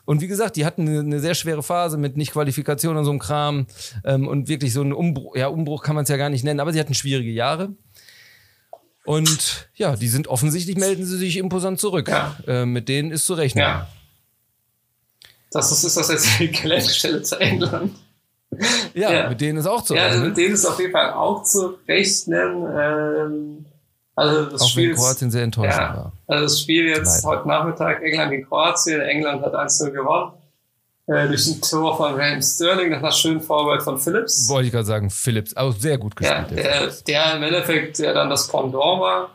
Und 0.05 0.21
wie 0.21 0.27
gesagt, 0.27 0.55
die 0.55 0.65
hatten 0.65 0.87
eine, 0.87 1.19
sehr 1.19 1.33
schwere 1.33 1.63
Phase 1.63 1.97
mit 1.97 2.15
Nicht-Qualifikation 2.15 2.95
und 2.95 3.05
so 3.05 3.11
einem 3.11 3.19
Kram. 3.19 3.65
Ähm, 4.03 4.27
und 4.27 4.47
wirklich 4.47 4.71
so 4.71 4.81
ein 4.81 4.93
Umbruch, 4.93 5.35
ja, 5.35 5.47
Umbruch 5.47 5.83
kann 5.83 5.95
man 5.95 6.03
es 6.03 6.09
ja 6.09 6.17
gar 6.17 6.29
nicht 6.29 6.43
nennen, 6.43 6.59
aber 6.59 6.71
sie 6.71 6.79
hatten 6.79 6.93
schwierige 6.93 7.31
Jahre. 7.31 7.73
Und 9.03 9.69
ja, 9.75 9.95
die 9.95 10.07
sind 10.07 10.27
offensichtlich, 10.27 10.77
melden 10.77 11.05
sie 11.05 11.17
sich 11.17 11.37
imposant 11.37 11.79
zurück. 11.79 12.07
Ja. 12.07 12.37
Äh, 12.47 12.65
mit 12.65 12.87
denen 12.87 13.11
ist 13.11 13.25
zu 13.25 13.33
rechnen. 13.33 13.63
Ja. 13.63 13.87
Das 15.51 15.71
ist, 15.71 15.83
ist 15.83 15.97
das 15.97 16.09
jetzt 16.09 16.39
die 16.39 16.51
Gelenkstelle 16.51 17.21
zu 17.21 17.39
England. 17.39 17.95
Ja, 18.93 19.11
ja, 19.11 19.29
mit 19.29 19.41
denen 19.41 19.59
ist 19.59 19.65
auch 19.65 19.83
zu 19.83 19.93
rechnen. 19.93 20.21
Ja, 20.21 20.27
mit 20.27 20.37
denen 20.37 20.53
ist 20.53 20.65
auf 20.65 20.79
jeden 20.79 20.91
Fall 20.91 21.13
auch 21.13 21.43
zu 21.43 21.77
rechnen. 21.87 22.65
Ähm, 22.77 23.65
also 24.15 24.45
das 24.45 24.61
auch 24.61 24.69
Spiel 24.69 24.89
wenn 24.89 24.95
Kroatien 24.95 25.31
sehr 25.31 25.43
enttäuscht 25.43 25.77
ja, 25.77 25.95
war. 25.95 26.11
Also 26.27 26.43
das 26.43 26.59
Spiel 26.61 26.87
jetzt 26.87 27.23
Leider. 27.23 27.37
heute 27.37 27.47
Nachmittag 27.47 28.01
England 28.01 28.31
gegen 28.31 28.47
Kroatien. 28.47 29.01
England 29.01 29.43
hat 29.43 29.53
1-0 29.53 29.91
gewonnen. 29.91 30.33
Äh, 31.07 31.27
durch 31.27 31.45
ein 31.47 31.61
Tor 31.61 31.97
von 31.97 32.15
Raheem 32.15 32.41
Sterling 32.41 32.89
nach 32.89 32.99
einer 32.99 33.11
schönen 33.11 33.41
Vorarbeit 33.41 33.83
von 33.83 33.99
Phillips. 33.99 34.49
Wollte 34.49 34.67
ich 34.67 34.71
gerade 34.71 34.85
sagen, 34.85 35.09
Phillips. 35.09 35.55
Auch 35.55 35.73
sehr 35.73 35.97
gut 35.97 36.15
gespielt. 36.15 36.51
Ja, 36.51 36.55
der, 36.55 36.91
der 37.07 37.35
im 37.35 37.43
Endeffekt 37.43 37.99
der 37.99 38.13
dann 38.13 38.29
das 38.29 38.47
Pendant 38.47 38.73
war 38.73 39.29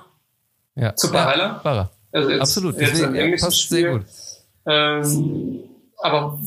ja. 0.75 0.95
zu 0.97 1.13
Barella. 1.13 1.61
Ja, 1.63 1.65
war. 1.65 1.91
Also 2.13 2.31
jetzt, 2.31 2.41
Absolut, 2.41 2.81
jetzt 2.81 3.01
Deswegen, 3.01 3.39
passt 3.39 3.63
Spiel. 3.63 3.79
sehr 3.79 3.93
gut. 3.93 4.07
Ähm, 4.67 5.61
aber 5.99 6.39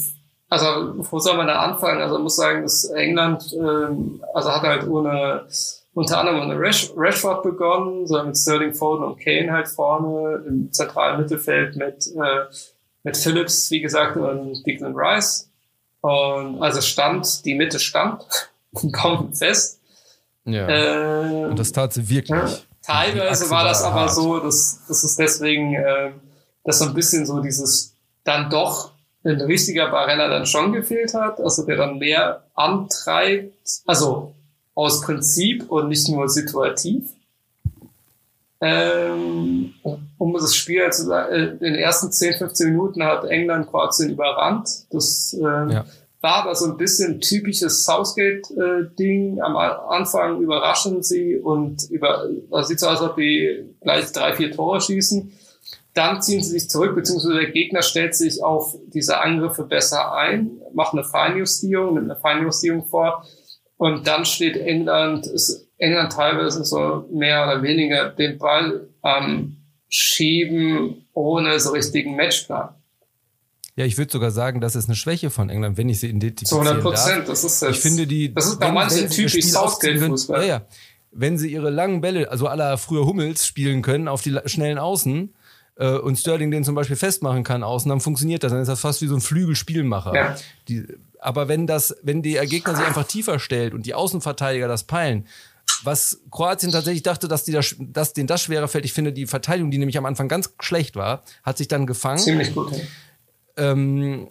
also 0.50 0.94
wo 0.98 1.20
soll 1.20 1.38
man 1.38 1.48
da 1.48 1.60
anfangen? 1.60 2.02
Also 2.02 2.18
ich 2.18 2.24
muss 2.24 2.36
sagen, 2.36 2.64
dass 2.64 2.86
England 2.86 3.54
ähm, 3.54 4.24
also 4.34 4.52
hat 4.52 4.64
halt 4.64 4.88
ohne 4.88 5.46
unter 5.94 6.20
anderem 6.20 6.50
Rash, 6.58 6.92
Rashford 6.96 7.44
begonnen, 7.44 8.08
sondern 8.08 8.28
mit 8.28 8.38
Sterling 8.38 8.74
Foden 8.74 9.06
und 9.06 9.20
Kane 9.20 9.52
halt 9.52 9.68
vorne 9.68 10.44
im 10.48 10.72
zentralen 10.72 11.22
Mittelfeld 11.22 11.76
mit 11.76 12.08
äh, 12.16 12.46
mit 13.04 13.18
Phillips, 13.18 13.70
wie 13.70 13.82
gesagt, 13.82 14.18
und 14.18 14.66
Declan 14.66 14.94
Rice. 14.96 15.50
Und 16.02 16.62
also 16.62 16.82
stand, 16.82 17.46
die 17.46 17.56
Mitte 17.56 17.80
stand, 17.80 18.26
kaum 18.92 19.34
fest. 19.34 19.80
Ja. 20.46 20.68
Äh, 20.68 21.46
und 21.46 21.60
das 21.60 21.72
tat 21.72 21.94
sie 21.94 22.10
wirklich. 22.10 22.30
Ja, 22.30 22.58
teilweise 22.82 23.50
war 23.50 23.64
das 23.64 23.84
aber 23.84 24.02
hart. 24.02 24.16
so, 24.16 24.40
dass, 24.40 24.82
dass 24.88 25.04
es 25.04 25.16
deswegen, 25.16 25.76
äh, 25.76 26.12
dass 26.64 26.80
so 26.80 26.86
ein 26.86 26.94
bisschen 26.94 27.26
so 27.26 27.40
dieses 27.42 27.96
dann 28.24 28.50
doch 28.50 28.92
ein 29.26 29.40
richtiger 29.40 29.90
Barella 29.90 30.28
dann 30.28 30.46
schon 30.46 30.74
gefehlt 30.74 31.14
hat, 31.14 31.40
also 31.40 31.66
der 31.66 31.78
dann 31.78 31.98
mehr 31.98 32.44
antreibt, 32.56 33.54
also 33.86 34.34
aus 34.76 35.02
Prinzip 35.02 35.70
und 35.70 35.90
nicht 35.90 36.08
nur 36.10 36.30
situativ. 36.30 37.14
Ähm, 38.62 39.74
um 40.18 40.34
das 40.34 40.56
Spiel 40.56 40.90
zu 40.92 41.04
sagen, 41.04 41.34
äh, 41.34 41.44
in 41.50 41.60
den 41.60 41.76
ersten 41.76 42.12
10, 42.12 42.36
15 42.36 42.70
Minuten 42.70 43.04
hat 43.04 43.26
England 43.26 43.68
Kroatien 43.68 44.12
überrannt. 44.12 44.70
Das 44.90 45.34
ähm, 45.34 45.70
ja. 45.70 45.86
war 46.22 46.44
aber 46.44 46.56
so 46.56 46.68
ein 46.68 46.78
bisschen 46.78 47.20
typisches 47.20 47.84
Southgate-Ding. 47.84 49.42
Am 49.42 49.58
Anfang 49.58 50.40
überraschen 50.40 51.04
sie 51.04 51.36
und 51.36 51.90
über, 51.90 52.26
also 52.52 52.70
sieht 52.70 52.80
so 52.80 52.88
aus, 52.88 53.02
als 53.02 53.10
ob 53.10 53.18
die 53.18 53.66
gleich 53.82 54.10
drei, 54.14 54.34
vier 54.34 54.52
Tore 54.52 54.80
schießen. 54.80 55.34
Dann 55.94 56.22
ziehen 56.22 56.42
sie 56.42 56.52
sich 56.52 56.70
zurück, 56.70 56.96
beziehungsweise 56.96 57.36
der 57.36 57.52
Gegner 57.52 57.82
stellt 57.82 58.16
sich 58.16 58.42
auf 58.42 58.78
diese 58.88 59.20
Angriffe 59.20 59.64
besser 59.64 60.14
ein, 60.14 60.52
macht 60.74 60.94
eine 60.94 61.04
Feinjustierung, 61.04 61.96
nimmt 61.96 62.10
eine 62.10 62.20
Feinjustierung 62.20 62.86
vor. 62.86 63.26
Und 63.78 64.08
dann 64.08 64.26
steht 64.26 64.58
England, 64.58 65.28
ist 65.28 65.68
England 65.78 66.14
teilweise 66.14 66.64
so 66.64 67.08
mehr 67.12 67.44
oder 67.44 67.64
weniger 67.64 68.10
den 68.10 68.38
Ball 68.38 68.88
am 69.02 69.58
Schieben 69.90 71.06
ohne 71.14 71.60
so 71.60 71.72
richtigen 71.72 72.16
Matchplan. 72.16 72.70
Ja, 73.76 73.86
ich 73.86 73.98
würde 73.98 74.12
sogar 74.12 74.32
sagen, 74.32 74.62
das 74.62 74.76
ist 74.76 74.88
eine 74.88 74.96
Schwäche 74.96 75.30
von 75.30 75.50
England, 75.50 75.78
wenn 75.78 75.90
ich 75.90 76.00
sie 76.00 76.08
identifizieren 76.08 76.64
Zu 76.64 76.70
100 76.70 76.84
Prozent, 76.84 77.28
das 77.28 77.44
ist 77.44 77.62
jetzt, 77.62 77.72
Ich 77.72 77.80
finde 77.80 78.06
die, 78.06 78.34
das 78.34 78.46
ist 78.46 78.60
bei 78.60 78.72
manchen 78.72 79.10
typisch 79.10 79.46
Southgate-Fußball. 79.46 80.42
Ja, 80.42 80.48
ja. 80.48 80.62
Wenn 81.12 81.38
sie 81.38 81.52
ihre 81.52 81.70
langen 81.70 82.02
Bälle, 82.02 82.30
also 82.32 82.48
aller 82.48 82.78
früher 82.78 83.06
Hummels 83.06 83.46
spielen 83.46 83.82
können 83.82 84.08
auf 84.08 84.22
die 84.22 84.38
schnellen 84.46 84.78
Außen, 84.78 85.34
äh, 85.76 85.98
und 85.98 86.18
Sterling 86.18 86.52
den 86.52 86.64
zum 86.64 86.76
Beispiel 86.76 86.96
festmachen 86.96 87.44
kann 87.44 87.64
außen, 87.64 87.90
dann 87.90 88.00
funktioniert 88.00 88.44
das. 88.44 88.52
Dann 88.52 88.62
ist 88.62 88.68
das 88.68 88.80
fast 88.80 89.02
wie 89.02 89.08
so 89.08 89.16
ein 89.16 89.22
Flügelspielmacher. 89.22 90.16
Ja. 90.16 90.36
Die, 90.68 90.86
aber 91.24 91.48
wenn 91.48 91.68
das, 91.68 91.96
wenn 92.04 92.22
der 92.22 92.46
Gegner 92.46 92.76
sich 92.76 92.86
einfach 92.86 93.08
tiefer 93.08 93.40
stellt 93.40 93.74
und 93.74 93.86
die 93.86 93.94
Außenverteidiger 93.94 94.68
das 94.68 94.84
peilen, 94.84 95.28
was 95.84 96.22
Kroatien 96.32 96.72
tatsächlich 96.72 97.04
dachte, 97.04 97.28
dass, 97.28 97.44
die 97.44 97.52
das, 97.52 97.76
dass 97.80 98.14
denen 98.14 98.28
das 98.28 98.42
schwerer 98.42 98.68
fällt. 98.68 98.86
Ich 98.86 98.94
finde, 98.94 99.14
die 99.14 99.28
Verteidigung, 99.28 99.72
die 99.72 99.78
nämlich 99.78 99.98
am 99.98 100.06
Anfang 100.06 100.28
ganz 100.28 100.54
schlecht 100.60 100.96
war, 100.96 101.24
hat 101.44 101.58
sich 101.58 101.68
dann 101.68 101.86
gefangen. 101.86 102.20
Ziemlich 102.20 102.54
gut. 102.54 102.74
Ähm, 103.58 104.30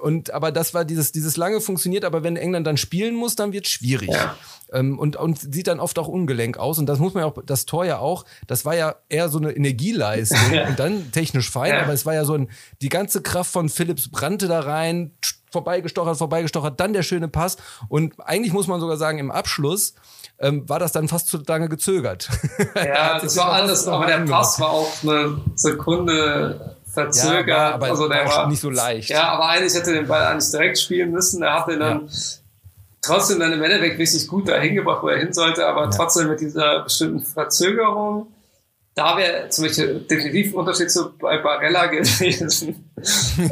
und 0.00 0.32
aber 0.32 0.52
das 0.52 0.74
war 0.74 0.84
dieses, 0.84 1.12
dieses 1.12 1.36
lange 1.36 1.60
funktioniert, 1.60 2.04
aber 2.04 2.22
wenn 2.22 2.36
England 2.36 2.66
dann 2.66 2.76
spielen 2.76 3.14
muss, 3.14 3.36
dann 3.36 3.52
wird 3.52 3.66
es 3.66 3.72
schwierig. 3.72 4.10
Ja. 4.10 4.36
Ähm, 4.72 4.98
und, 4.98 5.16
und 5.16 5.54
sieht 5.54 5.66
dann 5.66 5.80
oft 5.80 5.98
auch 5.98 6.08
ungelenk 6.08 6.58
aus. 6.58 6.78
Und 6.78 6.86
das 6.86 6.98
muss 6.98 7.14
man 7.14 7.22
ja 7.22 7.26
auch, 7.28 7.38
das 7.44 7.64
Tor 7.64 7.84
ja 7.84 7.98
auch, 7.98 8.24
das 8.46 8.64
war 8.64 8.74
ja 8.74 8.96
eher 9.08 9.28
so 9.28 9.38
eine 9.38 9.52
Energieleistung 9.52 10.58
und 10.68 10.78
dann 10.78 11.12
technisch 11.12 11.50
fein, 11.50 11.74
ja. 11.74 11.82
aber 11.82 11.92
es 11.92 12.04
war 12.04 12.14
ja 12.14 12.24
so 12.24 12.34
ein, 12.34 12.48
die 12.82 12.88
ganze 12.88 13.22
Kraft 13.22 13.52
von 13.52 13.68
Philips 13.68 14.08
brannte 14.08 14.48
da 14.48 14.60
rein, 14.60 15.12
vorbeigestochert, 15.54 16.18
vorbeigestochert, 16.18 16.78
dann 16.80 16.92
der 16.92 17.02
schöne 17.02 17.28
Pass. 17.28 17.56
Und 17.88 18.14
eigentlich 18.18 18.52
muss 18.52 18.66
man 18.66 18.80
sogar 18.80 18.96
sagen, 18.96 19.18
im 19.18 19.30
Abschluss 19.30 19.94
ähm, 20.38 20.68
war 20.68 20.78
das 20.78 20.92
dann 20.92 21.08
fast 21.08 21.28
zu 21.28 21.38
lange 21.46 21.68
gezögert. 21.68 22.28
Ja, 22.74 23.18
das 23.22 23.36
war 23.36 23.52
alles, 23.52 23.86
aber 23.86 24.06
der 24.06 24.18
Pass 24.18 24.58
war 24.60 24.70
auch 24.70 24.92
eine 25.02 25.40
Sekunde 25.54 26.76
verzögert. 26.92 27.48
Ja, 27.48 27.74
aber 27.74 27.86
also 27.86 28.08
der 28.08 28.26
war 28.26 28.48
nicht 28.48 28.60
so 28.60 28.70
leicht. 28.70 29.10
Ja, 29.10 29.28
aber 29.28 29.48
eigentlich 29.48 29.74
hätte 29.74 29.92
den 29.92 30.08
Ball 30.08 30.24
eigentlich 30.26 30.50
direkt 30.50 30.78
spielen 30.78 31.12
müssen. 31.12 31.42
Er 31.42 31.60
hat 31.60 31.68
den 31.68 31.80
dann 31.80 32.06
ja. 32.06 32.12
trotzdem 33.00 33.38
dann 33.38 33.52
im 33.52 33.62
Endeffekt 33.62 33.98
richtig 33.98 34.26
gut 34.26 34.48
dahin 34.48 34.74
gebracht, 34.74 35.02
wo 35.02 35.08
er 35.08 35.18
hin 35.18 35.32
sollte, 35.32 35.66
aber 35.66 35.84
ja. 35.84 35.90
trotzdem 35.90 36.28
mit 36.28 36.40
dieser 36.40 36.82
bestimmten 36.82 37.20
Verzögerung 37.20 38.26
da 38.94 39.16
wäre 39.16 39.48
zum 39.48 39.64
Beispiel 39.64 40.06
definitiv 40.08 40.52
ein 40.52 40.54
Unterschied 40.54 40.90
zu 40.90 41.10
bei 41.18 41.38
Barella 41.38 41.86
gewesen. 41.86 42.92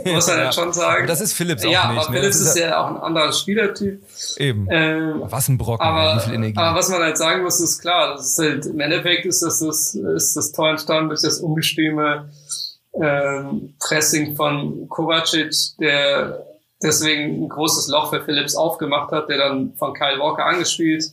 Muss 0.05 0.26
man 0.28 0.38
ja. 0.38 0.53
schon 0.53 0.72
sagen. 0.72 1.07
das 1.09 1.20
ist 1.20 1.32
Philips 1.32 1.64
auch 1.64 1.70
ja, 1.70 1.88
nicht. 1.88 1.97
Ja, 1.97 2.07
aber 2.07 2.12
Philips 2.12 2.36
ist, 2.36 2.47
ist 2.49 2.59
ja 2.59 2.80
auch 2.80 2.90
ein 2.90 2.97
anderer 2.99 3.32
Spielertyp. 3.32 4.03
Eben. 4.36 4.68
Ähm, 4.70 5.22
was 5.24 5.49
ein 5.49 5.59
Brocken, 5.59 5.84
aber, 5.84 6.16
wie 6.16 6.20
viel 6.20 6.34
Energie. 6.34 6.57
Aber 6.57 6.78
was 6.78 6.88
man 6.90 7.03
halt 7.03 7.18
sagen 7.18 7.43
muss, 7.43 7.59
ist 7.59 7.80
klar, 7.80 8.14
das 8.14 8.32
ist 8.32 8.38
halt, 8.38 8.66
im 8.66 8.78
Endeffekt 8.78 9.26
ist 9.26 9.43
das, 9.43 9.59
das, 9.59 9.95
ist 9.95 10.36
das 10.36 10.53
Tor 10.53 10.70
entstanden 10.70 11.09
durch 11.09 11.22
das 11.22 11.40
ungestüme 11.40 12.30
ähm, 12.95 13.74
Pressing 13.80 14.36
von 14.36 14.88
Kovacic, 14.88 15.55
der 15.80 16.47
deswegen 16.80 17.45
ein 17.45 17.49
großes 17.49 17.88
Loch 17.88 18.11
für 18.11 18.22
Philips 18.22 18.55
aufgemacht 18.55 19.11
hat, 19.11 19.28
der 19.28 19.38
dann 19.38 19.74
von 19.74 19.93
Kyle 19.93 20.20
Walker 20.20 20.45
angespielt 20.45 21.05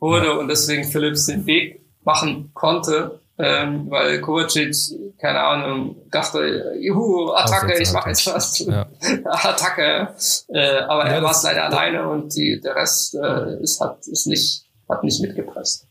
wurde 0.00 0.26
ja. 0.26 0.32
und 0.32 0.48
deswegen 0.48 0.84
Philips 0.84 1.26
den 1.26 1.44
Weg 1.44 1.82
machen 2.04 2.50
konnte 2.54 3.20
ähm, 3.38 3.90
weil 3.90 4.20
Kovacic, 4.20 4.74
keine 5.20 5.40
Ahnung, 5.40 5.96
dachte, 6.10 6.74
juhu, 6.80 7.32
Attacke, 7.32 7.78
ich 7.78 7.92
mache 7.92 8.10
jetzt 8.10 8.26
was. 8.26 8.58
Ja. 8.60 8.86
Attacke. 9.24 10.14
Äh, 10.48 10.78
aber 10.80 11.06
ja, 11.06 11.12
er 11.16 11.22
war 11.22 11.32
es 11.32 11.42
leider 11.42 11.64
alleine 11.64 12.08
und 12.08 12.34
die, 12.34 12.60
der 12.60 12.74
Rest 12.76 13.14
äh, 13.14 13.62
ist, 13.62 13.80
hat, 13.80 14.06
ist 14.06 14.26
nicht, 14.26 14.66
hat 14.88 15.04
nicht 15.04 15.20
mitgepresst. 15.20 15.86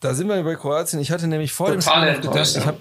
Da 0.00 0.14
sind 0.14 0.28
wir 0.28 0.42
bei 0.42 0.54
Kroatien. 0.54 1.00
Ich 1.00 1.10
hatte 1.10 1.26
nämlich 1.26 1.52
vor 1.52 1.68
Total 1.72 2.06
dem 2.06 2.14
Spiel 2.16 2.30
gedacht, 2.30 2.56
ich 2.56 2.66
habe 2.66 2.78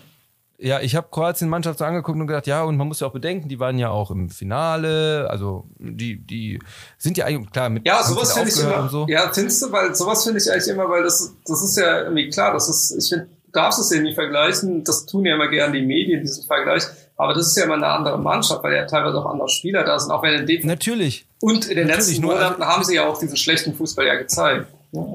ja, 0.60 0.80
ich 0.80 0.96
habe 0.96 1.08
Kroatien 1.12 1.50
Mannschaft 1.50 1.78
so 1.78 1.86
angeguckt 1.86 2.20
und 2.20 2.26
gedacht, 2.26 2.48
ja, 2.48 2.64
und 2.64 2.78
man 2.78 2.88
muss 2.88 3.00
ja 3.00 3.08
auch 3.08 3.14
bedenken, 3.14 3.48
die 3.48 3.60
waren 3.60 3.78
ja 3.78 3.92
auch 3.92 4.10
im 4.10 4.30
Finale, 4.30 5.28
also 5.30 5.70
die, 5.78 6.26
die 6.26 6.60
sind 6.98 7.16
ja 7.16 7.26
eigentlich 7.26 7.52
klar 7.52 7.70
mit. 7.70 7.86
Ja, 7.86 8.02
sowas 8.02 8.34
finde 8.34 8.50
ich 8.50 8.60
immer. 8.60 8.90
So. 8.90 9.06
Ja, 9.08 9.32
findest 9.32 9.62
du, 9.62 9.72
weil 9.72 9.94
sowas 9.94 10.24
finde 10.24 10.40
ich 10.40 10.52
eigentlich 10.52 10.68
immer, 10.70 10.90
weil 10.90 11.04
das, 11.04 11.36
das 11.46 11.64
ist 11.64 11.78
ja 11.78 12.02
irgendwie 12.02 12.30
klar, 12.30 12.54
das 12.54 12.70
ist, 12.70 12.98
ich 12.98 13.08
finde, 13.08 13.30
darfst 13.54 13.80
es 13.80 13.94
ja 13.94 14.02
nicht 14.02 14.16
vergleichen. 14.16 14.84
Das 14.84 15.06
tun 15.06 15.26
ja 15.26 15.36
immer 15.36 15.48
gerne 15.48 15.80
die 15.80 15.86
Medien, 15.86 16.22
diesen 16.22 16.46
Vergleich. 16.46 16.84
Aber 17.16 17.34
das 17.34 17.48
ist 17.48 17.58
ja 17.58 17.64
immer 17.64 17.76
eine 17.76 17.88
andere 17.88 18.20
Mannschaft, 18.20 18.64
weil 18.64 18.76
ja 18.76 18.86
teilweise 18.86 19.18
auch 19.18 19.26
andere 19.26 19.50
Spieler 19.50 19.84
da 19.84 19.98
sind, 20.00 20.12
auch 20.12 20.22
wenn 20.22 20.34
in 20.36 20.46
dem 20.46 20.68
Natürlich. 20.68 21.26
Und 21.42 21.68
in 21.68 21.78
den 21.78 21.88
Natürlich, 21.88 22.08
letzten 22.08 22.26
Monaten 22.26 22.64
haben 22.64 22.84
sie 22.84 22.96
ja 22.96 23.08
auch 23.08 23.20
diesen 23.20 23.38
schlechten 23.38 23.74
Fußball 23.74 24.06
ja 24.06 24.16
gezeigt. 24.16 24.68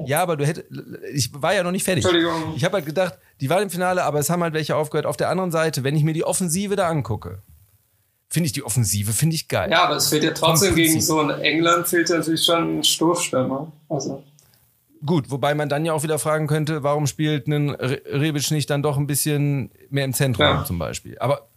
Ja, 0.05 0.21
aber 0.21 0.37
du 0.37 0.45
hättest, 0.45 0.67
ich 1.13 1.31
war 1.33 1.53
ja 1.53 1.63
noch 1.63 1.71
nicht 1.71 1.83
fertig. 1.83 2.03
Entschuldigung. 2.05 2.53
Ich 2.55 2.63
habe 2.63 2.75
halt 2.75 2.85
gedacht, 2.85 3.17
die 3.41 3.49
waren 3.49 3.63
im 3.63 3.69
Finale, 3.69 4.03
aber 4.03 4.19
es 4.19 4.29
haben 4.29 4.43
halt 4.43 4.53
welche 4.53 4.75
aufgehört. 4.75 5.05
Auf 5.05 5.17
der 5.17 5.29
anderen 5.29 5.51
Seite, 5.51 5.83
wenn 5.83 5.95
ich 5.95 6.03
mir 6.03 6.13
die 6.13 6.23
Offensive 6.23 6.75
da 6.75 6.89
angucke, 6.89 7.41
finde 8.29 8.47
ich 8.47 8.53
die 8.53 8.63
Offensive, 8.63 9.13
finde 9.13 9.35
ich 9.35 9.47
geil. 9.47 9.71
Ja, 9.71 9.85
aber 9.85 9.95
es 9.95 10.09
fehlt 10.09 10.23
ja 10.23 10.31
trotzdem 10.31 10.75
gegen 10.75 11.01
so 11.01 11.19
ein 11.19 11.29
England 11.41 11.87
fehlt 11.87 12.09
ja 12.09 12.17
natürlich 12.17 12.43
schon 12.43 12.79
ein 12.79 12.83
Stoßstürmer. 12.83 13.71
Also. 13.89 14.23
Gut, 15.05 15.31
wobei 15.31 15.53
man 15.53 15.69
dann 15.69 15.85
ja 15.85 15.93
auch 15.93 16.03
wieder 16.03 16.19
fragen 16.19 16.47
könnte, 16.47 16.83
warum 16.83 17.07
spielt 17.07 17.47
ein 17.47 17.71
Rebic 17.71 18.51
nicht 18.51 18.69
dann 18.69 18.81
doch 18.81 18.97
ein 18.97 19.07
bisschen 19.07 19.71
mehr 19.89 20.05
im 20.05 20.13
Zentrum 20.13 20.45
ja. 20.45 20.65
zum 20.65 20.79
Beispiel. 20.79 21.17
Aber 21.19 21.47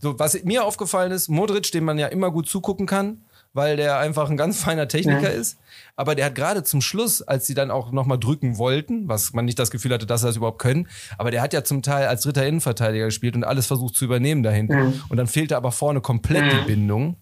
so, 0.00 0.18
was 0.18 0.42
mir 0.44 0.64
aufgefallen 0.64 1.12
ist, 1.12 1.28
Modric, 1.28 1.70
dem 1.72 1.84
man 1.84 1.98
ja 1.98 2.08
immer 2.08 2.30
gut 2.30 2.48
zugucken 2.48 2.86
kann, 2.86 3.22
weil 3.52 3.76
der 3.76 3.98
einfach 3.98 4.28
ein 4.28 4.36
ganz 4.36 4.60
feiner 4.64 4.88
Techniker 4.88 5.32
ja. 5.32 5.40
ist. 5.40 5.58
Aber 5.94 6.14
der 6.14 6.26
hat 6.26 6.34
gerade 6.34 6.62
zum 6.62 6.80
Schluss, 6.80 7.22
als 7.22 7.46
sie 7.46 7.54
dann 7.54 7.70
auch 7.70 7.92
nochmal 7.92 8.18
drücken 8.18 8.58
wollten, 8.58 9.08
was 9.08 9.32
man 9.32 9.44
nicht 9.44 9.58
das 9.58 9.70
Gefühl 9.70 9.92
hatte, 9.92 10.06
dass 10.06 10.20
sie 10.20 10.26
das 10.26 10.36
überhaupt 10.36 10.58
können, 10.58 10.88
aber 11.16 11.30
der 11.30 11.42
hat 11.42 11.52
ja 11.52 11.64
zum 11.64 11.82
Teil 11.82 12.06
als 12.06 12.22
dritter 12.22 12.46
Innenverteidiger 12.46 13.06
gespielt 13.06 13.36
und 13.36 13.44
alles 13.44 13.66
versucht 13.66 13.94
zu 13.94 14.04
übernehmen 14.04 14.42
dahinter. 14.42 14.76
Mhm. 14.76 15.02
Und 15.08 15.16
dann 15.16 15.26
fehlte 15.26 15.56
aber 15.56 15.72
vorne 15.72 16.00
komplett 16.00 16.52
die 16.52 16.66
Bindung. 16.66 17.16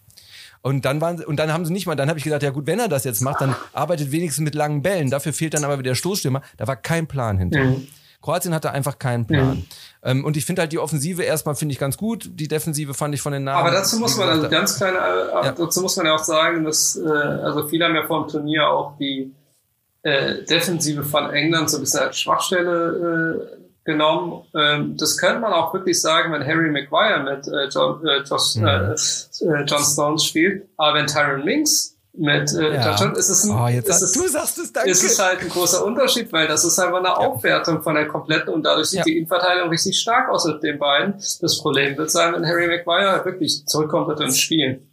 Und 0.65 0.87
dann 0.87 1.03
waren 1.03 1.23
und 1.23 1.37
dann 1.37 1.53
haben 1.53 1.67
sie 1.67 1.75
nicht 1.75 1.87
mal, 1.87 1.95
dann 1.95 2.09
habe 2.09 2.19
ich 2.19 2.25
gesagt, 2.25 2.43
ja 2.43 2.49
gut, 2.49 2.67
wenn 2.67 2.79
er 2.79 2.89
das 2.89 3.05
jetzt 3.05 3.21
macht, 3.21 3.43
dann 3.43 3.55
arbeitet 3.75 4.13
wenigstens 4.13 4.43
mit 4.43 4.55
langen 4.55 4.81
Bällen. 4.81 5.11
Dafür 5.11 5.35
fehlt 5.35 5.53
dann 5.53 5.63
aber 5.63 5.75
wieder 5.75 5.91
der 5.91 5.95
Stoßstürmer. 5.95 6.41
Da 6.57 6.67
war 6.67 6.77
kein 6.77 7.07
Plan 7.07 7.37
hinter. 7.37 7.61
Mhm. 7.61 7.87
Kroatien 8.23 8.55
hatte 8.55 8.71
einfach 8.71 8.99
keinen 8.99 9.27
Plan. 9.27 9.57
Mhm. 9.57 9.67
Ähm, 10.03 10.25
und 10.25 10.39
ich 10.39 10.47
finde 10.47 10.63
halt 10.63 10.73
die 10.73 10.79
Offensive 10.79 11.23
erstmal 11.23 11.55
finde 11.55 11.75
ich 11.75 11.79
ganz 11.79 11.99
gut. 11.99 12.31
Die 12.33 12.49
Defensive 12.49 12.95
fand 12.95 13.15
ich 13.15 13.21
von 13.21 13.35
den 13.35 13.45
Namen. 13.45 13.59
Aber 13.59 13.73
dazu 13.73 13.99
muss 13.99 14.17
man 14.17 14.31
also 14.31 14.49
ganz 14.49 14.79
kleine, 14.79 14.97
äh, 14.97 15.45
ja. 15.45 15.53
dazu 15.53 15.83
muss 15.83 15.99
man 15.99 16.07
ja 16.07 16.15
auch 16.15 16.25
sagen, 16.25 16.65
dass 16.65 16.97
äh, 16.97 17.11
also 17.11 17.69
viele 17.69 17.85
haben 17.85 17.95
ja 17.95 18.07
vor 18.07 18.23
dem 18.23 18.31
Turnier 18.31 18.67
auch 18.67 18.97
die 18.97 19.35
äh, 20.01 20.45
Defensive 20.45 21.05
von 21.05 21.29
England 21.29 21.69
so 21.69 21.77
ein 21.77 21.81
bisschen 21.81 22.01
als 22.01 22.19
Schwachstelle 22.19 23.51
äh, 23.61 23.64
genommen. 23.85 24.45
Ähm, 24.55 24.97
das 24.97 25.19
könnte 25.19 25.41
man 25.41 25.53
auch 25.53 25.73
wirklich 25.75 26.01
sagen, 26.01 26.33
wenn 26.33 26.45
Harry 26.45 26.71
Maguire 26.71 27.23
mit 27.23 27.47
äh, 27.47 27.69
John, 27.69 28.07
äh, 28.07 28.23
Josh, 28.23 28.57
mhm. 28.57 28.67
äh, 28.67 29.63
John 29.65 29.83
Stones 29.83 30.25
spielt. 30.25 30.69
Aber 30.77 30.99
wenn 30.99 31.07
Tyron 31.07 31.45
Minks 31.45 31.95
mit 32.17 32.53
äh, 32.55 32.75
ja. 32.75 32.91
Deutschland 32.91 33.17
ist 33.17 33.29
es 33.29 33.45
ein, 33.45 33.51
oh, 33.51 33.67
jetzt 33.67 33.89
ist 33.89 34.03
es, 34.03 34.13
du 34.13 34.29
sagst 34.29 34.59
es, 34.59 34.73
danke. 34.73 34.91
ist 34.91 35.03
es 35.03 35.19
halt 35.19 35.41
ein 35.41 35.49
großer 35.49 35.85
Unterschied, 35.85 36.33
weil 36.33 36.47
das 36.47 36.65
ist 36.65 36.79
einfach 36.79 36.99
eine 36.99 37.09
ja. 37.09 37.17
Aufwertung 37.17 37.83
von 37.83 37.97
der 37.97 38.07
kompletten 38.07 38.55
und 38.55 38.63
dadurch 38.63 38.89
sieht 38.89 39.01
ja. 39.01 39.05
die 39.05 39.19
Innenverteidigung 39.19 39.69
richtig 39.69 39.99
stark 39.99 40.31
aus 40.31 40.45
mit 40.45 40.63
den 40.63 40.79
beiden. 40.79 41.15
Das 41.15 41.59
Problem 41.59 41.97
wird 41.97 42.11
sein, 42.11 42.33
wenn 42.33 42.47
Harry 42.47 42.69
Maguire 42.69 43.25
wirklich 43.25 43.67
zurückkommt 43.67 44.09
und 44.09 44.21
ins 44.21 44.39
Spiel. 44.39 44.87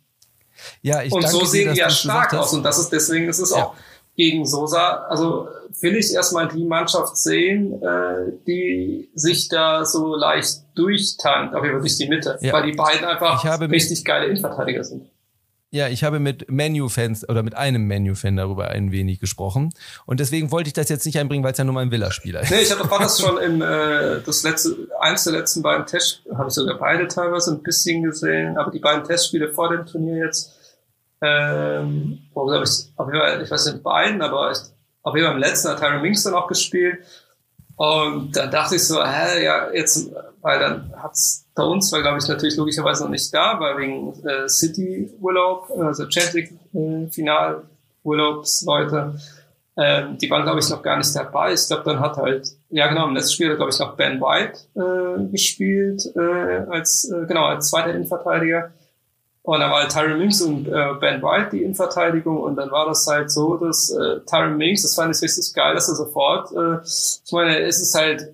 Ja, 0.81 1.03
ich 1.03 1.11
und 1.11 1.27
so 1.27 1.45
sehen 1.45 1.73
die 1.73 1.79
ja 1.79 1.89
stark 1.89 2.33
aus 2.33 2.53
und 2.53 2.63
das 2.63 2.79
ist 2.79 2.91
deswegen 2.91 3.27
ist 3.29 3.39
es 3.39 3.51
auch 3.51 3.75
gegen 4.15 4.45
Sosa, 4.45 5.05
also 5.09 5.47
will 5.79 5.95
ich 5.95 6.13
erstmal 6.13 6.47
die 6.47 6.65
Mannschaft 6.65 7.17
sehen, 7.17 7.81
äh, 7.81 8.31
die 8.45 9.09
sich 9.15 9.47
da 9.47 9.85
so 9.85 10.15
leicht 10.15 10.63
durchtankt, 10.75 11.55
aber 11.55 11.67
wirklich 11.71 11.97
die 11.97 12.07
Mitte, 12.07 12.37
weil 12.41 12.71
die 12.71 12.75
beiden 12.75 13.05
einfach 13.05 13.43
richtig 13.69 14.03
geile 14.05 14.25
Innenverteidiger 14.27 14.83
sind. 14.83 15.11
Ja, 15.73 15.87
ich 15.87 16.03
habe 16.03 16.19
mit 16.19 16.51
Menu-Fans 16.51 17.29
oder 17.29 17.43
mit 17.43 17.55
einem 17.55 17.87
Menu-Fan 17.87 18.35
darüber 18.35 18.67
ein 18.67 18.91
wenig 18.91 19.21
gesprochen. 19.21 19.69
Und 20.05 20.19
deswegen 20.19 20.51
wollte 20.51 20.67
ich 20.67 20.73
das 20.73 20.89
jetzt 20.89 21.05
nicht 21.05 21.17
einbringen, 21.17 21.45
weil 21.45 21.53
es 21.53 21.57
ja 21.57 21.63
nur 21.63 21.73
mein 21.73 21.91
Villa-Spieler 21.91 22.41
ist. 22.41 22.51
Nee, 22.51 22.59
ich 22.63 22.71
habe 22.77 22.91
war 22.91 22.99
das 22.99 23.21
schon 23.21 23.37
im 23.37 23.61
äh, 23.61 24.19
das 24.25 24.43
letzte, 24.43 24.75
eins 24.99 25.23
der 25.23 25.31
letzten 25.31 25.61
beiden 25.61 25.85
Tests, 25.85 26.23
habe 26.35 26.49
ich 26.49 26.55
sogar 26.55 26.77
beide 26.77 27.07
teilweise 27.07 27.51
ein 27.51 27.63
bisschen 27.63 28.03
gesehen, 28.03 28.57
aber 28.57 28.69
die 28.69 28.79
beiden 28.79 29.05
Testspiele 29.05 29.47
vor 29.47 29.69
dem 29.69 29.85
Turnier 29.85 30.25
jetzt, 30.25 30.51
ähm, 31.21 32.19
wo 32.33 32.45
glaube 32.45 32.63
ich, 32.63 32.85
auf 32.95 33.07
jeden 33.07 33.19
Fall, 33.19 33.41
ich 33.41 33.51
weiß 33.51 33.65
nicht 33.67 33.83
beiden, 33.83 34.21
aber 34.21 34.51
ich, 34.51 34.59
auf 35.03 35.15
jeden 35.15 35.27
Fall 35.27 35.35
im 35.35 35.41
letzten 35.41 35.69
hat 35.69 35.79
Tyron 35.79 36.01
Minks 36.01 36.23
dann 36.23 36.33
auch 36.33 36.47
gespielt. 36.47 36.99
Und 37.75 38.35
dann 38.35 38.49
dachte 38.51 38.75
ich 38.75 38.87
so, 38.87 39.03
hä, 39.03 39.43
ja, 39.43 39.71
jetzt, 39.71 40.11
weil 40.41 40.59
dann 40.59 40.93
hat's 40.97 41.47
bei 41.55 41.63
uns 41.63 41.91
war, 41.91 42.01
glaube 42.01 42.19
ich, 42.19 42.27
natürlich 42.27 42.55
logischerweise 42.55 43.03
noch 43.03 43.09
nicht 43.09 43.33
da, 43.33 43.59
weil 43.59 43.77
wegen 43.77 44.13
äh, 44.25 44.47
City-Urlaub, 44.47 45.69
also 45.79 46.09
Champions 46.09 46.51
League-Final-Urlaubsleute, 46.73 49.15
ähm, 49.77 50.17
die 50.17 50.29
waren, 50.29 50.43
glaube 50.43 50.59
ich, 50.59 50.69
noch 50.69 50.83
gar 50.83 50.97
nicht 50.97 51.15
dabei. 51.15 51.53
Ich 51.53 51.65
glaube, 51.67 51.83
dann 51.85 51.99
hat 51.99 52.17
halt, 52.17 52.47
ja 52.69 52.87
genau, 52.87 53.07
im 53.07 53.15
letzten 53.15 53.33
Spiel 53.33 53.49
hat, 53.49 53.57
glaube 53.57 53.71
ich, 53.71 53.79
noch 53.79 53.95
Ben 53.95 54.21
White 54.21 54.59
äh, 54.75 55.31
gespielt, 55.31 56.03
äh, 56.15 56.65
als, 56.69 57.09
äh, 57.09 57.25
genau, 57.25 57.45
als 57.45 57.69
zweiter 57.69 57.91
Innenverteidiger. 57.91 58.71
Und 59.43 59.59
dann 59.59 59.71
war 59.71 59.81
halt 59.81 59.91
Tyron 59.91 60.19
Minks 60.19 60.41
und 60.41 60.67
äh, 60.67 60.93
Ben 60.99 61.21
White 61.21 61.49
die 61.51 61.63
Innenverteidigung 61.63 62.37
und 62.37 62.55
dann 62.57 62.69
war 62.69 62.85
das 62.85 63.07
halt 63.07 63.31
so, 63.31 63.57
dass 63.57 63.89
äh, 63.89 64.19
Tyron 64.29 64.57
Minks, 64.57 64.83
das 64.83 64.93
fand 64.93 65.15
ich 65.15 65.21
richtig 65.21 65.51
geil, 65.55 65.73
dass 65.73 65.89
er 65.89 65.95
sofort, 65.95 66.51
äh, 66.51 66.83
ich 66.83 67.31
meine, 67.31 67.59
es 67.59 67.81
ist 67.81 67.95
halt 67.95 68.31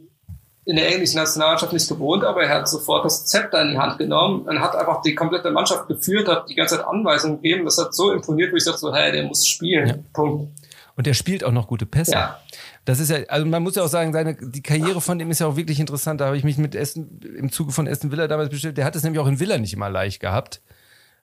in 0.65 0.75
der 0.75 0.91
englischen 0.91 1.15
Nationalmannschaft 1.15 1.71
nicht 1.71 1.87
gewohnt, 1.87 2.25
aber 2.25 2.43
er 2.43 2.55
hat 2.55 2.67
sofort 2.67 3.05
das 3.05 3.25
Zepter 3.25 3.61
in 3.61 3.69
die 3.69 3.77
Hand 3.77 3.97
genommen 3.97 4.41
und 4.41 4.59
hat 4.59 4.75
einfach 4.75 5.01
die 5.01 5.15
komplette 5.15 5.49
Mannschaft 5.49 5.87
geführt, 5.87 6.27
hat 6.27 6.49
die 6.49 6.55
ganze 6.55 6.75
Zeit 6.75 6.85
Anweisungen 6.85 7.41
gegeben. 7.41 7.63
Das 7.63 7.77
hat 7.77 7.95
so 7.95 8.11
imponiert, 8.11 8.51
wo 8.51 8.57
ich 8.57 8.65
dachte 8.65 8.79
so, 8.79 8.93
hey, 8.93 9.13
der 9.13 9.23
muss 9.23 9.47
spielen. 9.47 9.87
Ja. 9.87 9.95
Punkt. 10.11 10.51
Und 10.97 11.07
der 11.07 11.13
spielt 11.13 11.45
auch 11.45 11.53
noch 11.53 11.67
gute 11.67 11.85
Pässe. 11.85 12.11
Ja. 12.11 12.41
Das 12.83 12.99
ist 12.99 13.09
ja, 13.09 13.19
also 13.29 13.45
man 13.45 13.63
muss 13.63 13.75
ja 13.75 13.83
auch 13.83 13.87
sagen, 13.87 14.11
seine, 14.11 14.35
die 14.35 14.61
Karriere 14.61 14.99
von 14.99 15.17
dem 15.17 15.31
ist 15.31 15.39
ja 15.39 15.47
auch 15.47 15.55
wirklich 15.55 15.79
interessant. 15.79 16.19
Da 16.19 16.25
habe 16.25 16.37
ich 16.37 16.43
mich 16.43 16.57
mit 16.57 16.75
Essen, 16.75 17.21
im 17.37 17.49
Zuge 17.49 17.71
von 17.71 17.87
Aston 17.87 18.11
Villa 18.11 18.27
damals 18.27 18.49
bestellt. 18.49 18.77
Der 18.77 18.83
hat 18.83 18.95
es 18.95 19.03
nämlich 19.03 19.21
auch 19.21 19.27
in 19.27 19.39
Villa 19.39 19.57
nicht 19.57 19.73
immer 19.73 19.89
leicht 19.89 20.19
gehabt. 20.19 20.61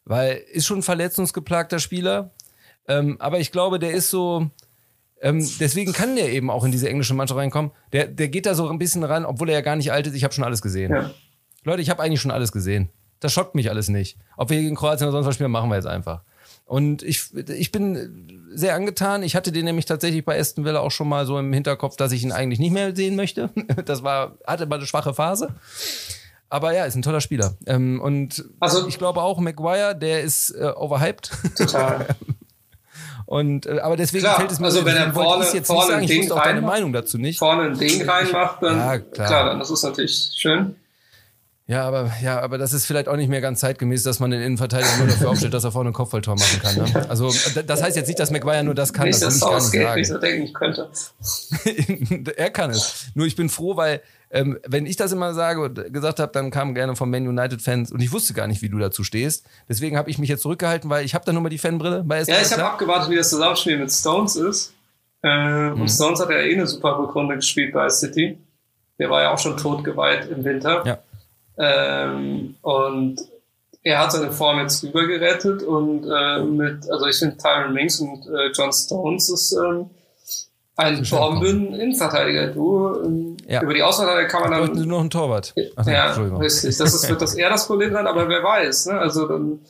Weil 0.05 0.43
ist 0.53 0.67
schon 0.67 0.79
ein 0.79 0.83
verletzungsgeplagter 0.83 1.79
Spieler. 1.79 2.33
Ähm, 2.87 3.17
aber 3.21 3.41
ich 3.41 3.53
glaube, 3.53 3.79
der 3.79 3.93
ist 3.93 4.11
so, 4.11 4.51
ähm, 5.21 5.49
deswegen 5.59 5.93
kann 5.93 6.17
der 6.17 6.31
eben 6.33 6.51
auch 6.51 6.65
in 6.65 6.73
diese 6.73 6.89
englische 6.89 7.15
Mannschaft 7.15 7.39
reinkommen. 7.39 7.71
Der, 7.93 8.07
der 8.07 8.29
geht 8.29 8.47
da 8.47 8.55
so 8.55 8.69
ein 8.69 8.79
bisschen 8.79 9.05
ran, 9.05 9.25
obwohl 9.25 9.49
er 9.49 9.57
ja 9.57 9.61
gar 9.63 9.77
nicht 9.77 9.93
alt 9.93 10.07
ist. 10.07 10.15
Ich 10.15 10.25
habe 10.25 10.35
schon 10.35 10.45
alles 10.45 10.61
gesehen. 10.61 10.93
Ja. 10.93 11.11
Leute, 11.65 11.81
ich 11.81 11.89
habe 11.89 12.03
eigentlich 12.03 12.21
schon 12.21 12.31
alles 12.31 12.53
gesehen. 12.53 12.91
Das 13.21 13.33
schockt 13.33 13.55
mich 13.55 13.71
alles 13.71 13.89
nicht. 13.89 14.19
Ob 14.37 14.51
wir 14.51 14.61
gegen 14.61 14.77
Kroatien 14.77 15.09
oder 15.09 15.13
sonst 15.13 15.27
was 15.27 15.35
spielen, 15.37 15.51
machen 15.51 15.71
wir 15.71 15.77
jetzt 15.77 15.87
einfach. 15.87 16.23
Und 16.67 17.03
ich, 17.03 17.35
ich 17.49 17.73
bin 17.73 18.43
sehr 18.53 18.75
angetan. 18.75 19.23
Ich 19.23 19.37
hatte 19.37 19.53
den 19.53 19.65
nämlich 19.65 19.87
tatsächlich 19.87 20.25
bei 20.25 20.39
Aston 20.39 20.65
Villa 20.65 20.81
auch 20.81 20.91
schon 20.91 21.09
mal 21.09 21.27
so 21.27 21.39
im 21.39 21.53
Hinterkopf, 21.53 21.97
dass 21.97 22.13
ich 22.13 22.23
ihn 22.23 22.33
eigentlich 22.33 22.59
nicht 22.59 22.73
mehr 22.73 22.95
sehen 22.95 23.17
möchte. 23.17 23.51
Das 23.85 24.03
war, 24.03 24.37
hatte 24.47 24.67
mal 24.67 24.77
eine 24.77 24.87
schwache 24.87 25.15
Phase. 25.15 25.55
Aber 26.55 26.73
ja, 26.73 26.85
ist 26.85 26.95
ein 26.95 27.03
toller 27.03 27.21
Spieler. 27.21 27.57
Ähm, 27.67 28.01
und 28.01 28.45
also, 28.61 28.87
ich 28.87 28.97
glaube 28.97 29.21
auch, 29.23 29.41
Maguire, 29.41 29.97
der 29.97 30.23
ist 30.23 30.51
äh, 30.51 30.67
overhyped. 30.77 31.33
Total. 31.57 32.07
Und, 33.27 33.65
äh, 33.65 33.81
aber 33.81 33.97
deswegen 33.97 34.23
klar, 34.23 34.37
fällt 34.37 34.53
es 34.53 34.61
mir 34.61 34.67
also 34.67 34.85
wenn 34.85 34.95
er 34.95 35.13
vorne, 35.13 35.47
jetzt 35.53 35.67
vorne 35.67 35.93
sagen, 35.93 36.03
ein 36.03 36.07
Ding 36.07 36.31
auch 36.31 36.43
deine 36.43 36.61
Meinung 36.61 36.93
dazu 36.93 37.17
nicht. 37.17 37.39
Vorne 37.39 37.71
ein 37.71 37.79
Ding 37.79 38.09
reinmacht, 38.09 38.63
dann, 38.63 38.77
ja, 38.77 38.99
klar. 38.99 39.27
klar, 39.27 39.45
dann 39.47 39.59
das 39.59 39.71
ist 39.71 39.83
natürlich 39.83 40.31
schön. 40.37 40.77
Ja, 41.67 41.85
aber, 41.89 42.13
ja, 42.23 42.41
aber 42.41 42.59
das 42.59 42.75
ist 42.75 42.85
vielleicht 42.85 43.09
auch 43.09 43.17
nicht 43.17 43.31
mehr 43.31 43.41
ganz 43.41 43.61
zeitgemäß, 43.61 44.03
dass 44.03 44.21
man 44.21 44.31
den 44.31 44.43
Innenverteidiger 44.43 44.99
nur 44.99 45.07
dafür 45.07 45.31
aufstellt, 45.31 45.55
dass 45.55 45.65
er 45.65 45.73
vorne 45.73 45.91
ein 45.91 45.95
Kopfballtor 45.95 46.37
machen 46.37 46.61
kann. 46.61 46.77
Ne? 46.77 47.09
Also, 47.09 47.33
das 47.67 47.83
heißt 47.83 47.97
jetzt 47.97 48.07
nicht, 48.07 48.19
dass 48.19 48.31
McGuire 48.31 48.63
nur 48.63 48.75
das 48.75 48.93
kann. 48.93 49.07
Nicht, 49.07 49.23
das 49.23 49.41
will 49.41 49.49
ich 49.49 49.51
gar 49.51 49.57
nicht 49.57 49.73
sagen. 49.73 49.99
Nicht 49.99 50.09
so 50.09 50.19
denken 50.19 50.43
ich 50.43 50.55
könnte. 50.55 50.91
er 52.37 52.51
kann 52.51 52.71
es. 52.71 53.07
Nur 53.15 53.27
ich 53.27 53.35
bin 53.35 53.49
froh, 53.49 53.77
weil 53.77 54.03
ähm, 54.35 54.59
wenn 54.67 54.85
ich 54.85 54.97
das 54.97 55.13
immer 55.13 55.33
sage 55.33 55.61
und 55.61 55.93
gesagt 55.93 56.19
habe, 56.19 56.33
dann 56.33 56.51
kamen 56.51 56.75
gerne 56.75 56.97
von 56.97 57.09
Man 57.09 57.29
United 57.29 57.63
Fans 57.63 57.93
und 57.93 58.03
ich 58.03 58.13
wusste 58.13 58.35
gar 58.35 58.49
nicht, 58.49 58.63
wie 58.63 58.69
du 58.69 58.79
dazu 58.79 59.05
stehst. 59.05 59.47
Deswegen 59.69 59.97
habe 59.97 60.11
ich 60.11 60.19
mich 60.19 60.29
jetzt 60.29 60.43
zurückgehalten, 60.43 60.91
weil 60.91 61.05
ich 61.05 61.15
habe 61.15 61.25
da 61.25 61.33
nur 61.33 61.41
mal 61.41 61.51
die 61.51 61.59
Fanbrille 61.59 62.03
bei 62.05 62.21
Ja, 62.23 62.41
ich 62.43 62.53
habe 62.53 62.65
abgewartet, 62.65 63.11
wie 63.11 63.17
das 63.17 63.31
Zusammenspiel 63.31 63.79
mit 63.79 63.93
Stones 63.93 64.35
ist. 64.35 64.75
Äh, 65.23 65.71
mhm. 65.71 65.83
Und 65.83 65.89
Stones 65.89 66.19
hat 66.19 66.31
ja 66.31 66.39
eh 66.39 66.53
eine 66.53 66.67
super 66.67 66.99
Rückrunde 66.99 67.37
gespielt 67.37 67.73
bei 67.73 67.89
City. 67.89 68.37
Der 68.99 69.09
war 69.09 69.23
ja 69.23 69.33
auch 69.33 69.39
schon 69.39 69.57
totgeweiht 69.57 70.29
im 70.29 70.45
Winter. 70.45 70.83
Ja. 70.85 70.99
Ähm, 71.57 72.57
und 72.61 73.21
er 73.85 74.01
hat 74.01 74.11
seine 74.11 74.33
Form 74.33 74.59
jetzt 74.59 74.83
rübergerettet 74.83 75.63
und 75.63 76.11
äh, 76.11 76.43
mit, 76.43 76.91
also 76.91 77.07
ich 77.07 77.17
finde 77.17 77.37
Tyron 77.37 77.73
Minks 77.73 78.01
und 78.01 78.27
äh, 78.27 78.51
John 78.53 78.73
Stones 78.73 79.29
ist 79.29 79.53
ähm, 79.53 79.91
ein 80.77 81.03
Bomben-Innenverteidiger. 81.09 82.49
Du, 82.49 82.95
ähm, 83.05 83.37
ja. 83.47 83.63
über 83.63 83.75
die 83.75 83.83
Auswahl 83.83 84.27
kann 84.27 84.43
man 84.43 84.51
dann. 84.51 84.73
nur 84.73 84.87
noch 84.87 85.01
ein 85.01 85.11
Torwart. 85.11 85.55
Ach, 85.77 85.87
ja, 85.87 86.13
richtig. 86.13 86.77
Das 86.77 86.95
ist, 86.95 87.09
wird 87.09 87.23
das 87.23 87.35
eher 87.37 87.51
das 87.51 87.67
Problem 87.67 87.93
sein, 87.93 88.07
aber 88.07 88.29
wer 88.29 88.43
weiß, 88.43 88.87
ne? 88.87 88.99
Also 88.99 89.29
dann, 89.29 89.61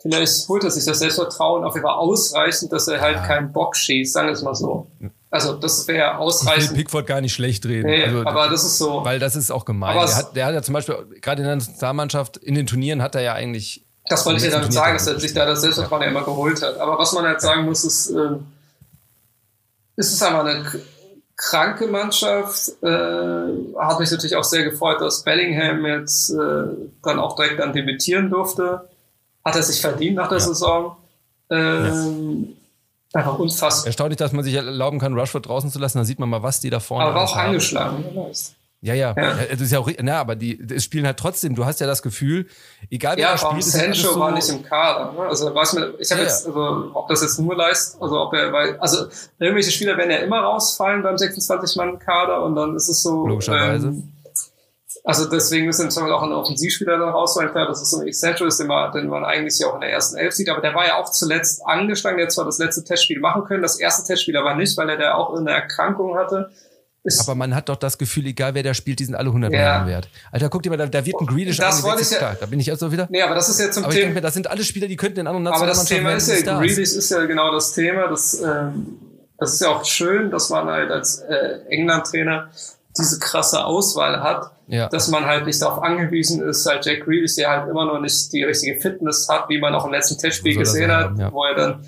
vielleicht 0.00 0.48
holt 0.48 0.64
er 0.64 0.70
sich 0.70 0.84
das 0.84 0.98
Selbstvertrauen 0.98 1.64
auf 1.64 1.74
jeden 1.74 1.86
Fall 1.86 1.96
ausreichend, 1.96 2.72
dass 2.72 2.88
er 2.88 3.00
halt 3.00 3.16
ja. 3.16 3.26
keinen 3.26 3.52
Bock 3.52 3.76
schießt, 3.76 4.12
sagen 4.12 4.28
wir 4.28 4.32
es 4.32 4.42
mal 4.42 4.54
so. 4.54 4.88
Also 5.30 5.54
das 5.54 5.88
wäre 5.88 6.18
ausreichend. 6.18 6.64
Ich 6.64 6.70
will 6.70 6.76
Pickford 6.76 7.06
gar 7.06 7.22
nicht 7.22 7.32
schlecht 7.32 7.64
reden. 7.64 7.88
Nee, 7.88 8.04
also, 8.04 8.20
aber 8.26 8.50
das 8.50 8.64
ist 8.64 8.76
so. 8.76 9.02
Weil 9.02 9.18
das 9.18 9.34
ist 9.34 9.50
auch 9.50 9.64
gemein. 9.64 9.96
Der 9.96 10.16
hat, 10.16 10.36
der 10.36 10.46
hat 10.46 10.54
ja 10.54 10.62
zum 10.62 10.74
Beispiel, 10.74 10.96
gerade 11.22 11.40
in 11.40 11.46
der 11.46 11.56
Nationalmannschaft, 11.56 12.36
in 12.36 12.54
den 12.54 12.66
Turnieren 12.66 13.00
hat 13.00 13.14
er 13.14 13.22
ja 13.22 13.32
eigentlich. 13.32 13.86
Das 14.10 14.26
wollte 14.26 14.44
ich 14.44 14.52
ja 14.52 14.58
damit 14.58 14.74
sagen, 14.74 14.92
dass 14.92 15.06
er 15.06 15.18
sich 15.18 15.32
da 15.32 15.46
das 15.46 15.62
Selbstvertrauen 15.62 16.02
ja. 16.02 16.08
immer 16.08 16.24
geholt 16.24 16.60
hat. 16.60 16.76
Aber 16.78 16.98
was 16.98 17.12
man 17.14 17.24
halt 17.24 17.40
sagen 17.40 17.64
muss, 17.64 17.84
ist, 17.84 18.10
äh, 18.10 18.36
ist 19.96 20.12
es 20.12 20.22
einfach 20.22 20.44
eine 20.44 20.64
kranke 21.36 21.86
Mannschaft. 21.86 22.70
Äh, 22.82 22.86
hat 23.78 24.00
mich 24.00 24.10
natürlich 24.10 24.36
auch 24.36 24.44
sehr 24.44 24.64
gefreut, 24.64 25.00
dass 25.00 25.24
Bellingham 25.24 25.84
jetzt 25.86 26.30
äh, 26.30 26.64
dann 27.02 27.18
auch 27.18 27.36
direkt 27.36 27.58
dann 27.60 27.72
debütieren 27.72 28.30
durfte. 28.30 28.88
Hat 29.44 29.56
er 29.56 29.62
sich 29.62 29.80
verdient 29.80 30.16
nach 30.16 30.28
der 30.28 30.38
ja. 30.38 30.44
Saison. 30.44 30.96
Ähm, 31.50 32.56
Einfach 33.14 33.38
unfassbar. 33.38 33.86
Erstaunlich, 33.86 34.16
dass 34.16 34.32
man 34.32 34.42
sich 34.42 34.54
erlauben 34.54 34.98
kann, 34.98 35.18
Rushford 35.18 35.46
draußen 35.46 35.70
zu 35.70 35.78
lassen. 35.78 35.98
Da 35.98 36.04
sieht 36.04 36.18
man 36.18 36.30
mal, 36.30 36.42
was 36.42 36.60
die 36.60 36.70
da 36.70 36.80
vorne 36.80 37.04
Aber 37.04 37.16
war 37.16 37.24
auch 37.24 37.36
angeschlagen. 37.36 38.04
Ja, 38.84 38.94
ja, 38.94 39.14
ja. 39.16 39.36
Das 39.48 39.60
ist 39.60 39.70
ja 39.70 39.78
auch, 39.78 39.88
na, 40.00 40.18
aber 40.18 40.34
die, 40.34 40.58
das 40.66 40.82
spielen 40.82 41.06
halt 41.06 41.16
trotzdem, 41.16 41.54
du 41.54 41.64
hast 41.64 41.78
ja 41.78 41.86
das 41.86 42.02
Gefühl, 42.02 42.48
egal 42.90 43.16
wer 43.16 43.22
ja, 43.22 43.38
spielt, 43.38 43.62
Sancho 43.62 44.14
so 44.14 44.20
war 44.20 44.32
nicht 44.32 44.48
im 44.48 44.64
Kader. 44.64 45.12
Ne? 45.12 45.20
Also, 45.20 45.54
weiß 45.54 45.74
man, 45.74 45.94
ich 46.00 46.10
habe 46.10 46.22
ja, 46.22 46.26
jetzt, 46.26 46.48
also, 46.48 46.90
ob 46.92 47.06
das 47.06 47.22
jetzt 47.22 47.38
nur 47.38 47.54
leist, 47.54 48.02
also 48.02 48.20
ob 48.20 48.34
er, 48.34 48.52
weil, 48.52 48.76
also, 48.80 49.06
irgendwelche 49.38 49.70
Spieler 49.70 49.96
werden 49.96 50.10
ja 50.10 50.16
immer 50.16 50.40
rausfallen 50.40 51.04
beim 51.04 51.14
26-Mann-Kader 51.14 52.42
und 52.42 52.56
dann 52.56 52.74
ist 52.74 52.88
es 52.88 53.04
so, 53.04 53.24
logischerweise. 53.24 53.86
Ähm, 53.86 54.12
also 55.04 55.28
deswegen 55.28 55.66
müssen 55.66 55.90
zum 55.90 56.02
Beispiel 56.02 56.14
auch 56.14 56.22
ein 56.22 56.32
Offensivspieler 56.32 56.96
da 56.98 57.10
rausfallen. 57.10 57.50
Klar, 57.50 57.66
das 57.66 57.82
ist 57.82 57.90
so 57.90 58.00
ein 58.00 58.06
Essential, 58.06 58.48
den 58.48 58.66
man, 58.66 58.92
den 58.92 59.08
man 59.08 59.24
eigentlich 59.24 59.58
ja 59.58 59.68
auch 59.68 59.74
in 59.74 59.80
der 59.80 59.90
ersten 59.90 60.16
Elf 60.16 60.32
sieht, 60.32 60.48
aber 60.48 60.60
der 60.60 60.74
war 60.74 60.86
ja 60.86 61.00
auch 61.00 61.10
zuletzt 61.10 61.66
angeschlagen, 61.66 62.18
der 62.18 62.26
hat 62.26 62.32
zwar 62.32 62.44
das 62.44 62.58
letzte 62.58 62.84
Testspiel 62.84 63.18
machen 63.18 63.44
können, 63.44 63.62
das 63.62 63.80
erste 63.80 64.06
Testspiel 64.06 64.36
aber 64.36 64.54
nicht, 64.54 64.76
weil 64.76 64.88
er 64.88 64.96
da 64.96 65.14
auch 65.14 65.34
eine 65.34 65.50
Erkrankung 65.50 66.16
hatte. 66.16 66.50
Aber 67.20 67.34
man 67.34 67.54
hat 67.54 67.68
doch 67.68 67.76
das 67.76 67.98
Gefühl, 67.98 68.26
egal 68.26 68.54
wer 68.54 68.62
da 68.62 68.74
spielt, 68.74 69.00
die 69.00 69.04
sind 69.04 69.16
alle 69.16 69.28
100 69.28 69.52
ja. 69.52 69.58
Millionen 69.58 69.86
wert. 69.88 70.08
Alter, 70.30 70.48
guck 70.48 70.62
dir 70.62 70.70
mal, 70.70 70.76
da, 70.76 70.86
da 70.86 71.04
wird 71.04 71.20
ein 71.20 71.26
Greedish 71.26 71.56
das 71.56 71.82
wollte 71.82 72.02
ich 72.02 72.10
ja, 72.10 72.34
Da 72.38 72.46
bin 72.46 72.60
ich 72.60 72.70
also 72.70 72.92
wieder. 72.92 73.08
Nee, 73.10 73.22
aber 73.22 73.34
das 73.34 73.48
ist 73.48 73.58
ja 73.58 73.70
zum 73.72 73.84
aber 73.84 73.92
Thema. 73.92 74.14
Mir, 74.14 74.20
das 74.20 74.34
sind 74.34 74.48
alle 74.48 74.62
Spieler, 74.62 74.86
die 74.86 74.96
könnten 74.96 75.18
in 75.20 75.26
anderen 75.26 75.42
Nationalmannschaften 75.42 76.06
Aber 76.06 76.14
das 76.14 76.26
Thema 76.26 76.38
ist 76.38 76.46
ja, 76.46 76.58
Greedish 76.60 76.96
ist 76.96 77.10
ja 77.10 77.24
genau 77.26 77.52
das 77.52 77.72
Thema. 77.72 78.08
Das, 78.08 78.40
ähm, 78.40 78.98
das 79.36 79.54
ist 79.54 79.60
ja 79.60 79.70
auch 79.70 79.84
schön, 79.84 80.30
dass 80.30 80.50
man 80.50 80.68
halt 80.68 80.92
als 80.92 81.18
äh, 81.18 81.60
England-Trainer 81.68 82.50
diese 82.96 83.18
krasse 83.18 83.64
Auswahl 83.64 84.22
hat, 84.22 84.52
ja. 84.68 84.88
dass 84.88 85.08
man 85.08 85.26
halt 85.26 85.46
nicht 85.46 85.60
darauf 85.60 85.82
angewiesen 85.82 86.42
ist, 86.42 86.66
halt 86.66 86.84
Jack 86.84 87.04
Grealish, 87.04 87.36
der 87.36 87.50
halt 87.50 87.68
immer 87.68 87.86
noch 87.86 88.00
nicht 88.00 88.32
die 88.32 88.44
richtige 88.44 88.80
Fitness 88.80 89.28
hat, 89.28 89.48
wie 89.48 89.58
man 89.58 89.74
auch 89.74 89.86
im 89.86 89.92
letzten 89.92 90.18
Testspiel 90.18 90.56
gesehen 90.56 90.92
hat, 90.92 91.18
ja. 91.18 91.32
wo 91.32 91.44
er 91.44 91.54
dann, 91.54 91.84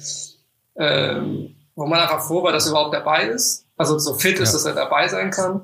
ähm, 0.77 1.55
wo 1.77 1.87
man 1.87 2.01
einfach 2.01 2.27
froh 2.27 2.43
war, 2.43 2.53
dass 2.53 2.67
er 2.67 2.71
überhaupt 2.71 2.95
dabei 2.95 3.27
ist, 3.27 3.64
also 3.77 3.99
so 3.99 4.15
fit 4.15 4.39
ist, 4.39 4.51
ja. 4.51 4.53
dass 4.55 4.65
er 4.65 4.75
dabei 4.75 5.09
sein 5.09 5.31
kann. 5.31 5.63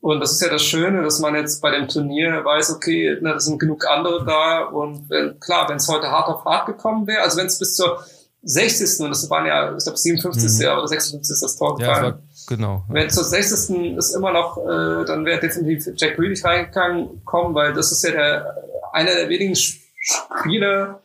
Und 0.00 0.20
das 0.20 0.32
ist 0.32 0.42
ja 0.42 0.48
das 0.48 0.62
Schöne, 0.62 1.02
dass 1.02 1.18
man 1.18 1.34
jetzt 1.34 1.60
bei 1.60 1.72
dem 1.72 1.88
Turnier 1.88 2.44
weiß, 2.44 2.70
okay, 2.70 3.18
na, 3.20 3.32
da 3.32 3.40
sind 3.40 3.58
genug 3.58 3.84
andere 3.86 4.24
da 4.24 4.64
und 4.64 5.10
wenn, 5.10 5.40
klar, 5.40 5.68
wenn 5.68 5.78
es 5.78 5.88
heute 5.88 6.08
hart 6.10 6.28
auf 6.28 6.44
hart 6.44 6.66
gekommen 6.66 7.06
wäre, 7.08 7.22
also 7.22 7.36
wenn 7.36 7.46
es 7.46 7.58
bis 7.58 7.74
zur 7.74 8.04
60. 8.42 9.00
und 9.00 9.10
das 9.10 9.28
waren 9.28 9.46
ja, 9.46 9.76
ich 9.76 9.82
glaube 9.82 9.98
57. 9.98 10.64
Mhm. 10.66 10.72
oder 10.78 10.86
56. 10.86 11.32
ist 11.32 11.42
das 11.42 11.56
Tor 11.56 11.76
gefallen. 11.76 12.04
Ja, 12.04 12.18
Genau. 12.48 12.82
Wenn 12.88 13.10
zur 13.10 13.24
60. 13.24 13.96
ist 13.98 14.14
immer 14.14 14.32
noch, 14.32 14.56
äh, 14.56 15.04
dann 15.04 15.26
wäre 15.26 15.38
definitiv 15.38 15.92
Jack 15.96 16.16
Grealish 16.16 16.44
reingekommen, 16.44 17.54
weil 17.54 17.74
das 17.74 17.92
ist 17.92 18.02
ja 18.04 18.12
der 18.12 18.54
einer 18.92 19.14
der 19.14 19.28
wenigen 19.28 19.54
Spieler 19.54 21.00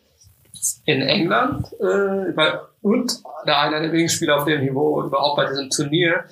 in 0.85 1.02
England 1.02 1.68
äh, 1.80 2.57
und 2.81 3.22
der 3.45 3.60
einer 3.60 3.80
der 3.81 3.91
wenigen 3.91 4.10
Spieler 4.10 4.38
auf 4.38 4.45
dem 4.45 4.61
Niveau 4.61 5.02
überhaupt 5.03 5.38
bei 5.38 5.48
diesem 5.48 5.69
Turnier, 5.69 6.26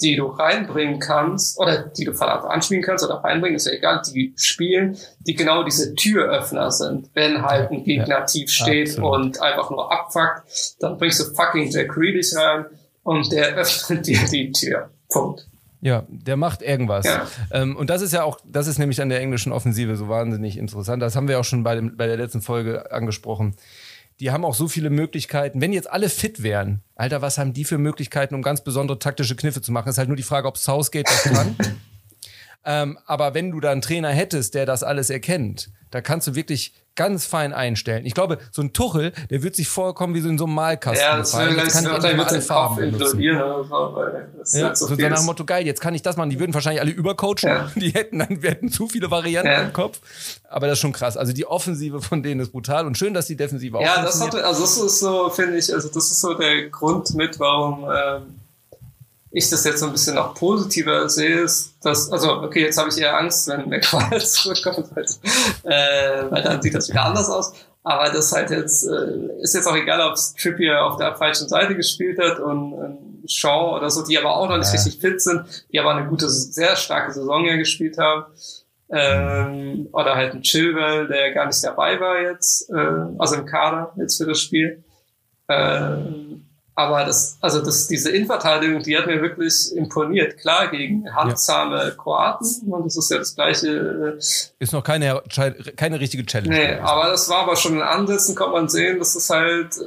die 0.00 0.16
du 0.16 0.26
reinbringen 0.26 1.00
kannst 1.00 1.58
oder 1.58 1.78
die 1.78 2.04
du 2.04 2.12
anspielen 2.12 2.82
kannst 2.82 3.04
oder 3.04 3.16
reinbringen, 3.16 3.56
ist 3.56 3.66
ja 3.66 3.72
egal, 3.72 4.00
die 4.06 4.32
spielen, 4.36 4.96
die 5.20 5.34
genau 5.34 5.64
diese 5.64 5.94
Türöffner 5.94 6.70
sind. 6.70 7.10
Wenn 7.14 7.42
halt 7.42 7.70
ein 7.70 7.82
Gegner 7.82 8.20
ja, 8.20 8.24
tief 8.24 8.50
steht 8.50 8.90
absolut. 8.90 9.14
und 9.14 9.42
einfach 9.42 9.70
nur 9.70 9.90
abfuckt, 9.90 10.76
dann 10.80 10.98
bringst 10.98 11.20
du 11.20 11.34
fucking 11.34 11.70
Jack 11.70 11.88
Grealish 11.88 12.36
rein 12.36 12.66
und 13.02 13.32
der 13.32 13.56
öffnet 13.56 14.06
dir 14.06 14.20
die 14.30 14.52
Tür. 14.52 14.90
Punkt. 15.08 15.46
Ja, 15.80 16.04
der 16.08 16.36
macht 16.36 16.62
irgendwas. 16.62 17.06
Ja. 17.06 17.26
Ähm, 17.52 17.76
und 17.76 17.88
das 17.88 18.02
ist 18.02 18.12
ja 18.12 18.24
auch, 18.24 18.40
das 18.44 18.66
ist 18.66 18.78
nämlich 18.78 19.00
an 19.00 19.08
der 19.08 19.20
englischen 19.20 19.52
Offensive 19.52 19.96
so 19.96 20.08
wahnsinnig 20.08 20.58
interessant. 20.58 21.02
Das 21.02 21.14
haben 21.14 21.28
wir 21.28 21.38
auch 21.38 21.44
schon 21.44 21.62
bei, 21.62 21.76
dem, 21.76 21.96
bei 21.96 22.06
der 22.06 22.16
letzten 22.16 22.42
Folge 22.42 22.90
angesprochen. 22.90 23.54
Die 24.18 24.32
haben 24.32 24.44
auch 24.44 24.54
so 24.54 24.66
viele 24.66 24.90
Möglichkeiten. 24.90 25.60
Wenn 25.60 25.72
jetzt 25.72 25.88
alle 25.88 26.08
fit 26.08 26.42
wären, 26.42 26.82
Alter, 26.96 27.22
was 27.22 27.38
haben 27.38 27.52
die 27.52 27.64
für 27.64 27.78
Möglichkeiten, 27.78 28.34
um 28.34 28.42
ganz 28.42 28.64
besondere 28.64 28.98
taktische 28.98 29.36
Kniffe 29.36 29.62
zu 29.62 29.70
machen? 29.70 29.88
Ist 29.88 29.98
halt 29.98 30.08
nur 30.08 30.16
die 30.16 30.24
Frage, 30.24 30.48
ob 30.48 30.58
Southgate 30.58 31.06
das 31.06 31.22
kann. 31.22 31.56
ähm, 32.64 32.98
aber 33.06 33.34
wenn 33.34 33.52
du 33.52 33.60
da 33.60 33.70
einen 33.70 33.82
Trainer 33.82 34.10
hättest, 34.10 34.54
der 34.54 34.66
das 34.66 34.82
alles 34.82 35.10
erkennt, 35.10 35.70
da 35.92 36.00
kannst 36.00 36.26
du 36.26 36.34
wirklich 36.34 36.74
ganz 36.98 37.26
fein 37.26 37.54
einstellen. 37.54 38.04
Ich 38.04 38.12
glaube, 38.12 38.38
so 38.50 38.60
ein 38.60 38.72
Tuchel, 38.72 39.12
der 39.30 39.44
wird 39.44 39.54
sich 39.54 39.68
vorkommen 39.68 40.14
wie 40.14 40.20
so 40.20 40.28
in 40.28 40.36
so 40.36 40.46
einem 40.46 40.54
Malkasten. 40.54 41.00
Ja, 41.00 41.16
das. 41.16 41.32
Jetzt 41.32 41.72
kann 41.72 41.84
ich 41.84 41.90
alle 41.90 42.16
mit 42.16 42.42
Farben 42.42 42.82
implodieren. 42.82 43.38
Ja, 43.38 44.74
so, 44.74 44.88
so 44.88 44.94
nach 44.96 45.18
dem 45.18 45.26
Motto, 45.26 45.44
geil, 45.44 45.64
jetzt 45.64 45.80
kann 45.80 45.94
ich 45.94 46.02
das 46.02 46.16
machen. 46.16 46.30
Die 46.30 46.40
würden 46.40 46.52
wahrscheinlich 46.52 46.80
alle 46.80 46.90
übercoachen. 46.90 47.48
Ja. 47.48 47.70
Die 47.76 47.90
hätten 47.90 48.18
dann, 48.18 48.42
wir 48.42 48.50
hätten 48.50 48.70
zu 48.70 48.88
viele 48.88 49.10
Varianten 49.12 49.50
ja. 49.50 49.62
im 49.62 49.72
Kopf. 49.72 50.00
Aber 50.48 50.66
das 50.66 50.74
ist 50.74 50.80
schon 50.80 50.92
krass. 50.92 51.16
Also 51.16 51.32
die 51.32 51.46
Offensive 51.46 52.02
von 52.02 52.24
denen 52.24 52.40
ist 52.40 52.50
brutal 52.50 52.84
und 52.84 52.98
schön, 52.98 53.14
dass 53.14 53.26
die 53.26 53.36
Defensive 53.36 53.78
auch 53.78 53.82
Ja, 53.82 54.02
das 54.02 54.20
hat, 54.20 54.34
also 54.34 54.62
das 54.62 54.76
ist 54.76 54.98
so, 54.98 55.30
finde 55.30 55.58
ich, 55.58 55.72
also 55.72 55.88
das 55.88 56.10
ist 56.10 56.20
so 56.20 56.34
der 56.34 56.68
Grund 56.68 57.14
mit, 57.14 57.38
warum, 57.38 57.84
ähm, 57.84 58.40
ich 59.30 59.50
das 59.50 59.64
jetzt 59.64 59.80
so 59.80 59.86
ein 59.86 59.92
bisschen 59.92 60.14
noch 60.14 60.34
positiver 60.34 61.08
sehe, 61.08 61.40
ist, 61.40 61.74
dass, 61.82 62.10
also, 62.10 62.42
okay, 62.42 62.62
jetzt 62.62 62.78
habe 62.78 62.88
ich 62.88 62.98
eher 62.98 63.16
Angst, 63.16 63.48
wenn 63.48 63.68
McFarlane 63.68 64.18
zurückkommt, 64.24 64.88
weil, 64.94 65.04
äh, 65.64 66.30
weil 66.30 66.42
dann 66.42 66.62
sieht 66.62 66.74
das 66.74 66.88
wieder 66.88 67.04
anders 67.04 67.28
aus. 67.28 67.52
Aber 67.82 68.10
das 68.10 68.32
halt 68.32 68.50
jetzt, 68.50 68.84
äh, 68.86 69.40
ist 69.40 69.54
jetzt 69.54 69.66
auch 69.66 69.76
egal, 69.76 70.00
ob 70.00 70.16
Trippier 70.38 70.84
auf 70.84 70.96
der 70.96 71.14
falschen 71.16 71.48
Seite 71.48 71.74
gespielt 71.74 72.18
hat 72.18 72.40
und 72.40 72.72
äh, 72.72 73.28
Shaw 73.28 73.76
oder 73.76 73.90
so, 73.90 74.04
die 74.04 74.18
aber 74.18 74.36
auch 74.36 74.48
noch 74.48 74.56
nicht 74.56 74.66
ja. 74.66 74.72
richtig 74.72 75.00
fit 75.00 75.20
sind, 75.20 75.44
die 75.72 75.78
aber 75.78 75.94
eine 75.94 76.08
gute, 76.08 76.28
sehr 76.28 76.76
starke 76.76 77.12
Saison 77.12 77.44
ja 77.44 77.56
gespielt 77.56 77.98
haben. 77.98 78.26
Ähm, 78.90 79.88
oder 79.92 80.14
halt 80.16 80.34
ein 80.34 80.42
Chilwell, 80.42 81.08
der 81.08 81.32
gar 81.32 81.46
nicht 81.46 81.62
dabei 81.62 82.00
war 82.00 82.20
jetzt, 82.20 82.70
äh, 82.70 83.06
also 83.18 83.36
im 83.36 83.44
Kader 83.44 83.92
jetzt 83.96 84.16
für 84.16 84.26
das 84.26 84.40
Spiel. 84.40 84.82
Ähm, 85.48 86.47
aber 86.78 87.04
das, 87.04 87.38
also 87.40 87.60
das, 87.60 87.88
diese 87.88 88.12
Innenverteidigung, 88.12 88.84
die 88.84 88.96
hat 88.96 89.08
mir 89.08 89.20
wirklich 89.20 89.74
imponiert. 89.74 90.38
Klar, 90.38 90.70
gegen 90.70 91.12
handsame 91.12 91.76
ja. 91.76 91.90
Kroaten. 91.90 92.72
Und 92.72 92.86
das 92.86 92.96
ist 92.96 93.10
ja 93.10 93.18
das 93.18 93.34
gleiche. 93.34 94.16
Äh, 94.16 94.18
ist 94.60 94.72
noch 94.72 94.84
keine, 94.84 95.20
keine 95.74 95.98
richtige 95.98 96.24
Challenge. 96.24 96.54
Nee, 96.54 96.74
aber 96.74 97.10
das 97.10 97.28
war 97.28 97.38
aber 97.38 97.56
schon 97.56 97.74
in 97.74 97.82
Ansätzen, 97.82 98.36
kommt 98.36 98.52
man 98.52 98.68
sehen, 98.68 99.00
dass 99.00 99.16
es 99.16 99.28
halt 99.28 99.76
äh, 99.76 99.80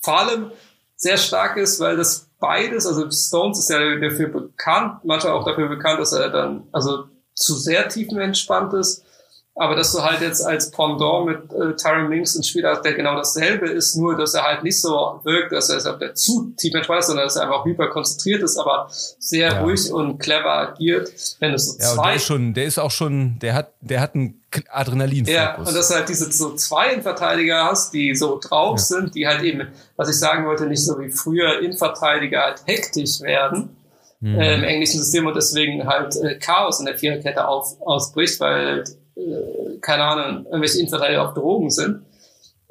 vor 0.00 0.20
allem 0.20 0.52
sehr 0.94 1.16
stark 1.16 1.56
ist, 1.56 1.80
weil 1.80 1.96
das 1.96 2.28
beides, 2.38 2.86
also 2.86 3.10
Stones 3.10 3.58
ist 3.58 3.68
ja 3.68 3.80
dafür 3.96 4.28
bekannt, 4.28 5.00
manchmal 5.02 5.32
auch 5.32 5.44
dafür 5.44 5.68
bekannt, 5.68 5.98
dass 5.98 6.12
er 6.12 6.30
dann 6.30 6.68
also 6.70 7.06
zu 7.34 7.56
sehr 7.56 7.88
tiefenentspannt 7.88 8.72
ist. 8.74 9.04
Aber 9.58 9.74
dass 9.74 9.92
du 9.92 10.02
halt 10.02 10.20
jetzt 10.20 10.46
als 10.46 10.70
Pendant 10.70 11.26
mit 11.26 11.52
äh, 11.52 11.74
Tyron 11.74 12.08
Minks 12.08 12.36
einen 12.36 12.44
Spieler 12.44 12.70
hast, 12.70 12.84
der 12.84 12.94
genau 12.94 13.16
dasselbe 13.16 13.68
ist, 13.68 13.96
nur 13.96 14.16
dass 14.16 14.34
er 14.34 14.44
halt 14.44 14.62
nicht 14.62 14.80
so 14.80 15.20
wirkt, 15.24 15.50
dass 15.50 15.68
er 15.68 15.98
der 15.98 16.14
zu 16.14 16.52
tief 16.56 16.72
ist, 16.74 17.06
sondern 17.06 17.26
dass 17.26 17.34
er 17.34 17.42
einfach 17.42 17.64
hyper 17.64 17.88
konzentriert 17.88 18.42
ist, 18.42 18.56
aber 18.56 18.86
sehr 18.90 19.52
ja. 19.52 19.60
ruhig 19.60 19.92
und 19.92 20.18
clever 20.18 20.52
agiert. 20.52 21.10
Wenn 21.40 21.52
du 21.52 21.58
so 21.58 21.76
ja, 21.76 21.86
zwei. 21.86 22.06
Der 22.06 22.14
ist 22.16 22.24
schon, 22.24 22.54
der 22.54 22.64
ist 22.66 22.78
auch 22.78 22.90
schon, 22.92 23.38
der 23.40 23.54
hat, 23.54 23.72
der 23.80 24.00
hat 24.00 24.14
einen 24.14 24.40
adrenalin 24.70 25.26
-Fokus. 25.26 25.32
Ja, 25.32 25.56
und 25.56 25.74
dass 25.74 25.88
du 25.88 25.94
halt 25.94 26.08
diese 26.08 26.30
so 26.30 26.54
zwei 26.54 26.92
Innenverteidiger 26.92 27.64
hast, 27.64 27.92
die 27.92 28.14
so 28.14 28.38
drauf 28.40 28.78
ja. 28.78 28.84
sind, 28.84 29.14
die 29.16 29.26
halt 29.26 29.42
eben, 29.42 29.66
was 29.96 30.08
ich 30.08 30.18
sagen 30.18 30.46
wollte, 30.46 30.66
nicht 30.66 30.84
so 30.84 30.98
wie 31.00 31.10
früher 31.10 31.60
Innenverteidiger 31.60 32.42
halt 32.42 32.62
hektisch 32.66 33.20
werden. 33.20 33.74
Mhm. 34.20 34.38
Äh, 34.40 34.54
im 34.56 34.64
englischen 34.64 34.98
System 34.98 35.26
und 35.26 35.36
deswegen 35.36 35.86
halt 35.86 36.16
äh, 36.16 36.38
Chaos 36.40 36.80
in 36.80 36.86
der 36.86 36.98
Viererkette 36.98 37.46
auf, 37.46 37.80
ausbricht, 37.80 38.40
weil 38.40 38.82
äh, 39.18 39.78
keine 39.80 40.04
Ahnung, 40.04 40.46
irgendwelche 40.46 40.78
Innenverteidiger 40.78 41.28
auf 41.28 41.34
Drogen 41.34 41.70
sind. 41.70 42.02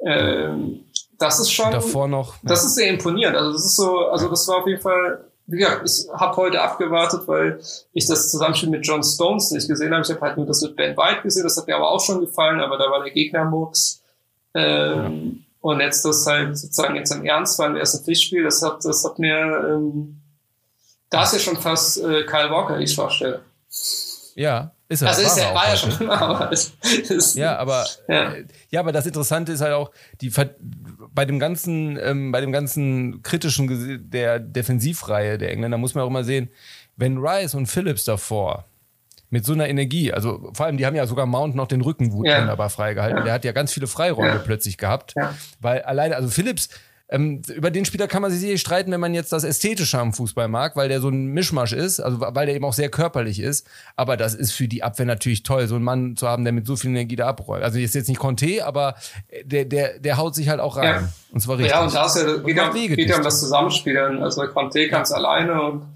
Ähm, 0.00 0.84
das 1.18 1.40
ist 1.40 1.50
schon. 1.50 1.70
Davor 1.72 2.08
noch. 2.08 2.34
Ja. 2.34 2.50
Das 2.50 2.64
ist 2.64 2.76
sehr 2.76 2.88
imponierend. 2.88 3.36
Also 3.36 3.52
das 3.52 3.64
ist 3.64 3.76
so, 3.76 4.06
also 4.06 4.28
das 4.28 4.46
war 4.48 4.58
auf 4.58 4.66
jeden 4.66 4.80
Fall. 4.80 5.24
Wie 5.50 5.56
gesagt, 5.56 5.88
ich 5.88 6.06
habe 6.12 6.36
heute 6.36 6.60
abgewartet, 6.60 7.22
weil 7.26 7.58
ich 7.94 8.06
das 8.06 8.30
Zusammenspiel 8.30 8.68
mit 8.68 8.86
John 8.86 9.02
Stones 9.02 9.50
nicht 9.50 9.66
gesehen 9.66 9.92
habe. 9.92 10.02
Ich 10.02 10.10
habe 10.10 10.20
halt 10.20 10.36
nur 10.36 10.44
das 10.44 10.60
mit 10.60 10.76
Ben 10.76 10.94
White 10.94 11.22
gesehen, 11.22 11.44
das 11.44 11.56
hat 11.56 11.66
mir 11.66 11.74
aber 11.74 11.90
auch 11.90 12.00
schon 12.00 12.20
gefallen, 12.20 12.60
aber 12.60 12.76
da 12.76 12.90
war 12.90 13.02
der 13.02 13.12
Gegner 13.12 13.46
Murks. 13.46 14.02
Ähm, 14.52 15.38
ja. 15.38 15.44
Und 15.62 15.80
jetzt 15.80 16.04
das 16.04 16.26
halt 16.26 16.56
sozusagen 16.56 16.96
jetzt 16.96 17.12
im 17.12 17.24
Ernstfall 17.24 17.70
im 17.70 17.76
ersten 17.76 18.04
Pflichtspiel, 18.04 18.44
das 18.44 18.62
hat, 18.62 18.84
das 18.84 19.02
hat 19.04 19.18
mir, 19.18 19.36
ähm, 19.70 20.20
da 21.08 21.22
ist 21.22 21.32
ja 21.32 21.38
schon 21.38 21.56
fast 21.56 21.98
äh, 21.98 22.24
Kyle 22.24 22.50
Walker 22.50 22.78
die 22.78 22.86
Schwachstelle. 22.86 23.40
Ja, 24.34 24.72
ist 24.88 25.02
er. 25.02 25.08
Also 25.08 25.22
ist 25.22 25.36
er, 25.36 25.54
war 25.54 25.68
ja 25.68 25.76
schon 25.76 25.92
immer, 26.00 26.20
aber 26.22 26.52
ist, 26.52 27.36
ja, 27.36 27.56
aber 27.56 27.86
ja. 28.08 28.32
Äh, 28.32 28.44
ja. 28.70 28.80
aber 28.80 28.92
das 28.92 29.06
Interessante 29.06 29.52
ist 29.52 29.60
halt 29.60 29.74
auch 29.74 29.90
die 30.20 30.32
bei 31.12 31.24
dem 31.24 31.38
ganzen 31.38 31.98
ähm, 32.00 32.32
bei 32.32 32.40
dem 32.40 32.52
ganzen 32.52 33.22
kritischen 33.22 34.10
der 34.10 34.38
Defensivreihe 34.38 35.38
der 35.38 35.52
Engländer 35.52 35.78
muss 35.78 35.94
man 35.94 36.04
auch 36.04 36.08
immer 36.08 36.24
sehen, 36.24 36.50
wenn 36.96 37.18
Rice 37.18 37.54
und 37.54 37.66
Phillips 37.66 38.04
davor 38.04 38.64
mit 39.30 39.44
so 39.44 39.52
einer 39.52 39.68
Energie, 39.68 40.10
also 40.12 40.50
vor 40.54 40.66
allem 40.66 40.78
die 40.78 40.86
haben 40.86 40.96
ja 40.96 41.06
sogar 41.06 41.26
Mount 41.26 41.54
noch 41.54 41.66
den 41.66 41.82
Rücken 41.82 42.06
ja. 42.24 42.38
wunderbar 42.40 42.70
freigehalten. 42.70 43.18
Ja. 43.18 43.24
Der 43.24 43.32
hat 43.34 43.44
ja 43.44 43.52
ganz 43.52 43.72
viele 43.72 43.86
Freiräume 43.86 44.40
plötzlich 44.42 44.78
gehabt, 44.78 45.14
weil 45.60 45.82
alleine 45.82 46.16
also 46.16 46.30
Phillips 46.30 46.70
ähm, 47.10 47.40
über 47.54 47.70
den 47.70 47.86
Spieler 47.86 48.06
kann 48.06 48.20
man 48.20 48.30
sich 48.30 48.40
sicherlich 48.40 48.60
streiten, 48.60 48.92
wenn 48.92 49.00
man 49.00 49.14
jetzt 49.14 49.32
das 49.32 49.42
Ästhetische 49.42 49.98
am 49.98 50.12
Fußball 50.12 50.46
mag, 50.46 50.76
weil 50.76 50.90
der 50.90 51.00
so 51.00 51.08
ein 51.08 51.28
Mischmasch 51.28 51.72
ist, 51.72 52.00
also 52.00 52.20
weil 52.20 52.44
der 52.46 52.54
eben 52.54 52.64
auch 52.66 52.74
sehr 52.74 52.90
körperlich 52.90 53.40
ist. 53.40 53.66
Aber 53.96 54.18
das 54.18 54.34
ist 54.34 54.52
für 54.52 54.68
die 54.68 54.82
Abwehr 54.82 55.06
natürlich 55.06 55.42
toll, 55.42 55.66
so 55.68 55.76
einen 55.76 55.84
Mann 55.84 56.16
zu 56.16 56.28
haben, 56.28 56.44
der 56.44 56.52
mit 56.52 56.66
so 56.66 56.76
viel 56.76 56.90
Energie 56.90 57.16
da 57.16 57.28
abräumt. 57.28 57.64
Also 57.64 57.78
ist 57.78 57.94
jetzt 57.94 58.08
nicht 58.08 58.18
Conte, 58.18 58.66
aber 58.66 58.94
der, 59.42 59.64
der, 59.64 59.98
der 59.98 60.18
haut 60.18 60.34
sich 60.34 60.50
halt 60.50 60.60
auch 60.60 60.76
rein. 60.76 61.02
Ja. 61.02 61.08
Und 61.32 61.40
zwar 61.40 61.56
richtig. 61.56 61.72
Ja, 61.72 61.84
und 61.84 61.94
da 61.94 62.06
ist 62.06 62.16
ja, 62.16 62.36
geht 62.72 63.08
ja 63.08 63.16
um 63.16 63.24
das 63.24 63.40
Zusammenspielen. 63.40 64.22
Also 64.22 64.42
Conte 64.48 64.88
kann 64.88 65.02
es 65.02 65.12
alleine 65.12 65.62
und 65.62 65.86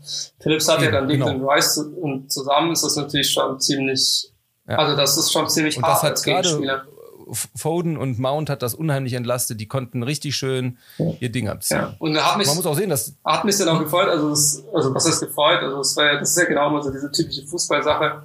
Philips 0.41 0.67
hat 0.69 0.79
ja, 0.79 0.87
ja 0.87 0.91
dann 0.93 1.09
Declan 1.09 1.39
genau. 1.39 1.51
Rice 1.51 1.77
und 1.79 2.33
zusammen 2.33 2.73
ist 2.73 2.85
das 2.85 2.97
natürlich 2.97 3.31
schon 3.31 3.61
ziemlich, 3.61 4.31
ja. 4.67 4.77
also 4.79 4.97
das 4.97 5.19
ist 5.19 5.31
schon 5.31 5.47
ziemlich 5.51 5.77
und 5.77 5.85
hart 5.85 6.05
als 6.05 6.23
Gegenspieler. 6.23 6.87
Foden 7.33 7.97
und 7.97 8.19
Mount 8.19 8.51
hat 8.51 8.63
das 8.63 8.75
unheimlich 8.75 9.15
entlastet. 9.15 9.61
Die 9.61 9.67
konnten 9.67 10.03
richtig 10.03 10.37
schön 10.37 10.79
ihr 11.21 11.31
Ding 11.31 11.49
abziehen. 11.49 11.79
Ja. 11.79 11.97
Und 11.99 12.17
hat 12.23 12.39
mich, 12.39 12.47
man 12.47 12.57
muss 12.57 12.67
auch 12.67 12.77
sehen, 12.77 12.91
dass 12.91 13.15
hat 13.25 13.45
mich 13.45 13.57
dann 13.59 13.69
auch 13.69 13.79
gefreut. 13.79 14.09
Also, 14.09 14.31
das, 14.31 14.65
also 14.73 14.95
was 14.95 15.07
ist 15.07 15.21
gefreut? 15.21 15.61
Also 15.63 15.79
das, 15.79 15.97
war 15.97 16.05
ja, 16.05 16.19
das 16.19 16.31
ist 16.31 16.39
ja 16.39 16.45
genau 16.45 16.69
immer 16.69 16.83
so 16.83 16.91
diese 16.91 17.11
typische 17.11 17.47
Fußballsache, 17.47 18.23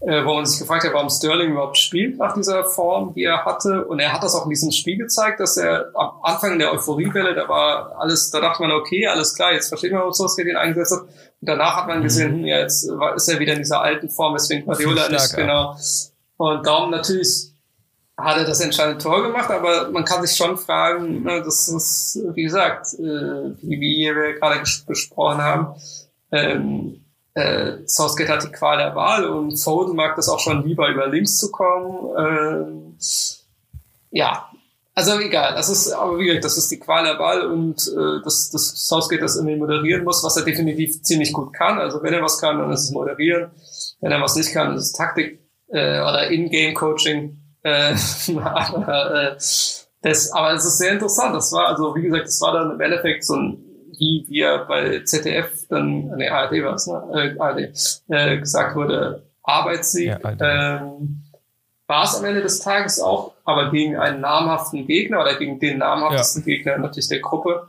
äh, 0.00 0.24
wo 0.24 0.34
man 0.34 0.46
sich 0.46 0.58
gefragt 0.58 0.84
hat, 0.84 0.92
warum 0.92 1.08
Sterling 1.08 1.52
überhaupt 1.52 1.78
spielt 1.78 2.18
nach 2.18 2.34
dieser 2.34 2.64
Form, 2.64 3.14
die 3.14 3.24
er 3.24 3.44
hatte. 3.44 3.84
Und 3.84 4.00
er 4.00 4.12
hat 4.12 4.22
das 4.22 4.34
auch 4.34 4.44
in 4.44 4.50
diesem 4.50 4.72
Spiel 4.72 4.98
gezeigt, 4.98 5.38
dass 5.40 5.56
er 5.56 5.90
am 5.94 6.10
Anfang 6.22 6.54
in 6.54 6.58
der 6.58 6.72
Euphoriewelle, 6.72 7.34
da 7.34 7.48
war 7.48 7.96
alles, 7.98 8.30
da 8.30 8.40
dachte 8.40 8.62
man, 8.62 8.72
okay, 8.72 9.06
alles 9.06 9.34
klar, 9.34 9.52
jetzt 9.52 9.68
versteht 9.68 9.92
man, 9.92 10.00
warum 10.00 10.12
Solskjaer 10.12 10.46
den 10.46 10.56
eingesetzt 10.56 10.92
hat. 10.92 11.02
Und 11.02 11.48
danach 11.48 11.76
hat 11.76 11.86
man 11.86 12.00
mhm. 12.00 12.02
gesehen, 12.04 12.32
hm, 12.32 12.46
ja, 12.46 12.58
jetzt 12.58 12.90
ist 13.16 13.28
er 13.28 13.38
wieder 13.38 13.52
in 13.52 13.60
dieser 13.60 13.80
alten 13.80 14.10
Form, 14.10 14.34
weswegen 14.34 14.64
Guardiola 14.64 15.08
nicht, 15.08 15.36
genau. 15.36 15.76
Und 16.36 16.66
darum 16.66 16.90
natürlich 16.90 17.51
hat 18.16 18.36
er 18.36 18.44
das 18.44 18.60
entscheidende 18.60 19.02
Tor 19.02 19.22
gemacht, 19.22 19.50
aber 19.50 19.90
man 19.90 20.04
kann 20.04 20.24
sich 20.24 20.36
schon 20.36 20.56
fragen, 20.56 21.22
ne, 21.22 21.42
das 21.42 21.68
ist, 21.68 22.20
wie 22.34 22.42
gesagt, 22.42 22.94
äh, 22.94 23.54
wie 23.62 23.80
wir 23.80 24.34
gerade 24.34 24.62
besprochen 24.86 25.38
haben, 25.38 25.74
ähm, 26.30 27.04
äh, 27.34 27.78
Southgate 27.86 28.28
hat 28.28 28.44
die 28.44 28.52
Qual 28.52 28.76
der 28.78 28.94
Wahl 28.94 29.24
und 29.24 29.56
Foden 29.56 29.96
mag 29.96 30.16
das 30.16 30.28
auch 30.28 30.40
schon 30.40 30.66
lieber 30.66 30.88
über 30.88 31.08
links 31.08 31.38
zu 31.38 31.50
kommen. 31.50 32.14
Ähm, 32.18 32.96
ja, 34.10 34.50
also 34.94 35.18
egal, 35.18 35.54
das 35.54 35.70
ist, 35.70 35.90
aber 35.92 36.18
wie 36.18 36.26
gesagt, 36.26 36.44
das 36.44 36.58
ist 36.58 36.70
die 36.70 36.78
Qual 36.78 37.04
der 37.04 37.18
Wahl 37.18 37.46
und 37.46 37.88
äh, 37.88 38.22
dass, 38.22 38.50
dass 38.50 38.86
Southgate 38.86 39.22
das 39.22 39.36
irgendwie 39.36 39.56
moderieren 39.56 40.04
muss, 40.04 40.22
was 40.22 40.36
er 40.36 40.44
definitiv 40.44 41.02
ziemlich 41.02 41.32
gut 41.32 41.54
kann. 41.54 41.78
Also 41.78 42.02
wenn 42.02 42.12
er 42.12 42.22
was 42.22 42.38
kann, 42.38 42.58
dann 42.58 42.70
ist 42.70 42.84
es 42.84 42.90
moderieren. 42.90 43.50
Wenn 44.00 44.12
er 44.12 44.20
was 44.20 44.36
nicht 44.36 44.52
kann, 44.52 44.74
ist 44.76 44.82
es 44.82 44.92
Taktik 44.92 45.40
äh, 45.68 46.00
oder 46.00 46.28
In-Game-Coaching. 46.28 47.38
Äh, 47.62 47.94
aber, 48.42 49.14
äh, 49.14 49.36
das, 50.02 50.32
aber 50.32 50.52
es 50.52 50.64
ist 50.64 50.78
sehr 50.78 50.92
interessant. 50.92 51.34
Das 51.34 51.52
war, 51.52 51.68
also 51.68 51.94
wie 51.94 52.02
gesagt, 52.02 52.26
das 52.26 52.40
war 52.40 52.52
dann 52.52 52.72
im 52.72 52.80
Endeffekt 52.80 53.24
so 53.24 53.36
ein, 53.36 53.58
wie 53.98 54.24
wir 54.28 54.64
bei 54.68 55.00
ZDF 55.04 55.66
dann, 55.68 56.08
nee, 56.16 56.28
ARD 56.28 56.62
war 56.64 56.74
es, 56.74 56.86
ne? 56.86 57.02
Äh, 57.14 57.38
ARD, 57.38 58.04
äh, 58.08 58.38
gesagt 58.38 58.74
wurde, 58.74 59.22
Arbeitssieg. 59.42 60.18
Ja, 60.22 60.80
ähm, 60.80 61.22
war 61.86 62.04
es 62.04 62.16
am 62.16 62.24
Ende 62.24 62.40
des 62.40 62.60
Tages 62.60 63.00
auch, 63.00 63.34
aber 63.44 63.70
gegen 63.70 63.96
einen 63.96 64.20
namhaften 64.20 64.86
Gegner 64.86 65.20
oder 65.20 65.34
gegen 65.34 65.58
den 65.58 65.78
namhaftesten 65.78 66.42
ja. 66.42 66.46
Gegner 66.46 66.78
natürlich 66.78 67.08
der 67.08 67.20
Gruppe. 67.20 67.68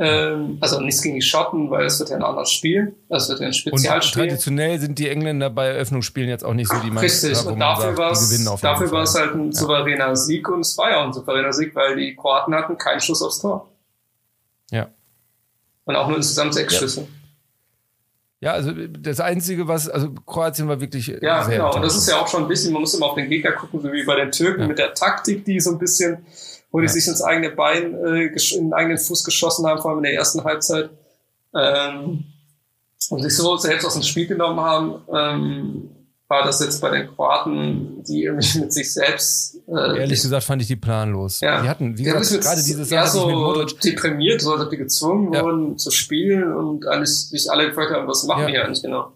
Ähm, 0.00 0.58
also 0.60 0.80
nichts 0.80 1.02
gegen 1.02 1.16
die 1.16 1.22
Schotten, 1.22 1.70
weil 1.70 1.86
es 1.86 1.98
wird 1.98 2.10
ja 2.10 2.16
ein 2.16 2.22
anderes 2.22 2.52
Spiel. 2.52 2.94
Es 3.08 3.28
wird 3.28 3.40
ja 3.40 3.48
ein 3.48 3.52
Spezialspiel. 3.52 4.22
Und 4.22 4.28
traditionell 4.28 4.78
sind 4.78 4.96
die 4.96 5.08
Engländer 5.08 5.50
bei 5.50 5.66
Eröffnungsspielen 5.66 6.28
jetzt 6.28 6.44
auch 6.44 6.54
nicht 6.54 6.70
so 6.70 6.78
die 6.78 6.90
meisten. 6.90 7.26
Richtig, 7.26 7.46
und 7.46 7.58
dafür 7.58 7.96
war 7.96 8.12
es 8.12 8.60
dafür 8.60 8.92
war 8.92 9.02
es 9.02 9.14
halt 9.16 9.34
ein 9.34 9.52
souveräner 9.52 10.08
ja. 10.08 10.16
Sieg 10.16 10.48
und 10.48 10.60
es 10.60 10.78
war 10.78 10.90
ja 10.90 11.00
auch 11.00 11.06
ein 11.06 11.12
souveräner 11.12 11.52
Sieg, 11.52 11.74
weil 11.74 11.96
die 11.96 12.14
Kroaten 12.14 12.54
hatten 12.54 12.78
keinen 12.78 13.00
Schuss 13.00 13.22
aufs 13.22 13.40
Tor. 13.40 13.68
Ja. 14.70 14.88
Und 15.84 15.96
auch 15.96 16.06
nur 16.06 16.18
insgesamt 16.18 16.54
sechs 16.54 16.74
ja. 16.74 16.78
Schüsse. 16.78 17.08
Ja, 18.40 18.52
also 18.52 18.70
das 18.72 19.18
Einzige, 19.18 19.66
was, 19.66 19.88
also 19.88 20.12
Kroatien 20.24 20.68
war 20.68 20.80
wirklich. 20.80 21.08
Ja, 21.08 21.42
sehr 21.42 21.56
genau. 21.56 21.74
Und 21.74 21.82
das 21.82 21.96
ist 21.96 22.08
ja 22.08 22.20
auch 22.20 22.28
schon 22.28 22.42
ein 22.42 22.48
bisschen, 22.48 22.72
man 22.72 22.82
muss 22.82 22.94
immer 22.94 23.06
auf 23.06 23.16
den 23.16 23.28
Gegner 23.28 23.50
gucken, 23.50 23.80
so 23.80 23.92
wie 23.92 24.04
bei 24.04 24.14
den 24.14 24.30
Türken 24.30 24.60
ja. 24.60 24.68
mit 24.68 24.78
der 24.78 24.94
Taktik, 24.94 25.44
die 25.44 25.58
so 25.58 25.70
ein 25.70 25.78
bisschen 25.78 26.24
wo 26.70 26.80
die 26.80 26.88
sich 26.88 27.06
ins 27.06 27.22
eigene 27.22 27.50
Bein, 27.50 27.94
äh, 27.94 28.26
in 28.26 28.64
den 28.64 28.72
eigenen 28.72 28.98
Fuß 28.98 29.24
geschossen 29.24 29.66
haben, 29.66 29.80
vor 29.80 29.90
allem 29.90 29.98
in 29.98 30.04
der 30.04 30.14
ersten 30.14 30.44
Halbzeit. 30.44 30.90
Ähm, 31.54 32.24
und 33.10 33.22
sich 33.22 33.34
so 33.34 33.56
selbst 33.56 33.86
aus 33.86 33.94
dem 33.94 34.02
Spiel 34.02 34.26
genommen 34.26 34.60
haben, 34.60 35.02
ähm, 35.14 35.90
war 36.28 36.44
das 36.44 36.60
jetzt 36.60 36.80
bei 36.80 36.90
den 36.90 37.08
Kroaten, 37.08 38.02
die 38.04 38.24
irgendwie 38.24 38.58
mit 38.58 38.72
sich 38.72 38.92
selbst. 38.92 39.56
Äh, 39.66 40.00
Ehrlich 40.00 40.20
gesagt 40.20 40.44
fand 40.44 40.60
ich 40.60 40.68
die 40.68 40.76
planlos. 40.76 41.40
Ja. 41.40 41.62
Die 41.62 41.68
hatten, 41.68 41.96
wie 41.96 42.02
gesagt, 42.02 42.30
mit, 42.30 42.42
gerade 42.42 42.62
diese 42.62 42.84
Sache. 42.84 42.94
Ja, 42.94 43.06
so 43.06 43.64
deprimiert, 43.64 44.42
so 44.42 44.54
ob 44.54 44.68
die 44.68 44.76
gezwungen 44.76 45.32
ja. 45.32 45.42
wurden 45.42 45.78
zu 45.78 45.90
spielen 45.90 46.52
und 46.52 46.86
eigentlich 46.86 47.28
sich 47.28 47.50
alle 47.50 47.68
gefragt 47.68 47.92
haben, 47.92 48.06
was 48.06 48.24
machen 48.24 48.42
ja. 48.42 48.48
die 48.48 48.58
eigentlich 48.58 48.82
genau. 48.82 49.12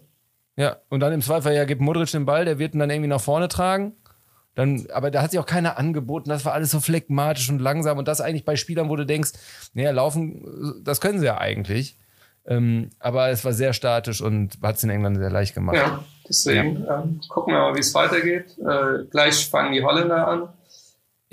Ja, 0.55 0.77
und 0.89 0.99
dann 0.99 1.13
im 1.13 1.21
Zweifel, 1.21 1.53
ja, 1.53 1.65
gibt 1.65 1.81
Modric 1.81 2.11
den 2.11 2.25
Ball, 2.25 2.45
der 2.45 2.59
wird 2.59 2.73
ihn 2.73 2.79
dann 2.79 2.89
irgendwie 2.89 3.09
nach 3.09 3.21
vorne 3.21 3.47
tragen. 3.47 3.93
Dann, 4.55 4.85
aber 4.93 5.09
da 5.09 5.21
hat 5.21 5.31
sich 5.31 5.39
auch 5.39 5.45
keiner 5.45 5.77
angeboten. 5.77 6.29
Das 6.29 6.45
war 6.45 6.53
alles 6.53 6.71
so 6.71 6.79
phlegmatisch 6.79 7.49
und 7.49 7.59
langsam. 7.59 7.97
Und 7.97 8.07
das 8.07 8.21
eigentlich 8.21 8.45
bei 8.45 8.55
Spielern, 8.55 8.89
wo 8.89 8.95
du 8.95 9.05
denkst, 9.05 9.31
naja, 9.73 9.91
laufen, 9.91 10.81
das 10.83 11.01
können 11.01 11.19
sie 11.19 11.25
ja 11.25 11.39
eigentlich. 11.39 11.97
Ähm, 12.45 12.89
aber 12.99 13.29
es 13.29 13.45
war 13.45 13.53
sehr 13.53 13.73
statisch 13.73 14.21
und 14.21 14.57
hat 14.61 14.75
es 14.75 14.83
in 14.83 14.89
England 14.89 15.17
sehr 15.17 15.31
leicht 15.31 15.55
gemacht. 15.55 15.77
Ja, 15.77 16.03
deswegen 16.27 16.83
ja. 16.83 17.01
Ähm, 17.01 17.21
gucken 17.29 17.53
wir 17.53 17.61
mal, 17.61 17.75
wie 17.75 17.79
es 17.79 17.93
weitergeht. 17.93 18.57
Äh, 18.59 19.05
gleich 19.09 19.47
fangen 19.47 19.71
die 19.73 19.83
Holländer 19.83 20.27
an. 20.27 20.49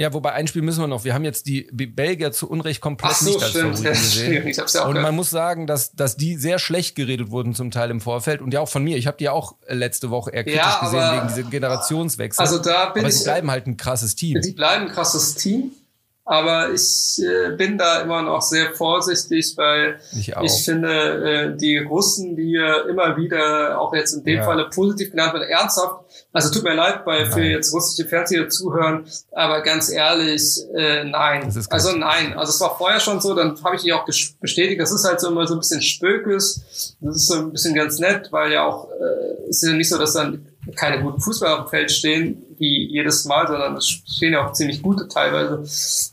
Ja, 0.00 0.14
wobei 0.14 0.32
ein 0.32 0.46
Spiel 0.46 0.62
müssen 0.62 0.80
wir 0.80 0.86
noch. 0.86 1.04
Wir 1.04 1.12
haben 1.12 1.24
jetzt 1.24 1.44
die 1.44 1.68
Belgier 1.70 2.32
zu 2.32 2.48
Unrecht 2.48 2.80
komplett 2.80 3.16
so, 3.16 3.34
nicht 3.34 3.42
stimmt. 3.42 3.76
Favorit 3.76 3.92
gesehen. 4.00 4.46
Ich 4.46 4.58
hab's 4.58 4.72
ja 4.72 4.84
auch 4.84 4.88
und 4.88 4.94
man 4.94 5.14
muss 5.14 5.28
sagen, 5.28 5.66
dass, 5.66 5.92
dass 5.92 6.16
die 6.16 6.36
sehr 6.36 6.58
schlecht 6.58 6.96
geredet 6.96 7.30
wurden 7.30 7.54
zum 7.54 7.70
Teil 7.70 7.90
im 7.90 8.00
Vorfeld 8.00 8.40
und 8.40 8.54
ja 8.54 8.60
auch 8.60 8.68
von 8.70 8.82
mir. 8.82 8.96
Ich 8.96 9.06
habe 9.06 9.18
die 9.18 9.28
auch 9.28 9.56
letzte 9.68 10.08
Woche 10.08 10.30
eher 10.30 10.44
kritisch 10.44 10.58
ja, 10.58 10.80
gesehen 10.80 11.16
wegen 11.16 11.28
diesem 11.28 11.50
Generationswechsel. 11.50 12.40
Also 12.42 12.58
da 12.58 12.86
bin 12.86 13.02
aber 13.02 13.10
ich, 13.10 13.18
sie 13.18 13.24
bleiben 13.24 13.50
halt 13.50 13.66
ein 13.66 13.76
krasses 13.76 14.16
Team. 14.16 14.40
Die 14.40 14.52
bleiben 14.52 14.86
ein 14.86 14.90
krasses 14.90 15.34
Team. 15.34 15.72
Aber 16.30 16.70
ich 16.72 17.20
äh, 17.20 17.56
bin 17.56 17.76
da 17.76 18.02
immer 18.02 18.22
noch 18.22 18.40
sehr 18.40 18.72
vorsichtig, 18.72 19.52
weil 19.56 19.98
ich, 20.12 20.28
ich 20.28 20.64
finde, 20.64 20.92
äh, 21.24 21.56
die 21.56 21.78
Russen, 21.78 22.36
die 22.36 22.52
ja 22.52 22.82
immer 22.82 23.16
wieder, 23.16 23.80
auch 23.80 23.92
jetzt 23.92 24.12
in 24.12 24.22
dem 24.22 24.36
ja. 24.36 24.44
Falle 24.44 24.70
positiv 24.72 25.10
genannt 25.10 25.34
werden, 25.34 25.48
ernsthaft, 25.48 26.04
also 26.32 26.52
tut 26.52 26.62
mir 26.62 26.74
leid, 26.74 27.00
weil 27.04 27.26
für 27.26 27.42
jetzt 27.42 27.74
russische 27.74 28.08
Fernseher 28.08 28.48
zuhören, 28.48 29.06
aber 29.32 29.62
ganz 29.62 29.90
ehrlich, 29.90 30.60
äh, 30.72 31.02
nein. 31.02 31.52
Also 31.70 31.96
nein. 31.96 32.38
Also 32.38 32.50
es 32.50 32.60
war 32.60 32.78
vorher 32.78 33.00
schon 33.00 33.20
so, 33.20 33.34
dann 33.34 33.60
habe 33.64 33.74
ich 33.74 33.82
die 33.82 33.92
auch 33.92 34.04
bestätigt, 34.04 34.80
das 34.80 34.92
ist 34.92 35.04
halt 35.04 35.20
so 35.20 35.30
immer 35.30 35.48
so 35.48 35.54
ein 35.54 35.58
bisschen 35.58 35.82
Spökes. 35.82 36.96
Das 37.00 37.16
ist 37.16 37.26
so 37.26 37.40
ein 37.40 37.50
bisschen 37.50 37.74
ganz 37.74 37.98
nett, 37.98 38.28
weil 38.30 38.52
ja 38.52 38.66
auch, 38.66 38.88
äh, 38.88 39.48
es 39.48 39.64
ist 39.64 39.68
ja 39.68 39.74
nicht 39.74 39.88
so, 39.88 39.98
dass 39.98 40.12
dann 40.12 40.46
keine 40.76 41.02
guten 41.02 41.20
Fußballer 41.20 41.60
auf 41.60 41.66
dem 41.66 41.70
Feld 41.70 41.90
stehen, 41.90 42.42
wie 42.58 42.88
jedes 42.90 43.24
Mal, 43.24 43.46
sondern 43.46 43.76
es 43.76 43.88
stehen 43.88 44.32
ja 44.32 44.46
auch 44.46 44.52
ziemlich 44.52 44.82
gute 44.82 45.08
teilweise 45.08 45.64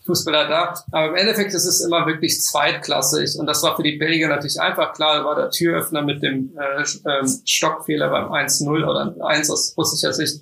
Fußballer 0.06 0.48
da. 0.48 0.74
Aber 0.92 1.10
im 1.10 1.16
Endeffekt 1.16 1.54
ist 1.54 1.66
es 1.66 1.82
immer 1.82 2.06
wirklich 2.06 2.42
zweitklassig. 2.42 3.38
Und 3.38 3.48
das 3.48 3.64
war 3.64 3.76
für 3.76 3.84
die 3.84 3.98
Belgier 3.98 4.30
natürlich 4.30 4.60
einfach 4.60 4.94
klar. 4.94 5.20
Da 5.20 5.26
war 5.26 5.36
der 5.36 5.50
Türöffner 5.50 6.02
mit 6.02 6.24
dem 6.24 6.58
äh, 6.58 6.82
äh, 6.82 7.28
Stockfehler 7.46 8.10
beim 8.10 8.32
1-0 8.32 8.68
oder 8.70 9.16
1 9.26 9.50
aus 9.50 9.74
russischer 9.78 10.14
Sicht 10.14 10.42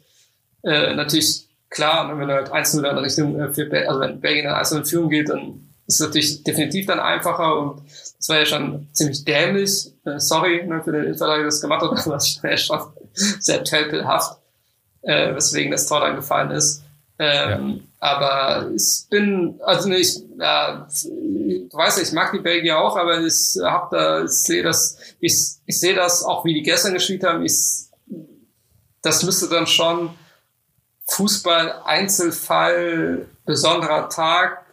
äh, 0.64 0.94
natürlich 0.94 1.48
klar. 1.70 2.12
Und 2.12 2.20
wenn 2.20 2.28
du 2.28 2.34
halt 2.36 2.52
1-0 2.52 2.88
in 2.88 2.98
Richtung, 2.98 3.40
äh, 3.40 3.54
für, 3.54 3.70
also 3.88 4.00
wenn 4.00 4.20
Belgien 4.20 4.46
dann 4.46 4.56
1 4.56 4.72
in 4.74 4.86
Führung 4.86 5.10
geht, 5.10 5.30
dann 5.30 5.62
ist 5.88 6.00
es 6.00 6.08
natürlich 6.08 6.44
definitiv 6.44 6.88
dann 6.88 7.00
einfacher 7.00 7.60
und 7.60 7.82
das 8.18 8.30
war 8.30 8.40
ja 8.40 8.46
schon 8.46 8.88
ziemlich 8.94 9.24
dämlich. 9.24 9.92
Äh, 10.04 10.20
sorry 10.20 10.66
ne, 10.66 10.82
für 10.84 10.92
den 10.92 11.04
Innenverteidiger, 11.04 11.44
der 11.44 11.46
das 11.46 11.62
gemacht 11.62 11.82
hat, 11.82 11.90
aber 12.06 12.14
das 12.14 12.44
war 12.44 12.50
ja 12.50 12.58
schon 12.58 12.80
sehr 13.40 13.64
tölpelhaft, 13.64 14.40
äh, 15.02 15.34
weswegen 15.36 15.72
das 15.72 15.88
Tor 15.88 16.02
dann 16.02 16.16
gefallen 16.16 16.52
ist. 16.52 16.84
Ähm, 17.18 17.70
ja. 17.70 17.84
Aber 18.00 18.72
ich 18.76 19.06
bin, 19.10 19.60
also 19.64 19.90
ich, 19.90 20.22
ja, 20.38 20.88
du 21.04 21.70
weißt 21.72 21.98
ja, 21.98 22.04
ich 22.04 22.12
mag 22.12 22.32
die 22.34 22.40
Belgier 22.40 22.78
auch, 22.78 22.98
aber 22.98 23.22
ich 23.22 23.58
hab 23.64 23.90
da, 23.90 24.24
ich 24.24 24.32
sehe 24.32 24.64
das, 24.64 24.98
ich, 25.20 25.34
ich 25.66 25.80
sehe 25.80 25.96
das 25.96 26.24
auch, 26.24 26.46
wie 26.46 26.54
die 26.54 26.62
gestern 26.62 26.94
gespielt 26.94 27.24
haben. 27.24 27.46
Ich, 27.46 27.86
das 29.02 29.24
müsste 29.24 29.48
dann 29.48 29.66
schon 29.66 30.12
Fußball, 31.08 31.82
Einzelfall, 31.86 33.28
besonderer 33.46 34.10
Tag, 34.10 34.66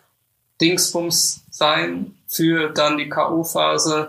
Dingsbums 0.60 1.42
sein 1.50 2.14
für 2.26 2.70
dann 2.70 2.98
die 2.98 3.08
K.O.-Phase 3.08 4.08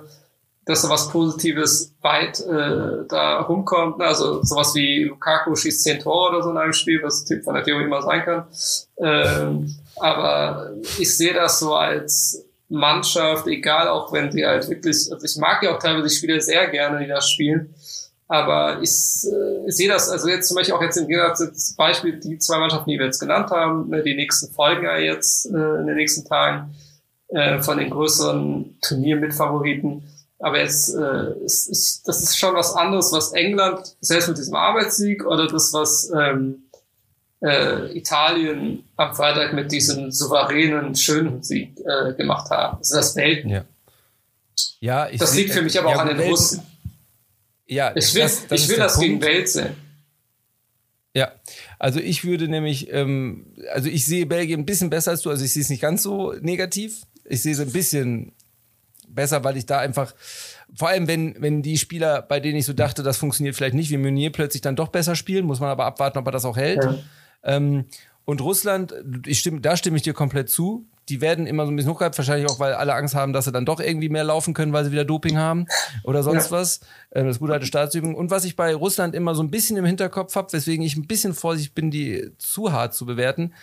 dass 0.65 0.81
da 0.81 0.89
was 0.89 1.09
Positives 1.09 1.93
weit 2.01 2.39
äh, 2.39 3.05
da 3.09 3.41
rumkommt. 3.41 4.01
Also 4.01 4.43
sowas 4.43 4.73
wie 4.75 5.05
Lukaku 5.05 5.55
schießt 5.55 5.83
zehn 5.83 5.99
Tore 5.99 6.29
oder 6.29 6.43
so 6.43 6.51
in 6.51 6.57
einem 6.57 6.73
Spiel, 6.73 7.01
was 7.03 7.25
Typ 7.25 7.43
von 7.43 7.55
der 7.55 7.63
Theorie 7.63 7.83
immer 7.83 8.01
sein 8.01 8.23
kann. 8.23 8.45
Ähm, 8.97 9.75
aber 9.97 10.71
ich 10.97 11.15
sehe 11.15 11.33
das 11.33 11.59
so 11.59 11.75
als 11.75 12.45
Mannschaft, 12.69 13.47
egal 13.47 13.87
auch 13.87 14.11
wenn 14.13 14.31
sie 14.31 14.45
halt 14.45 14.67
wirklich, 14.69 15.11
also 15.11 15.23
ich 15.23 15.35
mag 15.37 15.61
ja 15.63 15.75
auch 15.75 15.79
teilweise 15.79 16.09
Spiele 16.09 16.39
sehr 16.41 16.67
gerne, 16.67 16.99
die 16.99 17.07
das 17.07 17.29
spielen. 17.29 17.73
Aber 18.27 18.81
ich, 18.81 18.89
äh, 18.89 19.67
ich 19.67 19.75
sehe 19.75 19.89
das, 19.89 20.09
also 20.09 20.29
jetzt 20.29 20.47
zum 20.47 20.55
Beispiel 20.55 20.73
auch 20.73 20.81
jetzt 20.81 20.97
im 20.97 21.07
Gegensatz 21.07 21.75
Beispiel, 21.75 22.19
die 22.19 22.37
zwei 22.39 22.57
Mannschaften, 22.57 22.89
die 22.89 22.97
wir 22.97 23.05
jetzt 23.05 23.19
genannt 23.19 23.51
haben, 23.51 23.89
ne, 23.89 24.01
die 24.01 24.15
nächsten 24.15 24.51
Folgen 24.53 24.85
ja 24.85 24.97
jetzt 24.97 25.45
äh, 25.45 25.49
in 25.49 25.87
den 25.87 25.95
nächsten 25.95 26.25
Tagen, 26.25 26.73
äh, 27.27 27.61
von 27.61 27.77
den 27.77 27.89
größeren 27.89 28.77
Turniermitfavoriten. 28.81 30.03
Aber 30.43 30.59
jetzt 30.59 30.93
äh, 30.93 31.45
ist, 31.45 31.69
ist, 31.69 32.05
das 32.05 32.21
ist 32.21 32.37
schon 32.37 32.53
was 32.53 32.75
anderes, 32.75 33.13
was 33.13 33.31
England, 33.31 33.95
selbst 34.01 34.27
mit 34.27 34.37
diesem 34.37 34.55
Arbeitssieg, 34.55 35.25
oder 35.25 35.47
das, 35.47 35.71
was 35.71 36.11
ähm, 36.13 36.63
äh, 37.41 37.97
Italien 37.97 38.83
am 38.97 39.15
Freitag 39.15 39.53
mit 39.53 39.71
diesem 39.71 40.11
souveränen, 40.11 40.95
schönen 40.95 41.41
Sieg 41.43 41.79
äh, 41.79 42.13
gemacht 42.15 42.49
haben. 42.49 42.77
Das 42.79 42.91
ist 42.91 42.97
das 42.97 43.15
Welten. 43.15 43.51
Ja. 43.51 43.63
Ja, 44.81 45.09
ich 45.09 45.17
das 45.17 45.33
liegt 45.33 45.53
für 45.53 45.61
mich 45.61 45.79
aber 45.79 45.91
ja, 45.91 45.95
auch 45.95 46.01
an 46.01 46.07
den 46.09 46.17
Welten, 46.17 46.31
Russen. 46.31 46.63
Ja, 47.65 47.95
ich 47.95 48.13
will 48.13 48.23
das, 48.23 48.45
das, 48.45 48.61
ich 48.61 48.67
will 48.67 48.77
das 48.77 48.99
gegen 48.99 49.21
Welt 49.21 49.47
sehen. 49.47 49.77
Ja, 51.15 51.31
also 51.79 52.01
ich 52.01 52.25
würde 52.25 52.49
nämlich, 52.49 52.91
ähm, 52.91 53.45
also 53.71 53.87
ich 53.87 54.05
sehe 54.05 54.25
Belgien 54.25 54.59
ein 54.59 54.65
bisschen 54.65 54.89
besser 54.89 55.11
als 55.11 55.21
du, 55.21 55.29
also 55.29 55.45
ich 55.45 55.53
sehe 55.53 55.61
es 55.61 55.69
nicht 55.69 55.81
ganz 55.81 56.03
so 56.03 56.33
negativ. 56.41 57.03
Ich 57.23 57.41
sehe 57.41 57.53
es 57.53 57.61
ein 57.61 57.71
bisschen 57.71 58.33
besser, 59.13 59.43
weil 59.43 59.57
ich 59.57 59.65
da 59.65 59.79
einfach, 59.79 60.13
vor 60.75 60.89
allem 60.89 61.07
wenn, 61.07 61.35
wenn 61.39 61.61
die 61.61 61.77
Spieler, 61.77 62.21
bei 62.21 62.39
denen 62.39 62.57
ich 62.57 62.65
so 62.65 62.73
dachte, 62.73 63.03
das 63.03 63.17
funktioniert 63.17 63.55
vielleicht 63.55 63.75
nicht, 63.75 63.89
wie 63.89 63.97
Meunier 63.97 64.31
plötzlich 64.31 64.61
dann 64.61 64.75
doch 64.75 64.89
besser 64.89 65.15
spielen, 65.15 65.45
muss 65.45 65.59
man 65.59 65.69
aber 65.69 65.85
abwarten, 65.85 66.17
ob 66.17 66.27
er 66.27 66.31
das 66.31 66.45
auch 66.45 66.57
hält. 66.57 66.83
Ja. 66.83 66.95
Ähm, 67.43 67.85
und 68.25 68.41
Russland, 68.41 68.93
ich 69.25 69.39
stimme, 69.39 69.61
da 69.61 69.75
stimme 69.75 69.97
ich 69.97 70.03
dir 70.03 70.13
komplett 70.13 70.49
zu 70.49 70.87
die 71.09 71.21
werden 71.21 71.47
immer 71.47 71.65
so 71.65 71.71
ein 71.71 71.75
bisschen 71.75 71.91
hochgehalten, 71.91 72.17
wahrscheinlich 72.17 72.49
auch, 72.49 72.59
weil 72.59 72.73
alle 72.73 72.93
Angst 72.93 73.15
haben, 73.15 73.33
dass 73.33 73.45
sie 73.45 73.51
dann 73.51 73.65
doch 73.65 73.79
irgendwie 73.79 74.09
mehr 74.09 74.23
laufen 74.23 74.53
können, 74.53 74.71
weil 74.71 74.85
sie 74.85 74.91
wieder 74.91 75.03
Doping 75.03 75.37
haben 75.37 75.65
oder 76.03 76.23
sonst 76.23 76.45
ja. 76.45 76.51
was. 76.51 76.79
Ähm, 77.11 77.27
das 77.27 77.39
gute 77.39 77.53
alte 77.53 77.65
Staatsübung. 77.65 78.15
Und 78.15 78.31
was 78.31 78.45
ich 78.45 78.55
bei 78.55 78.73
Russland 78.73 79.13
immer 79.13 79.35
so 79.35 79.43
ein 79.43 79.51
bisschen 79.51 79.77
im 79.77 79.85
Hinterkopf 79.85 80.35
habe, 80.35 80.53
weswegen 80.53 80.85
ich 80.85 80.95
ein 80.95 81.07
bisschen 81.07 81.33
vorsichtig 81.33 81.73
bin, 81.73 81.91
die 81.91 82.31
zu 82.37 82.71
hart 82.71 82.93
zu 82.93 83.05
bewerten, 83.05 83.53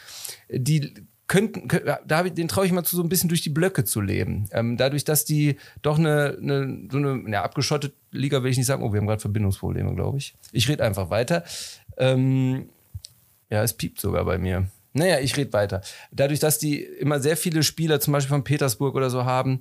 die 0.50 0.94
könnten, 1.30 1.68
da 2.04 2.22
den 2.24 2.48
traue 2.48 2.66
ich 2.66 2.72
mal 2.72 2.82
zu, 2.82 2.96
so 2.96 3.04
ein 3.04 3.08
bisschen 3.08 3.28
durch 3.28 3.40
die 3.40 3.50
Blöcke 3.50 3.84
zu 3.84 4.00
leben. 4.00 4.48
Ähm, 4.50 4.76
dadurch, 4.76 5.04
dass 5.04 5.24
die 5.24 5.58
doch 5.80 5.96
eine, 5.96 6.36
eine 6.42 6.88
so 6.90 6.98
eine 6.98 7.22
ja, 7.30 7.44
abgeschottet 7.44 7.94
Liga 8.10 8.42
will 8.42 8.50
ich 8.50 8.56
nicht 8.56 8.66
sagen, 8.66 8.82
oh, 8.82 8.92
wir 8.92 8.98
haben 8.98 9.06
gerade 9.06 9.20
Verbindungsprobleme, 9.20 9.94
glaube 9.94 10.18
ich. 10.18 10.34
Ich 10.50 10.68
rede 10.68 10.82
einfach 10.82 11.08
weiter. 11.08 11.44
Ähm, 11.98 12.70
ja, 13.48 13.62
es 13.62 13.74
piept 13.74 14.00
sogar 14.00 14.24
bei 14.24 14.38
mir. 14.38 14.66
Naja, 14.92 15.20
ich 15.20 15.36
rede 15.36 15.52
weiter. 15.52 15.82
Dadurch, 16.10 16.40
dass 16.40 16.58
die 16.58 16.82
immer 16.82 17.20
sehr 17.20 17.36
viele 17.36 17.62
Spieler, 17.62 18.00
zum 18.00 18.12
Beispiel 18.12 18.34
von 18.34 18.42
Petersburg 18.42 18.96
oder 18.96 19.08
so 19.08 19.24
haben, 19.24 19.60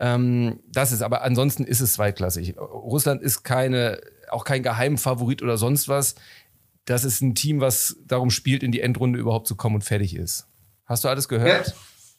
ähm, 0.00 0.58
das 0.66 0.90
ist, 0.90 1.02
aber 1.02 1.22
ansonsten 1.22 1.62
ist 1.62 1.80
es 1.80 1.92
zweitklassig. 1.92 2.58
Russland 2.58 3.22
ist 3.22 3.44
keine, 3.44 4.00
auch 4.28 4.42
kein 4.42 4.64
Geheimfavorit 4.64 5.40
oder 5.40 5.56
sonst 5.56 5.86
was. 5.86 6.16
Das 6.84 7.04
ist 7.04 7.20
ein 7.20 7.36
Team, 7.36 7.60
was 7.60 7.96
darum 8.08 8.30
spielt, 8.30 8.64
in 8.64 8.72
die 8.72 8.80
Endrunde 8.80 9.20
überhaupt 9.20 9.46
zu 9.46 9.54
kommen 9.54 9.76
und 9.76 9.82
fertig 9.82 10.16
ist. 10.16 10.48
Hast 10.86 11.04
du 11.04 11.08
alles 11.08 11.28
gehört? 11.28 11.68
Ja. 11.68 11.74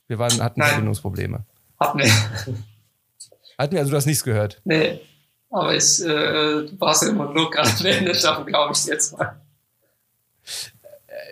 Wir 0.07 0.19
waren, 0.19 0.41
hatten 0.41 0.59
Nein. 0.59 0.69
Verbindungsprobleme. 0.69 1.45
Hatten 1.79 1.99
wir. 1.99 2.05
Hatten 3.57 3.73
wir, 3.73 3.79
also 3.79 3.89
du 3.89 3.97
hast 3.97 4.05
nichts 4.05 4.23
gehört? 4.23 4.61
Nee. 4.65 5.01
Aber 5.49 5.75
ich, 5.75 5.99
äh, 6.03 6.05
du 6.05 6.75
warst 6.79 7.01
ja 7.01 7.09
immer 7.09 7.33
nur 7.33 7.49
gerade 7.49 7.71
beendet, 7.81 8.23
darum 8.23 8.45
glaube 8.45 8.73
ich 8.73 8.85
jetzt 8.85 9.17
mal 9.17 9.41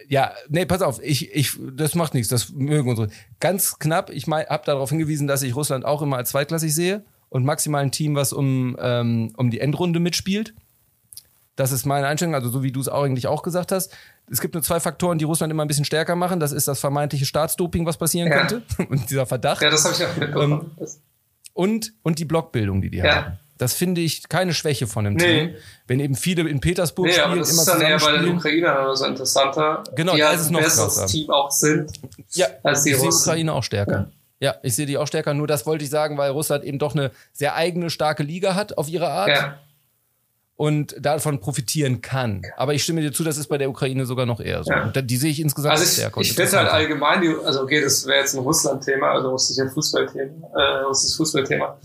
ja, 0.07 0.33
nee, 0.49 0.65
pass 0.65 0.81
auf, 0.81 0.99
ich, 1.01 1.33
ich, 1.33 1.57
das 1.73 1.95
macht 1.95 2.13
nichts, 2.13 2.29
das 2.29 2.51
mögen 2.51 2.89
unsere. 2.89 3.09
Ganz 3.39 3.79
knapp, 3.79 4.09
ich 4.09 4.27
habe 4.27 4.63
darauf 4.65 4.89
hingewiesen, 4.89 5.27
dass 5.27 5.41
ich 5.41 5.55
Russland 5.55 5.85
auch 5.85 6.01
immer 6.01 6.17
als 6.17 6.29
zweitklassig 6.29 6.73
sehe 6.73 7.03
und 7.29 7.45
maximal 7.45 7.81
ein 7.81 7.91
Team, 7.91 8.15
was 8.15 8.33
um, 8.33 8.75
ähm, 8.79 9.33
um 9.37 9.49
die 9.49 9.59
Endrunde 9.59 9.99
mitspielt. 9.99 10.53
Das 11.55 11.71
ist 11.71 11.85
meine 11.85 12.07
Einstellung, 12.07 12.35
also 12.35 12.49
so 12.49 12.63
wie 12.63 12.71
du 12.71 12.81
es 12.81 12.89
eigentlich 12.89 13.27
auch 13.27 13.41
gesagt 13.41 13.71
hast. 13.71 13.95
Es 14.31 14.41
gibt 14.41 14.53
nur 14.53 14.63
zwei 14.63 14.79
Faktoren, 14.79 15.17
die 15.17 15.25
Russland 15.25 15.51
immer 15.51 15.63
ein 15.63 15.67
bisschen 15.67 15.85
stärker 15.85 16.15
machen. 16.15 16.39
Das 16.39 16.51
ist 16.51 16.67
das 16.67 16.79
vermeintliche 16.79 17.25
Staatsdoping, 17.25 17.85
was 17.85 17.97
passieren 17.97 18.29
ja. 18.29 18.37
könnte. 18.37 18.63
Und 18.89 19.09
dieser 19.09 19.25
Verdacht. 19.25 19.61
Ja, 19.61 19.69
das 19.69 19.85
habe 19.85 19.95
ich 19.95 20.03
auch 20.03 20.15
mitbekommen. 20.17 20.71
Ähm, 20.79 20.87
und, 21.53 21.93
und 22.03 22.19
die 22.19 22.25
Blockbildung, 22.25 22.81
die 22.81 22.89
die 22.89 22.97
ja. 22.97 23.15
haben. 23.15 23.39
Das 23.57 23.73
finde 23.73 24.01
ich 24.01 24.27
keine 24.27 24.53
Schwäche 24.53 24.85
von 24.85 25.05
dem 25.05 25.13
nee. 25.13 25.47
Team. 25.47 25.55
Wenn 25.87 25.99
eben 26.01 26.15
viele 26.15 26.47
in 26.49 26.59
Petersburg 26.59 27.07
nee, 27.07 27.13
spielen, 27.13 27.25
aber 27.27 27.37
das 27.37 27.51
immer 27.53 27.61
ist 27.61 27.67
dann 27.69 27.81
eher 27.81 27.97
bei 27.97 28.11
den 28.17 28.35
Ukrainern 28.35 28.95
so 28.95 29.05
interessanter. 29.05 29.83
Genau, 29.95 30.13
die 30.13 30.19
da 30.19 30.31
ist 30.31 30.41
es 30.41 30.49
noch 30.49 30.59
besseres 30.59 31.05
Team 31.05 31.29
auch 31.29 31.49
sind. 31.49 31.89
Ja, 32.31 32.47
als 32.63 32.83
die 32.83 32.91
ich 32.91 32.97
sehe 32.97 33.09
Ukraine 33.09 33.53
auch 33.53 33.63
stärker. 33.63 34.11
Ja. 34.41 34.51
ja, 34.51 34.55
ich 34.63 34.75
sehe 34.75 34.85
die 34.85 34.97
auch 34.97 35.07
stärker. 35.07 35.33
Nur 35.33 35.47
das 35.47 35.65
wollte 35.65 35.85
ich 35.85 35.89
sagen, 35.89 36.17
weil 36.17 36.31
Russland 36.31 36.65
eben 36.65 36.79
doch 36.79 36.93
eine 36.93 37.11
sehr 37.31 37.55
eigene, 37.55 37.89
starke 37.89 38.23
Liga 38.23 38.55
hat 38.55 38.77
auf 38.77 38.89
ihre 38.89 39.07
Art. 39.07 39.29
Ja. 39.29 39.59
Und 40.57 40.95
davon 40.97 41.41
profitieren 41.41 42.01
kann. 42.01 42.41
Aber 42.55 42.73
ich 42.73 42.83
stimme 42.83 43.01
dir 43.01 43.11
zu, 43.11 43.25
das 43.25 43.37
ist 43.37 43.47
bei 43.47 43.57
der 43.57 43.69
Ukraine 43.69 44.05
sogar 44.05 44.25
noch 44.25 44.39
eher 44.39 44.63
so. 44.63 44.71
Ja. 44.71 44.85
Und 44.85 45.09
die 45.09 45.17
sehe 45.17 45.29
ich 45.29 45.41
insgesamt 45.41 45.73
also 45.73 45.83
ich, 45.83 45.91
stärker. 45.91 46.21
Ich 46.21 46.31
finde 46.31 46.57
halt 46.57 46.69
allgemein, 46.69 47.35
also 47.43 47.63
okay, 47.63 47.81
das 47.81 48.07
wäre 48.07 48.19
jetzt 48.19 48.35
ein 48.35 48.39
Russland-Thema, 48.39 49.11
also 49.11 49.31
russisches 49.31 49.73
Fußballthema, 49.73 50.47
äh, 50.55 50.83
russisches 50.85 51.17
Fußballthema. 51.17 51.77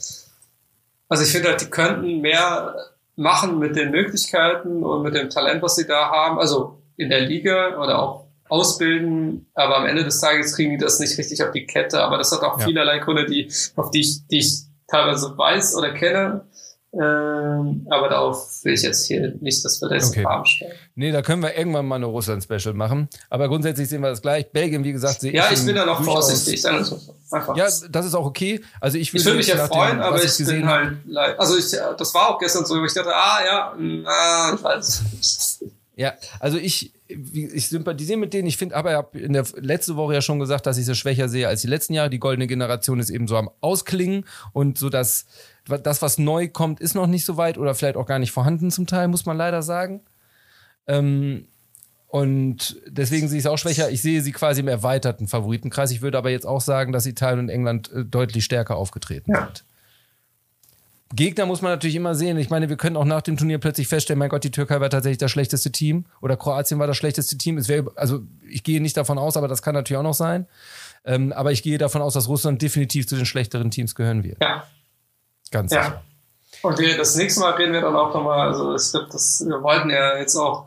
Also 1.09 1.25
ich 1.25 1.33
finde 1.33 1.49
halt, 1.49 1.61
die 1.61 1.67
könnten 1.67 2.21
mehr 2.21 2.77
machen 3.17 3.59
mit 3.59 3.75
den 3.75 3.91
Möglichkeiten 3.91 4.85
und 4.85 5.03
mit 5.03 5.15
dem 5.15 5.29
Talent, 5.31 5.63
was 5.63 5.75
sie 5.75 5.87
da 5.87 6.11
haben. 6.11 6.39
Also 6.39 6.81
in 6.97 7.11
der 7.11 7.21
Liga 7.21 7.77
oder 7.83 8.01
auch 8.01 8.27
ausbilden, 8.49 9.47
aber 9.55 9.79
am 9.79 9.87
Ende 9.87 10.05
des 10.05 10.21
Tages 10.21 10.55
kriegen 10.55 10.73
die 10.73 10.79
das 10.79 10.99
nicht 10.99 11.17
richtig 11.19 11.43
auf 11.43 11.53
die 11.53 11.67
Kette. 11.67 12.03
Aber 12.03 12.19
das 12.19 12.33
hat 12.33 12.43
auch 12.43 12.59
ja. 12.59 12.67
vielerlei 12.67 12.99
Gründe, 12.99 13.27
die, 13.27 13.51
auf 13.77 13.91
die 13.91 14.01
ich, 14.01 14.27
die 14.29 14.39
ich 14.39 14.63
teilweise 14.89 15.37
weiß 15.37 15.77
oder 15.77 15.93
kenne. 15.93 16.47
Ähm, 16.93 17.87
aber 17.89 18.09
darauf 18.09 18.65
will 18.65 18.75
ich 18.75 18.83
jetzt 18.83 19.07
hier 19.07 19.33
nicht 19.41 19.65
das 19.65 19.79
Verletzte 19.79 20.11
okay. 20.11 20.23
Farm 20.23 20.45
stellen. 20.45 20.73
Nee, 20.97 21.13
da 21.13 21.23
können 21.23 21.41
wir 21.41 21.57
irgendwann 21.57 21.87
mal 21.87 21.97
eine 21.97 22.07
Russland-Special 22.07 22.75
machen. 22.75 23.09
Aber 23.29 23.49
grundsätzlich 23.49 23.89
sehen 23.89 24.01
wir 24.01 24.09
das 24.09 24.23
gleich. 24.23 24.51
Belgien, 24.51 24.83
wie 24.83 24.93
gesagt, 24.93 25.21
sehe 25.21 25.33
ja, 25.33 25.45
ich. 25.45 25.51
Ja, 25.51 25.57
ich 25.57 25.67
bin 25.67 25.77
da 25.77 25.87
noch 25.87 26.03
vorsichtig. 26.03 26.67
Einfach. 26.67 27.57
Ja, 27.57 27.69
das 27.91 28.07
ist 28.07 28.15
auch 28.15 28.27
okay. 28.27 28.61
Also 28.81 28.99
ich, 28.99 29.15
ich 29.15 29.25
würde 29.25 29.39
mich 29.39 29.47
ja 29.47 29.69
freuen, 29.69 29.99
dem, 29.99 30.03
aber 30.03 30.23
ich, 30.23 30.37
bin 30.39 30.67
halt, 30.67 30.97
also 31.39 31.57
ich, 31.57 31.71
das 31.71 32.13
war 32.13 32.31
auch 32.31 32.39
gestern 32.41 32.67
so, 32.67 32.85
ich 32.85 32.93
dachte, 32.93 33.15
ah 33.15 33.39
ja, 33.45 33.75
ich 33.79 34.63
weiß. 34.63 35.61
Ja, 36.01 36.15
also 36.39 36.57
ich, 36.57 36.93
ich 37.07 37.69
sympathisiere 37.69 38.19
mit 38.19 38.33
denen. 38.33 38.49
Ich 38.49 38.57
finde, 38.57 38.75
aber 38.75 38.91
ich 38.91 38.97
habe 38.97 39.19
in 39.19 39.35
der 39.35 39.45
letzte 39.57 39.97
Woche 39.97 40.15
ja 40.15 40.23
schon 40.23 40.39
gesagt, 40.39 40.67
dass 40.67 40.79
ich 40.79 40.87
sie 40.87 40.95
schwächer 40.95 41.29
sehe 41.29 41.47
als 41.47 41.61
die 41.61 41.69
letzten 41.69 41.93
Jahre. 41.93 42.09
Die 42.09 42.19
goldene 42.19 42.47
Generation 42.47 42.99
ist 43.01 43.11
eben 43.11 43.29
so 43.29 43.37
am 43.37 43.51
Ausklingen 43.61 44.25
und 44.53 44.79
so 44.79 44.89
dass 44.89 45.27
das, 45.67 46.03
was 46.03 46.19
neu 46.19 46.49
kommt, 46.49 46.81
ist 46.81 46.95
noch 46.95 47.07
nicht 47.07 47.25
so 47.25 47.37
weit 47.37 47.59
oder 47.59 47.75
vielleicht 47.75 47.97
auch 47.97 48.07
gar 48.07 48.19
nicht 48.19 48.33
vorhanden 48.33 48.71
zum 48.71 48.87
Teil, 48.87 49.09
muss 49.09 49.27
man 49.27 49.37
leider 49.37 49.63
sagen. 49.63 50.03
Ähm, 50.87 51.47
und 52.09 52.81
deswegen 52.89 53.29
sehe 53.29 53.39
ich 53.39 53.45
es 53.45 53.51
auch 53.51 53.59
schwächer. 53.59 53.91
Ich 53.91 54.03
sehe 54.03 54.21
sie 54.21 54.33
quasi 54.33 54.61
im 54.61 54.69
erweiterten 54.69 55.29
Favoritenkreis. 55.29 55.93
Ich 55.93 56.03
würde 56.03 56.19
aber 56.19 56.31
jetzt 56.31 56.47
auch 56.47 56.61
sagen, 56.61 56.93
dass 56.93 57.07
Italien 57.07 57.39
und 57.39 57.49
England 57.49 57.91
äh, 57.93 58.05
deutlich 58.05 58.45
stärker 58.45 58.77
aufgetreten 58.77 59.31
ja. 59.33 59.45
sind. 59.45 59.65
Gegner 61.15 61.47
muss 61.47 61.61
man 61.61 61.73
natürlich 61.73 61.97
immer 61.97 62.15
sehen. 62.15 62.39
Ich 62.39 62.51
meine, 62.51 62.69
wir 62.69 62.77
können 62.77 62.97
auch 62.97 63.05
nach 63.05 63.23
dem 63.23 63.37
Turnier 63.37 63.59
plötzlich 63.59 63.89
feststellen, 63.89 64.19
mein 64.19 64.29
Gott, 64.29 64.45
die 64.45 64.53
Türkei 64.53 64.81
war 64.81 64.91
tatsächlich 64.91 65.19
das 65.19 65.31
schlechteste 65.31 65.73
Team 65.73 66.05
oder 66.21 66.37
Kroatien 66.37 66.79
war 66.79 66.87
das 66.87 66.97
schlechteste 66.97 67.37
Team. 67.37 67.59
Es 67.59 67.69
wäre, 67.69 67.91
also 67.97 68.21
ich 68.49 68.63
gehe 68.63 68.81
nicht 68.81 68.97
davon 68.97 69.19
aus, 69.19 69.37
aber 69.37 69.49
das 69.49 69.63
kann 69.63 69.75
natürlich 69.75 69.99
auch 69.99 70.05
noch 70.05 70.15
sein. 70.15 70.47
Ähm, 71.05 71.33
aber 71.33 71.51
ich 71.51 71.63
gehe 71.63 71.79
davon 71.79 72.03
aus, 72.03 72.15
dass 72.15 72.29
Russland 72.29 72.63
definitiv 72.63 73.09
zu 73.09 73.17
den 73.17 73.27
schlechteren 73.27 73.71
Teams 73.73 73.95
gehören 73.95 74.23
wird. 74.23 74.39
Ja, 74.41 74.65
Ganz 75.51 75.73
ja. 75.73 75.85
sicher. 75.85 76.03
Und 76.63 76.79
wir, 76.79 76.97
das 76.97 77.17
nächste 77.17 77.41
Mal 77.41 77.53
reden 77.53 77.73
wir 77.73 77.81
dann 77.81 77.97
auch 77.97 78.13
nochmal, 78.13 78.49
also 78.49 78.75
es 78.75 78.93
gibt 78.93 79.15
das, 79.15 79.43
wir 79.47 79.63
wollten 79.63 79.89
ja 79.91 80.19
jetzt 80.19 80.37
auch 80.37 80.67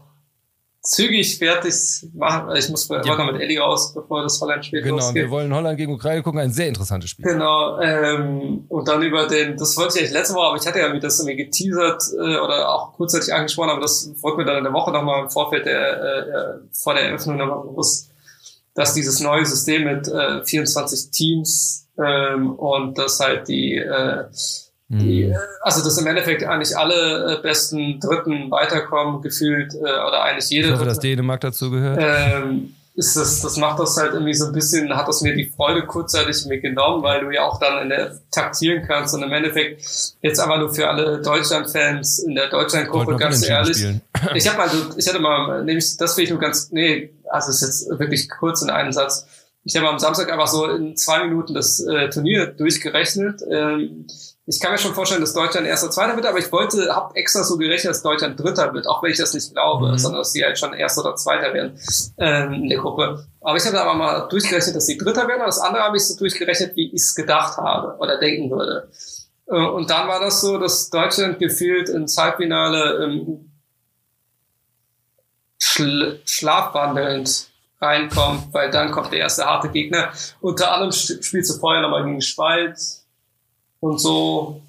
zügig 0.83 1.37
fertig 1.37 1.73
machen. 2.13 2.53
Ich 2.55 2.67
muss 2.69 2.89
ja. 2.89 2.97
noch 3.15 3.31
mit 3.31 3.41
Ellie 3.41 3.59
raus, 3.59 3.93
bevor 3.93 4.21
das 4.21 4.39
Holland-Spiel 4.41 4.81
genau, 4.81 4.95
losgeht. 4.95 5.15
Genau, 5.15 5.25
wir 5.25 5.31
wollen 5.31 5.53
Holland 5.53 5.77
gegen 5.77 5.93
Ukraine 5.93 6.21
gucken, 6.21 6.41
ein 6.41 6.51
sehr 6.51 6.67
interessantes 6.67 7.11
Spiel. 7.11 7.25
Genau, 7.25 7.79
ähm, 7.79 8.65
und 8.67 8.87
dann 8.87 9.01
über 9.01 9.27
den, 9.27 9.55
das 9.55 9.77
wollte 9.77 9.95
ich 9.95 10.01
eigentlich 10.01 10.13
letzte 10.13 10.35
Woche, 10.35 10.47
aber 10.47 10.57
ich 10.57 10.67
hatte 10.67 10.79
ja 10.79 10.89
mir 10.89 10.99
das 10.99 11.19
irgendwie 11.19 11.45
geteasert 11.45 12.03
äh, 12.13 12.37
oder 12.37 12.69
auch 12.69 12.93
kurzzeitig 12.93 13.33
angesprochen, 13.33 13.69
aber 13.69 13.81
das 13.81 14.11
wurde 14.21 14.37
mir 14.37 14.45
dann 14.45 14.57
in 14.57 14.63
der 14.65 14.73
Woche 14.73 14.91
nochmal 14.91 15.23
im 15.23 15.29
Vorfeld 15.29 15.65
der, 15.65 16.01
äh, 16.03 16.59
vor 16.73 16.93
der 16.95 17.03
Eröffnung 17.03 17.37
nochmal 17.37 17.63
bewusst, 17.63 18.11
dass 18.73 18.93
dieses 18.93 19.21
neue 19.21 19.45
System 19.45 19.85
mit 19.85 20.07
äh, 20.09 20.43
24 20.43 21.11
Teams 21.11 21.87
ähm, 21.97 22.55
und 22.55 22.97
dass 22.97 23.21
halt 23.21 23.47
die 23.47 23.75
äh, 23.75 24.25
die, 24.99 25.25
mhm. 25.25 25.35
also 25.61 25.83
dass 25.83 25.97
im 25.97 26.07
Endeffekt 26.07 26.43
eigentlich 26.43 26.77
alle 26.77 27.37
äh, 27.37 27.41
besten 27.41 27.99
Dritten 27.99 28.51
weiterkommen, 28.51 29.21
gefühlt, 29.21 29.73
äh, 29.73 29.79
oder 29.79 30.23
eigentlich 30.23 30.49
jede. 30.49 30.67
Ich 30.67 30.73
hoffe, 30.73 30.85
dass 30.85 30.99
Dänemark 30.99 31.41
dazu 31.41 31.71
gehört. 31.71 31.99
Ähm, 32.01 32.73
ist 32.95 33.17
das, 33.17 33.41
das 33.41 33.57
macht 33.57 33.79
das 33.79 33.97
halt 33.97 34.13
irgendwie 34.13 34.35
so 34.35 34.45
ein 34.45 34.53
bisschen, 34.53 34.95
hat 34.95 35.07
das 35.07 35.21
mir 35.21 35.35
die 35.35 35.45
Freude 35.45 35.85
kurzzeitig 35.85 36.45
mir 36.45 36.59
genommen, 36.59 37.01
weil 37.01 37.21
du 37.21 37.31
ja 37.31 37.43
auch 37.43 37.59
dann 37.59 37.81
in 37.81 37.89
der 37.89 38.19
taktieren 38.29 38.85
kannst 38.85 39.15
und 39.15 39.23
im 39.23 39.33
Endeffekt 39.33 39.83
jetzt 40.21 40.39
aber 40.39 40.59
nur 40.59 40.73
für 40.73 40.87
alle 40.87 41.19
Deutschland-Fans 41.21 42.19
in 42.19 42.35
der 42.35 42.49
Deutschland-Gruppe, 42.49 43.15
ganz 43.17 43.47
ehrlich. 43.47 43.83
Ich 44.35 44.47
habe 44.47 44.61
also, 44.61 44.77
ich 44.95 45.05
hatte 45.07 45.19
mal, 45.19 45.65
nämlich, 45.65 45.97
das 45.97 46.13
finde 46.13 46.23
ich 46.23 46.29
nur 46.29 46.39
ganz, 46.39 46.71
nee, 46.71 47.09
also 47.29 47.49
ist 47.49 47.61
jetzt 47.61 47.99
wirklich 47.99 48.29
kurz 48.29 48.61
in 48.61 48.69
einem 48.69 48.93
Satz. 48.93 49.27
Ich 49.65 49.75
habe 49.75 49.89
am 49.89 49.99
Samstag 49.99 50.31
einfach 50.31 50.47
so 50.47 50.65
in 50.69 50.95
zwei 50.95 51.25
Minuten 51.25 51.53
das 51.53 51.81
äh, 51.81 52.09
Turnier 52.09 52.47
durchgerechnet. 52.47 53.41
Ähm, 53.49 54.07
ich 54.45 54.59
kann 54.59 54.73
mir 54.73 54.77
schon 54.77 54.93
vorstellen, 54.93 55.21
dass 55.21 55.33
Deutschland 55.33 55.65
erster, 55.65 55.89
zweiter 55.89 56.15
wird, 56.17 56.25
aber 56.25 56.37
ich 56.37 56.51
wollte, 56.51 56.93
habe 56.93 57.15
extra 57.15 57.43
so 57.43 57.57
gerechnet, 57.57 57.91
dass 57.91 58.03
Deutschland 58.03 58.37
dritter 58.37 58.73
wird, 58.73 58.87
auch 58.87 59.01
wenn 59.01 59.11
ich 59.11 59.17
das 59.17 59.33
nicht 59.33 59.53
glaube, 59.53 59.91
mhm. 59.91 59.97
sondern 59.97 60.19
dass 60.19 60.33
sie 60.33 60.43
halt 60.43 60.59
schon 60.59 60.73
erster 60.73 61.01
oder 61.01 61.15
zweiter 61.15 61.53
werden 61.53 61.79
ähm, 62.17 62.53
in 62.53 62.69
der 62.69 62.79
Gruppe. 62.79 63.25
Aber 63.39 63.55
ich 63.55 63.65
habe 63.65 63.79
aber 63.79 63.93
mal 63.93 64.27
durchgerechnet, 64.27 64.75
dass 64.75 64.85
sie 64.85 64.97
dritter 64.97 65.27
werden. 65.27 65.41
Und 65.41 65.47
das 65.47 65.59
andere 65.59 65.83
habe 65.83 65.95
ich 65.95 66.05
so 66.05 66.17
durchgerechnet, 66.17 66.75
wie 66.75 66.87
ich 66.87 67.01
es 67.01 67.15
gedacht 67.15 67.57
habe 67.57 67.95
oder 67.99 68.19
denken 68.19 68.51
würde. 68.51 68.89
Äh, 69.47 69.55
und 69.55 69.89
dann 69.89 70.09
war 70.09 70.19
das 70.19 70.41
so, 70.41 70.57
dass 70.57 70.89
Deutschland 70.89 71.39
gefühlt 71.39 71.87
ins 71.87 72.17
Halbfinale 72.17 73.03
ähm, 73.05 73.51
schl 75.57 76.19
schlafwandelnd 76.25 77.47
reinkommt, 77.79 78.53
weil 78.53 78.71
dann 78.71 78.91
kommt 78.91 79.13
der 79.13 79.19
erste 79.19 79.45
harte 79.45 79.69
Gegner. 79.69 80.11
Unter 80.41 80.73
anderem 80.73 80.91
spielst 80.91 81.55
du 81.55 81.59
vorher 81.59 81.81
nochmal 81.81 82.03
gegen 82.03 82.21
Schweiz, 82.21 83.02
und 83.83 83.99
so. 83.99 84.61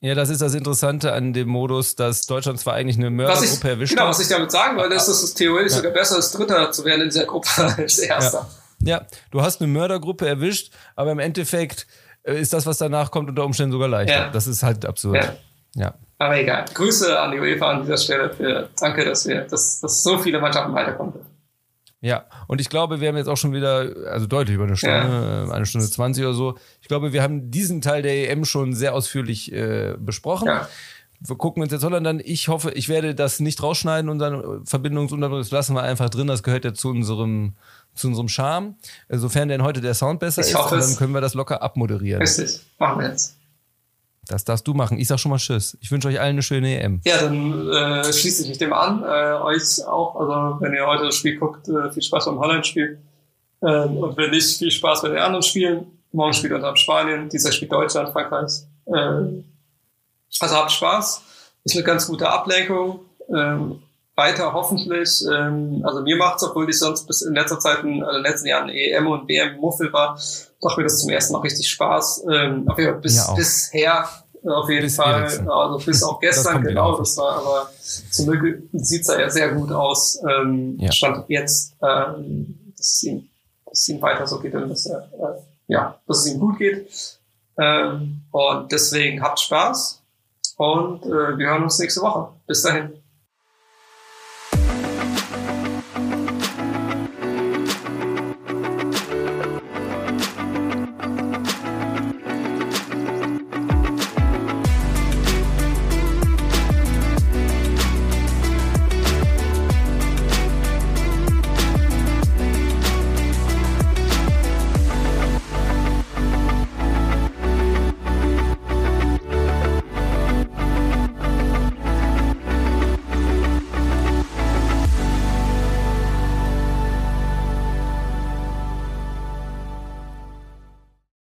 Ja, 0.00 0.14
das 0.14 0.28
ist 0.28 0.42
das 0.42 0.54
Interessante 0.54 1.12
an 1.12 1.32
dem 1.32 1.48
Modus, 1.48 1.94
dass 1.96 2.26
Deutschland 2.26 2.60
zwar 2.60 2.74
eigentlich 2.74 2.96
eine 2.96 3.10
Mördergruppe 3.10 3.68
erwischt 3.68 3.92
genau, 3.92 4.04
hat. 4.04 4.10
Was 4.10 4.20
ich 4.20 4.28
damit 4.28 4.50
sagen 4.50 4.76
wollte, 4.76 4.94
ist, 4.94 5.06
dass 5.06 5.22
es 5.22 5.34
theoretisch 5.34 5.72
ja. 5.72 5.78
sogar 5.78 5.92
besser 5.92 6.18
ist, 6.18 6.32
Dritter 6.32 6.70
zu 6.70 6.84
werden 6.84 7.02
in 7.02 7.08
dieser 7.08 7.24
Gruppe 7.24 7.48
als 7.78 7.98
Erster. 7.98 8.48
Ja. 8.80 8.98
ja, 8.98 9.06
du 9.30 9.42
hast 9.42 9.60
eine 9.60 9.72
Mördergruppe 9.72 10.26
erwischt, 10.26 10.72
aber 10.96 11.12
im 11.12 11.18
Endeffekt 11.18 11.86
äh, 12.22 12.38
ist 12.40 12.52
das, 12.52 12.66
was 12.66 12.78
danach 12.78 13.10
kommt, 13.10 13.28
unter 13.28 13.44
Umständen 13.44 13.72
sogar 13.72 13.88
leichter. 13.88 14.26
Ja. 14.26 14.30
Das 14.30 14.46
ist 14.46 14.62
halt 14.62 14.84
absurd. 14.84 15.16
Ja. 15.16 15.34
ja. 15.74 15.94
Aber 16.18 16.38
egal. 16.38 16.64
Grüße 16.72 17.18
an 17.18 17.32
die 17.32 17.38
UEFA 17.38 17.70
an 17.70 17.82
dieser 17.82 17.98
Stelle. 17.98 18.32
Für, 18.32 18.68
danke, 18.78 19.04
dass 19.04 19.26
wir, 19.26 19.42
dass, 19.42 19.80
dass 19.80 20.02
so 20.02 20.18
viele 20.18 20.40
Mannschaften 20.40 20.72
weiterkommen. 20.74 21.14
Ja, 22.00 22.26
und 22.46 22.60
ich 22.60 22.68
glaube, 22.68 23.00
wir 23.00 23.08
haben 23.08 23.16
jetzt 23.16 23.28
auch 23.28 23.36
schon 23.36 23.52
wieder, 23.52 23.90
also 24.10 24.26
deutlich 24.26 24.54
über 24.54 24.64
eine 24.64 24.76
Stunde, 24.76 25.46
ja. 25.48 25.52
eine 25.52 25.66
Stunde 25.66 25.88
20 25.88 26.24
oder 26.24 26.34
so. 26.34 26.58
Ich 26.82 26.88
glaube, 26.88 27.12
wir 27.12 27.22
haben 27.22 27.50
diesen 27.50 27.80
Teil 27.80 28.02
der 28.02 28.30
EM 28.30 28.44
schon 28.44 28.74
sehr 28.74 28.94
ausführlich 28.94 29.50
äh, 29.52 29.94
besprochen. 29.98 30.48
Ja. 30.48 30.68
Wir 31.20 31.36
gucken 31.36 31.62
uns 31.62 31.72
jetzt 31.72 31.82
Holland 31.82 32.06
an. 32.06 32.20
Ich 32.22 32.48
hoffe, 32.48 32.72
ich 32.72 32.90
werde 32.90 33.14
das 33.14 33.40
nicht 33.40 33.62
rausschneiden, 33.62 34.10
unseren 34.10 34.66
Verbindungsunterbrüche. 34.66 35.40
Das 35.40 35.50
lassen 35.50 35.74
wir 35.74 35.82
einfach 35.82 36.10
drin. 36.10 36.26
Das 36.26 36.42
gehört 36.42 36.66
ja 36.66 36.74
zu 36.74 36.90
unserem, 36.90 37.54
zu 37.94 38.08
unserem 38.08 38.28
Charme. 38.28 38.74
Sofern 39.08 39.48
denn 39.48 39.62
heute 39.62 39.80
der 39.80 39.94
Sound 39.94 40.20
besser 40.20 40.42
ich 40.42 40.48
ist, 40.48 40.54
dann 40.54 40.96
können 40.96 41.14
wir 41.14 41.22
das 41.22 41.32
locker 41.32 41.62
abmoderieren. 41.62 42.20
Richtig, 42.20 42.60
machen 42.78 43.00
wir 43.00 43.08
jetzt. 43.08 43.35
Das 44.28 44.44
darfst 44.44 44.66
du 44.66 44.74
machen. 44.74 44.98
Ich 44.98 45.08
sag 45.08 45.18
schon 45.18 45.30
mal 45.30 45.38
Tschüss. 45.38 45.78
Ich 45.80 45.90
wünsche 45.90 46.08
euch 46.08 46.18
allen 46.18 46.30
eine 46.30 46.42
schöne 46.42 46.80
EM. 46.80 47.00
Ja, 47.04 47.20
dann 47.20 47.68
äh, 47.70 48.12
schließe 48.12 48.42
ich 48.42 48.48
mich 48.48 48.58
dem 48.58 48.72
an. 48.72 49.02
Äh, 49.02 49.34
euch 49.42 49.86
auch. 49.86 50.16
Also 50.16 50.60
wenn 50.60 50.74
ihr 50.74 50.86
heute 50.86 51.04
das 51.04 51.16
Spiel 51.16 51.38
guckt, 51.38 51.68
äh, 51.68 51.92
viel 51.92 52.02
Spaß 52.02 52.26
beim 52.26 52.38
Holland-Spiel. 52.38 52.98
Ähm, 53.62 53.96
und 53.96 54.16
wenn 54.16 54.30
nicht, 54.30 54.58
viel 54.58 54.70
Spaß 54.70 55.02
bei 55.02 55.08
den 55.08 55.18
anderen 55.18 55.42
Spielen. 55.42 55.86
Morgen 56.12 56.32
spielt 56.32 56.52
unter 56.52 56.74
Spanien, 56.76 57.28
dieser 57.28 57.52
spielt 57.52 57.72
Deutschland, 57.72 58.10
Frankreich. 58.10 58.62
Ähm, 58.86 59.44
also 60.40 60.56
habt 60.56 60.72
Spaß. 60.72 61.22
Ist 61.64 61.76
eine 61.76 61.84
ganz 61.84 62.06
gute 62.06 62.28
Ablenkung. 62.28 63.00
Ähm, 63.28 63.82
weiter 64.16 64.52
hoffentlich. 64.52 65.24
Ähm, 65.30 65.82
also 65.84 66.00
mir 66.00 66.16
macht's, 66.16 66.42
obwohl 66.42 66.68
ich 66.68 66.78
sonst 66.78 67.06
bis 67.06 67.22
in 67.22 67.34
letzter 67.34 67.60
Zeit, 67.60 67.78
also 67.78 67.88
in 67.88 68.00
den 68.00 68.22
letzten 68.22 68.48
Jahren 68.48 68.68
EM 68.70 69.06
und 69.06 69.28
WM 69.28 69.56
Muffel 69.56 69.92
war, 69.92 70.18
macht 70.62 70.78
mir 70.78 70.84
das 70.84 71.00
zum 71.00 71.10
ersten 71.10 71.32
Mal 71.32 71.40
richtig 71.40 71.68
Spaß. 71.68 72.24
Ähm, 72.30 72.68
auf 72.68 72.78
jeden 72.78 72.92
Fall 72.92 73.00
bis, 73.00 73.34
bisher 73.34 74.08
auf 74.44 74.68
jeden 74.68 74.82
bis 74.82 74.96
Fall. 74.96 75.20
Eriksen. 75.20 75.50
Also 75.50 75.84
bis 75.84 76.02
auch 76.02 76.20
gestern, 76.20 76.62
das 76.62 76.68
genau, 76.68 76.98
das 76.98 77.16
war 77.16 77.36
aber 77.36 77.70
zum 78.10 78.26
Glück 78.26 78.62
sieht's 78.72 79.08
da 79.08 79.18
ja 79.18 79.30
sehr 79.30 79.52
gut 79.52 79.72
aus. 79.72 80.20
Ähm, 80.28 80.76
ja. 80.78 80.92
Stand 80.92 81.24
jetzt, 81.28 81.76
ähm, 81.82 82.72
dass 82.76 82.86
es 82.86 83.02
ihm, 83.02 83.28
dass 83.64 83.80
es 83.80 83.88
ihm 83.88 84.00
weiter 84.02 84.26
so 84.26 84.38
geht 84.38 84.54
und 84.54 84.68
dass 84.68 84.86
er, 84.86 84.98
äh, 84.98 85.42
ja, 85.68 85.98
dass 86.06 86.18
es 86.18 86.26
ihm 86.26 86.40
gut 86.40 86.58
geht. 86.58 86.88
Ähm, 87.58 88.22
und 88.30 88.70
deswegen 88.70 89.22
habt 89.22 89.40
Spaß 89.40 90.02
und 90.56 91.04
äh, 91.04 91.38
wir 91.38 91.46
hören 91.48 91.62
uns 91.62 91.78
nächste 91.78 92.02
Woche. 92.02 92.28
Bis 92.46 92.62
dahin. 92.62 92.92